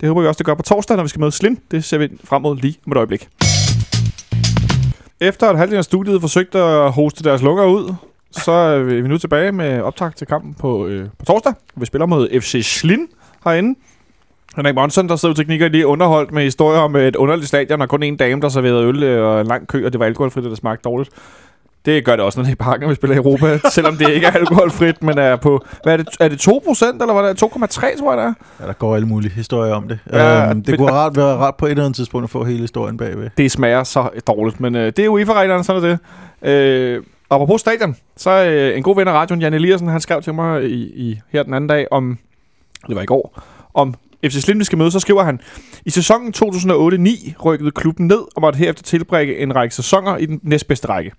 Det 0.00 0.08
håber 0.08 0.20
vi 0.22 0.28
også, 0.28 0.38
det 0.38 0.46
gør 0.46 0.54
på 0.54 0.62
torsdag, 0.62 0.96
når 0.96 1.02
vi 1.02 1.08
skal 1.08 1.20
møde 1.20 1.32
Slim. 1.32 1.58
Det 1.70 1.84
ser 1.84 1.98
vi 1.98 2.08
frem 2.24 2.42
mod 2.42 2.56
lige 2.56 2.78
om 2.86 2.92
et 2.92 2.96
øjeblik. 2.96 3.28
Efter 5.20 5.48
at 5.50 5.58
halvdelen 5.58 5.78
af 5.78 5.84
studiet 5.84 6.20
forsøgte 6.20 6.58
at 6.58 6.92
hoste 6.92 7.24
deres 7.24 7.42
lunger 7.42 7.64
ud, 7.64 7.94
så 8.30 8.52
er 8.52 8.78
vi 8.78 9.08
nu 9.08 9.18
tilbage 9.18 9.52
med 9.52 9.80
optag 9.80 10.14
til 10.14 10.26
kampen 10.26 10.54
på, 10.54 10.86
øh, 10.86 11.08
på 11.18 11.24
torsdag. 11.24 11.52
Vi 11.76 11.86
spiller 11.86 12.06
mod 12.06 12.40
FC 12.40 12.60
Slin 12.64 13.08
herinde. 13.44 13.78
Henrik 14.56 14.74
Monson, 14.74 15.08
der 15.08 15.16
sidder 15.16 15.34
teknikker 15.34 15.68
lige 15.68 15.86
underholdt 15.86 16.32
med 16.32 16.42
historier 16.42 16.80
om 16.80 16.96
et 16.96 17.16
underligt 17.16 17.48
stadion, 17.48 17.80
og 17.82 17.88
kun 17.88 18.02
en 18.02 18.16
dame, 18.16 18.40
der 18.40 18.48
serverede 18.48 18.86
øl 18.86 19.02
øh, 19.02 19.26
og 19.26 19.40
en 19.40 19.46
lang 19.46 19.68
kø, 19.68 19.86
og 19.86 19.92
det 19.92 20.00
var 20.00 20.06
alkoholfrit, 20.06 20.44
og 20.44 20.50
det 20.50 20.58
smagte 20.58 20.82
dårligt. 20.84 21.10
Det 21.84 22.04
gør 22.04 22.16
det 22.16 22.24
også, 22.24 22.38
når 22.40 22.44
det 22.44 22.50
er 22.50 22.52
i 22.52 22.56
parken, 22.56 22.90
vi 22.90 22.94
spiller 22.94 23.14
i 23.14 23.18
Europa, 23.18 23.58
selvom 23.70 23.96
det 23.96 24.08
ikke 24.08 24.26
er 24.26 24.30
alkoholfrit, 24.30 25.02
men 25.02 25.18
er 25.18 25.36
på, 25.36 25.64
hvad 25.82 25.92
er 25.92 25.96
det, 25.96 26.08
er 26.20 26.28
det 26.28 26.48
2%, 26.48 26.84
eller 27.02 27.12
hvad 27.12 27.22
er 27.30 27.32
det, 27.32 27.42
2,3 27.42 27.98
tror 27.98 28.12
jeg 28.14 28.18
det 28.18 28.26
er? 28.26 28.34
Ja, 28.60 28.66
der 28.66 28.72
går 28.72 28.94
alle 28.94 29.08
mulige 29.08 29.32
historier 29.32 29.74
om 29.74 29.88
det. 29.88 29.98
Ja, 30.12 30.50
øhm, 30.50 30.62
det 30.62 30.68
men- 30.68 30.78
kunne 30.78 30.92
rart 30.92 31.16
være 31.16 31.36
rart 31.36 31.54
på 31.56 31.66
et 31.66 31.70
eller 31.70 31.84
andet 31.84 31.96
tidspunkt 31.96 32.24
at 32.24 32.30
få 32.30 32.44
hele 32.44 32.60
historien 32.60 32.96
bagved. 32.96 33.30
Det 33.36 33.50
smager 33.52 33.84
så 33.84 34.08
dårligt, 34.26 34.60
men 34.60 34.74
øh, 34.76 34.86
det 34.86 34.98
er 34.98 35.04
jo 35.04 35.18
i 35.18 35.24
reglerne 35.24 35.64
sådan 35.64 35.84
er 35.84 35.98
det. 36.42 36.50
Øh, 36.50 37.02
apropos 37.30 37.60
stadion, 37.60 37.96
så 38.16 38.30
øh, 38.44 38.76
en 38.76 38.82
god 38.82 38.96
ven 38.96 39.08
af 39.08 39.12
radioen, 39.12 39.40
Jan 39.40 39.54
Eliassen, 39.54 39.88
han 39.88 40.00
skrev 40.00 40.22
til 40.22 40.34
mig 40.34 40.64
i, 40.64 40.82
i, 40.82 41.20
her 41.32 41.42
den 41.42 41.54
anden 41.54 41.68
dag 41.68 41.86
om, 41.90 42.18
det 42.88 42.96
var 42.96 43.02
i 43.02 43.06
går, 43.06 43.42
om 43.74 43.94
FC 44.24 44.42
Slind, 44.42 44.64
skal 44.64 44.78
møde, 44.78 44.90
så 44.90 45.00
skriver 45.00 45.22
han, 45.22 45.40
i 45.84 45.90
sæsonen 45.90 46.34
2008-9 46.36 47.34
rykkede 47.44 47.70
klubben 47.70 48.06
ned 48.06 48.20
og 48.36 48.40
måtte 48.40 48.56
herefter 48.56 48.82
tilbrække 48.82 49.38
en 49.38 49.56
række 49.56 49.74
sæsoner 49.74 50.16
i 50.16 50.26
den 50.26 50.40
næstbedste 50.42 50.88
række. 50.88 51.12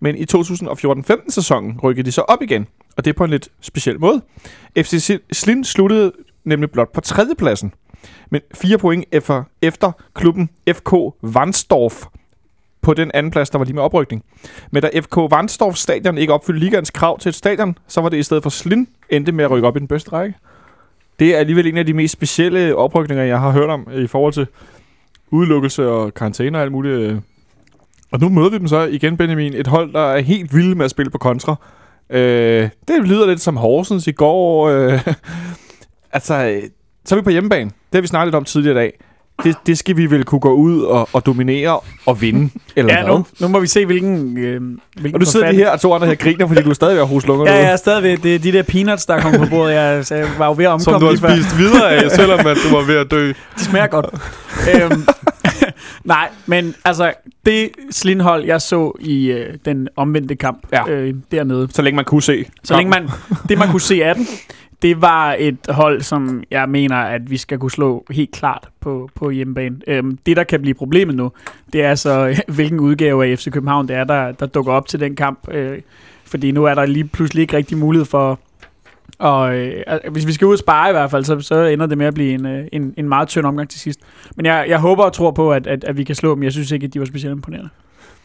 Men 0.00 0.16
i 0.16 0.24
2014-15 0.34 1.30
sæsonen 1.30 1.80
rykkede 1.82 2.06
de 2.06 2.12
så 2.12 2.20
op 2.20 2.42
igen, 2.42 2.66
og 2.96 3.04
det 3.04 3.16
på 3.16 3.24
en 3.24 3.30
lidt 3.30 3.48
speciel 3.60 4.00
måde. 4.00 4.22
FC 4.78 5.18
Slind 5.32 5.64
sluttede 5.64 6.12
nemlig 6.44 6.70
blot 6.70 6.92
på 6.92 7.00
tredjepladsen, 7.00 7.72
men 8.30 8.40
fire 8.54 8.78
point 8.78 9.04
efter, 9.12 9.44
efter 9.62 9.92
klubben 10.14 10.50
FK 10.72 10.92
Vansdorf 11.22 12.04
på 12.82 12.94
den 12.94 13.10
anden 13.14 13.32
plads, 13.32 13.50
der 13.50 13.58
var 13.58 13.64
lige 13.64 13.74
med 13.74 13.82
oprykning. 13.82 14.24
Men 14.70 14.82
da 14.82 14.90
FK 15.00 15.16
Vansdorf 15.16 15.76
stadion 15.76 16.18
ikke 16.18 16.32
opfyldte 16.32 16.60
ligaens 16.60 16.90
krav 16.90 17.18
til 17.18 17.28
et 17.28 17.34
stadion, 17.34 17.78
så 17.88 18.00
var 18.00 18.08
det 18.08 18.16
i 18.16 18.22
stedet 18.22 18.42
for 18.42 18.50
Slind 18.50 18.86
endte 19.10 19.32
med 19.32 19.44
at 19.44 19.50
rykke 19.50 19.68
op 19.68 19.76
i 19.76 19.80
den 19.80 19.88
bedste 19.88 20.12
række. 20.12 20.34
Det 21.20 21.34
er 21.34 21.38
alligevel 21.38 21.66
en 21.66 21.76
af 21.76 21.86
de 21.86 21.94
mest 21.94 22.12
specielle 22.12 22.76
oprykninger, 22.76 23.24
jeg 23.24 23.40
har 23.40 23.50
hørt 23.50 23.70
om 23.70 23.88
i 23.94 24.06
forhold 24.06 24.32
til 24.32 24.46
udelukkelse 25.30 25.88
og 25.88 26.14
karantæne 26.14 26.58
og 26.58 26.62
alt 26.62 26.72
muligt. 26.72 26.94
Øh. 26.94 27.16
Og 28.12 28.20
nu 28.20 28.28
møder 28.28 28.50
vi 28.50 28.58
dem 28.58 28.68
så 28.68 28.82
igen, 28.82 29.16
Benjamin. 29.16 29.54
Et 29.54 29.66
hold, 29.66 29.92
der 29.92 30.00
er 30.00 30.20
helt 30.20 30.54
vilde 30.54 30.74
med 30.74 30.84
at 30.84 30.90
spille 30.90 31.10
på 31.10 31.18
kontra. 31.18 31.56
Øh, 32.10 32.68
det 32.88 33.08
lyder 33.08 33.26
lidt 33.26 33.40
som 33.40 33.56
Horsens 33.56 34.06
i 34.06 34.12
går. 34.12 34.68
Øh, 34.68 35.06
altså, 36.12 36.34
øh, 36.34 36.62
så 37.04 37.14
er 37.14 37.18
vi 37.18 37.24
på 37.24 37.30
hjemmebane. 37.30 37.70
Det 37.70 37.94
har 37.94 38.00
vi 38.00 38.06
snakket 38.06 38.26
lidt 38.26 38.34
om 38.34 38.44
tidligere 38.44 38.74
i 38.74 38.78
dag. 38.78 39.00
Det, 39.44 39.56
det 39.66 39.78
skal 39.78 39.96
vi 39.96 40.06
vel 40.10 40.24
kunne 40.24 40.40
gå 40.40 40.52
ud 40.52 40.82
og, 40.82 41.08
og 41.12 41.26
dominere 41.26 41.80
og 42.06 42.20
vinde. 42.20 42.50
Eller 42.76 42.94
Ja, 42.94 43.02
hvad? 43.04 43.12
nu, 43.14 43.26
nu 43.40 43.48
må 43.48 43.60
vi 43.60 43.66
se, 43.66 43.86
hvilken... 43.86 44.38
Øh, 44.38 44.60
hvilken 44.94 45.14
Og 45.14 45.20
du 45.20 45.26
sidder 45.26 45.50
lige 45.50 45.62
her, 45.64 45.70
og 45.70 45.80
to 45.80 45.94
andre 45.94 46.06
her 46.06 46.14
griner, 46.14 46.46
fordi 46.48 46.62
du 46.62 46.70
er 46.70 46.74
stadig 46.74 46.94
ved 46.94 47.02
at 47.02 47.08
hoste 47.08 47.28
lunger. 47.28 47.52
Ja, 47.52 47.58
jeg 47.58 47.72
er 47.72 47.76
stadigvæk... 47.76 48.22
Det 48.22 48.34
er 48.34 48.38
de 48.38 48.52
der 48.52 48.62
peanuts, 48.62 49.06
der 49.06 49.20
kommer 49.20 49.38
på 49.38 49.50
bordet. 49.50 49.74
Jeg, 49.74 50.04
jeg 50.10 50.28
var 50.38 50.46
jo 50.46 50.54
ved 50.56 50.64
at 50.64 50.82
Som 50.82 50.94
omkomme 50.94 51.16
du 51.16 51.26
har 51.26 51.34
spist 51.34 51.58
videre 51.58 51.90
af, 51.92 52.10
selvom 52.10 52.38
at 52.46 52.56
du 52.70 52.76
var 52.76 52.82
ved 52.86 52.96
at 52.96 53.10
dø. 53.10 53.28
De 53.28 53.64
smager 53.64 53.86
godt. 53.86 54.06
øhm, 54.74 55.06
nej, 56.04 56.28
men 56.46 56.74
altså, 56.84 57.12
det 57.46 57.70
slindhold, 57.90 58.44
jeg 58.44 58.60
så 58.60 58.92
i 59.00 59.26
øh, 59.30 59.54
den 59.64 59.88
omvendte 59.96 60.36
kamp 60.36 60.58
Ja. 60.72 60.88
øh, 60.90 61.14
dernede, 61.32 61.68
Så 61.72 61.82
længe 61.82 61.96
man 61.96 62.04
kunne 62.04 62.22
se. 62.22 62.44
så 62.64 62.76
længe 62.76 62.90
man, 62.90 63.08
det 63.48 63.58
man 63.58 63.68
kunne 63.68 63.80
se 63.80 64.04
af 64.04 64.14
den, 64.14 64.26
det 64.82 65.02
var 65.02 65.36
et 65.38 65.58
hold, 65.68 66.00
som 66.00 66.42
jeg 66.50 66.68
mener, 66.68 66.96
at 66.96 67.30
vi 67.30 67.36
skal 67.36 67.58
kunne 67.58 67.70
slå 67.70 68.04
helt 68.10 68.30
klart 68.30 68.68
på, 68.80 69.10
på 69.14 69.30
hjemmebane. 69.30 69.76
Øhm, 69.86 70.18
det, 70.26 70.36
der 70.36 70.44
kan 70.44 70.60
blive 70.60 70.74
problemet 70.74 71.14
nu, 71.14 71.32
det 71.72 71.82
er 71.82 71.94
så, 71.94 72.36
hvilken 72.56 72.80
udgave 72.80 73.26
af 73.26 73.38
FC 73.38 73.50
København 73.50 73.88
det 73.88 73.96
er, 73.96 74.04
der, 74.04 74.32
der 74.32 74.46
dukker 74.46 74.72
op 74.72 74.86
til 74.88 75.00
den 75.00 75.16
kamp. 75.16 75.48
Øh, 75.50 75.78
fordi 76.24 76.50
nu 76.50 76.64
er 76.64 76.74
der 76.74 76.86
lige 76.86 77.04
pludselig 77.04 77.42
ikke 77.42 77.56
rigtig 77.56 77.78
mulighed 77.78 78.06
for... 78.06 78.40
Og 79.18 79.56
øh, 79.56 79.82
altså, 79.86 80.10
hvis 80.10 80.26
vi 80.26 80.32
skal 80.32 80.46
ud 80.46 80.52
og 80.52 80.58
spare 80.58 80.88
i 80.88 80.92
hvert 80.92 81.10
fald, 81.10 81.24
så, 81.24 81.40
så 81.40 81.64
ender 81.64 81.86
det 81.86 81.98
med 81.98 82.06
at 82.06 82.14
blive 82.14 82.32
en, 82.32 82.46
øh, 82.46 82.66
en, 82.72 82.94
en 82.96 83.08
meget 83.08 83.28
tynd 83.28 83.46
omgang 83.46 83.68
til 83.68 83.80
sidst. 83.80 84.00
Men 84.36 84.46
jeg, 84.46 84.64
jeg 84.68 84.78
håber 84.78 85.04
og 85.04 85.12
tror 85.12 85.30
på, 85.30 85.52
at, 85.52 85.66
at, 85.66 85.84
at 85.84 85.96
vi 85.96 86.04
kan 86.04 86.14
slå 86.14 86.34
dem. 86.34 86.42
Jeg 86.42 86.52
synes 86.52 86.70
ikke, 86.70 86.86
at 86.86 86.94
de 86.94 86.98
var 86.98 87.06
specielt 87.06 87.32
imponerende. 87.32 87.70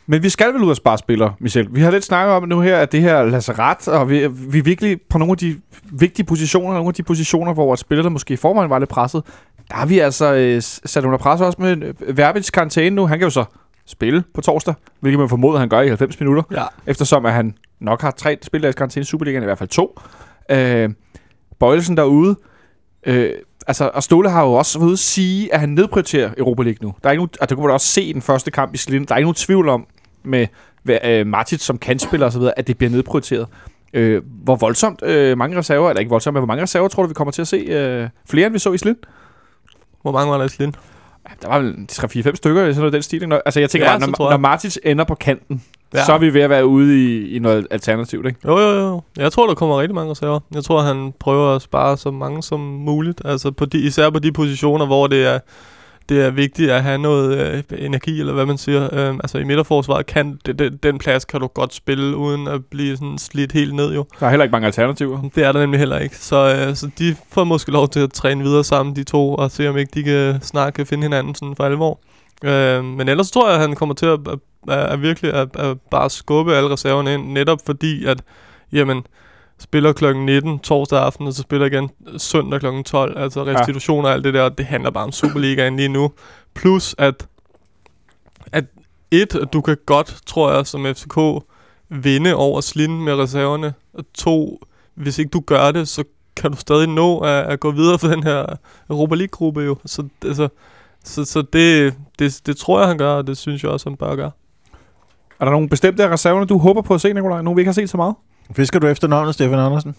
Men 0.08 0.24
vi 0.24 0.30
skal 0.30 0.54
vel 0.54 0.64
ud 0.64 0.70
og 0.70 0.76
spare 0.76 0.98
spillere, 0.98 1.34
Michel. 1.40 1.68
Vi 1.72 1.82
har 1.82 1.92
lidt 1.92 2.04
snakket 2.04 2.34
om 2.36 2.48
nu 2.48 2.60
her, 2.62 2.78
at 2.78 2.92
det 2.92 3.02
her 3.02 3.24
lazaret, 3.24 3.88
og 3.88 4.10
vi, 4.10 4.28
vi 4.28 4.60
er 4.60 4.64
virkelig 4.64 5.00
på 5.10 5.18
nogle 5.18 5.32
af 5.32 5.38
de 5.38 5.56
vigtige 5.92 6.26
positioner, 6.26 6.74
nogle 6.74 6.88
af 6.88 6.94
de 6.94 7.04
positioner, 7.04 7.54
hvor 7.54 7.76
spillerne 7.76 8.10
måske 8.10 8.34
i 8.34 8.38
forvejen 8.38 8.70
var 8.70 8.80
lidt 8.80 8.90
presset, 8.90 9.24
der 9.70 9.76
har 9.76 9.86
vi 9.86 10.00
altså 10.00 10.34
øh, 10.34 10.62
sat 10.62 11.06
under 11.06 11.18
pres 11.18 11.42
også 11.42 11.62
med 11.62 11.84
øh, 12.02 12.18
Verbits 12.18 12.50
karantæne 12.50 12.96
nu. 12.96 13.06
Han 13.08 13.20
kan 13.20 13.26
jo 13.26 13.30
så 13.30 13.44
spille 13.86 14.24
på 14.34 14.42
torsdag, 14.42 14.74
hvilket 15.00 15.20
man 15.20 15.30
formoder, 15.30 15.60
han 15.60 15.70
gør 15.70 15.82
i 15.82 15.88
90 15.88 16.20
minutter, 16.20 16.44
Ja. 16.52 16.64
eftersom 16.88 17.26
at 17.26 17.34
han 17.34 17.54
nok 17.80 18.02
har 18.02 18.12
tre 18.12 18.38
karantæne 18.78 19.02
i 19.02 19.06
Superligaen, 19.06 19.44
i 19.44 19.46
hvert 19.46 19.58
fald 19.58 19.70
to. 19.70 20.00
Øh, 20.52 20.90
Bøjelsen 21.60 21.98
derude, 21.98 22.36
øh, 23.08 23.30
altså, 23.68 23.92
og 23.94 24.04
Ståle 24.04 24.30
har 24.30 24.44
jo 24.44 24.54
også 24.54 24.80
været 24.80 24.86
ude 24.88 24.94
at 24.94 25.00
sige, 25.00 25.54
at 25.54 25.60
han 25.60 25.70
nedprioriterer 25.70 26.32
Europa 26.38 26.64
League 26.64 26.78
nu. 26.82 26.94
Der 27.04 27.10
er 27.10 27.12
ikke 27.12 27.20
nogen, 27.20 27.30
altså, 27.42 27.46
det 27.46 27.58
kunne 27.58 27.66
man 27.66 27.74
også 27.74 27.88
se 27.88 28.02
i 28.04 28.14
den 28.14 28.22
første 28.22 28.52
kamp 28.52 28.74
i 28.74 28.78
Slind. 28.78 29.08
Der 29.08 29.14
er 29.14 29.18
ikke 29.18 29.26
nogen 29.26 29.36
tvivl 29.36 29.70
om, 29.70 29.88
med 30.24 30.48
øh, 31.04 31.28
Martic 31.28 31.62
som 31.62 31.78
kantspiller 31.78 32.28
osv., 32.28 32.42
at 32.58 32.68
det 32.68 32.78
bliver 32.78 32.92
nedprioriteret. 32.92 33.48
Øh, 33.94 34.22
hvor 34.44 34.56
voldsomt 34.56 35.04
øh, 35.04 35.38
mange 35.38 35.58
reserver, 35.58 35.90
eller 35.90 36.00
ikke 36.00 36.10
voldsomt, 36.10 36.34
men 36.34 36.40
hvor 36.40 36.48
mange 36.48 36.64
reserver 36.64 36.88
tror 36.88 37.04
du, 37.04 37.08
vi 37.08 37.14
kommer 37.14 37.32
til 37.32 37.42
at 37.42 37.48
se? 37.48 37.58
Øh, 37.58 38.10
flere, 38.30 38.46
end 38.46 38.54
vi 38.54 38.60
så 38.60 38.74
i 38.74 38.78
Slind? 38.78 38.98
Hvor 40.02 40.12
mange 40.12 40.32
var 40.32 40.38
der 40.38 40.46
i 40.46 40.50
Slind? 40.50 40.74
Der 41.42 41.48
var 41.48 41.60
vel 41.60 41.76
3-4-5 41.92 42.36
stykker, 42.36 42.62
eller 42.62 42.74
sådan 42.74 42.76
noget 42.76 42.92
i 42.92 42.96
den 42.96 43.04
stil. 43.04 43.34
Altså, 43.46 43.60
jeg 43.60 43.70
tænker 43.70 43.92
Ja, 43.92 43.98
bare, 43.98 44.10
når, 44.10 44.30
når 44.30 44.38
Martic 44.38 44.78
ender 44.84 45.06
på 45.06 45.16
kanten, 45.16 45.64
ja. 45.96 46.06
Så 46.06 46.14
er 46.14 46.18
vi 46.18 46.34
ved 46.34 46.42
at 46.42 46.50
være 46.50 46.66
ude 46.66 47.04
i, 47.06 47.36
i 47.36 47.40
noget 47.40 47.68
alternativt, 47.72 48.28
ikke? 48.28 48.40
Jo, 48.46 48.60
jo, 48.60 48.80
jo. 48.80 49.02
Jeg 49.18 49.32
tror, 49.32 49.48
der 49.48 49.54
kommer 49.54 49.82
rigtig 49.82 49.96
mange 49.96 50.12
reserver. 50.12 50.40
Jeg 50.54 50.64
tror, 50.64 50.82
han 50.82 51.14
prøver 51.20 51.56
at 51.56 51.62
spare 51.62 51.98
så 51.98 52.12
mange 52.12 52.44
som 52.44 52.60
muligt. 52.60 53.22
Altså 53.26 53.52
på 53.52 53.66
de, 53.66 53.80
især 53.80 54.10
på 54.10 54.20
de 54.20 54.32
positioner, 54.32 54.86
hvor 54.86 55.08
det 55.08 55.26
er, 55.26 55.40
det 56.10 56.26
er 56.26 56.32
vigtigt 56.32 56.72
at 56.72 56.84
have 56.84 56.98
noget 56.98 57.38
øh, 57.38 57.64
energi, 57.86 58.20
eller 58.20 58.34
hvad 58.34 58.46
man 58.46 58.58
siger. 58.58 58.90
Øhm, 58.94 59.20
altså 59.24 59.38
i 59.38 59.44
midterforsvaret 59.44 60.06
kan 60.06 60.40
det, 60.46 60.60
det, 60.60 60.84
den 60.84 60.98
plads 60.98 61.26
kan 61.26 61.40
du 61.42 61.48
godt 61.48 61.74
spille, 61.74 62.18
uden 62.18 62.48
at 62.48 62.66
blive 62.66 62.98
sådan 62.98 63.18
slidt 63.18 63.52
helt 63.52 63.76
ned 63.76 63.94
jo. 63.94 64.06
Der 64.20 64.26
er 64.26 64.30
heller 64.30 64.44
ikke 64.44 64.52
mange 64.52 64.66
alternativer. 64.66 65.22
Det 65.36 65.44
er 65.44 65.52
der 65.52 65.60
nemlig 65.60 65.80
heller 65.80 66.00
ikke. 66.00 66.18
Så, 66.18 66.56
øh, 66.56 66.76
så 66.76 66.90
de 67.00 67.16
får 67.32 67.44
måske 67.44 67.72
lov 67.72 67.90
til 67.90 68.00
at 68.00 68.12
træne 68.14 68.44
videre 68.44 68.64
sammen, 68.64 68.96
de 68.96 69.04
to, 69.04 69.36
og 69.36 69.52
se 69.52 69.70
om 69.70 69.78
ikke 69.78 69.92
de 69.94 70.04
kan 70.04 70.42
snart 70.42 70.74
kan 70.74 70.86
finde 70.86 71.04
hinanden 71.04 71.36
sådan 71.36 71.56
for 71.56 71.64
alvor. 71.64 72.00
Øh, 72.44 72.84
men 72.84 73.10
ellers 73.10 73.32
tror 73.32 73.48
jeg, 73.48 73.56
at 73.56 73.62
han 73.62 73.76
kommer 73.76 73.96
til 73.96 74.06
at, 74.06 74.20
at, 74.28 74.40
at, 74.68 74.80
at 74.80 75.02
virkelig 75.02 75.34
at, 75.34 75.56
at 75.56 75.78
bare 75.92 76.10
skubbe 76.10 76.56
alle 76.56 76.70
reserverne 76.70 77.14
ind, 77.14 77.32
netop 77.32 77.60
fordi, 77.66 78.06
at 78.06 78.22
jamen, 78.72 79.06
spiller 79.60 79.94
klokken 79.94 80.26
19 80.26 80.60
torsdag 80.60 81.00
aften, 81.00 81.28
og 81.28 81.34
så 81.34 81.42
spiller 81.42 81.68
igen 81.68 81.90
søndag 82.18 82.60
klokken 82.60 82.84
12. 82.84 83.18
Altså 83.18 83.44
restitution 83.44 84.06
og 84.06 84.12
alt 84.12 84.24
det 84.24 84.34
der, 84.34 84.50
det 84.50 84.66
handler 84.66 84.92
bare 84.92 85.04
om 85.04 85.12
Superligaen 85.12 85.78
lige 85.78 85.90
nu. 85.90 86.12
Plus 86.54 86.96
at, 86.98 87.28
at 88.52 88.66
et, 89.12 89.36
at 89.36 89.54
du 89.54 89.62
kan 89.62 89.78
godt, 89.86 90.22
tror 90.26 90.54
jeg, 90.54 90.68
som 90.68 90.86
FCK, 90.86 91.18
vinde 91.90 92.36
over 92.36 92.62
Slind 92.62 93.04
med 93.04 93.14
reserverne. 93.14 93.74
Og 93.94 94.04
to, 94.14 94.60
hvis 94.96 95.20
ikke 95.20 95.30
du 95.30 95.40
gør 95.40 95.72
det, 95.72 95.88
så 95.88 96.04
kan 96.36 96.52
du 96.52 96.58
stadig 96.58 96.88
nå 96.88 97.20
at, 97.20 97.44
at 97.46 97.60
gå 97.60 97.72
videre 97.72 98.00
for 98.00 98.08
den 98.08 98.24
her 98.24 98.46
Europa 98.90 99.16
League-gruppe 99.16 99.62
jo. 99.62 99.78
Så, 99.86 100.08
altså, 100.26 100.48
så, 101.06 101.26
så 101.26 101.42
det, 101.54 101.94
det, 102.20 102.42
det 102.46 102.58
tror 102.58 102.80
jeg, 102.80 102.88
han 102.88 102.98
gør, 102.98 103.12
og 103.12 103.28
det 103.28 103.38
synes 103.38 103.64
jeg 103.64 103.72
også, 103.72 103.90
han 103.90 103.98
bør 103.98 104.16
gøre. 104.16 104.32
Er 105.40 105.46
der 105.46 105.52
nogle 105.52 105.70
bestemte 105.70 106.04
af 106.04 106.10
reserverne, 106.10 106.46
du 106.46 106.58
håber 106.58 106.82
på 106.82 106.94
at 106.94 107.02
se, 107.02 107.14
Nikolaj? 107.14 107.42
Nogle, 107.42 107.56
vi 107.56 107.62
ikke 107.62 107.70
har 107.70 107.74
set 107.74 107.90
så 107.90 107.98
meget? 107.98 108.16
Fisker 108.56 108.80
du 108.80 108.88
efter 108.88 109.08
navnet, 109.08 109.34
Stefan 109.34 109.60
Andersen? 109.60 109.96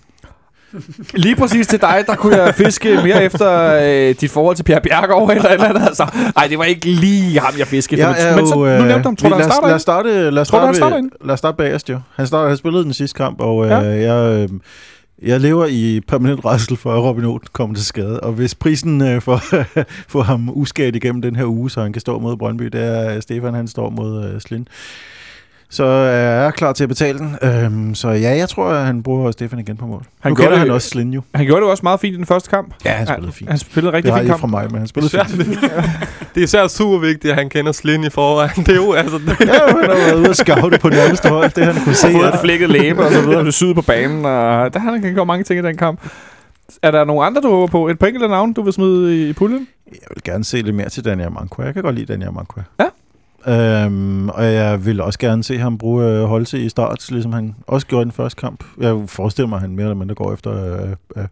Lige 1.15 1.37
præcis 1.37 1.67
til 1.67 1.81
dig, 1.81 2.05
der 2.07 2.15
kunne 2.17 2.37
jeg 2.37 2.55
fiske 2.55 2.95
mere 3.03 3.25
efter 3.25 3.79
øh, 3.83 4.15
dit 4.21 4.31
forhold 4.31 4.57
til 4.57 4.63
Pierre 4.63 4.81
Bjergaard 4.81 5.31
eller 5.31 5.49
eller 5.51 5.69
andet. 5.69 5.83
Altså, 5.87 6.07
ej, 6.37 6.47
det 6.47 6.59
var 6.59 6.65
ikke 6.65 6.87
lige 6.87 7.41
ham, 7.41 7.55
jeg 7.59 7.67
fiskede 7.67 8.01
efter. 8.01 8.15
er 8.15 8.37
Men 8.37 8.47
så, 8.47 8.55
nu 8.55 8.67
øh, 8.67 8.79
nævnte 8.79 9.03
ham. 9.03 9.17
Tror 9.17 9.29
du, 9.29 9.35
lad 9.35 9.43
han 9.43 9.51
starter 9.51 9.69
lad 9.69 9.79
starte, 10.45 10.67
lad 10.67 10.75
starte, 10.75 10.99
ind? 10.99 11.11
lad 11.25 11.33
os 11.33 11.39
starte 11.39 11.57
bagerst, 11.57 11.91
jo. 11.91 12.01
Han, 12.17 12.27
starter, 12.27 12.49
han 12.49 12.57
spillede 12.57 12.85
den 12.85 12.93
sidste 12.93 13.17
kamp, 13.17 13.41
og 13.41 13.65
øh, 13.65 13.71
Ja. 13.71 13.79
jeg, 13.79 14.33
øh, 14.43 14.49
jeg 15.23 15.41
lever 15.41 15.67
i 15.67 16.01
permanent 16.01 16.45
rejsel 16.45 16.77
for, 16.77 16.93
at 16.93 17.03
Robin 17.03 17.25
Oden 17.25 17.49
kommer 17.53 17.77
til 17.77 17.85
skade. 17.85 18.21
Og 18.21 18.33
hvis 18.33 18.55
prisen 18.55 19.03
øh, 19.03 19.23
for, 19.23 19.37
for 20.13 20.23
ham 20.23 20.49
uskadt 20.49 20.97
igennem 20.97 21.23
den 21.23 21.37
her 21.37 21.45
uge, 21.45 21.71
så 21.71 21.83
han 21.83 21.93
kan 21.93 22.01
stå 22.01 22.19
mod 22.19 22.37
Brøndby, 22.37 22.65
det 22.65 22.83
er 22.85 23.15
øh, 23.15 23.23
Stefan, 23.23 23.55
han 23.55 23.69
står 23.69 23.91
mod 23.91 24.25
øh, 24.25 24.41
Slind. 24.41 24.67
Så 25.71 25.85
er 25.85 26.43
jeg 26.43 26.55
klar 26.55 26.73
til 26.73 26.83
at 26.83 26.89
betale 26.89 27.19
den. 27.19 27.37
Øhm, 27.43 27.95
så 27.95 28.09
ja, 28.09 28.37
jeg 28.37 28.49
tror, 28.49 28.69
at 28.71 28.87
han 28.87 29.03
bruger 29.03 29.31
Stefan 29.31 29.59
igen 29.59 29.77
på 29.77 29.87
mål. 29.87 29.99
Han 29.99 30.07
Han 30.21 30.31
nu 30.33 30.37
gjorde 30.37 30.51
det- 30.51 30.59
han 30.59 30.71
også 30.71 30.89
Slind 30.89 31.15
jo. 31.15 31.23
Han 31.35 31.47
gjorde 31.47 31.63
det 31.63 31.71
også 31.71 31.81
meget 31.83 32.01
fint 32.01 32.15
i 32.15 32.17
den 32.17 32.27
første 32.27 32.51
kamp. 32.51 32.75
Ja, 32.85 32.91
han 32.91 33.07
spillede 33.07 33.33
fint. 33.33 33.51
Han 33.51 33.59
spillede 33.59 33.87
Det 33.87 33.95
rigtig 33.97 34.13
har 34.13 34.19
fin 34.21 34.27
I 34.27 34.29
kamp. 34.29 34.41
fra 34.41 34.47
mig, 34.47 34.67
men 34.71 34.79
han 34.79 34.87
spillede 34.89 35.07
Især, 35.07 35.25
fint. 35.25 35.61
det 36.35 36.41
er 36.41 36.45
især 36.45 36.67
super 36.67 36.99
vigtigt, 36.99 37.31
at 37.33 37.39
han 37.39 37.49
kender 37.49 37.73
Slind 37.73 38.05
i 38.05 38.11
forvejen. 38.11 38.51
Det 38.57 38.69
er 38.69 38.75
jo, 38.75 38.93
altså... 38.93 39.17
Ja, 39.27 39.35
han 39.47 39.77
har 39.77 39.87
været 39.87 40.15
ude 40.19 40.29
og 40.29 40.37
scoute 40.37 40.79
på 40.79 40.89
nærmeste 40.89 41.29
hold. 41.29 41.51
Det 41.51 41.65
han 41.65 41.85
kunne 41.85 41.95
se. 41.95 42.09
Ja. 42.09 42.29
et 42.29 42.35
flækket 42.43 42.71
læbe 42.71 43.05
og 43.05 43.13
så 43.13 43.21
videre, 43.21 43.43
blev 43.43 43.53
syet 43.53 43.75
på 43.75 43.83
banen, 43.83 44.25
og 44.25 44.75
der 44.75 44.81
han 44.81 45.03
kan 45.03 45.15
gøre 45.15 45.27
mange 45.27 45.45
ting 45.45 45.61
i 45.61 45.63
den 45.63 45.77
kamp. 45.77 46.01
Er 46.83 46.91
der 46.91 47.05
nogen 47.05 47.27
andre, 47.27 47.41
du 47.41 47.49
håber 47.51 47.67
på? 47.67 47.89
Et 47.89 47.99
par 47.99 48.07
enkelte 48.07 48.29
navn, 48.29 48.53
du 48.53 48.63
vil 48.63 48.73
smide 48.73 49.17
i, 49.27 49.29
i 49.29 49.33
puljen? 49.33 49.67
Jeg 49.87 49.99
vil 50.15 50.23
gerne 50.25 50.45
se 50.45 50.57
lidt 50.63 50.77
mere 50.77 50.89
til 50.89 51.05
Daniel 51.05 51.33
Manqua. 51.33 51.65
Jeg 51.65 51.75
kan 51.75 51.83
godt 51.83 51.95
lide 51.95 52.13
Daniel 52.13 52.33
Manqua. 52.33 52.63
Ja. 52.81 52.85
Øhm, 53.49 54.29
og 54.29 54.45
jeg 54.45 54.87
vil 54.87 55.01
også 55.01 55.19
gerne 55.19 55.45
se 55.45 55.59
ham 55.59 55.79
bruge 55.79 56.05
øh, 56.05 56.25
Holse 56.25 56.59
i 56.59 56.69
start, 56.69 57.11
ligesom 57.11 57.33
han 57.33 57.55
også 57.67 57.87
gjorde 57.87 58.03
i 58.03 58.05
den 58.05 58.13
første 58.13 58.41
kamp. 58.41 58.65
Jeg 58.81 58.97
forestiller 59.07 59.49
mig, 59.49 59.57
at 59.57 59.61
han 59.61 59.71
mere 59.71 59.85
eller 59.85 59.95
mindre 59.95 60.15
går 60.15 60.33
efter 60.33 60.83
øh, 60.83 60.89
øh, 61.17 61.25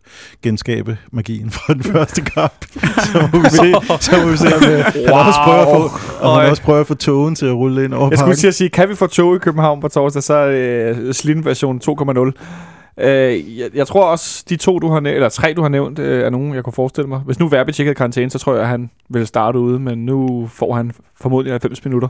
genskabe 0.42 0.98
magien 1.12 1.50
fra 1.50 1.74
den 1.74 1.82
første 1.92 2.22
kamp. 2.22 2.64
så 2.72 3.28
må 3.32 3.38
vi 3.38 3.48
se, 3.50 3.74
så 4.00 4.24
må 4.24 4.30
vi 4.30 4.36
se 4.36 4.46
om, 4.56 4.62
øh, 4.64 4.84
han 4.84 5.26
også 5.26 5.40
prøver 5.44 5.60
at 5.60 5.76
få, 5.76 5.98
om 6.26 6.40
han 6.40 6.50
også 6.50 6.62
prøver 6.62 6.80
at 6.80 6.86
få 6.86 6.94
togen 6.94 7.34
til 7.34 7.46
at 7.46 7.54
rulle 7.54 7.84
ind 7.84 7.94
over 7.94 8.08
Jeg 8.10 8.18
skulle 8.18 8.36
til 8.36 8.48
at 8.48 8.54
sige, 8.54 8.70
kan 8.70 8.88
vi 8.88 8.94
få 8.94 9.06
tog 9.06 9.36
i 9.36 9.38
København 9.38 9.80
på 9.80 9.88
torsdag, 9.88 10.22
så 10.22 10.34
er 10.34 10.46
det 10.50 11.26
øh, 11.28 11.44
version 11.44 11.80
2.0. 11.84 12.73
Øh, 12.98 13.58
jeg, 13.58 13.70
jeg 13.74 13.86
tror 13.86 14.04
også, 14.04 14.44
de 14.48 14.56
to, 14.56 14.78
du 14.78 14.88
har 14.88 15.00
nævnt, 15.00 15.14
eller 15.14 15.28
tre, 15.28 15.54
du 15.54 15.62
har 15.62 15.68
nævnt, 15.68 15.98
øh, 15.98 16.24
er 16.24 16.30
nogen, 16.30 16.54
jeg 16.54 16.64
kunne 16.64 16.72
forestille 16.72 17.08
mig. 17.08 17.18
Hvis 17.18 17.38
nu 17.38 17.48
Verbic 17.48 17.78
ikke 17.78 17.88
havde 17.88 17.96
karantæne, 17.96 18.30
så 18.30 18.38
tror 18.38 18.52
jeg, 18.52 18.62
at 18.62 18.68
han 18.68 18.90
ville 19.08 19.26
starte 19.26 19.58
ude, 19.58 19.78
men 19.78 20.06
nu 20.06 20.46
får 20.52 20.74
han 20.74 20.92
formodentlig 21.20 21.52
90 21.52 21.84
minutter, 21.84 22.08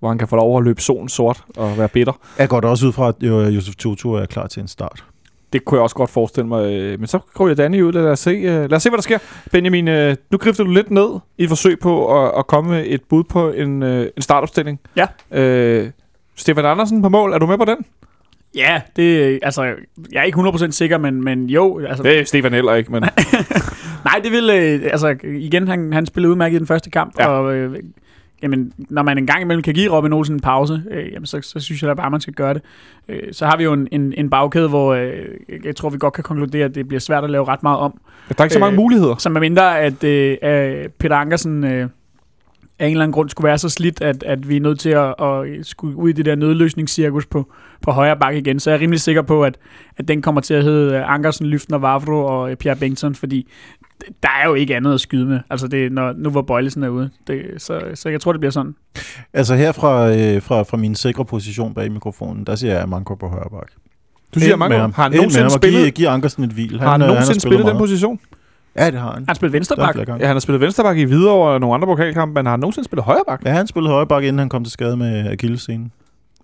hvor 0.00 0.08
han 0.08 0.18
kan 0.18 0.28
få 0.28 0.36
lov 0.36 0.58
at 0.58 0.64
løbe 0.64 0.82
solen 0.82 1.08
sort 1.08 1.44
og 1.56 1.78
være 1.78 1.88
bitter. 1.88 2.12
Jeg 2.38 2.48
går 2.48 2.60
da 2.60 2.68
også 2.68 2.86
ud 2.86 2.92
fra, 2.92 3.08
at 3.08 3.14
Josef 3.54 3.74
Tutu 3.74 4.12
er 4.12 4.26
klar 4.26 4.46
til 4.46 4.60
en 4.62 4.68
start. 4.68 5.04
Det 5.52 5.64
kunne 5.64 5.78
jeg 5.78 5.82
også 5.82 5.96
godt 5.96 6.10
forestille 6.10 6.48
mig. 6.48 6.72
øh, 6.72 6.98
Men 7.00 7.06
så 7.06 7.18
går 7.34 7.48
jeg 7.48 7.56
Danny 7.56 7.82
ud. 7.82 7.92
Lad 7.92 8.04
os 8.04 8.18
se, 8.18 8.30
øh, 8.30 8.44
lad 8.70 8.72
os 8.72 8.82
se 8.82 8.90
hvad 8.90 8.96
der 8.96 9.02
sker. 9.02 9.18
Benjamin, 9.52 9.88
øh, 9.88 10.16
nu 10.30 10.38
grifter 10.38 10.64
du 10.64 10.70
lidt 10.70 10.90
ned 10.90 11.08
i 11.38 11.42
et 11.42 11.48
forsøg 11.48 11.78
på 11.78 12.22
at, 12.24 12.32
at 12.38 12.46
komme 12.46 12.70
med 12.70 12.84
et 12.86 13.00
bud 13.08 13.24
på 13.24 13.50
en, 13.50 13.82
en 13.82 14.08
startopstilling. 14.18 14.80
Ja. 14.96 15.06
Øh, 15.30 15.90
Stefan 16.36 16.64
Andersen 16.64 17.02
på 17.02 17.08
mål. 17.08 17.32
Er 17.32 17.38
du 17.38 17.46
med 17.46 17.58
på 17.58 17.64
den? 17.64 17.76
Ja, 18.56 18.80
det, 18.96 19.38
altså, 19.42 19.62
jeg 20.12 20.20
er 20.20 20.22
ikke 20.22 20.38
100% 20.40 20.70
sikker, 20.70 20.98
men, 20.98 21.24
men 21.24 21.50
jo. 21.50 21.78
Altså, 21.88 22.02
Det 22.02 22.18
er 22.20 22.24
Stefan 22.24 22.52
heller 22.52 22.74
ikke, 22.74 22.92
men 22.92 23.02
Nej, 24.04 24.20
det 24.24 24.32
vil, 24.32 24.50
øh, 24.50 24.90
altså 24.92 25.16
igen, 25.24 25.68
han, 25.68 25.92
han 25.92 26.06
spillede 26.06 26.30
udmærket 26.30 26.56
i 26.56 26.58
den 26.58 26.66
første 26.66 26.90
kamp, 26.90 27.14
Ja. 27.18 27.26
og 27.26 27.54
øh, 27.56 27.76
jamen, 28.42 28.72
når 28.78 29.02
man 29.02 29.18
en 29.18 29.26
gang 29.26 29.40
imellem 29.42 29.62
kan 29.62 29.74
give 29.74 29.92
Robin 29.92 30.12
Olsen 30.12 30.34
en 30.34 30.40
pause, 30.40 30.82
øh, 30.90 31.12
jamen, 31.12 31.26
så, 31.26 31.40
så 31.42 31.60
synes 31.60 31.82
jeg 31.82 31.88
da 31.88 31.94
bare, 31.94 32.10
man 32.10 32.20
skal 32.20 32.34
gøre 32.34 32.54
det. 32.54 32.62
Øh, 33.08 33.20
så 33.32 33.46
har 33.46 33.56
vi 33.56 33.64
jo 33.64 33.72
en, 33.72 33.88
en, 33.92 34.14
en 34.16 34.30
bagkæde, 34.30 34.68
hvor 34.68 34.94
øh, 34.94 35.12
jeg 35.64 35.76
tror, 35.76 35.90
vi 35.90 35.98
godt 35.98 36.14
kan 36.14 36.24
konkludere, 36.24 36.64
at 36.64 36.74
det 36.74 36.88
bliver 36.88 37.00
svært 37.00 37.24
at 37.24 37.30
lave 37.30 37.44
ret 37.48 37.62
meget 37.62 37.78
om. 37.78 38.00
der 38.28 38.34
er 38.38 38.44
ikke 38.44 38.52
så 38.54 38.58
mange 38.60 38.72
Øh, 38.72 38.76
muligheder. 38.76 39.16
Så 39.16 39.28
med 39.28 39.40
mindre, 39.40 39.80
at 39.80 40.04
øh, 40.04 40.36
Peter 40.98 41.16
Ankersen 41.16 41.64
øh, 41.64 41.88
af 42.78 42.86
en 42.86 42.90
eller 42.90 43.02
anden 43.02 43.12
grund 43.12 43.28
skulle 43.28 43.48
være 43.48 43.58
så 43.58 43.68
slidt, 43.68 44.02
at, 44.02 44.22
at 44.22 44.48
vi 44.48 44.56
er 44.56 44.60
nødt 44.60 44.80
til 44.80 44.90
at, 44.90 45.14
at 45.20 45.66
skulle 45.66 45.96
ud 45.96 46.08
i 46.08 46.12
det 46.12 46.24
der 46.24 46.34
nødløsningscirkus 46.34 47.26
på, 47.26 47.52
på 47.82 47.90
højre 47.90 48.16
bakke 48.16 48.38
igen, 48.38 48.60
så 48.60 48.70
er 48.70 48.74
jeg 48.74 48.80
rimelig 48.80 49.00
sikker 49.00 49.22
på, 49.22 49.44
at, 49.44 49.58
at 49.96 50.08
den 50.08 50.22
kommer 50.22 50.40
til 50.40 50.54
at 50.54 50.62
hedde 50.62 50.94
øh, 50.94 51.14
Ankersen, 51.14 51.46
Lyftner, 51.46 51.78
Vavro 51.78 52.24
og 52.24 52.50
øh, 52.50 52.56
Pierre 52.56 52.76
Bengtsson, 52.76 53.14
fordi 53.14 53.48
der 54.22 54.28
er 54.42 54.48
jo 54.48 54.54
ikke 54.54 54.76
andet 54.76 54.94
at 54.94 55.00
skyde 55.00 55.26
med. 55.26 55.40
Altså 55.50 55.68
det, 55.68 55.86
er, 55.86 55.90
når, 55.90 56.12
nu 56.12 56.30
hvor 56.30 56.42
Bøjlesen 56.42 56.82
er 56.82 56.88
ude. 56.88 57.10
Det, 57.26 57.42
så, 57.58 57.80
så 57.94 58.08
jeg 58.08 58.20
tror, 58.20 58.32
det 58.32 58.40
bliver 58.40 58.52
sådan. 58.52 58.74
Altså 59.32 59.54
her 59.54 59.72
fra, 59.72 60.10
øh, 60.16 60.42
fra, 60.42 60.62
fra 60.62 60.76
min 60.76 60.94
sikre 60.94 61.24
position 61.24 61.74
bag 61.74 61.92
mikrofonen, 61.92 62.44
der 62.44 62.56
siger 62.56 62.72
jeg, 62.72 62.82
at 62.82 62.88
Manko 62.88 63.14
på 63.14 63.28
højre 63.28 63.50
bak. 63.50 63.68
Du 64.34 64.40
siger 64.40 64.56
ham. 64.56 64.92
Har 64.92 65.02
han 65.02 65.12
nogensinde 65.12 65.50
spillet, 65.50 65.94
give 65.94 66.08
Ankersen 66.08 66.44
et 66.44 66.50
hvil. 66.50 66.80
har 66.80 66.90
han 66.90 67.02
øh, 67.02 67.08
nogensinde 67.08 67.40
spillet 67.40 67.58
den 67.58 67.66
meget. 67.66 67.78
position? 67.78 68.20
Ja, 68.78 68.90
det 68.90 69.00
har 69.00 69.12
han. 69.12 69.24
Han 69.28 69.36
flere 69.92 70.04
gange. 70.04 70.22
Ja, 70.22 70.26
han 70.26 70.36
har 70.36 70.40
spillet 70.40 70.60
venstreback 70.60 70.98
i 70.98 71.04
Hvidovre 71.04 71.50
og 71.50 71.60
nogle 71.60 71.74
andre 71.74 71.86
pokalkampe, 71.86 72.34
men 72.34 72.46
har 72.46 72.50
han 72.50 72.60
nogensinde 72.60 72.84
spillet 72.84 73.04
højreback? 73.04 73.44
Ja, 73.44 73.50
han 73.50 73.66
spillede 73.66 73.92
højre 73.92 74.06
bak, 74.06 74.22
inden 74.22 74.38
han 74.38 74.48
kom 74.48 74.64
til 74.64 74.72
skade 74.72 74.96
med 74.96 75.26
Achilles-scenen. 75.26 75.92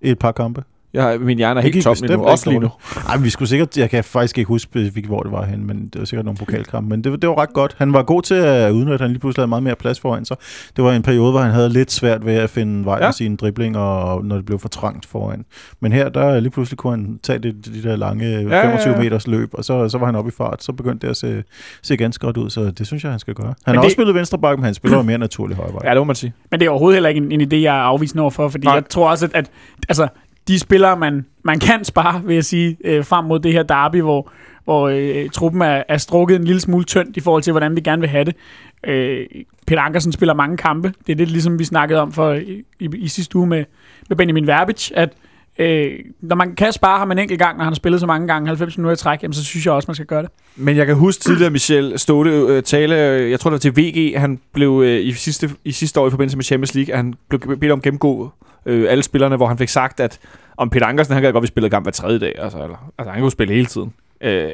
I 0.03 0.11
et 0.11 0.19
par 0.19 0.33
kampe. 0.33 0.63
Ja, 0.95 1.19
min 1.19 1.39
hjerne 1.39 1.61
er 1.61 1.65
Det 1.65 1.75
helt 1.75 1.85
tom 1.85 1.97
lige 2.03 2.17
nu. 2.17 2.25
Også 2.25 2.51
lige 2.51 2.61
nu. 2.61 2.71
Ej, 3.09 3.17
men 3.17 3.25
vi 3.25 3.31
skulle 3.31 3.49
sikkert, 3.49 3.77
jeg 3.79 3.91
kan 3.91 4.05
faktisk 4.05 4.39
ikke 4.39 4.49
huske 4.49 4.63
specifikt, 4.65 5.07
hvor 5.07 5.23
det 5.23 5.33
var 5.33 5.45
hen, 5.45 5.67
men 5.67 5.87
det 5.93 5.99
var 5.99 6.05
sikkert 6.05 6.25
nogle 6.25 6.39
pokalkampe. 6.39 6.89
Men 6.91 7.05
det, 7.05 7.13
var- 7.13 7.19
det 7.19 7.29
var 7.29 7.39
ret 7.39 7.53
godt. 7.53 7.75
Han 7.79 7.93
var 7.93 8.03
god 8.03 8.23
til 8.23 8.35
at 8.35 8.71
udnytte, 8.71 8.95
at 8.95 9.01
han 9.01 9.11
lige 9.11 9.19
pludselig 9.21 9.41
havde 9.43 9.49
meget 9.49 9.63
mere 9.63 9.75
plads 9.75 10.01
foran 10.01 10.25
sig. 10.25 10.37
Det 10.77 10.85
var 10.85 10.93
en 10.93 11.03
periode, 11.03 11.31
hvor 11.31 11.41
han 11.41 11.51
havde 11.51 11.69
lidt 11.69 11.93
svært 11.93 12.27
ved 12.27 12.35
at 12.35 12.51
finde 12.51 12.85
vej 12.85 12.95
Ja. 12.97 13.01
ja. 13.03 13.09
med 13.09 13.13
sine 13.13 13.37
driblinger, 13.37 13.81
og 13.81 14.25
når 14.25 14.37
det 14.37 14.45
blev 14.47 14.59
for 14.59 14.69
trangt 14.69 15.07
foran. 15.07 15.45
Men 15.81 15.93
her, 15.93 16.09
der 16.09 16.41
lige 16.41 16.51
pludselig 16.51 16.79
kunne 16.79 16.91
han 16.91 17.19
tage 17.23 17.39
de, 17.39 17.53
de 17.53 17.83
der 17.83 17.97
lange 17.97 18.25
ja, 18.25 18.41
ja. 18.41 18.63
25 18.65 18.97
meters 18.99 19.27
løb, 19.27 19.51
og 19.55 19.65
så, 19.65 19.89
så 19.89 19.99
var 19.99 20.07
han 20.07 20.15
oppe 20.17 20.29
i 20.29 20.33
fart. 20.37 20.63
Så 20.65 20.73
begyndte 20.73 21.07
det 21.07 21.11
at 21.11 21.17
se, 21.17 21.43
se 21.83 21.97
ganske 21.97 22.27
godt 22.27 22.37
ud, 22.37 22.51
så 22.51 22.71
det 22.71 22.87
synes 22.87 23.03
jeg, 23.05 23.11
han 23.13 23.21
skal 23.21 23.35
gøre. 23.35 23.47
Han 23.47 23.55
Men 23.67 23.75
har 23.75 23.83
det- 23.83 23.85
også 23.85 23.95
spillet 23.95 24.15
venstre 24.15 24.39
bak, 24.39 24.59
men 24.59 24.65
han 24.65 24.75
spiller 24.75 24.97
jo 24.99 25.03
mere 25.03 25.19
naturligt 25.19 25.59
højre 25.61 25.73
bak. 25.73 25.85
Ja, 25.85 25.91
det 25.91 25.99
må 25.99 26.05
man 26.05 26.17
sige. 26.17 26.33
Men 26.51 26.61
det 26.61 26.67
er 26.67 26.71
overhovedet 26.71 26.97
heller 26.97 27.09
ikke 27.09 27.21
en, 27.21 27.33
en 27.33 27.41
idé, 27.53 27.57
jeg 27.57 27.77
er 27.77 27.81
afvisende 27.83 28.21
overfor, 28.21 28.49
fordi. 28.49 28.65
Nej. 28.67 28.75
jeg 28.75 28.85
tror 28.89 29.11
også, 29.11 29.25
at, 29.27 29.31
at 29.35 29.51
altså, 29.89 30.09
de 30.49 30.59
spillere, 30.59 30.97
man, 30.97 31.27
man 31.45 31.59
kan 31.59 31.85
spare, 31.85 32.23
vil 32.25 32.35
jeg 32.35 32.45
sige, 32.45 32.77
øh, 32.85 33.05
frem 33.05 33.25
mod 33.25 33.41
det 33.41 33.53
her 33.53 33.63
derby, 33.63 34.01
hvor, 34.01 34.33
hvor 34.65 34.89
øh, 34.89 35.31
truppen 35.31 35.63
er, 35.63 35.83
er 35.89 35.97
strukket 35.97 36.37
en 36.37 36.45
lille 36.45 36.61
smule 36.61 36.85
tyndt 36.85 37.17
i 37.17 37.21
forhold 37.21 37.43
til, 37.43 37.53
hvordan 37.53 37.77
vi 37.77 37.81
gerne 37.81 38.01
vil 38.01 38.11
have 38.11 38.25
det. 38.25 38.37
Øh, 38.85 39.27
Peter 39.67 39.83
Ankersen 39.83 40.13
spiller 40.13 40.35
mange 40.35 40.57
kampe. 40.57 40.93
Det 41.07 41.13
er 41.13 41.17
det, 41.17 41.29
ligesom 41.29 41.59
vi 41.59 41.65
snakkede 41.65 42.01
om 42.01 42.13
for, 42.13 42.33
i, 42.33 42.65
i, 42.81 42.89
i 42.95 43.09
sidste 43.09 43.37
uge 43.37 43.47
med, 43.47 43.65
med 44.09 44.17
Benjamin 44.17 44.47
Verbich, 44.47 44.93
at 44.95 45.13
øh, 45.59 45.93
når 46.21 46.37
man 46.37 46.55
kan 46.55 46.73
spare 46.73 46.99
ham 46.99 47.11
en 47.11 47.19
enkelt 47.19 47.39
gang, 47.39 47.57
når 47.57 47.65
han 47.65 47.73
har 47.73 47.75
spillet 47.75 48.01
så 48.01 48.07
mange 48.07 48.27
gange, 48.29 48.47
90 48.47 48.79
minutter 48.79 48.93
i 48.93 48.97
træk, 48.97 49.23
jamen, 49.23 49.35
så 49.35 49.45
synes 49.45 49.67
jeg 49.67 49.75
også, 49.75 49.87
man 49.89 49.95
skal 49.95 50.07
gøre 50.07 50.23
det. 50.23 50.31
Men 50.57 50.77
jeg 50.77 50.87
kan 50.87 50.95
huske 50.95 51.23
tidligere, 51.23 51.51
Michel 51.51 51.99
Ståle 51.99 52.31
øh, 52.31 52.63
tale, 52.63 53.09
øh, 53.09 53.31
jeg 53.31 53.41
tror 53.41 53.51
det 53.51 53.55
var 53.55 53.73
til 53.73 53.77
VG, 53.77 54.21
han 54.21 54.41
blev 54.53 54.83
øh, 54.85 55.07
i, 55.07 55.13
sidste, 55.13 55.51
i 55.65 55.73
sidste 55.73 56.01
år 56.01 56.07
i 56.07 56.11
forbindelse 56.11 56.37
med 56.37 56.45
Champions 56.45 56.75
League, 56.75 56.95
at 56.95 56.99
han 56.99 57.15
blev 57.29 57.41
bedt 57.41 57.73
om 57.73 57.79
at 57.79 57.83
gennemgå 57.83 58.31
øh, 58.67 58.87
alle 58.89 59.03
spillerne, 59.03 59.37
hvor 59.37 59.47
han 59.47 59.59
fik 59.59 59.69
sagt, 59.69 60.01
at 60.01 60.19
om 60.57 60.71
Peter 60.71 60.87
Ankersen, 60.87 61.13
han 61.15 61.23
kan 61.23 61.33
godt 61.33 61.43
vi 61.43 61.47
spillede 61.47 61.71
kamp 61.71 61.85
hver 61.85 61.93
tredje 61.93 62.19
dag, 62.19 62.35
altså, 62.39 62.63
eller, 62.63 62.93
altså 62.99 63.13
han 63.13 63.21
kunne 63.21 63.31
spille 63.31 63.55
hele 63.55 63.67
tiden. 63.67 63.93
Øh, 64.21 64.51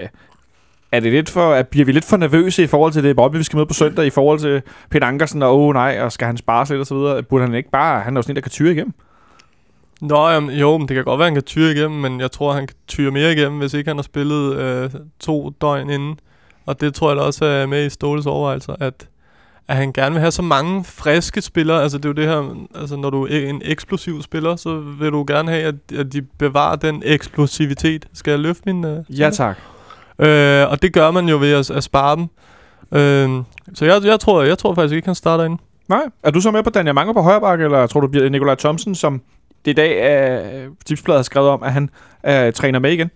er 0.92 1.00
det 1.00 1.12
lidt 1.12 1.30
for, 1.30 1.52
at 1.52 1.68
bliver 1.68 1.84
vi 1.86 1.92
lidt 1.92 2.04
for 2.04 2.16
nervøse 2.16 2.62
i 2.62 2.66
forhold 2.66 2.92
til 2.92 3.04
det 3.04 3.16
Bobby, 3.16 3.36
vi 3.36 3.42
skal 3.42 3.56
møde 3.56 3.66
på 3.66 3.74
søndag, 3.74 4.06
i 4.06 4.10
forhold 4.10 4.38
til 4.38 4.62
Peter 4.90 5.06
Ankersen, 5.06 5.42
og 5.42 5.58
åh 5.58 5.68
oh, 5.68 5.74
nej, 5.74 6.00
og 6.00 6.12
skal 6.12 6.26
han 6.26 6.36
spare 6.36 6.66
sig 6.66 6.74
lidt 6.74 6.80
og 6.80 6.86
så 6.86 6.94
videre? 6.94 7.22
Burde 7.22 7.44
han 7.44 7.54
ikke 7.54 7.70
bare, 7.70 8.00
han 8.00 8.16
er 8.16 8.18
jo 8.18 8.22
sådan 8.22 8.32
en, 8.32 8.36
der 8.36 8.42
kan 8.42 8.50
tyre 8.50 8.72
igennem. 8.72 8.94
Nå, 10.00 10.28
jamen, 10.28 10.50
jo, 10.50 10.78
men 10.78 10.88
det 10.88 10.94
kan 10.94 11.04
godt 11.04 11.18
være, 11.18 11.26
at 11.26 11.30
han 11.30 11.34
kan 11.34 11.44
tyre 11.44 11.72
igennem, 11.72 12.00
men 12.00 12.20
jeg 12.20 12.32
tror, 12.32 12.52
han 12.52 12.66
kan 12.66 12.76
tyre 12.88 13.10
mere 13.10 13.32
igennem, 13.32 13.58
hvis 13.58 13.74
ikke 13.74 13.90
han 13.90 13.96
har 13.96 14.02
spillet 14.02 14.56
øh, 14.56 14.90
to 15.20 15.50
døgn 15.60 15.90
inden. 15.90 16.18
Og 16.66 16.80
det 16.80 16.94
tror 16.94 17.10
jeg 17.10 17.16
da 17.16 17.22
også 17.22 17.44
er 17.44 17.66
med 17.66 17.86
i 17.86 17.90
Ståles 17.90 18.26
overvejelser, 18.26 18.74
at, 18.80 19.08
at 19.68 19.76
han 19.76 19.92
gerne 19.92 20.12
vil 20.12 20.20
have 20.20 20.30
så 20.30 20.42
mange 20.42 20.84
friske 20.84 21.42
spillere. 21.42 21.82
Altså 21.82 21.98
det 21.98 22.04
er 22.04 22.08
jo 22.08 22.12
det 22.12 22.26
her, 22.26 22.66
altså 22.80 22.96
når 22.96 23.10
du 23.10 23.26
er 23.26 23.48
en 23.48 23.62
eksplosiv 23.64 24.22
spiller, 24.22 24.56
så 24.56 24.78
vil 24.78 25.12
du 25.12 25.24
gerne 25.28 25.50
have, 25.50 25.62
at, 25.62 25.98
at 25.98 26.12
de 26.12 26.22
bevarer 26.22 26.76
den 26.76 27.02
eksplosivitet. 27.04 28.06
Skal 28.12 28.30
jeg 28.30 28.40
løfte 28.40 28.62
min... 28.66 28.84
Øh, 28.84 29.20
Ja, 29.20 29.30
tak. 29.30 29.56
Øh, 30.18 30.70
og 30.70 30.82
det 30.82 30.92
gør 30.92 31.10
man 31.10 31.28
jo 31.28 31.38
ved 31.38 31.52
at, 31.52 31.70
at 31.70 31.84
spare 31.84 32.16
dem. 32.16 32.26
Øh, 32.92 33.44
så 33.74 33.84
jeg, 33.84 34.04
jeg, 34.04 34.20
tror, 34.20 34.42
jeg 34.42 34.58
tror 34.58 34.74
faktisk 34.74 34.94
ikke, 34.94 35.08
han 35.08 35.14
starter 35.14 35.44
ind. 35.44 35.58
Nej. 35.88 36.02
Er 36.22 36.30
du 36.30 36.40
så 36.40 36.50
med 36.50 36.62
på 36.62 36.70
Daniel 36.70 36.94
Mango 36.94 37.12
på 37.12 37.22
højre 37.22 37.40
bakke, 37.40 37.64
eller 37.64 37.86
tror 37.86 38.00
du 38.00 38.08
bliver 38.08 38.30
Nikolaj 38.30 38.54
Thomsen, 38.54 38.94
som 38.94 39.20
i 39.68 39.72
dag 39.72 39.98
er 40.00 40.42
øh, 40.54 40.68
tipsbladet 40.84 41.18
har 41.18 41.22
skrevet 41.22 41.48
om, 41.48 41.62
at 41.62 41.72
han 41.72 41.90
er 42.22 42.50
træner 42.50 42.78
med 42.78 42.92
igen? 42.92 43.10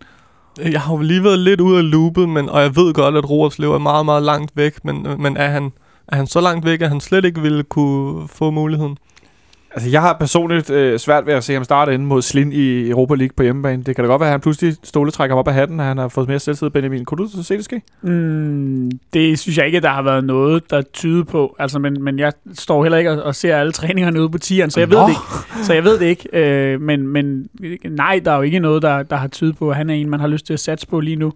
Jeg 0.59 0.81
har 0.81 0.95
jo 0.95 1.01
lige 1.01 1.25
været 1.25 1.39
lidt 1.39 1.61
ude 1.61 1.79
af 1.79 1.91
loopet, 1.91 2.29
men, 2.29 2.49
og 2.49 2.63
jeg 2.63 2.77
ved 2.77 2.95
godt, 2.95 3.17
at 3.17 3.31
Roerslev 3.31 3.73
er 3.73 3.79
meget, 3.79 4.05
meget 4.05 4.23
langt 4.23 4.53
væk, 4.55 4.85
men, 4.85 5.07
øh, 5.07 5.21
men 5.21 5.37
er, 5.37 5.49
han, 5.49 5.73
er 6.09 6.17
han 6.17 6.27
så 6.27 6.41
langt 6.41 6.65
væk, 6.65 6.83
at 6.83 6.89
han 6.89 7.01
slet 7.01 7.25
ikke 7.25 7.41
ville 7.41 7.63
kunne 7.63 8.29
få 8.29 8.51
muligheden? 8.51 8.97
Altså, 9.75 9.91
jeg 9.91 10.01
har 10.01 10.16
personligt 10.20 10.70
øh, 10.70 10.99
svært 10.99 11.27
ved 11.27 11.35
at 11.35 11.45
se 11.45 11.55
ham 11.55 11.64
starte 11.64 11.95
inde 11.95 12.05
mod 12.05 12.23
Slind 12.23 12.55
i 12.55 12.91
Europa 12.91 13.14
League 13.14 13.35
på 13.37 13.43
hjemmebane. 13.43 13.83
Det 13.83 13.97
kan 13.97 14.05
da 14.05 14.11
godt 14.11 14.20
være, 14.20 14.29
at 14.29 14.33
han 14.33 14.41
pludselig 14.41 14.77
stoletrækker 14.83 15.37
op 15.37 15.49
af 15.49 15.55
hatten, 15.55 15.81
og 15.81 15.87
han 15.87 15.99
har 15.99 16.09
fået 16.09 16.29
mere 16.29 16.39
selvtid. 16.39 16.70
Benjamin, 16.70 17.05
kunne 17.05 17.25
du 17.25 17.31
så 17.37 17.43
se 17.43 17.57
det 17.57 17.64
ske? 17.64 17.83
Mm, 18.03 18.91
det 19.12 19.39
synes 19.39 19.59
jeg 19.59 19.66
ikke, 19.66 19.81
der 19.81 19.89
har 19.89 20.03
været 20.03 20.25
noget, 20.25 20.70
der 20.70 20.83
tyder 20.83 21.25
på. 21.25 21.57
Altså, 21.59 21.79
men, 21.79 22.03
men 22.03 22.18
jeg 22.18 22.33
står 22.55 22.85
heller 22.85 22.99
ikke 22.99 23.11
og, 23.11 23.23
og 23.23 23.35
ser 23.35 23.57
alle 23.57 23.73
træningerne 23.73 24.20
ude 24.20 24.31
på 24.31 24.39
tieren, 24.39 24.70
så 24.70 24.81
jeg 24.81 24.91
ved 24.91 24.97
Nå. 24.97 25.03
det 25.03 25.11
ikke. 25.11 25.64
Så 25.66 25.75
jeg 25.75 25.85
ved 25.85 25.99
det 25.99 26.07
ikke. 26.07 26.29
Øh, 26.33 26.81
men, 26.81 27.07
men 27.07 27.49
nej, 27.85 28.20
der 28.25 28.31
er 28.31 28.37
jo 28.37 28.43
ikke 28.43 28.59
noget, 28.59 28.83
der, 28.83 29.03
der 29.03 29.16
har 29.16 29.29
tydet 29.29 29.57
på, 29.57 29.70
at 29.70 29.77
han 29.77 29.91
er 29.91 29.95
en, 29.95 30.11
man 30.11 30.20
har 30.20 30.29
lyst 30.29 30.47
til 30.47 30.53
at 30.53 30.61
satse 30.61 30.87
på 30.87 31.01
lige 31.01 31.16
nu. 31.16 31.33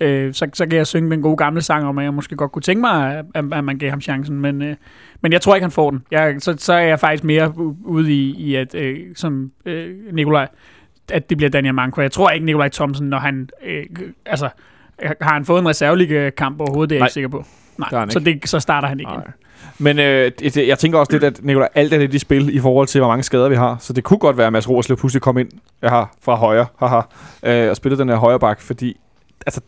Øh, 0.00 0.34
så, 0.34 0.46
så 0.54 0.66
kan 0.66 0.76
jeg 0.78 0.86
synge 0.86 1.10
den 1.10 1.22
gode 1.22 1.36
gamle 1.36 1.62
sang 1.62 1.84
om, 1.86 1.98
at 1.98 2.04
jeg 2.04 2.14
måske 2.14 2.36
godt 2.36 2.52
kunne 2.52 2.62
tænke 2.62 2.80
mig, 2.80 3.16
at, 3.18 3.24
at, 3.34 3.44
at 3.52 3.64
man 3.64 3.78
gav 3.78 3.90
ham 3.90 4.00
chancen, 4.00 4.40
men, 4.40 4.62
øh, 4.62 4.76
men 5.20 5.32
jeg 5.32 5.40
tror 5.40 5.54
ikke, 5.54 5.64
han 5.64 5.70
får 5.70 5.90
den. 5.90 6.02
Jeg, 6.10 6.34
så, 6.38 6.54
så 6.58 6.72
er 6.72 6.78
jeg 6.86 7.00
faktisk 7.00 7.24
mere 7.24 7.52
ude 7.84 8.12
i, 8.12 8.34
i 8.38 8.54
at, 8.54 8.74
øh, 8.74 8.96
som 9.16 9.50
øh, 9.66 9.94
Nikolaj, 10.12 10.48
at 11.12 11.30
det 11.30 11.36
bliver 11.36 11.50
Daniel 11.50 11.74
Manko. 11.74 12.00
Jeg 12.00 12.12
tror 12.12 12.30
ikke, 12.30 12.46
Nikolaj 12.46 12.68
Thomsen, 12.68 13.08
når 13.08 13.18
han, 13.18 13.48
øh, 13.66 13.84
altså, 14.26 14.48
har 15.20 15.32
han 15.32 15.44
fået 15.44 15.60
en 15.60 15.68
reserveliga-kamp 15.68 16.60
overhovedet, 16.60 16.90
det 16.90 16.96
er 16.96 16.98
jeg 16.98 17.00
Nej. 17.00 17.06
ikke 17.06 17.12
sikker 17.12 17.28
på. 17.28 17.44
Nej, 17.78 17.88
Det 17.90 17.98
har 17.98 18.06
så, 18.10 18.18
det, 18.20 18.48
så 18.48 18.60
starter 18.60 18.88
han 18.88 19.00
ikke. 19.00 19.12
Nej. 19.12 19.26
Men 19.78 19.98
øh, 19.98 20.32
det- 20.38 20.68
jeg 20.68 20.78
tænker 20.78 20.98
også 20.98 21.12
lidt, 21.12 21.24
at 21.24 21.40
Nicolai, 21.44 21.68
alt 21.74 21.92
er 21.94 21.98
lidt 21.98 22.14
i 22.14 22.18
spil 22.18 22.56
i 22.56 22.58
forhold 22.58 22.86
til, 22.86 23.00
hvor 23.00 23.08
mange 23.08 23.22
skader 23.22 23.48
vi 23.48 23.54
har. 23.54 23.76
Så 23.80 23.92
det 23.92 24.04
kunne 24.04 24.18
godt 24.18 24.36
være, 24.38 24.46
at 24.46 24.52
Mads 24.52 24.68
Roerslev 24.68 24.96
pludselig 24.98 25.22
kom 25.22 25.38
ind 25.38 25.48
haha, 25.82 26.04
fra 26.22 26.34
højre 26.34 26.66
haha, 26.78 27.00
øh, 27.42 27.70
og 27.70 27.76
spillede 27.76 28.00
den 28.00 28.08
her 28.08 28.16
højre 28.16 28.38
bak, 28.38 28.60
fordi 28.60 28.96
altså, 29.48 29.60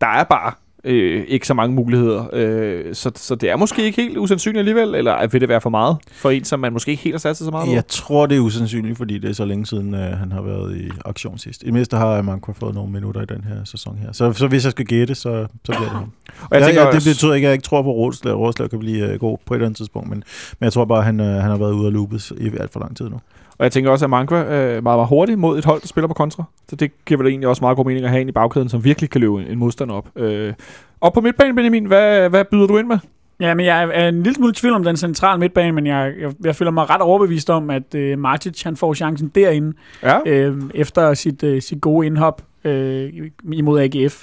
der 0.00 0.06
er 0.06 0.24
bare 0.24 0.52
øh, 0.84 1.24
ikke 1.28 1.46
så 1.46 1.54
mange 1.54 1.74
muligheder. 1.74 2.24
Øh, 2.32 2.94
så, 2.94 3.10
så 3.14 3.34
det 3.34 3.50
er 3.50 3.56
måske 3.56 3.82
ikke 3.82 4.02
helt 4.02 4.18
usandsynligt 4.18 4.58
alligevel, 4.58 4.94
eller 4.94 5.26
vil 5.26 5.40
det 5.40 5.48
være 5.48 5.60
for 5.60 5.70
meget 5.70 5.96
for 6.12 6.30
en, 6.30 6.44
som 6.44 6.60
man 6.60 6.72
måske 6.72 6.90
ikke 6.90 7.02
helt 7.02 7.14
har 7.14 7.18
sat 7.18 7.36
sig 7.36 7.44
så 7.44 7.50
meget 7.50 7.66
på? 7.66 7.72
Jeg 7.72 7.86
tror, 7.86 8.26
det 8.26 8.36
er 8.36 8.40
usandsynligt, 8.40 8.98
fordi 8.98 9.18
det 9.18 9.30
er 9.30 9.34
så 9.34 9.44
længe 9.44 9.66
siden, 9.66 9.94
uh, 9.94 10.00
han 10.00 10.32
har 10.32 10.42
været 10.42 10.76
i 10.76 10.90
aktion 11.04 11.38
sidst. 11.38 11.62
I 11.62 11.70
mindste 11.70 11.96
har 11.96 12.22
Manko 12.22 12.52
fået 12.52 12.74
nogle 12.74 12.92
minutter 12.92 13.22
i 13.22 13.26
den 13.26 13.44
her 13.44 13.64
sæson 13.64 13.98
her. 13.98 14.12
Så, 14.12 14.32
så 14.32 14.48
hvis 14.48 14.64
jeg 14.64 14.72
skal 14.72 14.86
gætte, 14.86 15.14
så, 15.14 15.46
så 15.64 15.72
bliver 15.72 15.80
det 15.80 15.88
ham. 15.88 16.12
Og 16.50 16.56
jeg 16.56 16.66
tænker 16.66 16.82
ja, 16.82 16.90
det 16.90 17.04
betyder 17.04 17.34
ikke, 17.34 17.46
at 17.46 17.48
jeg 17.48 17.54
ikke 17.54 17.64
tror 17.64 17.82
på, 17.82 17.90
at 17.90 17.96
Rådslev, 17.96 18.34
Rådslev 18.34 18.68
kan 18.68 18.78
blive 18.78 19.14
uh, 19.14 19.20
god 19.20 19.38
på 19.46 19.54
et 19.54 19.56
eller 19.56 19.66
andet 19.66 19.76
tidspunkt, 19.76 20.08
men, 20.08 20.22
men 20.60 20.64
jeg 20.64 20.72
tror 20.72 20.84
bare, 20.84 20.98
at 20.98 21.04
han, 21.04 21.20
uh, 21.20 21.26
han 21.26 21.50
har 21.50 21.56
været 21.56 21.72
ude 21.72 21.86
af 21.86 21.92
loopet 21.92 22.32
i 22.38 22.50
alt 22.60 22.72
for 22.72 22.80
lang 22.80 22.96
tid 22.96 23.08
nu. 23.08 23.20
Og 23.58 23.64
jeg 23.64 23.72
tænker 23.72 23.90
også, 23.90 24.06
at 24.06 24.10
Mankwa 24.10 24.38
er 24.38 24.80
meget, 24.80 24.82
meget 24.82 25.08
hurtig 25.08 25.38
mod 25.38 25.58
et 25.58 25.64
hold, 25.64 25.80
der 25.80 25.86
spiller 25.86 26.08
på 26.08 26.14
kontra. 26.14 26.44
Så 26.68 26.76
det 26.76 26.90
giver 27.06 27.18
vel 27.18 27.26
egentlig 27.26 27.48
også 27.48 27.64
meget 27.64 27.76
god 27.76 27.84
mening 27.84 28.04
at 28.04 28.10
have 28.10 28.20
en 28.20 28.28
i 28.28 28.32
bagkæden, 28.32 28.68
som 28.68 28.84
virkelig 28.84 29.10
kan 29.10 29.20
løbe 29.20 29.40
en, 29.40 29.46
en 29.46 29.58
modstander 29.58 29.94
op. 29.94 30.08
Øh, 30.16 30.52
og 31.00 31.12
på 31.12 31.20
midtbanen, 31.20 31.56
Benjamin, 31.56 31.84
hvad, 31.84 32.28
hvad 32.28 32.44
byder 32.44 32.66
du 32.66 32.78
ind 32.78 32.86
med? 32.86 32.98
Ja, 33.40 33.54
men 33.54 33.66
jeg 33.66 33.90
er 33.94 34.08
en 34.08 34.22
lille 34.22 34.34
smule 34.34 34.52
tvivl 34.54 34.74
om 34.74 34.84
den 34.84 34.96
centrale 34.96 35.40
midtbane, 35.40 35.72
men 35.72 35.86
jeg, 35.86 36.12
jeg, 36.20 36.32
jeg 36.44 36.56
føler 36.56 36.70
mig 36.70 36.90
ret 36.90 37.00
overbevist 37.00 37.50
om, 37.50 37.70
at 37.70 37.94
øh, 37.94 38.18
Martic 38.18 38.62
han 38.62 38.76
får 38.76 38.94
chancen 38.94 39.28
derinde, 39.34 39.72
Ja. 40.02 40.18
øh, 40.26 40.56
efter 40.74 41.14
sit, 41.14 41.42
øh, 41.42 41.62
sit 41.62 41.80
gode 41.80 42.06
indhop 42.06 42.42
øh, 42.64 43.12
imod 43.52 43.80
AGF. 43.80 44.22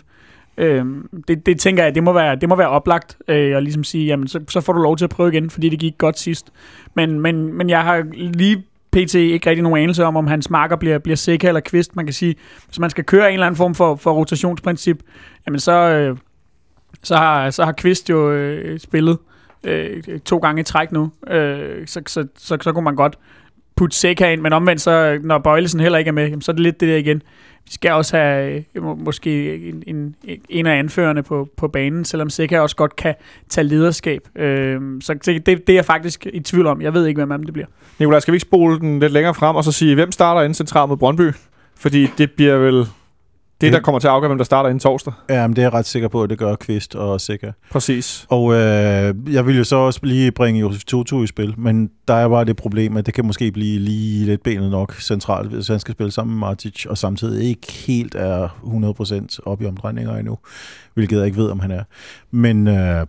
Øh, 0.57 0.85
det, 1.27 1.45
det 1.45 1.59
tænker 1.59 1.83
jeg, 1.83 1.95
det 1.95 2.03
må 2.03 2.13
være, 2.13 2.35
det 2.35 2.49
må 2.49 2.55
være 2.55 2.69
oplagt 2.69 3.17
øh, 3.27 3.57
at 3.57 3.63
ligesom 3.63 3.83
sige, 3.83 4.05
jamen 4.05 4.27
så, 4.27 4.39
så 4.49 4.61
får 4.61 4.73
du 4.73 4.81
lov 4.81 4.97
til 4.97 5.05
at 5.05 5.09
prøve 5.09 5.29
igen, 5.29 5.49
fordi 5.49 5.69
det 5.69 5.79
gik 5.79 5.97
godt 5.97 6.19
sidst. 6.19 6.51
Men, 6.93 7.19
men, 7.19 7.53
men 7.53 7.69
jeg 7.69 7.83
har 7.83 8.05
lige 8.13 8.63
pt. 8.95 9.15
ikke 9.15 9.49
rigtig 9.49 9.63
nogen 9.63 9.83
anelse 9.83 10.05
om, 10.05 10.15
om 10.15 10.27
hans 10.27 10.49
marker 10.49 10.75
bliver, 10.75 10.97
bliver 10.99 11.15
sikker 11.15 11.47
eller 11.47 11.61
kvist. 11.61 11.95
Man 11.95 12.05
kan 12.05 12.13
sige, 12.13 12.35
hvis 12.65 12.79
man 12.79 12.89
skal 12.89 13.03
køre 13.03 13.27
en 13.27 13.33
eller 13.33 13.45
anden 13.45 13.57
form 13.57 13.75
for, 13.75 13.95
for 13.95 14.11
rotationsprincip, 14.13 15.03
jamen 15.47 15.59
så, 15.59 15.71
øh, 15.71 16.17
så, 17.03 17.15
har, 17.15 17.49
så 17.49 17.65
har 17.65 17.71
Kvist 17.71 18.09
jo 18.09 18.31
øh, 18.31 18.79
spillet 18.79 19.17
øh, 19.63 20.03
to 20.25 20.37
gange 20.37 20.59
i 20.59 20.63
træk 20.63 20.91
nu. 20.91 21.11
Øh, 21.27 21.87
så, 21.87 22.01
så, 22.07 22.27
så, 22.37 22.57
så 22.61 22.71
kunne 22.71 22.83
man 22.83 22.95
godt 22.95 23.17
putte 23.75 23.97
Seca 23.97 24.31
ind, 24.31 24.41
men 24.41 24.53
omvendt 24.53 24.81
så, 24.81 25.19
når 25.23 25.37
Bøjlesen 25.37 25.79
heller 25.79 25.97
ikke 25.97 26.09
er 26.09 26.13
med, 26.13 26.23
jamen, 26.23 26.41
så 26.41 26.51
er 26.51 26.53
det 26.53 26.63
lidt 26.63 26.79
det 26.79 26.89
der 26.89 26.97
igen. 26.97 27.21
Vi 27.65 27.71
skal 27.71 27.91
også 27.91 28.17
have 28.17 28.63
øh, 28.75 28.83
må, 28.83 28.95
måske 28.95 29.55
en, 29.69 29.83
en, 29.87 30.15
en 30.49 30.67
af 30.67 30.79
anførerne 30.79 31.23
på, 31.23 31.49
på 31.57 31.67
banen, 31.67 32.05
selvom 32.05 32.29
Seca 32.29 32.59
også 32.59 32.75
godt 32.75 32.95
kan 32.95 33.15
tage 33.49 33.67
lederskab. 33.67 34.21
Øh, 34.35 34.81
så 35.01 35.13
det, 35.13 35.45
det 35.45 35.69
er 35.69 35.73
jeg 35.73 35.85
faktisk 35.85 36.27
i 36.33 36.39
tvivl 36.39 36.67
om. 36.67 36.81
Jeg 36.81 36.93
ved 36.93 37.05
ikke, 37.05 37.19
hvem 37.19 37.31
af 37.31 37.37
dem 37.37 37.45
det 37.45 37.53
bliver. 37.53 37.67
Nikolaj, 37.99 38.19
skal 38.19 38.31
vi 38.31 38.35
ikke 38.35 38.41
spole 38.41 38.79
den 38.79 38.99
lidt 38.99 39.11
længere 39.11 39.33
frem, 39.33 39.55
og 39.55 39.63
så 39.63 39.71
sige, 39.71 39.95
hvem 39.95 40.11
starter 40.11 40.41
inden 40.41 40.53
centralt 40.53 40.89
mod 40.89 40.97
Brøndby? 40.97 41.31
Fordi 41.77 42.07
det 42.17 42.31
bliver 42.31 42.57
vel 42.57 42.87
det, 43.61 43.73
der 43.73 43.79
kommer 43.79 43.99
til 43.99 44.07
at 44.07 44.13
afgøre, 44.13 44.27
hvem 44.29 44.37
der 44.37 44.45
starter 44.45 44.69
inden 44.69 44.79
torsdag. 44.79 45.13
Ja, 45.29 45.47
men 45.47 45.55
det 45.55 45.61
er 45.61 45.65
jeg 45.65 45.73
ret 45.73 45.85
sikker 45.85 46.07
på, 46.07 46.23
at 46.23 46.29
det 46.29 46.37
gør 46.37 46.55
Kvist 46.55 46.95
og 46.95 47.21
Sikker. 47.21 47.51
Præcis. 47.71 48.25
Og 48.29 48.53
øh, 48.53 49.15
jeg 49.33 49.47
vil 49.47 49.57
jo 49.57 49.63
så 49.63 49.75
også 49.75 49.99
lige 50.03 50.31
bringe 50.31 50.59
Josef 50.59 50.83
Tutu 50.83 51.23
i 51.23 51.27
spil, 51.27 51.53
men 51.57 51.89
der 52.07 52.13
er 52.13 52.29
bare 52.29 52.45
det 52.45 52.55
problem, 52.55 52.97
at 52.97 53.05
det 53.05 53.13
kan 53.13 53.25
måske 53.25 53.51
blive 53.51 53.79
lige 53.79 54.25
lidt 54.25 54.43
benet 54.43 54.71
nok 54.71 54.93
centralt, 54.93 55.49
hvis 55.49 55.67
han 55.67 55.79
skal 55.79 55.93
spille 55.93 56.11
sammen 56.11 56.35
med 56.35 56.39
Martic, 56.39 56.85
og 56.85 56.97
samtidig 56.97 57.49
ikke 57.49 57.71
helt 57.71 58.15
er 58.15 58.47
100% 59.37 59.37
op 59.45 59.61
i 59.61 59.65
omdrejninger 59.65 60.15
endnu, 60.15 60.37
hvilket 60.93 61.17
jeg 61.17 61.25
ikke 61.25 61.37
ved, 61.37 61.49
om 61.49 61.59
han 61.59 61.71
er. 61.71 61.83
Men 62.31 62.67
øh, 62.67 63.05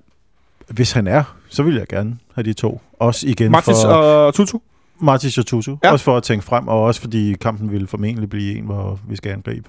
hvis 0.69 0.93
han 0.93 1.07
er, 1.07 1.37
så 1.49 1.63
vil 1.63 1.75
jeg 1.75 1.87
gerne 1.87 2.19
have 2.35 2.45
de 2.45 2.53
to. 2.53 2.81
Også 3.01 3.29
igen 3.29 3.51
Martins 3.51 3.83
for 3.83 3.89
og 3.89 4.35
Tutu. 4.35 4.59
Martic 5.01 5.39
og 5.39 5.47
Tutu. 5.47 5.71
Ja. 5.71 5.77
Ja. 5.89 5.93
Også 5.93 6.05
for 6.05 6.17
at 6.17 6.23
tænke 6.23 6.45
frem, 6.45 6.69
og 6.69 6.83
også 6.83 7.01
fordi 7.01 7.35
kampen 7.41 7.71
vil 7.71 7.87
formentlig 7.87 8.29
blive 8.29 8.59
en, 8.59 8.65
hvor 8.65 9.01
vi 9.09 9.17
skal 9.17 9.33
angribe. 9.33 9.69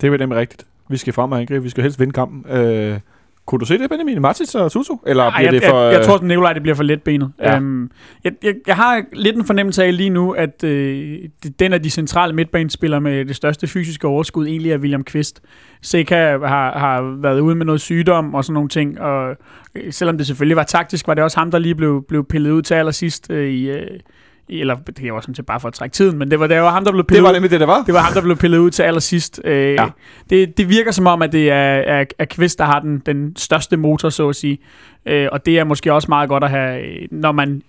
Det 0.00 0.12
er 0.12 0.18
nemlig 0.18 0.38
rigtigt. 0.38 0.66
Vi 0.88 0.96
skal 0.96 1.12
frem 1.12 1.32
og 1.32 1.40
angribe. 1.40 1.62
Vi 1.62 1.68
skal 1.68 1.82
helst 1.82 2.00
vinde 2.00 2.12
kampen. 2.12 2.52
Øh, 2.52 2.98
kunne 3.46 3.58
du 3.58 3.64
se 3.64 3.78
det, 3.78 3.90
Benjamin? 3.90 4.20
Martins 4.22 4.54
og 4.54 4.72
Tutu? 4.72 4.96
Eller 5.06 5.24
Ej, 5.24 5.30
bliver 5.36 5.52
jeg, 5.52 5.60
det 5.62 5.68
for... 5.70 5.82
jeg, 5.82 5.92
jeg 5.92 6.04
tror, 6.04 6.14
at 6.14 6.22
Nikolaj 6.22 6.52
det 6.52 6.62
bliver 6.62 6.74
for 6.74 6.82
letbenet. 6.82 7.32
Ja. 7.38 7.50
Ja. 7.50 7.56
Øhm, 7.56 7.90
jeg, 8.24 8.32
jeg, 8.42 8.54
jeg 8.66 8.76
har 8.76 9.02
lidt 9.12 9.36
en 9.36 9.44
fornemmelse 9.44 9.84
af 9.84 9.96
lige 9.96 10.10
nu, 10.10 10.30
at 10.32 10.64
øh, 10.64 11.18
den 11.58 11.72
af 11.72 11.82
de 11.82 11.90
centrale 11.90 12.32
midtbanespillere 12.34 13.00
med 13.00 13.24
det 13.24 13.36
største 13.36 13.66
fysiske 13.66 14.06
overskud 14.06 14.46
egentlig 14.46 14.72
er 14.72 14.78
William 14.78 15.04
Kvist. 15.04 15.42
Seca 15.82 16.38
har, 16.46 16.78
har 16.78 17.16
været 17.22 17.40
ude 17.40 17.54
med 17.54 17.66
noget 17.66 17.80
sygdom 17.80 18.34
og 18.34 18.44
sådan 18.44 18.54
nogle 18.54 18.68
ting, 18.68 19.00
og 19.00 19.36
øh, 19.74 19.92
selvom 19.92 20.18
det 20.18 20.26
selvfølgelig 20.26 20.56
var 20.56 20.62
taktisk, 20.62 21.06
var 21.08 21.14
det 21.14 21.24
også 21.24 21.38
ham, 21.38 21.50
der 21.50 21.58
lige 21.58 21.74
blev, 21.74 22.04
blev 22.08 22.24
pillet 22.24 22.50
ud 22.50 22.62
til 22.62 22.74
allersidst 22.74 23.30
øh, 23.30 23.48
i... 23.50 23.70
Øh, 23.70 23.86
i- 23.86 24.00
eller 24.50 24.74
det 24.76 25.12
var 25.12 25.20
sådan 25.20 25.34
set 25.34 25.46
bare 25.46 25.60
for 25.60 25.68
at 25.68 25.74
trække 25.74 25.94
tiden, 25.94 26.18
men 26.18 26.30
det 26.30 26.40
var, 26.40 26.46
det 26.46 26.60
var 26.60 26.70
ham, 26.70 26.84
der 26.84 26.92
blev 26.92 27.04
pillet 27.04 27.22
det 27.22 27.26
var 27.28 27.32
nemlig 27.32 27.50
det, 27.50 27.60
der 27.60 27.66
var. 27.66 27.82
Det 27.82 27.94
var 27.94 28.00
ham, 28.00 28.12
der 28.14 28.22
blev 28.22 28.36
pillet 28.36 28.58
ud 28.58 28.70
til 28.70 28.82
allersidst. 28.82 29.40
Øh, 29.44 29.74
Ja. 29.74 29.86
det, 30.30 30.58
det 30.58 30.68
virker 30.68 30.90
som 30.90 31.06
om, 31.06 31.22
at 31.22 31.32
det 31.32 31.50
er, 31.50 31.54
er, 31.56 32.04
er 32.18 32.24
Kvist, 32.24 32.58
der 32.58 32.64
har 32.64 32.80
den, 32.80 33.02
den 33.06 33.36
største 33.36 33.76
motor, 33.76 34.08
så 34.08 34.28
at 34.28 34.36
sige. 34.36 34.58
Øh, 35.06 35.28
og 35.32 35.46
det 35.46 35.58
er 35.58 35.64
måske 35.64 35.92
også 35.92 36.06
meget 36.08 36.28
godt 36.28 36.44
at 36.44 36.50
have, 36.50 36.82
øh, 37.02 37.08
når 37.10 37.32
man 37.32 37.62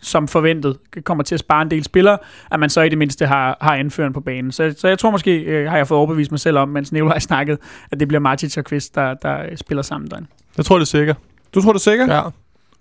som 0.00 0.28
forventet 0.28 0.76
kommer 1.04 1.24
til 1.24 1.34
at 1.34 1.38
spare 1.40 1.62
en 1.62 1.70
del 1.70 1.84
spillere, 1.84 2.18
at 2.50 2.60
man 2.60 2.70
så 2.70 2.82
i 2.82 2.88
det 2.88 2.98
mindste 2.98 3.26
har, 3.26 3.56
har 3.60 3.74
anføren 3.74 4.12
på 4.12 4.20
banen. 4.20 4.52
Så, 4.52 4.74
så 4.78 4.88
jeg 4.88 4.98
tror 4.98 5.10
måske, 5.10 5.36
øh, 5.40 5.70
har 5.70 5.76
jeg 5.76 5.88
fået 5.88 5.98
overbevist 5.98 6.30
mig 6.30 6.40
selv 6.40 6.58
om, 6.58 6.68
mens 6.68 6.92
Nikolaj 6.92 7.18
snakkede, 7.30 7.58
at 7.90 8.00
det 8.00 8.08
bliver 8.08 8.20
Martic 8.20 8.56
og 8.56 8.64
Kvist, 8.64 8.94
der, 8.94 9.14
der 9.14 9.56
spiller 9.56 9.82
sammen 9.82 10.10
derinde. 10.10 10.28
Jeg 10.56 10.64
tror, 10.64 10.76
det 10.76 10.82
er 10.82 10.86
sikkert. 10.86 11.16
Du 11.54 11.62
tror 11.62 11.72
det 11.72 11.78
er 11.78 11.82
sikkert? 11.90 12.08
Ja. 12.08 12.22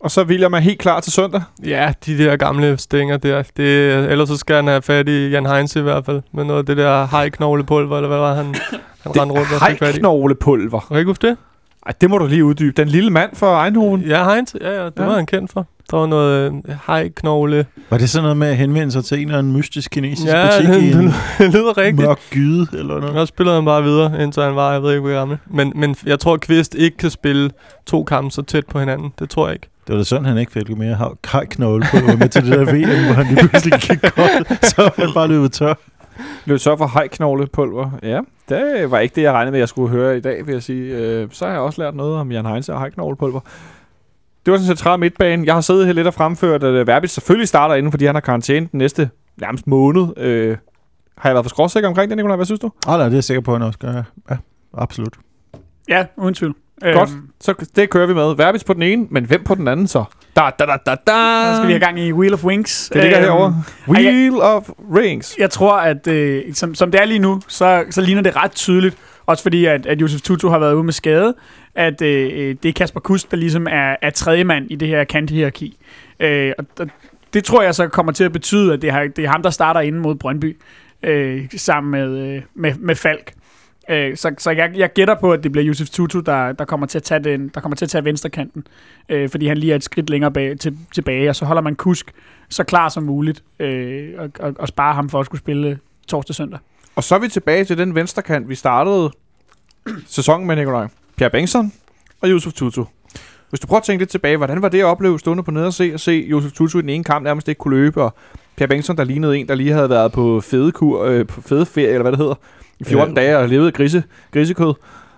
Og 0.04 0.12
så 0.12 0.24
William 0.24 0.54
er 0.54 0.58
helt 0.60 0.80
klar 0.80 1.00
til 1.00 1.12
søndag. 1.14 1.42
Ja, 1.66 1.94
de 2.06 2.18
der 2.18 2.36
gamle 2.36 2.78
stænger 2.78 3.18
der. 3.18 3.44
Det, 3.58 3.94
ellers 4.12 4.30
så 4.30 4.38
skal 4.38 4.56
han 4.56 4.68
have 4.68 4.82
fat 4.82 5.10
i 5.10 5.28
Jan 5.30 5.46
Heinz 5.46 5.76
i 5.76 5.82
hvert 5.82 6.06
fald. 6.06 6.22
Med 6.34 6.44
noget 6.44 6.60
af 6.60 6.66
det 6.66 6.78
der 6.78 7.06
hajknoglepulver, 7.06 7.98
eller 7.98 8.08
hvad 8.08 8.18
var 8.18 8.34
han, 8.36 8.46
han 8.46 9.12
rendte 9.20 9.22
rundt 9.36 9.54
og 9.62 9.68
fik 9.70 9.80
fat 9.80 9.90
i. 9.90 9.92
Hejknoglepulver. 9.92 10.80
Kan 10.88 10.98
ikke 10.98 11.10
huske 11.10 11.28
det? 11.28 11.38
Ej, 11.86 11.94
det 12.02 12.10
må 12.10 12.18
du 12.18 12.28
lige 12.28 12.46
uddybe. 12.46 12.74
Den 12.82 12.88
lille 12.88 13.10
mand 13.10 13.36
fra 13.36 13.66
Eindhoven. 13.66 14.02
Ja, 14.02 14.34
Heinz. 14.34 14.54
Ja, 14.62 14.70
ja, 14.72 14.86
det 14.86 14.94
Ja. 15.00 15.06
var 15.06 15.16
han 15.16 15.26
kendt 15.26 15.52
for. 15.52 15.68
Der 15.92 15.98
var 15.98 16.06
noget 16.06 16.46
øh, 16.70 16.76
hajknogle. 16.84 17.66
Var 17.90 17.98
det 17.98 18.10
sådan 18.10 18.24
noget 18.24 18.38
med 18.38 18.48
at 18.48 18.58
henvende 18.58 18.92
sig 18.92 19.06
til 19.06 19.18
en 19.22 19.26
eller 19.28 19.40
anden 19.40 19.54
mystisk 19.54 19.92
kinesisk 19.92 20.28
Ja, 20.28 20.48
butik 20.58 20.68
det, 20.70 20.82
i 20.82 20.92
en 20.92 21.06
det, 21.06 21.14
det 21.38 21.54
lyder 21.54 21.78
rigtigt. 21.78 22.08
mørk 22.08 22.20
gyde 22.32 22.68
eller 22.74 23.00
noget? 23.00 23.16
Og 23.16 23.28
så 23.28 23.32
spillede 23.32 23.56
han 23.56 23.66
bare 23.66 23.84
videre, 23.84 24.24
indtil 24.24 24.44
han 24.44 24.56
var, 24.56 24.72
jeg 24.74 24.84
ved 24.84 24.90
ikke, 24.92 25.02
hvor 25.02 25.12
gammel. 25.12 25.38
Men, 25.48 25.74
men 25.76 25.96
jeg 26.06 26.20
tror, 26.20 26.34
at 26.34 26.42
Kvist 26.42 26.76
ikke 26.76 26.98
kan 26.98 27.10
spille 27.10 27.50
to 27.86 28.04
kampe 28.04 28.32
så 28.32 28.42
tæt 28.42 28.66
på 28.66 28.80
hinanden. 28.80 29.14
Det 29.20 29.30
tror 29.30 29.48
jeg 29.48 29.54
ikke. 29.54 29.68
Det 29.88 29.94
var 29.94 29.98
da 29.98 30.04
sådan, 30.04 30.26
han 30.26 30.38
ikke 30.38 30.52
fik 30.52 30.78
mere 30.78 31.16
kajknogle 31.24 31.86
på 31.92 32.18
med 32.18 32.30
til 32.30 32.46
det 32.46 32.52
der 32.52 32.66
VM, 32.74 33.06
hvor 33.06 33.14
han 33.14 33.26
lige 33.36 33.48
pludselig 33.48 33.80
gik 33.80 34.02
godt. 34.02 34.66
Så 34.66 34.92
han 34.96 35.10
bare 35.14 35.28
løbet 35.28 35.52
tør. 35.52 35.74
Løb 36.46 36.60
så 36.60 36.78
for 36.78 36.88
hejknoglepulver. 36.94 37.90
Ja, 38.04 38.20
det 38.50 38.92
var 38.92 39.00
ikke 39.00 39.16
det, 39.16 39.22
jeg 39.22 39.34
regnede 39.34 39.52
med, 39.52 39.60
jeg 39.60 39.70
skulle 39.70 39.90
høre 39.90 40.18
i 40.18 40.20
dag, 40.22 40.46
vil 40.48 40.54
jeg 40.54 40.64
sige. 40.64 40.96
Øh, 40.98 41.28
så 41.32 41.46
har 41.46 41.52
jeg 41.52 41.62
også 41.62 41.82
lært 41.82 41.96
noget 41.96 42.16
om 42.16 42.32
Jan 42.32 42.46
Heinz 42.46 42.70
og 42.70 42.80
hejknoglepulver. 42.80 43.40
Det 44.46 44.52
var 44.52 44.58
sådan 44.58 44.72
en 44.72 44.78
central 44.78 45.00
midtbane. 45.00 45.46
Jeg 45.46 45.54
har 45.54 45.62
siddet 45.62 45.86
her 45.86 45.94
lidt 45.94 46.08
og 46.08 46.14
fremført, 46.14 46.64
at 46.64 46.74
øh, 46.74 46.88
Verbit 46.88 47.10
selvfølgelig 47.10 47.48
starter 47.48 47.76
inden, 47.76 47.92
fordi 47.92 48.06
han 48.06 48.16
har 48.16 48.20
karantæne 48.20 48.68
den 48.72 48.78
næste 48.78 49.10
nærmest 49.38 49.68
måned. 49.68 50.18
Øh, 50.18 50.58
har 51.18 51.30
jeg 51.30 51.36
været 51.36 51.46
for 51.46 51.50
skråsikker 51.50 51.90
omkring 51.90 52.10
det, 52.10 52.18
Nicolaj? 52.18 52.36
Hvad 52.36 52.46
synes 52.46 52.60
du? 52.60 52.72
Ah, 52.88 52.98
nej, 52.98 53.06
det 53.06 53.14
er 53.14 53.18
jeg 53.18 53.24
sikker 53.24 53.42
på, 53.42 53.52
at 53.54 53.60
han 53.60 53.68
også 53.68 53.80
gør. 53.80 53.92
ja. 53.94 54.04
Ja, 54.30 54.36
absolut. 54.78 55.14
Ja, 55.90 56.06
uden 56.18 56.34
tvivl. 56.34 56.56
Godt. 56.84 57.10
Øhm, 57.10 57.30
Så 57.42 57.54
det 57.76 57.90
kører 57.90 58.08
vi 58.08 58.14
med. 58.14 58.36
Verbis 58.36 58.64
på 58.64 58.74
den 58.74 58.82
ene, 58.84 59.08
men 59.10 59.26
hvem 59.26 59.44
på 59.44 59.56
den 59.56 59.68
anden 59.68 59.88
så? 59.88 60.04
Da, 60.36 60.42
da, 60.60 60.66
da, 60.66 60.78
da, 60.86 60.96
da. 61.08 61.46
så 61.52 61.56
skal 61.56 61.68
vi 61.68 61.74
have 61.74 61.80
gang 61.80 62.00
i 62.00 62.12
Wheel 62.12 62.34
of 62.34 62.44
Wings. 62.44 62.90
Det 62.94 63.02
ligger 63.02 63.18
Øhm, 63.20 63.26
herovre. 63.26 63.64
ej, 63.88 63.94
jeg- 64.04 64.14
Wheel 64.14 64.34
of 64.42 64.70
Rings. 64.96 65.36
Jeg 65.40 65.50
tror, 65.50 65.74
at 65.78 66.08
øh, 66.08 66.44
som, 66.54 66.76
som 66.76 66.92
det 66.92 67.02
er 67.02 67.06
lige 67.06 67.20
nu, 67.20 67.42
så, 67.48 67.84
så 67.90 68.02
ligner 68.02 68.22
det 68.22 68.36
ret 68.36 68.52
tydeligt, 68.52 68.98
også 69.26 69.44
fordi, 69.44 69.66
at, 69.66 69.86
at 69.86 70.02
Josef 70.02 70.22
Tutu 70.22 70.50
har 70.50 70.60
været 70.60 70.74
ude 70.74 70.84
med 70.84 70.94
skade, 70.94 71.34
at 71.76 72.02
øh, 72.02 72.56
det 72.64 72.70
er 72.70 72.74
Kasper 72.74 73.00
Kusk, 73.00 73.32
der 73.32 73.38
ligesom 73.38 73.68
er, 73.68 73.96
er 74.02 74.10
tredje 74.10 74.44
mand 74.44 74.66
i 74.72 74.76
det 74.76 74.88
her 74.88 75.04
kanthierarki. 75.04 75.78
Øh, 76.20 76.52
og, 76.58 76.66
og 76.80 76.88
det 77.34 77.44
tror 77.44 77.62
jeg 77.62 77.76
så 77.76 77.88
kommer 77.88 78.12
til 78.12 78.24
at 78.24 78.32
betyde, 78.32 78.74
at 78.74 78.82
det 78.82 78.90
er, 78.90 79.08
det 79.16 79.26
er 79.26 79.30
ham, 79.30 79.42
der 79.44 79.50
starter 79.50 79.80
inde 79.80 80.00
mod 80.00 80.16
Brøndby, 80.16 80.58
øh, 81.04 81.42
sammen 81.58 81.92
med, 81.92 82.36
øh, 82.36 82.42
med, 82.56 82.74
med 82.80 82.96
Falk. 82.96 83.34
Øh, 83.90 84.18
så 84.18 84.32
så 84.38 84.52
jeg, 84.52 84.72
jeg 84.76 84.94
gætter 84.94 85.16
på, 85.16 85.32
at 85.32 85.44
det 85.44 85.52
bliver 85.52 85.68
Yusuf 85.68 85.90
Tutu, 85.90 86.20
der, 86.20 86.52
der, 86.52 86.66
kommer 86.66 86.88
til 86.88 86.98
at 86.98 87.04
tage 87.04 87.24
den, 87.24 87.48
der 87.48 87.62
kommer 87.62 87.76
til 87.76 87.86
at 87.86 87.90
tage 87.90 88.06
venstrekanten, 88.06 88.68
øh, 89.10 89.30
fordi 89.30 89.48
han 89.48 89.58
lige 89.58 89.72
er 89.72 89.76
et 89.76 89.84
skridt 89.84 90.10
længere 90.10 90.32
bag, 90.32 90.60
til, 90.60 90.78
tilbage, 90.94 91.30
og 91.30 91.36
så 91.36 91.46
holder 91.46 91.62
man 91.62 91.76
Kusk 91.76 92.12
så 92.50 92.64
klar 92.64 92.90
som 92.90 93.04
muligt, 93.04 93.44
øh, 93.60 94.10
og, 94.18 94.30
og, 94.40 94.54
og 94.60 94.68
spare 94.68 94.94
ham 94.94 95.10
for 95.10 95.20
at 95.20 95.26
skulle 95.26 95.40
spille 95.40 95.80
torsdag 96.08 96.36
søndag. 96.36 96.60
Og 96.96 97.04
så 97.04 97.16
er 97.16 97.20
vi 97.20 97.28
tilbage 97.28 97.66
til 97.66 97.78
den 97.78 97.96
venstrekant, 97.96 98.50
vi 98.50 98.56
startede 98.56 99.12
sæsonen 100.08 100.48
med, 100.48 100.56
Nikolaj. 100.56 100.88
Pierre 101.18 101.32
Bengtsson 101.32 101.74
og 102.22 102.30
Yusuf 102.30 102.54
Tutu. 102.54 102.86
Hvis 103.50 103.60
du 103.60 103.68
prøver 103.68 103.80
at 103.80 103.84
tænke 103.86 104.02
lidt 104.02 104.10
tilbage, 104.10 104.38
hvordan 104.38 104.62
var 104.62 104.70
det 104.70 104.80
at 104.80 104.86
opleve 104.86 105.20
stående 105.20 105.44
på 105.44 105.52
nede 105.52 105.68
og 105.68 105.74
se, 105.74 105.92
og 105.94 106.00
se 106.00 106.26
Yusuf 106.28 106.52
Tutu 106.52 106.78
i 106.78 106.82
den 106.82 106.90
ene 106.90 107.04
kamp 107.04 107.24
nærmest 107.24 107.48
ikke 107.48 107.60
kunne 107.60 107.76
løbe, 107.76 108.04
og 108.04 108.16
Pierre 108.58 108.70
Bengtsson, 108.70 108.98
der 108.98 109.04
lignede 109.04 109.38
en, 109.38 109.48
der 109.48 109.56
lige 109.56 109.72
havde 109.74 109.90
været 109.90 110.12
på 110.12 110.42
fedekur, 110.42 111.06
øh, 111.06 111.26
på 111.28 111.42
fedeferie, 111.42 111.88
eller 111.88 112.02
hvad 112.02 112.12
det 112.12 112.20
hedder, 112.20 112.36
i 112.80 112.84
14 112.84 113.16
Ja. 113.18 113.22
dage 113.22 113.38
og 113.38 113.50
levede 113.50 113.72
grise, 113.72 114.04
grisekød. 114.34 114.74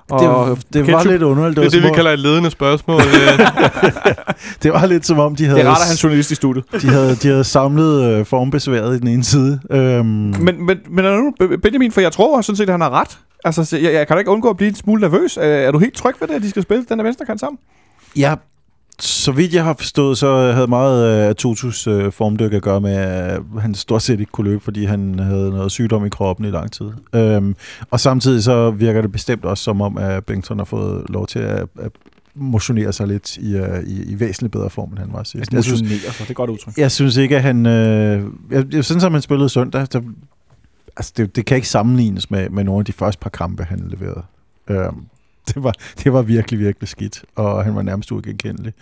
Og 0.09 0.49
Det, 0.57 0.73
det 0.73 0.93
var 0.93 1.03
lidt 1.03 1.23
underligt. 1.23 1.55
Det 1.55 1.61
er 1.61 1.65
var 1.65 1.69
det, 1.69 1.83
vi 1.83 1.95
kalder 1.95 2.11
et 2.11 2.19
ledende 2.19 2.49
spørgsmål. 2.51 3.01
Øh, 3.01 3.39
det 4.63 4.73
var 4.73 4.85
lidt 4.85 5.05
som 5.05 5.19
om, 5.19 5.35
de 5.35 5.45
havde, 5.45 5.59
Det 5.59 5.65
er 5.65 5.69
rart 5.69 5.77
at 5.77 5.85
have 5.85 5.93
en 5.93 5.97
journalist 5.97 6.31
i 6.31 6.35
studiet. 6.35 6.65
de 6.81 6.87
havde, 6.89 7.15
de 7.15 7.27
havde 7.27 7.43
samlet 7.43 8.03
øh, 8.03 8.25
formbesværet 8.25 8.95
i 8.95 8.99
den 8.99 9.07
ene 9.07 9.23
side. 9.23 9.59
Øhm, 9.71 10.05
Men, 10.05 10.65
men, 10.65 10.77
men 10.89 11.05
er 11.05 11.17
nu, 11.17 11.33
Benjamin, 11.63 11.91
for 11.91 12.01
jeg 12.01 12.11
tror 12.11 12.41
sådan 12.41 12.57
set, 12.57 12.63
at 12.63 12.69
han 12.73 12.81
har 12.81 12.89
ret. 12.89 13.17
Altså, 13.45 13.63
så 13.65 13.77
jeg, 13.77 13.93
jeg 13.93 14.07
kan 14.07 14.15
da 14.15 14.19
ikke 14.19 14.31
undgå 14.31 14.49
at 14.49 14.57
blive 14.57 14.69
en 14.69 14.75
smule 14.75 15.01
nervøs. 15.01 15.37
Er, 15.37 15.41
er 15.43 15.71
du 15.71 15.79
helt 15.79 15.93
tryg 15.93 16.13
ved 16.19 16.27
det, 16.27 16.33
at 16.33 16.41
de 16.41 16.49
skal 16.49 16.61
spille 16.63 16.85
den 16.89 16.99
her 16.99 17.03
venstrekant 17.03 17.39
sammen? 17.39 17.57
Ja, 18.17 18.35
så 18.99 19.31
vidt 19.31 19.53
jeg 19.53 19.63
har 19.63 19.73
forstået, 19.73 20.17
så 20.17 20.51
havde 20.51 20.67
meget 20.67 21.05
af 21.05 21.35
Tutus 21.35 21.87
øh, 21.87 22.11
formdyk 22.11 22.53
at 22.53 22.61
gøre 22.61 22.81
med, 22.81 22.93
at 22.95 23.41
han 23.59 23.75
stort 23.75 24.01
set 24.01 24.19
ikke 24.19 24.31
kunne 24.31 24.49
løbe, 24.49 24.63
fordi 24.63 24.85
han 24.85 25.19
havde 25.19 25.49
noget 25.49 25.71
sygdom 25.71 26.05
i 26.05 26.09
kroppen 26.09 26.45
i 26.45 26.49
lang 26.49 26.71
tid. 26.71 26.85
Øhm, 27.15 27.55
og 27.91 27.99
samtidig 27.99 28.43
så 28.43 28.71
virker 28.71 29.01
det 29.01 29.11
bestemt 29.11 29.45
også 29.45 29.63
som 29.63 29.81
om, 29.81 29.97
at 29.97 30.25
Bengtsson 30.25 30.57
har 30.57 30.65
fået 30.65 31.09
lov 31.09 31.27
til 31.27 31.39
at, 31.39 31.67
at 31.79 31.91
motionere 32.35 32.93
sig 32.93 33.07
lidt 33.07 33.37
i, 33.37 33.55
uh, 33.59 33.83
i, 33.87 34.03
i 34.03 34.19
væsentligt 34.19 34.51
bedre 34.51 34.69
form, 34.69 34.89
end 34.89 34.99
han 34.99 35.09
var 35.13 35.23
sidst. 35.23 35.53
Jeg 35.53 35.63
synes, 35.63 35.81
Altså, 35.81 36.23
det 36.23 36.29
er 36.29 36.33
godt 36.33 36.49
udtryk. 36.49 36.77
jeg 36.77 36.91
synes 36.91 37.17
ikke, 37.17 37.35
at 37.35 37.41
han... 37.41 37.65
Øh, 37.65 38.23
jeg, 38.51 38.65
jeg 38.73 38.85
synes, 38.85 39.03
at 39.03 39.11
han 39.11 39.21
spillede 39.21 39.49
søndag, 39.49 39.87
der, 39.93 40.01
altså 40.97 41.13
det, 41.17 41.35
det 41.35 41.45
kan 41.45 41.55
ikke 41.55 41.67
sammenlignes 41.69 42.31
med, 42.31 42.49
med 42.49 42.63
nogle 42.63 42.79
af 42.79 42.85
de 42.85 42.93
første 42.93 43.19
par 43.19 43.29
kampe, 43.29 43.63
han 43.63 43.87
leverede. 43.89 44.23
Øhm, 44.69 45.05
det, 45.53 45.63
var, 45.63 45.73
det 46.03 46.13
var 46.13 46.21
virkelig, 46.21 46.59
virkelig 46.59 46.89
skidt, 46.89 47.23
og 47.35 47.63
han 47.63 47.75
var 47.75 47.81
nærmest 47.81 48.11
uigenkendelig. 48.11 48.73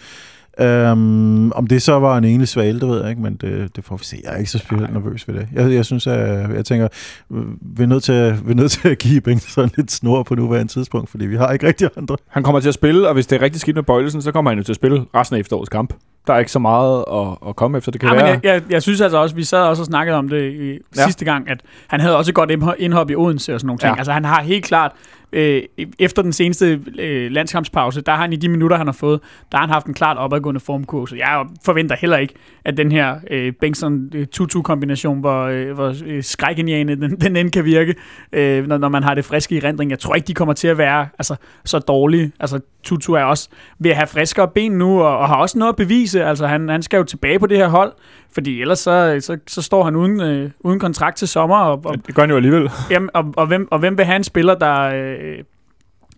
Øhm, 0.60 1.52
om 1.52 1.68
det 1.68 1.82
så 1.82 2.00
var 2.00 2.18
en 2.18 2.24
enlig 2.24 2.48
svale, 2.48 2.80
det 2.80 2.88
ved 2.90 3.02
jeg 3.02 3.10
ikke, 3.10 3.22
men 3.22 3.36
det, 3.36 3.76
det 3.76 3.84
får 3.86 3.98
vi 3.98 4.04
se. 4.04 4.18
Jeg 4.24 4.34
er 4.34 4.38
ikke 4.38 4.52
så 4.52 4.58
specielt 4.58 4.94
nervøs 4.94 5.28
ved 5.28 5.36
det. 5.36 5.48
Jeg, 5.54 5.72
jeg 5.74 5.86
synes, 5.86 6.08
at 6.08 6.56
jeg 6.56 6.66
tænker, 6.66 6.88
øh, 7.32 7.44
vi 7.78 7.84
er 7.84 7.88
nødt 7.88 8.04
til, 8.04 8.40
vi 8.46 8.52
er 8.52 8.56
nødt 8.56 8.72
til 8.72 8.90
at 8.90 8.98
give 8.98 9.22
Bengtsson 9.22 9.70
lidt 9.78 9.92
snor 9.92 10.24
på 10.24 10.36
nuværende 10.36 10.74
tidspunkt, 10.74 11.10
fordi 11.10 11.26
vi 11.26 11.36
har 11.36 11.52
ikke 11.52 11.68
rigtig 11.68 11.90
andre. 11.98 12.18
Han 12.28 12.44
kommer 12.44 12.60
til 12.60 12.68
at 12.68 12.74
spille, 12.74 13.08
og 13.08 13.14
hvis 13.14 13.28
det 13.28 13.36
er 13.36 13.42
rigtig 13.42 13.62
skidt 13.62 13.76
med 13.76 13.84
Bøjlesen, 13.84 14.22
så 14.22 14.32
kommer 14.32 14.52
han 14.52 14.58
jo 14.58 14.64
til 14.64 14.72
at 14.72 14.76
spille 14.76 15.06
resten 15.16 15.36
af 15.36 15.40
efterårets 15.40 15.70
kamp. 15.70 15.94
Der 16.28 16.34
er 16.34 16.40
ikke 16.40 16.52
så 16.52 16.60
meget 16.60 17.06
at, 17.14 17.50
at 17.50 17.56
komme 17.56 17.78
efter. 17.78 17.92
Det 17.92 18.02
kan 18.02 18.10
Ja, 18.10 18.14
men 18.16 18.24
være... 18.24 18.30
jeg, 18.44 18.54
jeg, 18.54 18.62
jeg 18.70 18.82
synes 18.82 19.02
altså 19.02 19.18
også, 19.18 19.36
vi 19.36 19.44
sad 19.44 19.60
også 19.60 19.82
og 19.82 19.86
snakkede 19.86 20.18
om 20.18 20.30
det 20.30 20.52
i 20.54 20.78
Ja. 20.98 21.04
sidste 21.06 21.26
gang, 21.26 21.50
at 21.50 21.62
han 21.88 22.00
havde 22.00 22.18
også 22.18 22.32
et 22.32 22.36
godt 22.36 22.52
indho- 22.52 22.76
indhop 22.80 23.10
i 23.12 23.16
Odense 23.16 23.54
og 23.54 23.60
sådan 23.60 23.68
nogle 23.68 23.80
ting. 23.80 23.92
Ja. 23.92 23.98
Altså 23.98 24.12
han 24.12 24.26
har 24.26 24.42
helt 24.42 24.66
klart, 24.66 24.92
øh, 25.34 25.62
efter 26.00 26.22
den 26.22 26.34
seneste 26.34 26.82
øh, 27.00 27.32
landskampspause, 27.32 28.02
der 28.02 28.12
har 28.12 28.22
han 28.22 28.34
i 28.34 28.36
de 28.36 28.50
minutter, 28.50 28.78
han 28.78 28.88
har 28.88 28.94
fået, 28.94 29.20
der 29.52 29.58
har 29.58 29.66
han 29.66 29.74
haft 29.74 29.86
en 29.86 29.94
klart 29.94 30.18
opadgående 30.18 30.60
formkurve. 30.60 31.08
Så 31.08 31.16
jeg 31.16 31.46
forventer 31.66 31.96
heller 31.96 32.18
ikke, 32.18 32.34
at 32.66 32.78
den 32.78 32.92
her 32.92 33.16
øh, 33.32 33.54
Bengtsson-Tutu-kombination, 33.62 35.18
øh, 35.18 35.22
hvor, 35.22 35.44
øh, 35.44 35.72
hvor 35.72 35.96
øh, 36.06 36.24
skrækindjagende 36.24 36.96
den, 36.96 37.20
den 37.22 37.36
end 37.36 37.52
kan 37.52 37.66
virke, 37.66 37.96
øh, 38.34 38.68
når, 38.68 38.78
når 38.78 38.90
man 38.90 39.04
har 39.04 39.14
det 39.14 39.26
friske 39.26 39.56
i 39.56 39.60
rendring. 39.60 39.92
Jeg 39.92 40.00
tror 40.00 40.16
ikke, 40.16 40.28
de 40.28 40.34
kommer 40.34 40.54
til 40.54 40.68
at 40.68 40.78
være 40.78 41.08
altså, 41.20 41.36
så 41.66 41.80
dårlige. 41.80 42.32
Altså 42.40 42.60
Tutu 42.84 43.14
er 43.14 43.24
også 43.24 43.50
ved 43.80 43.92
at 43.92 43.98
have 43.98 44.08
friskere 44.08 44.48
ben 44.48 44.72
nu, 44.72 45.02
og, 45.02 45.18
og 45.18 45.28
har 45.28 45.36
også 45.36 45.60
noget 45.60 45.72
at 45.72 45.76
bevise. 45.76 46.24
Altså 46.24 46.48
han, 46.48 46.70
han 46.70 46.82
skal 46.82 46.98
jo 46.98 47.04
tilbage 47.04 47.40
på 47.40 47.48
det 47.48 47.58
her 47.58 47.68
hold, 47.68 47.94
fordi 48.34 48.62
ellers 48.62 48.80
så, 48.80 49.18
så, 49.22 49.38
så 49.48 49.62
står 49.62 49.84
han 49.84 49.96
uden, 49.96 50.22
øh, 50.22 50.52
uden 50.60 50.80
kontrakt 50.80 51.18
til 51.18 51.28
sommer, 51.28 51.58
og, 51.58 51.82
og, 51.86 52.08
Det 52.08 52.16
gør 52.16 52.22
han 52.22 52.30
jo 52.30 52.36
alligevel. 52.36 52.70
jamen, 52.92 53.10
og, 53.14 53.34
og, 53.38 53.48
hvem, 53.48 53.68
og 53.72 53.80
hvem 53.80 53.98
vil 53.98 54.06
have 54.06 54.16
en 54.16 54.24
spiller, 54.24 54.56
der... 54.56 54.80
Øh, 54.82 55.38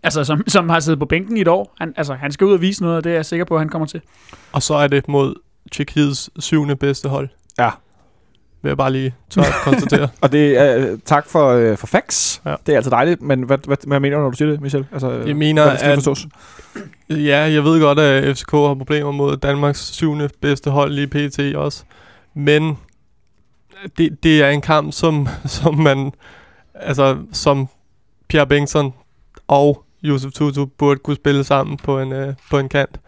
Altså, 0.02 0.24
som, 0.24 0.42
som 0.48 0.68
har 0.68 0.80
siddet 0.80 0.98
på 0.98 1.06
bænken 1.06 1.36
i 1.36 1.40
et 1.40 1.48
år. 1.48 1.74
Han, 1.80 1.94
altså, 1.96 2.14
han 2.14 2.32
skal 2.32 2.46
ud 2.46 2.52
og 2.52 2.60
vise 2.60 2.82
noget, 2.82 2.96
og 2.96 3.04
det 3.04 3.10
er 3.12 3.14
jeg 3.16 3.26
sikker 3.26 3.44
på, 3.44 3.54
at 3.54 3.60
han 3.60 3.68
kommer 3.68 3.86
til. 3.86 4.00
og 4.52 4.62
så 4.62 4.74
er 4.74 4.86
det 4.86 5.08
mod 5.08 5.34
Tjekkiets 5.72 6.30
syvende 6.38 6.76
bedste 6.76 7.08
hold. 7.08 7.28
Ja. 7.58 7.70
Vil 8.62 8.68
jeg 8.70 8.76
bare 8.76 8.92
lige 8.92 9.14
tør 9.30 9.42
konstatere. 9.64 10.08
Og 10.22 10.32
det 10.32 10.58
er 10.58 10.92
uh, 10.92 10.98
tak 11.04 11.26
for, 11.26 11.70
uh, 11.70 11.76
for 11.78 11.86
facts. 11.86 12.42
Ja. 12.46 12.54
Det 12.66 12.72
er 12.72 12.76
altså 12.76 12.90
dejligt, 12.90 13.22
men 13.22 13.42
hvad, 13.42 13.58
hvad, 13.66 13.76
hvad 13.86 14.00
mener 14.00 14.16
du, 14.16 14.22
når 14.22 14.30
du 14.30 14.36
siger 14.36 14.50
det, 14.50 14.60
Michel? 14.60 14.86
Altså, 14.92 15.10
Jeg 15.10 15.36
mener, 15.36 15.64
hvad 15.68 15.78
skal 15.78 15.90
at- 15.90 15.96
forstås? 15.96 16.26
Ja, 17.10 17.38
jeg 17.38 17.64
ved 17.64 17.80
godt, 17.80 17.98
at 17.98 18.36
FCK 18.38 18.50
har 18.52 18.74
problemer 18.74 19.10
mod 19.10 19.36
Danmarks 19.36 19.80
syvende 19.94 20.28
bedste 20.40 20.70
hold 20.70 20.92
lige 20.92 21.06
pt. 21.06 21.56
også. 21.56 21.84
Men 22.36 22.78
det, 23.98 24.22
det 24.22 24.42
er 24.42 24.48
en 24.48 24.60
kamp, 24.60 24.92
som, 24.92 25.28
som 25.44 25.74
man, 25.78 26.12
altså 26.74 27.16
som 27.32 27.68
Pierre 28.28 28.46
Bengtsson 28.46 28.94
og 29.48 29.84
Josef 30.02 30.32
Tutu 30.32 30.64
burde 30.64 30.98
kunne 30.98 31.16
spille 31.16 31.44
sammen 31.44 31.76
på 31.76 32.00
en, 32.00 32.12
øh, 32.12 32.34
på 32.50 32.58
en 32.58 32.68
kant. 32.68 33.00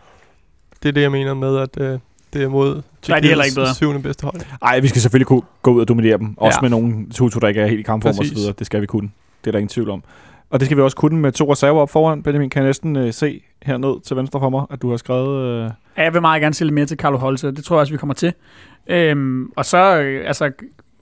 Det 0.83 0.89
er 0.89 0.93
det, 0.93 1.01
jeg 1.03 1.11
mener 1.11 1.35
med, 1.35 1.57
at 1.59 1.81
øh, 1.81 1.99
det 2.33 2.43
er 2.43 2.49
mod. 2.49 2.83
Tjekkiets 3.03 3.77
syvende 3.77 4.03
bedste 4.03 4.25
hold. 4.25 4.41
Ej, 4.63 4.81
vi 4.81 4.89
skal 4.89 5.01
selvfølgelig 5.03 5.27
kunne 5.27 5.43
gå 5.63 5.73
ud 5.73 5.81
og 5.81 5.89
dominere 5.89 6.19
dem. 6.19 6.35
Også 6.39 6.59
Ja. 6.59 6.61
med 6.63 6.71
nogle 6.71 7.07
tutu, 7.11 7.39
der 7.39 7.49
ikke 7.49 7.61
er 7.61 7.67
helt 7.67 7.81
i 7.81 7.83
kampform 7.83 8.15
og 8.19 8.25
så 8.27 8.35
videre. 8.35 8.55
Det 8.59 8.67
skal 8.67 8.81
vi 8.81 8.87
kunne. 8.87 9.11
Det 9.45 9.47
er 9.47 9.53
der 9.53 9.59
ingen 9.59 9.69
tvivl 9.69 9.91
om. 9.91 10.03
Og 10.51 10.61
det 10.61 10.67
skal 10.67 10.77
vi 10.77 10.83
også 10.83 10.97
kunne 10.97 11.19
med 11.21 11.33
to 11.33 11.53
reserver 11.53 11.81
op 11.81 11.91
foran. 11.91 12.23
Benjamin 12.23 12.51
kan 12.51 12.63
jeg 12.63 12.69
næsten 12.69 12.97
uh, 12.97 13.11
se 13.11 13.41
herned 13.63 14.01
til 14.05 14.17
venstre 14.17 14.41
for 14.41 14.51
mig, 14.51 14.67
at 14.71 14.83
du 14.83 14.91
har 14.91 14.97
skrevet... 14.97 15.65
Uh... 15.65 15.71
Ja, 15.97 16.03
jeg 16.03 16.13
vil 16.15 16.21
meget 16.21 16.43
gerne 16.43 16.55
stille 16.55 16.73
mere 16.75 16.87
til 16.87 16.97
Carlo 16.97 17.19
Holte. 17.19 17.51
Det 17.51 17.65
tror 17.65 17.77
jeg 17.77 17.81
også, 17.81 17.93
vi 17.93 17.97
kommer 17.99 18.15
til. 18.15 18.33
Øhm, 18.89 19.53
og 19.57 19.65
så, 19.65 20.01
øh, 20.01 20.27
altså, 20.27 20.51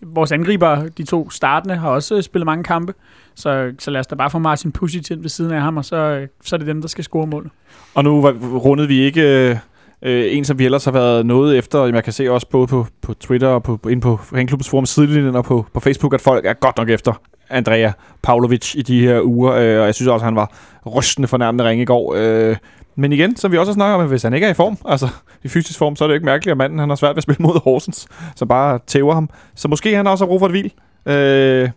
vores 0.03 0.33
angriber, 0.33 0.89
de 0.89 1.05
to 1.05 1.31
startende, 1.31 1.77
har 1.77 1.91
også 1.91 2.23
spillet 2.23 2.47
mange 2.47 2.65
kampe. 2.65 2.95
Så, 3.35 3.73
så 3.79 3.91
lad 3.91 4.01
os 4.01 4.07
da 4.07 4.15
bare 4.15 4.31
få 4.31 4.39
Martin 4.39 4.73
Pusic 4.73 5.11
ind 5.11 5.21
ved 5.21 5.29
siden 5.29 5.53
af 5.53 5.61
ham, 5.61 5.77
og 5.77 5.85
så, 5.85 5.97
øh, 5.97 6.29
så 6.45 6.57
er 6.57 6.59
det 6.59 6.67
dem, 6.67 6.81
der 6.81 6.89
skal 6.89 7.05
score 7.05 7.27
mål. 7.27 7.51
Og 7.95 8.05
nu 8.05 8.21
rundede 8.59 8.89
vi 8.89 9.01
ikke 9.01 9.49
øh, 9.51 9.57
øh, 10.03 10.37
en, 10.37 10.45
som 10.45 10.59
vi 10.59 10.65
ellers 10.65 10.85
har 10.85 10.93
været 10.93 11.27
noget 11.27 11.59
efter. 11.59 11.87
Jeg 11.87 12.05
kan 12.05 12.13
se 12.13 12.31
også 12.31 12.49
både 12.49 12.67
på, 12.67 12.87
på 13.03 13.15
Twitter 13.15 13.49
og 13.49 13.63
på, 13.63 13.81
ind 13.85 13.93
inde 13.93 14.03
på 14.03 14.17
Fanklubbens 14.17 14.71
forum 14.71 14.87
sidelinjen 14.87 15.37
og 15.37 15.45
på, 15.45 15.67
på 15.75 15.81
Facebook, 15.81 16.15
at 16.15 16.21
folk 16.21 16.47
er 16.47 16.53
godt 16.53 16.77
nok 16.77 16.91
efter 16.91 17.21
Andrea 17.51 17.91
Pavlovic 18.23 18.75
i 18.75 18.83
de 18.83 19.01
her 19.01 19.21
uger. 19.23 19.53
Øh, 19.53 19.81
og 19.81 19.87
jeg 19.87 19.95
synes 19.95 20.09
også, 20.09 20.25
at 20.25 20.27
han 20.27 20.37
var 20.37 20.53
rystende 20.97 21.29
fornærmende 21.29 21.65
ringe 21.65 21.83
i 21.83 21.87
går. 21.87 22.15
Øh, 22.17 22.57
men 22.97 23.13
igen, 23.13 23.37
som 23.37 23.53
vi 23.53 23.59
også 23.59 23.73
har 23.73 23.75
snakket 23.75 23.95
om, 23.95 24.01
at 24.01 24.09
hvis 24.09 24.23
han 24.23 24.35
ikke 24.35 24.47
er 24.47 24.51
i 24.51 24.55
form, 24.55 24.79
altså 24.85 25.09
i 25.45 25.49
fysisk 25.49 25.79
form, 25.79 25.97
så 25.97 26.05
er 26.05 26.09
det 26.09 26.13
jo 26.13 26.17
ikke 26.17 26.27
mærkeligt, 26.27 26.53
at 26.53 26.59
manden 26.59 26.79
han 26.79 26.89
har 26.89 26.97
svært 26.97 27.11
ved 27.11 27.17
at 27.17 27.23
spille 27.23 27.43
mod 27.43 27.63
Horsens, 27.65 28.09
som 28.37 28.49
bare 28.49 28.79
tæver 28.87 29.15
ham. 29.15 29.31
Så 29.55 29.69
måske 29.69 29.97
han 29.97 30.07
også 30.07 30.25
har 30.25 30.29
brug 30.29 30.41
for 30.41 30.47
et 30.47 30.53
hvil. 30.53 30.73
Øh, 31.07 31.71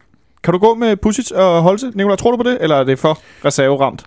kan 0.44 0.54
du 0.54 0.58
gå 0.60 0.76
med 0.76 0.96
Pusic 0.96 1.32
og 1.32 1.62
Holte? 1.62 1.92
Nicolai, 1.96 2.18
tror 2.18 2.32
du 2.32 2.38
på 2.38 2.44
det, 2.44 2.58
eller 2.62 2.76
er 2.76 2.84
det 2.84 3.00
for 3.00 3.20
reserveramt? 3.46 4.06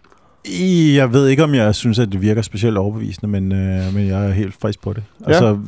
Jeg 0.97 1.13
ved 1.13 1.29
ikke, 1.29 1.45
om 1.45 1.55
jeg 1.55 1.75
synes, 1.75 1.99
at 1.99 2.13
det 2.13 2.23
virker 2.23 2.43
specielt 2.43 2.79
overbevisende, 2.79 3.29
men, 3.29 3.53
øh, 3.53 3.95
men 3.95 4.07
jeg 4.07 4.27
er 4.27 4.33
helt 4.33 4.55
frisk 4.61 4.83
på 4.83 4.93
det. 4.93 5.03
Ja. 5.21 5.25
Ja. 5.31 5.35
Altså, 5.35 5.59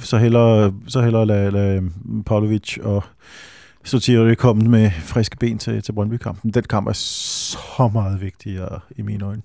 så 0.00 0.18
hellere, 0.18 0.72
så 0.88 1.00
hellere 1.00 1.26
lade, 1.26 1.50
lade 1.50 1.82
Pavlovic 2.26 2.78
og 2.82 3.04
Sotirio 3.84 4.34
komme 4.34 4.68
med 4.68 4.90
friske 4.90 5.36
ben 5.36 5.58
til, 5.58 5.82
til 5.82 5.92
Brøndby-kampen. 5.92 6.50
Den 6.50 6.62
kamp 6.62 6.88
er 6.88 6.92
så 6.92 7.90
meget 7.92 8.20
vigtigere 8.20 8.80
i 8.96 9.02
mine 9.02 9.24
øjne. 9.24 9.42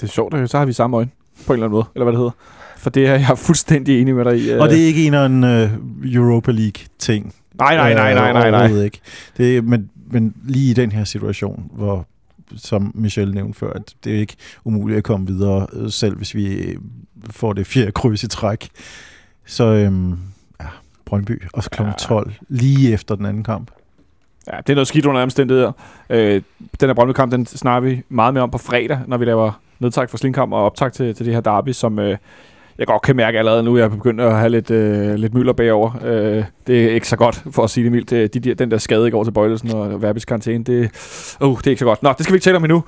Det 0.00 0.02
er 0.02 0.06
sjovt, 0.06 0.34
øh, 0.34 0.48
så 0.48 0.58
har 0.58 0.64
vi 0.64 0.72
samme 0.72 0.96
øjne, 0.96 1.10
på 1.46 1.52
en 1.52 1.54
eller 1.54 1.66
anden 1.66 1.76
måde, 1.76 1.86
eller 1.94 2.04
hvad 2.04 2.12
det 2.12 2.18
hedder. 2.18 2.36
For 2.76 2.90
det 2.90 3.06
er 3.06 3.14
jeg 3.14 3.30
er 3.30 3.34
fuldstændig 3.34 4.00
enig 4.00 4.14
med 4.14 4.24
dig 4.24 4.38
i. 4.38 4.50
øh. 4.50 4.60
Og 4.60 4.68
det 4.68 4.82
er 4.82 4.86
ikke 4.86 5.06
en 5.06 5.14
af 5.14 5.26
en 5.26 5.44
uh, 5.44 6.14
Europa 6.14 6.50
League-ting. 6.52 7.34
Nej, 7.54 7.76
nej, 7.76 7.94
nej, 7.94 8.14
nej, 8.14 8.32
nej, 8.32 8.50
nej. 8.50 8.60
Overhovedet 8.60 8.84
ikke. 8.84 9.00
Det 9.36 9.56
er, 9.56 9.62
men, 9.62 9.90
men 10.10 10.34
lige 10.44 10.70
i 10.70 10.74
den 10.74 10.92
her 10.92 11.04
situation, 11.04 11.70
hvor 11.72 12.06
som 12.56 12.92
Michel 12.94 13.34
nævnte 13.34 13.58
før, 13.58 13.72
at 13.72 13.94
det 14.04 14.14
er 14.14 14.18
ikke 14.18 14.36
umuligt 14.64 14.98
at 14.98 15.04
komme 15.04 15.26
videre, 15.26 15.66
øh, 15.72 15.90
selv 15.90 16.16
hvis 16.16 16.34
vi 16.34 16.54
øh, 16.54 16.76
får 17.30 17.52
det 17.52 17.66
fjerde 17.66 17.92
kryds 17.92 18.22
i 18.22 18.28
træk. 18.28 18.68
Så 19.46 19.64
øhm, 19.64 20.18
ja, 20.60 20.66
Brøndby, 21.04 21.42
og 21.52 21.62
så 21.62 21.70
kl. 21.70 21.82
Ja. 21.82 21.92
12, 21.98 22.32
lige 22.48 22.92
efter 22.92 23.14
den 23.14 23.26
anden 23.26 23.44
kamp. 23.44 23.70
Ja, 24.52 24.56
det 24.56 24.70
er 24.70 24.74
noget 24.74 24.88
skidt 24.88 25.06
under 25.06 25.22
omstændigheder. 25.22 25.72
Øh, 26.10 26.42
den 26.80 26.88
her 26.88 26.94
Brøndby-kamp, 26.94 27.32
den 27.32 27.46
snakker 27.46 27.88
vi 27.88 28.02
meget 28.08 28.34
mere 28.34 28.42
om 28.42 28.50
på 28.50 28.58
fredag, 28.58 29.00
når 29.06 29.16
vi 29.16 29.24
laver 29.24 29.60
nedtak 29.80 30.10
for 30.10 30.16
Slinkamp 30.16 30.52
og 30.52 30.64
optag 30.64 30.92
til, 30.92 31.14
til 31.14 31.26
det 31.26 31.34
her 31.34 31.40
derby, 31.40 31.72
som 31.72 31.98
øh, 31.98 32.16
jeg 32.78 32.86
godt 32.86 33.02
kan 33.02 33.16
mærke 33.16 33.38
allerede 33.38 33.62
nu, 33.62 33.76
jeg 33.76 33.84
er 33.84 33.88
begyndt 33.88 34.20
at 34.20 34.36
have 34.36 34.48
lidt, 34.48 34.70
øh, 34.70 35.14
lidt 35.14 35.34
mylder 35.34 35.52
bagover. 35.52 35.90
Øh, 36.04 36.44
det 36.66 36.84
er 36.84 36.90
ikke 36.94 37.08
så 37.08 37.16
godt, 37.16 37.42
for 37.50 37.64
at 37.64 37.70
sige 37.70 37.84
det 37.84 37.92
mildt. 37.92 38.10
Det- 38.10 38.34
De, 38.34 38.40
de, 38.40 38.54
den 38.54 38.70
der 38.70 38.78
skade 38.78 39.08
i 39.08 39.10
går 39.10 39.24
til 39.24 39.30
Bøjlesen 39.32 39.70
og 39.74 40.02
Verbis 40.02 40.24
karantæne, 40.24 40.64
det, 40.64 40.78
uh, 41.40 41.58
det 41.58 41.66
er 41.66 41.70
ikke 41.70 41.78
så 41.80 41.84
godt. 41.84 42.02
Nå, 42.02 42.08
det 42.18 42.20
skal 42.24 42.32
vi 42.32 42.36
ikke 42.36 42.44
tale 42.44 42.56
om 42.56 42.64
endnu. 42.64 42.82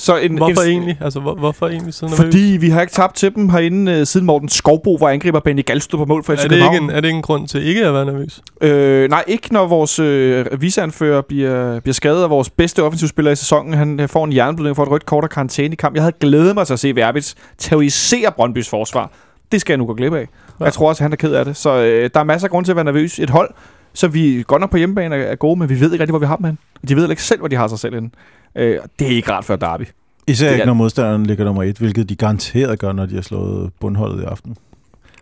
Så 0.00 0.16
en, 0.16 0.36
Hvorfor 0.36 0.62
en, 0.62 0.70
egentlig? 0.70 0.98
Altså, 1.00 1.20
hvor, 1.20 1.34
hvorfor 1.34 1.68
egentlig 1.68 1.94
så 1.94 2.04
nervøs? 2.04 2.20
Fordi 2.20 2.56
vi 2.60 2.68
har 2.68 2.80
ikke 2.80 2.92
tabt 2.92 3.14
til 3.14 3.34
dem 3.34 3.48
herinde, 3.48 3.92
øh, 3.92 4.06
siden 4.06 4.26
Morten 4.26 4.48
Skovbo 4.48 4.94
var 4.94 5.08
angriber 5.08 5.40
Benny 5.40 5.66
Galstø 5.66 5.96
på 5.96 6.04
mål 6.04 6.24
for 6.24 6.34
FC 6.34 6.38
er, 6.38 6.42
det 6.42 6.50
København. 6.50 6.74
ikke 6.74 6.84
en, 6.84 6.90
er 6.90 7.00
det 7.00 7.08
ikke 7.08 7.16
en 7.16 7.22
grund 7.22 7.48
til 7.48 7.66
ikke 7.66 7.86
at 7.86 7.94
være 7.94 8.04
nervøs? 8.04 8.42
Øh, 8.60 9.10
nej, 9.10 9.24
ikke 9.26 9.52
når 9.52 9.66
vores 9.66 9.98
øh, 9.98 10.46
viseanfører 10.60 11.20
bliver, 11.20 11.80
bliver 11.80 11.94
skadet 11.94 12.22
af 12.22 12.30
vores 12.30 12.50
bedste 12.50 12.82
offensivspiller 12.82 13.32
i 13.32 13.36
sæsonen. 13.36 13.74
Han 13.74 14.08
får 14.08 14.24
en 14.24 14.32
jernblødning 14.32 14.76
for 14.76 14.82
et 14.82 14.90
rødt 14.90 15.06
kort 15.06 15.24
og 15.24 15.30
karantæne 15.30 15.72
i 15.72 15.76
kamp. 15.76 15.94
Jeg 15.94 16.02
havde 16.02 16.16
glædet 16.20 16.54
mig 16.54 16.66
til 16.66 16.72
at 16.72 16.80
se 16.80 16.96
Verbitz 16.96 17.34
terrorisere 17.58 18.32
Brøndbys 18.36 18.68
forsvar. 18.68 19.10
Det 19.52 19.60
skal 19.60 19.72
jeg 19.72 19.78
nu 19.78 19.86
gå 19.86 19.94
glip 19.94 20.12
af. 20.12 20.26
Ja. 20.60 20.64
Jeg 20.64 20.72
tror 20.72 20.88
også, 20.88 21.00
at 21.00 21.04
han 21.04 21.12
er 21.12 21.16
ked 21.16 21.32
af 21.32 21.44
det. 21.44 21.56
Så 21.56 21.82
øh, 21.82 22.10
der 22.14 22.20
er 22.20 22.24
masser 22.24 22.46
af 22.48 22.50
grund 22.50 22.64
til 22.64 22.72
at 22.72 22.76
være 22.76 22.84
nervøs. 22.84 23.18
Et 23.18 23.30
hold, 23.30 23.50
så 23.94 24.08
vi 24.08 24.44
godt 24.46 24.60
nok 24.60 24.70
på 24.70 24.76
hjemmebane 24.76 25.16
er, 25.16 25.20
er 25.20 25.36
gode, 25.36 25.58
men 25.58 25.68
vi 25.68 25.80
ved 25.80 25.92
ikke 25.92 26.02
rigtig, 26.02 26.12
hvor 26.12 26.18
vi 26.18 26.26
har 26.26 26.36
dem 26.36 26.44
hen. 26.44 26.58
De 26.88 26.96
ved 26.96 27.10
ikke 27.10 27.22
selv, 27.22 27.38
hvor 27.38 27.48
de 27.48 27.56
har 27.56 27.68
sig 27.68 27.78
selv 27.78 27.94
henne. 27.94 28.10
Øh, 28.54 28.78
og 28.82 28.90
det 28.98 29.06
er 29.06 29.16
ikke 29.16 29.32
rart 29.32 29.44
for 29.44 29.56
derby. 29.56 29.84
Især 30.26 30.46
Det 30.46 30.54
ikke, 30.54 30.66
når 30.66 30.74
modstanderen 30.74 31.26
ligger 31.26 31.44
nummer 31.44 31.62
et, 31.62 31.78
hvilket 31.78 32.08
de 32.08 32.16
garanteret 32.16 32.78
gør, 32.78 32.92
når 32.92 33.06
de 33.06 33.14
har 33.14 33.22
slået 33.22 33.70
bundholdet 33.80 34.22
i 34.22 34.24
aften. 34.24 34.56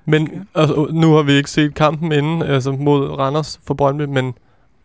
Men 0.04 0.46
altså, 0.54 0.86
nu 0.90 1.14
har 1.14 1.22
vi 1.22 1.32
ikke 1.32 1.50
set 1.50 1.74
kampen 1.74 2.12
inden, 2.12 2.42
altså 2.42 2.72
mod 2.72 3.08
Randers 3.08 3.60
for 3.66 3.74
Brøndby, 3.74 4.02
men, 4.02 4.34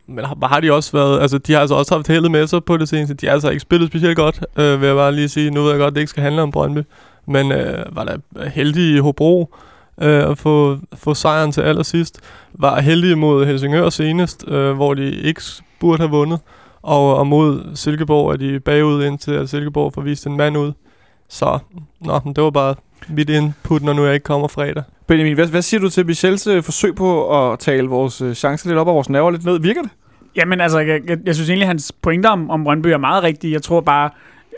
men 0.08 0.26
har, 0.26 0.48
har 0.48 0.60
de 0.60 0.74
også 0.74 0.92
været, 0.92 1.22
altså 1.22 1.38
de 1.38 1.54
har 1.54 1.60
altså 1.60 1.76
også 1.76 1.96
haft 1.96 2.08
heldet 2.08 2.32
med 2.32 2.48
sig 2.48 2.64
på 2.64 2.78
det 2.78 2.90
seneste. 2.90 3.14
De 3.14 3.26
har 3.26 3.34
altså 3.34 3.50
ikke 3.50 3.60
spillet 3.60 3.90
specielt 3.90 4.16
godt, 4.16 4.46
øh, 4.58 4.82
vil 4.82 4.88
jeg 4.88 4.96
bare 4.96 5.16
lige 5.16 5.30
sige. 5.30 5.52
Nu 5.52 5.62
ved 5.62 5.70
jeg 5.70 5.80
godt, 5.80 5.88
at 5.92 5.96
det 5.96 6.02
ikke 6.02 6.10
skal 6.10 6.24
handle 6.24 6.42
om 6.42 6.52
Brøndby, 6.52 6.80
men 7.28 7.52
øh, 7.52 7.96
var 7.96 8.04
der 8.04 8.50
heldige 8.50 8.96
i 8.96 9.00
Hobro 9.00 9.56
øh, 10.02 10.30
at 10.32 10.38
få, 10.38 10.78
få 10.94 11.14
sejren 11.14 11.52
til 11.52 11.62
allersidst. 11.62 12.20
Var 12.54 12.82
heldige 12.82 13.16
mod 13.16 13.46
Helsingør 13.46 13.90
senest, 13.90 14.48
øh, 14.48 14.72
hvor 14.72 14.94
de 14.94 15.16
ikke 15.16 15.42
burde 15.80 15.98
have 15.98 16.10
vundet. 16.10 16.40
Og, 16.84 17.16
og 17.18 17.28
mod 17.28 17.76
Silkeborg 17.76 18.32
er 18.32 18.38
de 18.38 18.60
bagud 18.60 19.04
indtil 19.04 19.32
at 19.32 19.50
Silkeborg 19.50 19.94
får 19.94 20.02
vist 20.02 20.28
en 20.28 20.38
mand 20.38 20.58
ud. 20.58 20.74
Så, 21.30 21.60
nå, 22.02 22.20
men 22.26 22.34
det 22.36 22.44
var 22.44 22.50
bare 22.50 22.76
mit 23.10 23.30
input, 23.30 23.84
når 23.84 23.94
nu 23.94 24.06
jeg 24.06 24.14
ikke 24.14 24.24
kommer 24.24 24.48
fredag. 24.48 24.84
Benjamin, 25.08 25.34
hvad, 25.34 25.48
hvad 25.48 25.62
siger 25.62 25.82
du 25.82 25.90
til 25.90 26.06
Michels 26.06 26.48
øh, 26.48 26.64
forsøg 26.64 26.96
på 26.96 27.42
at 27.52 27.60
tale 27.60 27.88
vores 27.88 28.22
øh, 28.22 28.34
chancer 28.34 28.70
lidt 28.70 28.80
op 28.80 28.88
og 28.88 28.96
vores 28.96 29.10
nerver 29.10 29.32
lidt 29.32 29.46
ned? 29.46 29.60
Virker 29.60 29.82
det? 29.82 29.92
Jamen 30.36 30.62
altså, 30.62 30.80
jeg, 30.80 31.02
jeg, 31.08 31.18
jeg 31.26 31.36
synes 31.36 31.50
egentlig, 31.50 31.68
hans 31.68 31.92
pointer 32.02 32.30
om, 32.30 32.50
om 32.50 32.64
Brøndby 32.64 32.88
er 32.88 32.98
meget 32.98 33.24
rigtige. 33.24 33.54
Jeg 33.54 33.62
tror 33.62 33.82
bare, 33.82 34.10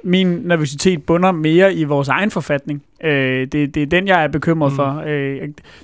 min 0.06 0.28
nervøsitet 0.28 1.04
bunder 1.04 1.32
mere 1.32 1.74
i 1.74 1.84
vores 1.84 2.08
egen 2.08 2.32
forfatning. 2.32 2.84
Øh, 3.04 3.48
det, 3.52 3.76
det 3.76 3.78
er 3.78 3.86
den, 3.86 4.08
jeg 4.08 4.24
er 4.24 4.28
bekymret 4.28 4.72
Mm. 4.72 4.76
for. 4.76 5.04
Øh, 5.08 5.42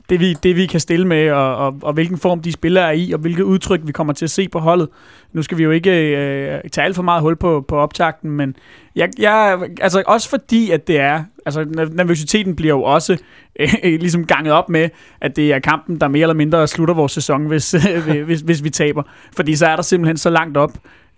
det, 0.09 0.19
vi, 0.19 0.33
det, 0.33 0.55
vi 0.55 0.65
kan 0.65 0.79
stille 0.79 1.07
med, 1.07 1.31
og, 1.31 1.55
og, 1.57 1.75
og 1.81 1.93
hvilken 1.93 2.17
form 2.17 2.41
de 2.41 2.51
spillere 2.51 2.87
er 2.87 2.91
i, 2.91 3.11
og 3.11 3.19
hvilket 3.19 3.43
udtryk 3.43 3.81
vi 3.83 3.91
kommer 3.91 4.13
til 4.13 4.25
at 4.25 4.29
se 4.29 4.49
på 4.49 4.59
holdet. 4.59 4.89
Nu 5.33 5.41
skal 5.41 5.57
vi 5.57 5.63
jo 5.63 5.71
ikke 5.71 5.91
øh, 6.17 6.59
tage 6.71 6.85
alt 6.85 6.95
for 6.95 7.03
meget 7.03 7.21
hul 7.21 7.35
på, 7.35 7.65
på 7.67 7.75
optakten, 7.77 8.31
men 8.31 8.55
jeg, 8.95 9.09
jeg, 9.19 9.59
altså 9.81 10.03
også 10.07 10.29
fordi, 10.29 10.71
at 10.71 10.87
det 10.87 10.99
er, 10.99 11.23
altså 11.45 11.61
ner- 11.63 11.95
nervøsiteten 11.95 12.55
bliver 12.55 12.73
jo 12.75 12.83
også 12.83 13.17
øh, 13.59 13.69
ligesom 13.83 14.25
ganget 14.25 14.53
op 14.53 14.69
med, 14.69 14.89
at 15.21 15.35
det 15.35 15.53
er 15.53 15.59
kampen, 15.59 16.01
der 16.01 16.07
mere 16.07 16.21
eller 16.21 16.33
mindre 16.33 16.67
slutter 16.67 16.93
vores 16.95 17.11
sæson, 17.11 17.45
hvis, 17.45 17.73
øh, 18.07 18.23
hvis, 18.23 18.41
hvis 18.41 18.63
vi 18.63 18.69
taber. 18.69 19.03
Fordi 19.35 19.55
så 19.55 19.67
er 19.67 19.75
der 19.75 19.83
simpelthen 19.83 20.17
så 20.17 20.29
langt 20.29 20.57
op, 20.57 20.71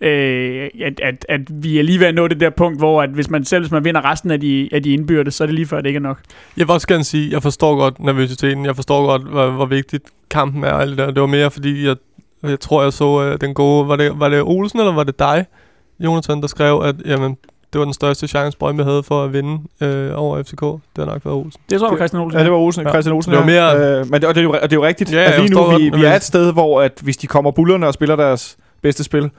øh, 0.04 0.68
at, 0.84 1.00
at, 1.02 1.26
at 1.28 1.40
vi 1.64 1.78
er 1.78 1.82
lige 1.82 2.00
ved 2.00 2.06
at 2.06 2.14
nå 2.14 2.28
det 2.28 2.40
der 2.40 2.50
punkt, 2.50 2.78
hvor 2.78 3.02
at 3.02 3.10
hvis 3.10 3.30
man 3.30 3.44
selv 3.44 3.62
hvis 3.62 3.70
man 3.72 3.84
vinder 3.84 4.10
resten 4.10 4.30
af 4.30 4.40
de, 4.40 4.68
af 4.72 4.82
de 4.82 4.92
indbyrde, 4.92 5.30
så 5.30 5.44
er 5.44 5.46
det 5.46 5.54
lige 5.54 5.66
før, 5.66 5.76
det 5.80 5.86
ikke 5.86 5.96
er 5.96 6.00
nok. 6.00 6.18
Jeg 6.56 6.66
vil 6.68 6.72
også 6.72 6.88
gerne 6.88 7.04
sige, 7.04 7.30
jeg 7.32 7.42
forstår 7.42 7.76
godt 7.76 8.00
nervøsiteten. 8.00 8.64
Jeg 8.66 8.74
forstår 8.76 9.06
godt, 9.06 9.22
hvor, 9.22 9.50
hvor 9.50 9.66
vigtigt 9.66 10.04
kampen 10.30 10.64
er. 10.64 10.70
og 10.72 10.80
alt 10.82 10.90
det, 10.90 10.98
der. 10.98 11.10
det 11.10 11.20
var 11.20 11.26
mere, 11.26 11.50
fordi 11.50 11.86
jeg, 11.86 11.96
jeg 12.42 12.60
tror, 12.60 12.82
jeg 12.82 12.92
så 12.92 13.04
uh, 13.32 13.36
den 13.40 13.54
gode... 13.54 13.88
Var 13.88 13.96
det, 13.96 14.12
var 14.20 14.28
det 14.28 14.42
Olsen, 14.42 14.78
eller 14.80 14.92
var 14.92 15.04
det 15.04 15.18
dig, 15.18 15.46
Jonathan, 16.00 16.40
der 16.40 16.46
skrev, 16.46 16.80
at 16.84 16.94
jamen, 17.06 17.36
det 17.72 17.78
var 17.78 17.84
den 17.84 17.94
største 17.94 18.28
chance, 18.28 18.58
Brøndby 18.58 18.80
havde 18.82 19.02
for 19.02 19.24
at 19.24 19.32
vinde 19.32 19.58
øh, 19.80 20.10
over 20.14 20.42
FCK. 20.42 20.60
Det 20.60 20.80
har 20.98 21.04
nok 21.04 21.24
været 21.24 21.36
Olsen. 21.36 21.60
Det 21.70 21.78
tror 21.78 21.86
jeg 21.88 21.90
var 21.92 21.96
Christian 21.96 22.22
Olsen. 22.22 22.38
Ja, 22.38 22.44
det 22.44 22.52
var 22.52 22.58
Olsen, 22.58 22.82
Ja. 22.86 22.90
Christian 22.90 23.14
Olsen. 23.14 23.32
Det 23.32 23.40
var 23.40 23.50
ja. 23.50 23.74
mere- 23.76 24.00
Øh, 24.00 24.06
men 24.10 24.20
det, 24.20 24.24
og, 24.24 24.34
det 24.34 24.40
er 24.40 24.44
jo, 24.44 24.50
og 24.50 24.62
det 24.62 24.72
er 24.72 24.76
jo 24.76 24.84
rigtigt, 24.86 25.12
Ja, 25.12 25.18
at 25.24 25.30
jeg 25.32 25.40
lige 25.40 25.54
nu 25.54 25.64
vi, 25.64 25.88
godt, 25.88 26.00
vi 26.00 26.04
er 26.06 26.14
et 26.16 26.22
sted, 26.22 26.52
hvor 26.52 26.82
at 26.82 26.92
hvis 27.02 27.16
de 27.16 27.26
kommer 27.26 27.50
bullerne 27.50 27.86
og 27.86 27.94
spiller 27.94 28.16
deres 28.16 28.56
bedste 28.82 29.04
spil, 29.04 29.30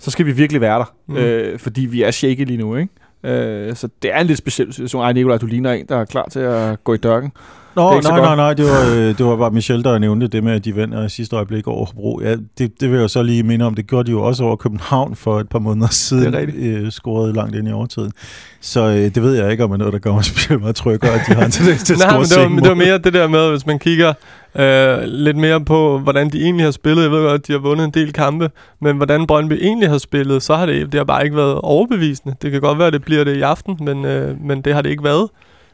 så 0.00 0.10
skal 0.10 0.26
vi 0.26 0.32
virkelig 0.32 0.60
være 0.60 0.78
der. 0.78 0.94
Mm. 1.06 1.16
Øh, 1.16 1.58
fordi 1.58 1.80
vi 1.80 2.02
er 2.02 2.10
shaky 2.10 2.44
lige 2.44 2.56
nu, 2.56 2.76
ikke? 2.76 2.92
Øh, 3.24 3.76
så 3.76 3.88
det 4.02 4.14
er 4.14 4.20
en 4.20 4.26
lidt 4.26 4.38
speciel 4.38 4.72
situation. 4.72 5.02
Ej, 5.02 5.12
Nicolaj, 5.12 5.38
du 5.38 5.46
ligner 5.46 5.72
en, 5.72 5.86
der 5.88 5.96
er 5.96 6.04
klar 6.04 6.28
til 6.30 6.40
at 6.40 6.84
gå 6.84 6.94
i 6.94 6.96
dørken. 6.96 7.32
Nå, 7.76 7.94
Det 7.94 8.04
nej, 8.04 8.20
nej, 8.20 8.36
nej, 8.36 8.54
det 8.54 8.64
var, 8.64 8.94
øh, 8.96 9.18
det 9.18 9.26
var 9.26 9.36
bare 9.36 9.50
Michel, 9.50 9.84
der 9.84 9.98
nævnte 9.98 10.28
det 10.28 10.44
med, 10.44 10.52
at 10.52 10.64
de 10.64 11.06
i 11.06 11.08
sidste 11.08 11.36
øjeblik 11.36 11.66
over 11.66 11.86
Hobro. 11.86 12.20
Ja, 12.24 12.30
det, 12.30 12.80
det 12.80 12.90
vil 12.90 12.90
jeg 12.90 13.02
jo 13.02 13.08
så 13.08 13.22
lige 13.22 13.42
minde 13.42 13.64
om. 13.64 13.74
Det 13.74 13.86
gjorde 13.86 14.06
de 14.06 14.10
jo 14.10 14.22
også 14.22 14.44
over 14.44 14.56
København 14.56 15.16
for 15.16 15.40
et 15.40 15.48
par 15.48 15.58
måneder 15.58 15.88
siden. 15.88 16.34
rigtigt. 16.34 16.76
Øh, 16.76 16.90
scorede 16.90 17.32
langt 17.32 17.56
ind 17.56 17.68
i 17.68 17.72
overtiden. 17.72 18.12
Så 18.60 18.80
øh, 18.80 18.94
det 18.94 19.22
ved 19.22 19.34
jeg 19.34 19.50
ikke, 19.50 19.64
om 19.64 19.72
er 19.72 19.76
noget, 19.76 19.92
der 19.92 19.98
gør 19.98 20.12
mig 20.12 20.24
specielt 20.34 20.60
meget 20.60 20.76
tryggere, 20.76 21.14
at 21.14 21.20
de 21.28 21.34
har 21.34 21.44
en 21.44 21.50
tendens 21.50 21.82
til 21.82 21.92
at 21.94 21.98
Nej, 22.08 22.16
men 22.18 22.24
det 22.24 22.36
var, 22.36 22.60
det 22.60 22.68
var 22.68 22.74
mere 22.74 22.98
det 22.98 23.12
der 23.12 23.28
med, 23.28 23.50
hvis 23.50 23.66
man 23.66 23.78
kigger 23.78 24.12
øh, 24.54 25.02
lidt 25.02 25.36
mere 25.36 25.64
på, 25.64 25.98
hvordan 25.98 26.30
de 26.30 26.42
egentlig 26.42 26.66
har 26.66 26.70
spillet. 26.70 27.02
Jeg 27.02 27.10
ved 27.10 27.22
godt, 27.22 27.40
at 27.40 27.46
de 27.46 27.52
har 27.52 27.58
vundet 27.60 27.84
en 27.84 27.90
del 27.90 28.12
kampe, 28.12 28.50
men 28.80 28.96
hvordan 28.96 29.26
Brøndby 29.26 29.52
egentlig 29.52 29.88
har 29.88 29.98
spillet, 29.98 30.42
så 30.42 30.56
har 30.56 30.66
det, 30.66 30.92
det 30.92 30.98
har 30.98 31.04
bare 31.04 31.24
ikke 31.24 31.36
været 31.36 31.54
overbevisende. 31.54 32.34
Det 32.42 32.50
kan 32.50 32.60
godt 32.60 32.78
være, 32.78 32.86
at 32.86 32.92
det 32.92 33.04
bliver 33.04 33.24
det 33.24 33.36
i 33.36 33.40
aften, 33.40 33.78
men, 33.80 34.04
øh, 34.04 34.40
men 34.44 34.62
det 34.62 34.74
har 34.74 34.82
det 34.82 34.90
ikke 34.90 35.04
været. 35.04 35.28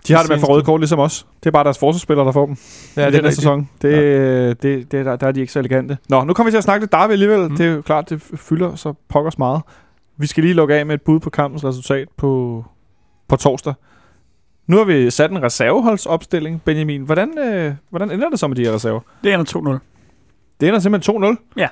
De 0.09 0.13
har 0.13 0.23
det 0.23 0.29
med 0.29 0.37
at 0.37 0.41
få 0.41 0.47
Seneste. 0.47 0.53
røde 0.53 0.63
kort 0.65 0.81
ligesom 0.81 0.99
os. 0.99 1.27
Det 1.41 1.47
er 1.47 1.51
bare 1.51 1.65
deres 1.65 1.79
forsvarsspillere, 1.79 2.27
der 2.27 2.33
får 2.33 2.47
dem 2.47 2.57
Ja, 2.97 3.03
i 3.03 3.05
det 3.07 3.15
er 3.15 3.19
den 3.21 3.25
her 3.25 3.31
sæson. 3.35 3.69
Det, 3.83 3.93
ja. 3.93 4.49
det, 4.49 4.63
det, 4.93 4.93
der, 4.93 5.17
der 5.17 5.27
er 5.27 5.33
de 5.33 5.41
ikke 5.41 5.53
så 5.53 5.59
elegante. 5.59 5.99
Nå, 6.09 6.25
nu 6.25 6.33
kommer 6.33 6.49
vi 6.49 6.53
til 6.53 6.59
at 6.59 6.65
snakke 6.65 6.83
lidt 6.83 6.93
derby 6.93 7.13
alligevel. 7.13 7.49
Mm. 7.51 7.57
Det 7.57 7.67
er 7.67 7.71
jo 7.71 7.83
klart, 7.83 8.11
det 8.11 8.23
fylder 8.23 8.75
så 8.75 8.95
pokkers 9.09 9.39
meget. 9.39 9.63
Vi 10.17 10.27
skal 10.27 10.43
lige 10.45 10.55
lukke 10.55 10.75
af 10.75 10.87
med 10.87 10.95
et 10.95 11.03
bud 11.03 11.21
på 11.21 11.31
kampens 11.31 11.65
resultat 11.65 12.09
på, 12.17 12.65
på 13.29 13.37
torsdag. 13.37 13.75
Nu 14.67 14.77
har 14.77 14.85
vi 14.85 15.11
sat 15.11 15.31
en 15.31 15.43
reserveholdsopstilling. 15.43 16.63
Benjamin, 16.65 17.03
hvordan, 17.03 17.39
øh, 17.39 17.73
hvordan 17.91 18.11
ender 18.11 18.29
det 18.31 18.39
så 18.39 18.49
med 18.49 18.57
de 18.57 18.65
her 18.65 18.73
reserver? 18.73 19.01
Det 19.25 19.35
ender 19.35 19.79
2-0. 19.79 19.79
Det 20.61 20.69
ender 20.69 20.81
simpelthen 20.81 21.25
2-0? 21.25 21.37
Ja. 21.57 21.69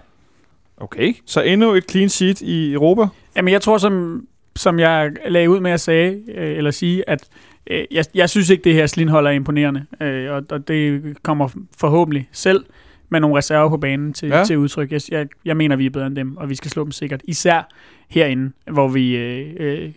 Okay, 0.76 1.14
så 1.26 1.40
endnu 1.40 1.72
et 1.72 1.90
clean 1.90 2.08
sheet 2.08 2.40
i 2.40 2.72
Europa. 2.72 3.06
Jamen, 3.36 3.52
jeg 3.52 3.62
tror, 3.62 3.78
som, 3.78 4.22
som 4.56 4.78
jeg 4.78 5.12
lagde 5.28 5.50
ud 5.50 5.60
med 5.60 5.70
at 5.70 5.80
sige, 5.80 6.22
øh, 6.34 6.56
eller 6.56 6.70
sige, 6.70 7.10
at 7.10 7.28
øh, 7.66 7.84
jeg, 7.90 8.04
jeg 8.14 8.30
synes 8.30 8.50
ikke, 8.50 8.64
det 8.64 8.74
her 8.74 8.86
slinhold 8.86 9.26
er 9.26 9.30
imponerende. 9.30 9.86
Øh, 10.00 10.30
og, 10.32 10.42
og 10.50 10.68
det 10.68 11.02
kommer 11.22 11.48
forhåbentlig 11.78 12.28
selv 12.32 12.64
med 13.08 13.20
nogle 13.20 13.36
reserver 13.36 13.68
på 13.68 13.76
banen 13.76 14.12
til, 14.12 14.28
Ja. 14.28 14.44
til 14.44 14.58
udtryk. 14.58 14.92
Jeg, 14.92 15.00
jeg, 15.10 15.26
jeg 15.44 15.56
mener, 15.56 15.76
vi 15.76 15.86
er 15.86 15.90
bedre 15.90 16.06
end 16.06 16.16
dem, 16.16 16.36
og 16.36 16.50
vi 16.50 16.54
skal 16.54 16.70
slå 16.70 16.84
dem 16.84 16.92
sikkert. 16.92 17.20
Især 17.24 17.68
herinde, 18.08 18.52
hvor 18.70 18.88
vi 18.88 19.16
øh, 19.16 19.54
øh, 19.56 19.92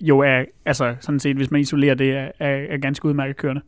jo 0.00 0.18
er, 0.18 0.44
altså 0.64 0.94
sådan 1.00 1.20
set, 1.20 1.36
hvis 1.36 1.50
man 1.50 1.60
isolerer 1.60 1.94
det, 1.94 2.10
er, 2.10 2.28
er, 2.38 2.66
er 2.68 2.76
ganske 2.78 3.06
udmærket 3.06 3.36
kørende. 3.36 3.62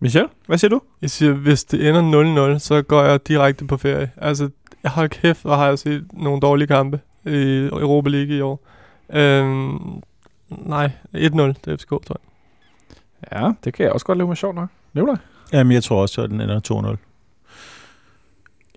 Michel, 0.00 0.26
hvad 0.46 0.58
siger 0.58 0.68
du? 0.68 0.80
Jeg 1.02 1.10
siger, 1.10 1.32
hvis 1.32 1.64
det 1.64 1.88
ender 1.88 2.54
0-0, 2.56 2.58
så 2.58 2.82
går 2.82 3.02
jeg 3.02 3.28
direkte 3.28 3.64
på 3.66 3.76
ferie. 3.76 4.10
Altså, 4.16 4.48
jeg 4.82 4.90
har 4.90 5.06
kæft, 5.06 5.42
hvor 5.42 5.54
har 5.54 5.66
jeg 5.68 5.78
set 5.78 6.04
nogle 6.12 6.40
dårlige 6.40 6.66
kampe 6.68 7.00
i 7.26 7.68
Europa 7.72 8.08
League 8.10 8.36
i 8.36 8.40
år. 8.40 8.66
Øhm, 9.14 9.78
nej, 10.68 10.90
1-0 11.14 11.52
til 11.64 11.78
FCK, 11.78 11.88
tror 11.88 12.00
jeg. 12.08 12.29
Ja, 13.32 13.50
det 13.64 13.74
kan 13.74 13.84
jeg 13.84 13.92
også 13.92 14.06
godt 14.06 14.18
leve 14.18 14.28
med 14.28 14.36
sjov 14.36 14.54
nok. 14.54 14.68
Nicolaj? 14.94 15.16
Jamen, 15.52 15.72
jeg 15.72 15.82
tror 15.82 16.02
også, 16.02 16.22
at 16.22 16.30
den 16.30 16.40
ender 16.40 16.96
2-0. 16.96 16.96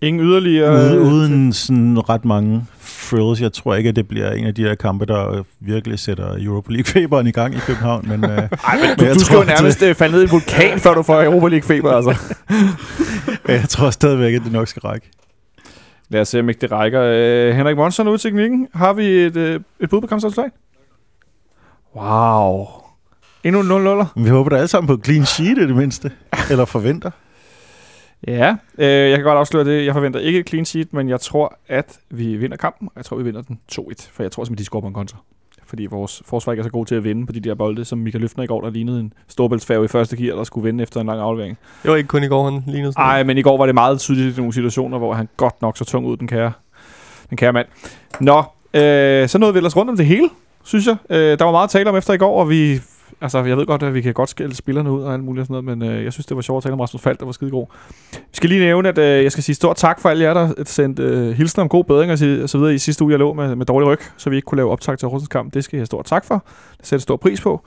Ingen 0.01 0.23
yderligere... 0.23 0.97
Uden, 0.97 0.99
uden 0.99 1.53
sådan 1.53 2.09
ret 2.09 2.25
mange 2.25 2.65
frills. 2.79 3.41
Jeg 3.41 3.53
tror 3.53 3.75
ikke, 3.75 3.89
at 3.89 3.95
det 3.95 4.07
bliver 4.07 4.31
en 4.31 4.45
af 4.45 4.55
de 4.55 4.63
der 4.63 4.75
kampe, 4.75 5.05
der 5.05 5.31
øh, 5.31 5.43
virkelig 5.59 5.99
sætter 5.99 6.35
Europa 6.39 6.71
League-feberen 6.71 7.27
i 7.27 7.31
gang 7.31 7.55
i 7.55 7.57
København. 7.57 8.05
Men, 8.07 8.23
øh, 8.23 8.29
Ej, 8.37 8.47
men 8.75 8.97
du, 8.99 9.13
du 9.13 9.19
skal 9.19 9.37
jo 9.37 9.43
nærmest 9.43 9.81
øh, 9.81 9.95
falde 9.95 10.13
ned 10.13 10.21
i 10.21 10.25
en 10.25 10.31
vulkan, 10.31 10.79
før 10.79 10.93
du 10.93 11.03
får 11.03 11.23
Europa 11.23 11.47
League-feber, 11.47 11.89
altså. 11.89 12.15
men 13.47 13.55
jeg 13.55 13.69
tror 13.69 13.89
stadigvæk, 13.89 14.33
at 14.33 14.41
det 14.43 14.51
nok 14.51 14.67
skal 14.67 14.79
række. 14.81 15.09
Lad 16.09 16.21
os 16.21 16.27
se, 16.27 16.39
om 16.39 16.49
ikke 16.49 16.61
det 16.61 16.71
rækker. 16.71 17.01
Øh, 17.01 17.55
Henrik 17.55 17.77
Monson 17.77 18.07
ude 18.07 18.15
i 18.15 18.19
teknikken. 18.19 18.67
Har 18.73 18.93
vi 18.93 19.05
et, 19.05 19.35
øh, 19.37 19.59
et 19.79 19.89
bud 19.89 20.01
på 20.01 20.07
kampsresultat? 20.07 20.51
Wow. 21.95 22.67
Endnu 23.43 23.61
0 23.61 24.05
Men 24.15 24.25
vi 24.25 24.29
håber 24.29 24.49
da 24.49 24.55
alle 24.55 24.67
sammen 24.67 24.87
på 24.87 25.03
clean 25.03 25.25
sheet 25.25 25.57
i 25.57 25.67
det 25.67 25.75
mindste. 25.75 26.11
Eller 26.51 26.65
forventer. 26.65 27.11
Ja, 28.27 28.55
øh, 28.77 28.87
jeg 28.87 29.17
kan 29.17 29.23
godt 29.23 29.37
afsløre 29.37 29.65
det. 29.65 29.85
Jeg 29.85 29.93
forventer 29.93 30.19
ikke 30.19 30.39
et 30.39 30.49
clean 30.49 30.65
sheet, 30.65 30.93
men 30.93 31.09
jeg 31.09 31.19
tror, 31.19 31.57
at 31.67 31.99
vi 32.09 32.37
vinder 32.37 32.57
kampen. 32.57 32.87
og 32.87 32.93
Jeg 32.95 33.05
tror, 33.05 33.17
vi 33.17 33.23
vinder 33.23 33.41
den 33.41 33.59
2-1, 33.71 34.09
for 34.13 34.23
jeg 34.23 34.31
tror 34.31 34.43
simpelthen, 34.43 34.57
de 34.57 34.65
scorer 34.65 34.81
på 34.81 34.87
en 34.87 34.93
kontra. 34.93 35.17
Fordi 35.65 35.85
vores 35.85 36.23
forsvar 36.25 36.53
ikke 36.53 36.61
er 36.61 36.63
så 36.63 36.69
god 36.69 36.85
til 36.85 36.95
at 36.95 37.03
vinde 37.03 37.25
på 37.25 37.31
de 37.31 37.39
der 37.39 37.55
bolde, 37.55 37.85
som 37.85 37.99
Michael 37.99 38.21
Løfner 38.21 38.43
i 38.43 38.47
går, 38.47 38.61
der 38.61 38.69
lignede 38.69 38.99
en 38.99 39.13
storbæltsfærge 39.27 39.85
i 39.85 39.87
første 39.87 40.17
gear, 40.17 40.35
der 40.35 40.43
skulle 40.43 40.63
vinde 40.63 40.83
efter 40.83 41.01
en 41.01 41.07
lang 41.07 41.19
aflevering. 41.19 41.57
Det 41.83 41.91
var 41.91 41.97
ikke 41.97 42.07
kun 42.07 42.23
i 42.23 42.27
går, 42.27 42.49
han 42.49 42.63
lignede 42.67 42.93
sådan. 42.93 43.05
Nej, 43.05 43.23
men 43.23 43.37
i 43.37 43.41
går 43.41 43.57
var 43.57 43.65
det 43.65 43.75
meget 43.75 43.99
tydeligt 43.99 44.37
i 44.37 44.39
nogle 44.39 44.53
situationer, 44.53 44.97
hvor 44.97 45.13
han 45.13 45.29
godt 45.37 45.61
nok 45.61 45.77
så 45.77 45.85
tung 45.85 46.05
ud, 46.05 46.17
den 46.17 46.27
kære, 46.27 46.51
den 47.29 47.37
kære 47.37 47.53
mand. 47.53 47.67
Nå, 48.19 48.43
øh, 48.73 49.27
så 49.27 49.37
nåede 49.37 49.53
vi 49.53 49.57
ellers 49.57 49.75
rundt 49.75 49.91
om 49.91 49.97
det 49.97 50.05
hele, 50.05 50.29
synes 50.63 50.87
jeg. 50.87 50.95
Øh, 51.09 51.39
der 51.39 51.45
var 51.45 51.51
meget 51.51 51.63
at 51.63 51.69
tale 51.69 51.89
om 51.89 51.95
efter 51.95 52.13
i 52.13 52.17
går, 52.17 52.39
og 52.39 52.49
vi... 52.49 52.79
Altså, 53.21 53.43
jeg 53.43 53.57
ved 53.57 53.65
godt, 53.65 53.83
at 53.83 53.93
vi 53.93 54.01
kan 54.01 54.13
godt 54.13 54.29
skælde 54.29 54.55
spillerne 54.55 54.91
ud 54.91 55.01
og 55.01 55.13
alt 55.13 55.23
muligt 55.23 55.41
og 55.41 55.45
sådan 55.47 55.63
noget, 55.63 55.77
men 55.77 55.89
øh, 55.89 56.03
jeg 56.03 56.13
synes, 56.13 56.25
det 56.25 56.35
var 56.35 56.41
sjovt 56.41 56.57
at 56.57 56.63
tale 56.63 56.73
om 56.73 56.79
Rasmus 56.79 57.01
Falk, 57.01 57.19
der 57.19 57.25
var 57.25 57.31
skide 57.31 57.51
god. 57.51 57.67
Vi 58.11 58.17
skal 58.33 58.49
lige 58.49 58.61
nævne, 58.61 58.89
at 58.89 58.97
øh, 58.97 59.23
jeg 59.23 59.31
skal 59.31 59.43
sige 59.43 59.55
stort 59.55 59.75
tak 59.75 59.99
for 60.01 60.09
alle 60.09 60.23
jer, 60.23 60.33
der 60.33 60.53
sendte 60.65 61.03
øh, 61.03 61.31
hilsen 61.31 61.61
om 61.61 61.69
god 61.69 61.83
bedring 61.83 62.11
og, 62.11 62.17
og 62.43 62.49
så 62.49 62.57
videre 62.57 62.73
i 62.73 62.77
sidste 62.77 63.03
uge, 63.03 63.11
jeg 63.11 63.19
lå 63.19 63.33
med, 63.33 63.55
med 63.55 63.65
dårlig 63.65 63.87
ryg, 63.87 63.99
så 64.17 64.29
vi 64.29 64.35
ikke 64.35 64.45
kunne 64.45 64.55
lave 64.55 64.71
optag 64.71 64.97
til 64.97 65.07
Horsens 65.07 65.27
kamp. 65.27 65.53
Det 65.53 65.63
skal 65.63 65.77
jeg 65.77 65.85
stort 65.85 66.05
tak 66.05 66.25
for. 66.25 66.45
Det 66.77 66.87
sætter 66.87 67.01
stor 67.01 67.17
pris 67.17 67.41
på. 67.41 67.61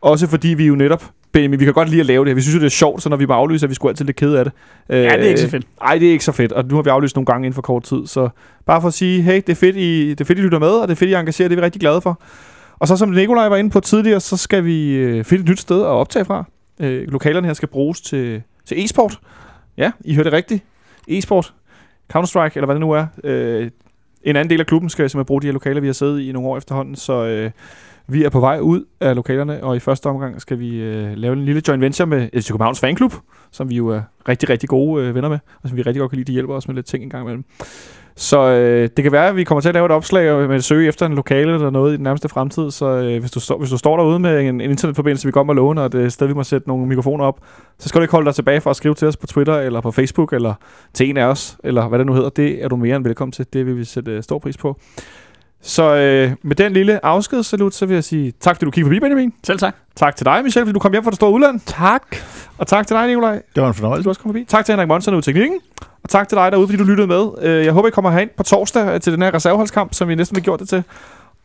Også 0.00 0.26
fordi 0.26 0.48
vi 0.48 0.66
jo 0.66 0.74
netop, 0.74 1.04
Benjamin, 1.32 1.60
vi 1.60 1.64
kan 1.64 1.74
godt 1.74 1.88
lide 1.88 2.00
at 2.00 2.06
lave 2.06 2.24
det 2.24 2.30
her. 2.30 2.34
Vi 2.34 2.40
synes 2.40 2.54
jo, 2.54 2.60
det 2.60 2.66
er 2.66 2.70
sjovt, 2.70 3.02
så 3.02 3.08
når 3.08 3.16
vi 3.16 3.26
bare 3.26 3.38
aflyser, 3.38 3.66
at 3.66 3.70
vi 3.70 3.74
skulle 3.74 3.90
altid 3.90 4.04
lidt 4.04 4.16
kede 4.16 4.38
af 4.38 4.44
det. 4.44 4.52
Øh, 4.88 4.98
Ja, 5.02 5.16
det 5.16 5.24
er 5.24 5.28
ikke 5.28 5.40
så 5.40 5.48
fedt. 5.48 5.66
Nej, 5.82 5.98
det 5.98 6.08
er 6.08 6.12
ikke 6.12 6.24
så 6.24 6.32
fedt, 6.32 6.52
og 6.52 6.64
nu 6.64 6.74
har 6.74 6.82
vi 6.82 6.90
aflyst 6.90 7.16
nogle 7.16 7.26
gange 7.26 7.46
inden 7.46 7.54
for 7.54 7.62
kort 7.62 7.82
tid, 7.82 8.06
så 8.06 8.28
bare 8.66 8.80
for 8.80 8.88
at 8.88 8.94
sige, 8.94 9.22
hey, 9.22 9.36
det 9.36 9.48
er 9.48 9.54
fedt, 9.54 9.76
I, 9.76 10.10
det 10.10 10.20
er 10.20 10.24
fedt, 10.24 10.38
I 10.38 10.42
lytter 10.42 10.58
med, 10.58 10.68
og 10.68 10.88
det 10.88 10.94
er 10.94 10.98
fedt, 10.98 11.10
I 11.10 11.14
engagerer, 11.14 11.48
det 11.48 11.56
er 11.56 11.60
vi 11.60 11.64
rigtig 11.64 11.80
glade 11.80 12.00
for. 12.00 12.20
Og 12.78 12.88
så 12.88 12.96
som 12.96 13.08
Nikolaj 13.08 13.48
var 13.48 13.56
inde 13.56 13.70
på 13.70 13.80
tidligere, 13.80 14.20
så 14.20 14.36
skal 14.36 14.64
vi 14.64 14.92
øh, 14.94 15.24
finde 15.24 15.42
et 15.42 15.48
nyt 15.48 15.60
sted 15.60 15.80
at 15.80 15.86
optage 15.86 16.24
fra. 16.24 16.44
Øh, 16.80 17.08
lokalerne 17.08 17.46
her 17.46 17.54
skal 17.54 17.68
bruges 17.68 18.00
til, 18.00 18.42
til 18.66 18.84
e-sport. 18.84 19.18
Ja, 19.76 19.92
I 20.04 20.14
hørte 20.14 20.30
det 20.30 20.36
rigtigt. 20.36 20.64
E-sport, 21.08 21.54
Counter-Strike, 22.16 22.52
eller 22.54 22.64
hvad 22.66 22.74
det 22.74 22.80
nu 22.80 22.90
er. 22.90 23.06
Øh, 23.24 23.70
en 24.22 24.36
anden 24.36 24.50
del 24.50 24.60
af 24.60 24.66
klubben 24.66 24.90
skal 24.90 25.10
simpelthen 25.10 25.26
bruge 25.26 25.42
de 25.42 25.46
her 25.46 25.52
lokaler, 25.52 25.80
vi 25.80 25.86
har 25.86 25.92
siddet 25.94 26.20
i 26.20 26.28
i 26.28 26.32
nogle 26.32 26.48
år 26.48 26.56
efterhånden, 26.56 26.96
så... 26.96 27.24
Øh, 27.26 27.50
Vi 28.10 28.24
er 28.24 28.28
på 28.30 28.40
vej 28.40 28.58
ud 28.60 28.84
af 29.00 29.14
lokalerne, 29.16 29.64
og 29.64 29.76
i 29.76 29.78
første 29.78 30.06
omgang 30.06 30.40
skal 30.40 30.58
vi 30.58 30.76
øh, 30.76 31.12
lave 31.16 31.32
en 31.32 31.44
lille 31.44 31.62
joint 31.68 31.80
venture 31.80 32.06
med 32.06 32.28
FC 32.40 32.48
Københavns 32.48 32.80
Fanklub, 32.80 33.12
som 33.50 33.70
vi 33.70 33.74
jo 33.76 33.88
er 33.88 34.00
rigtig, 34.28 34.48
rigtig 34.50 34.68
gode 34.68 35.04
øh, 35.04 35.14
venner 35.14 35.28
med, 35.28 35.38
og 35.62 35.68
som 35.68 35.76
vi 35.76 35.82
rigtig 35.82 36.00
godt 36.00 36.10
kan 36.10 36.16
lide. 36.16 36.26
De 36.26 36.32
hjælper 36.32 36.54
os 36.54 36.68
med 36.68 36.74
lidt 36.74 36.86
ting 36.86 37.04
en 37.04 37.10
gang 37.10 37.22
imellem. 37.22 37.44
Så 38.20 38.40
øh, 38.40 38.88
det 38.96 39.02
kan 39.02 39.12
være, 39.12 39.28
at 39.28 39.36
vi 39.36 39.44
kommer 39.44 39.60
til 39.60 39.68
at 39.68 39.74
lave 39.74 39.86
et 39.86 39.92
opslag 39.92 40.48
med 40.48 40.56
at 40.56 40.64
søge 40.64 40.88
efter 40.88 41.06
en 41.06 41.14
lokale 41.14 41.54
eller 41.54 41.70
noget 41.70 41.92
i 41.92 41.96
den 41.96 42.02
nærmeste 42.02 42.28
fremtid. 42.28 42.70
Så 42.70 42.86
øh, 42.86 43.20
hvis, 43.20 43.30
du 43.30 43.40
står, 43.40 43.58
hvis 43.58 43.70
du 43.70 43.78
står 43.78 43.96
derude 43.96 44.18
med 44.18 44.40
en, 44.40 44.60
en 44.60 44.70
internetforbindelse, 44.70 45.26
vi 45.28 45.32
kommer 45.32 45.52
og 45.52 45.56
låne, 45.56 45.80
og 45.80 45.86
et 45.86 45.94
er 45.94 46.08
sted, 46.08 46.26
vi 46.26 46.34
må 46.34 46.42
sætte 46.42 46.68
nogle 46.68 46.86
mikrofoner 46.86 47.24
op, 47.24 47.40
så 47.78 47.88
skal 47.88 47.98
du 47.98 48.02
ikke 48.02 48.12
holde 48.12 48.26
dig 48.26 48.34
tilbage 48.34 48.60
for 48.60 48.70
at 48.70 48.76
skrive 48.76 48.94
til 48.94 49.08
os 49.08 49.16
på 49.16 49.26
Twitter 49.26 49.58
eller 49.58 49.80
på 49.80 49.90
Facebook 49.90 50.32
eller 50.32 50.54
til 50.94 51.10
en 51.10 51.16
af 51.16 51.24
os, 51.24 51.56
eller 51.64 51.88
hvad 51.88 51.98
det 51.98 52.06
nu 52.06 52.12
hedder. 52.12 52.28
Det 52.28 52.64
er 52.64 52.68
du 52.68 52.76
mere 52.76 52.96
end 52.96 53.04
velkommen 53.04 53.32
til. 53.32 53.46
Det 53.52 53.66
vil 53.66 53.76
vi 53.76 53.84
sætte 53.84 54.10
øh, 54.10 54.22
stor 54.22 54.38
pris 54.38 54.56
på. 54.56 54.80
Så 55.62 55.94
øh, 55.94 56.32
med 56.42 56.56
den 56.56 56.72
lille 56.72 57.04
afskedssalut, 57.04 57.74
så 57.74 57.86
vil 57.86 57.94
jeg 57.94 58.04
sige 58.04 58.32
tak, 58.40 58.56
fordi 58.56 58.64
du 58.64 58.70
kiggede 58.70 58.88
forbi, 58.90 59.00
Benjamin. 59.00 59.32
Selv 59.44 59.58
tak. 59.58 59.74
Tak 59.96 60.16
til 60.16 60.26
dig, 60.26 60.40
Michelle, 60.44 60.66
fordi 60.66 60.74
du 60.74 60.78
kom 60.78 60.92
hjem 60.92 61.02
fra 61.04 61.10
det 61.10 61.16
store 61.16 61.30
udland. 61.32 61.60
Tak. 61.66 62.02
Og 62.58 62.66
tak 62.66 62.86
til 62.86 62.96
dig, 62.96 63.06
Nikolaj. 63.06 63.32
Det 63.54 63.62
var 63.62 63.66
en 63.68 63.72
Du 63.72 63.78
fornøjelse. 63.78 64.08
også 64.10 64.20
kom 64.20 64.28
forbi. 64.28 64.44
Tak 64.48 64.64
til 64.64 64.72
Henrik 64.72 64.88
Monsen 64.88 65.14
ude 65.14 65.18
i 65.18 65.22
teknikken. 65.22 65.60
Og 66.02 66.08
tak 66.08 66.28
til 66.28 66.36
dig 66.38 66.52
derude, 66.52 66.66
fordi 66.68 66.78
du 66.78 66.84
lyttede 66.84 67.06
med. 67.08 67.26
Øh, 67.42 67.64
Jeg 67.64 67.72
håber, 67.72 67.88
I 67.88 67.90
kommer 67.90 68.10
herind 68.10 68.30
på 68.36 68.42
torsdag 68.42 68.94
øh, 68.94 69.00
til 69.00 69.12
den 69.12 69.22
her 69.22 69.34
reserveholdskamp, 69.34 69.94
som 69.94 70.08
vi 70.08 70.14
næsten 70.14 70.36
har 70.36 70.42
gjort 70.42 70.60
det 70.60 70.68
til. 70.68 70.82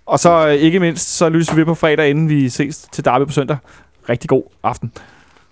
Og 0.05 0.19
så 0.19 0.47
øh, 0.47 0.53
ikke 0.53 0.79
mindst, 0.79 1.17
så 1.17 1.29
lyser 1.29 1.55
vi 1.55 1.63
på 1.63 1.75
fredag, 1.75 2.09
inden 2.09 2.29
vi 2.29 2.49
ses 2.49 2.77
til 2.91 3.05
Derby 3.05 3.25
på 3.25 3.31
søndag. 3.31 3.57
Rigtig 4.09 4.29
god 4.29 4.43
aften. 4.63 4.91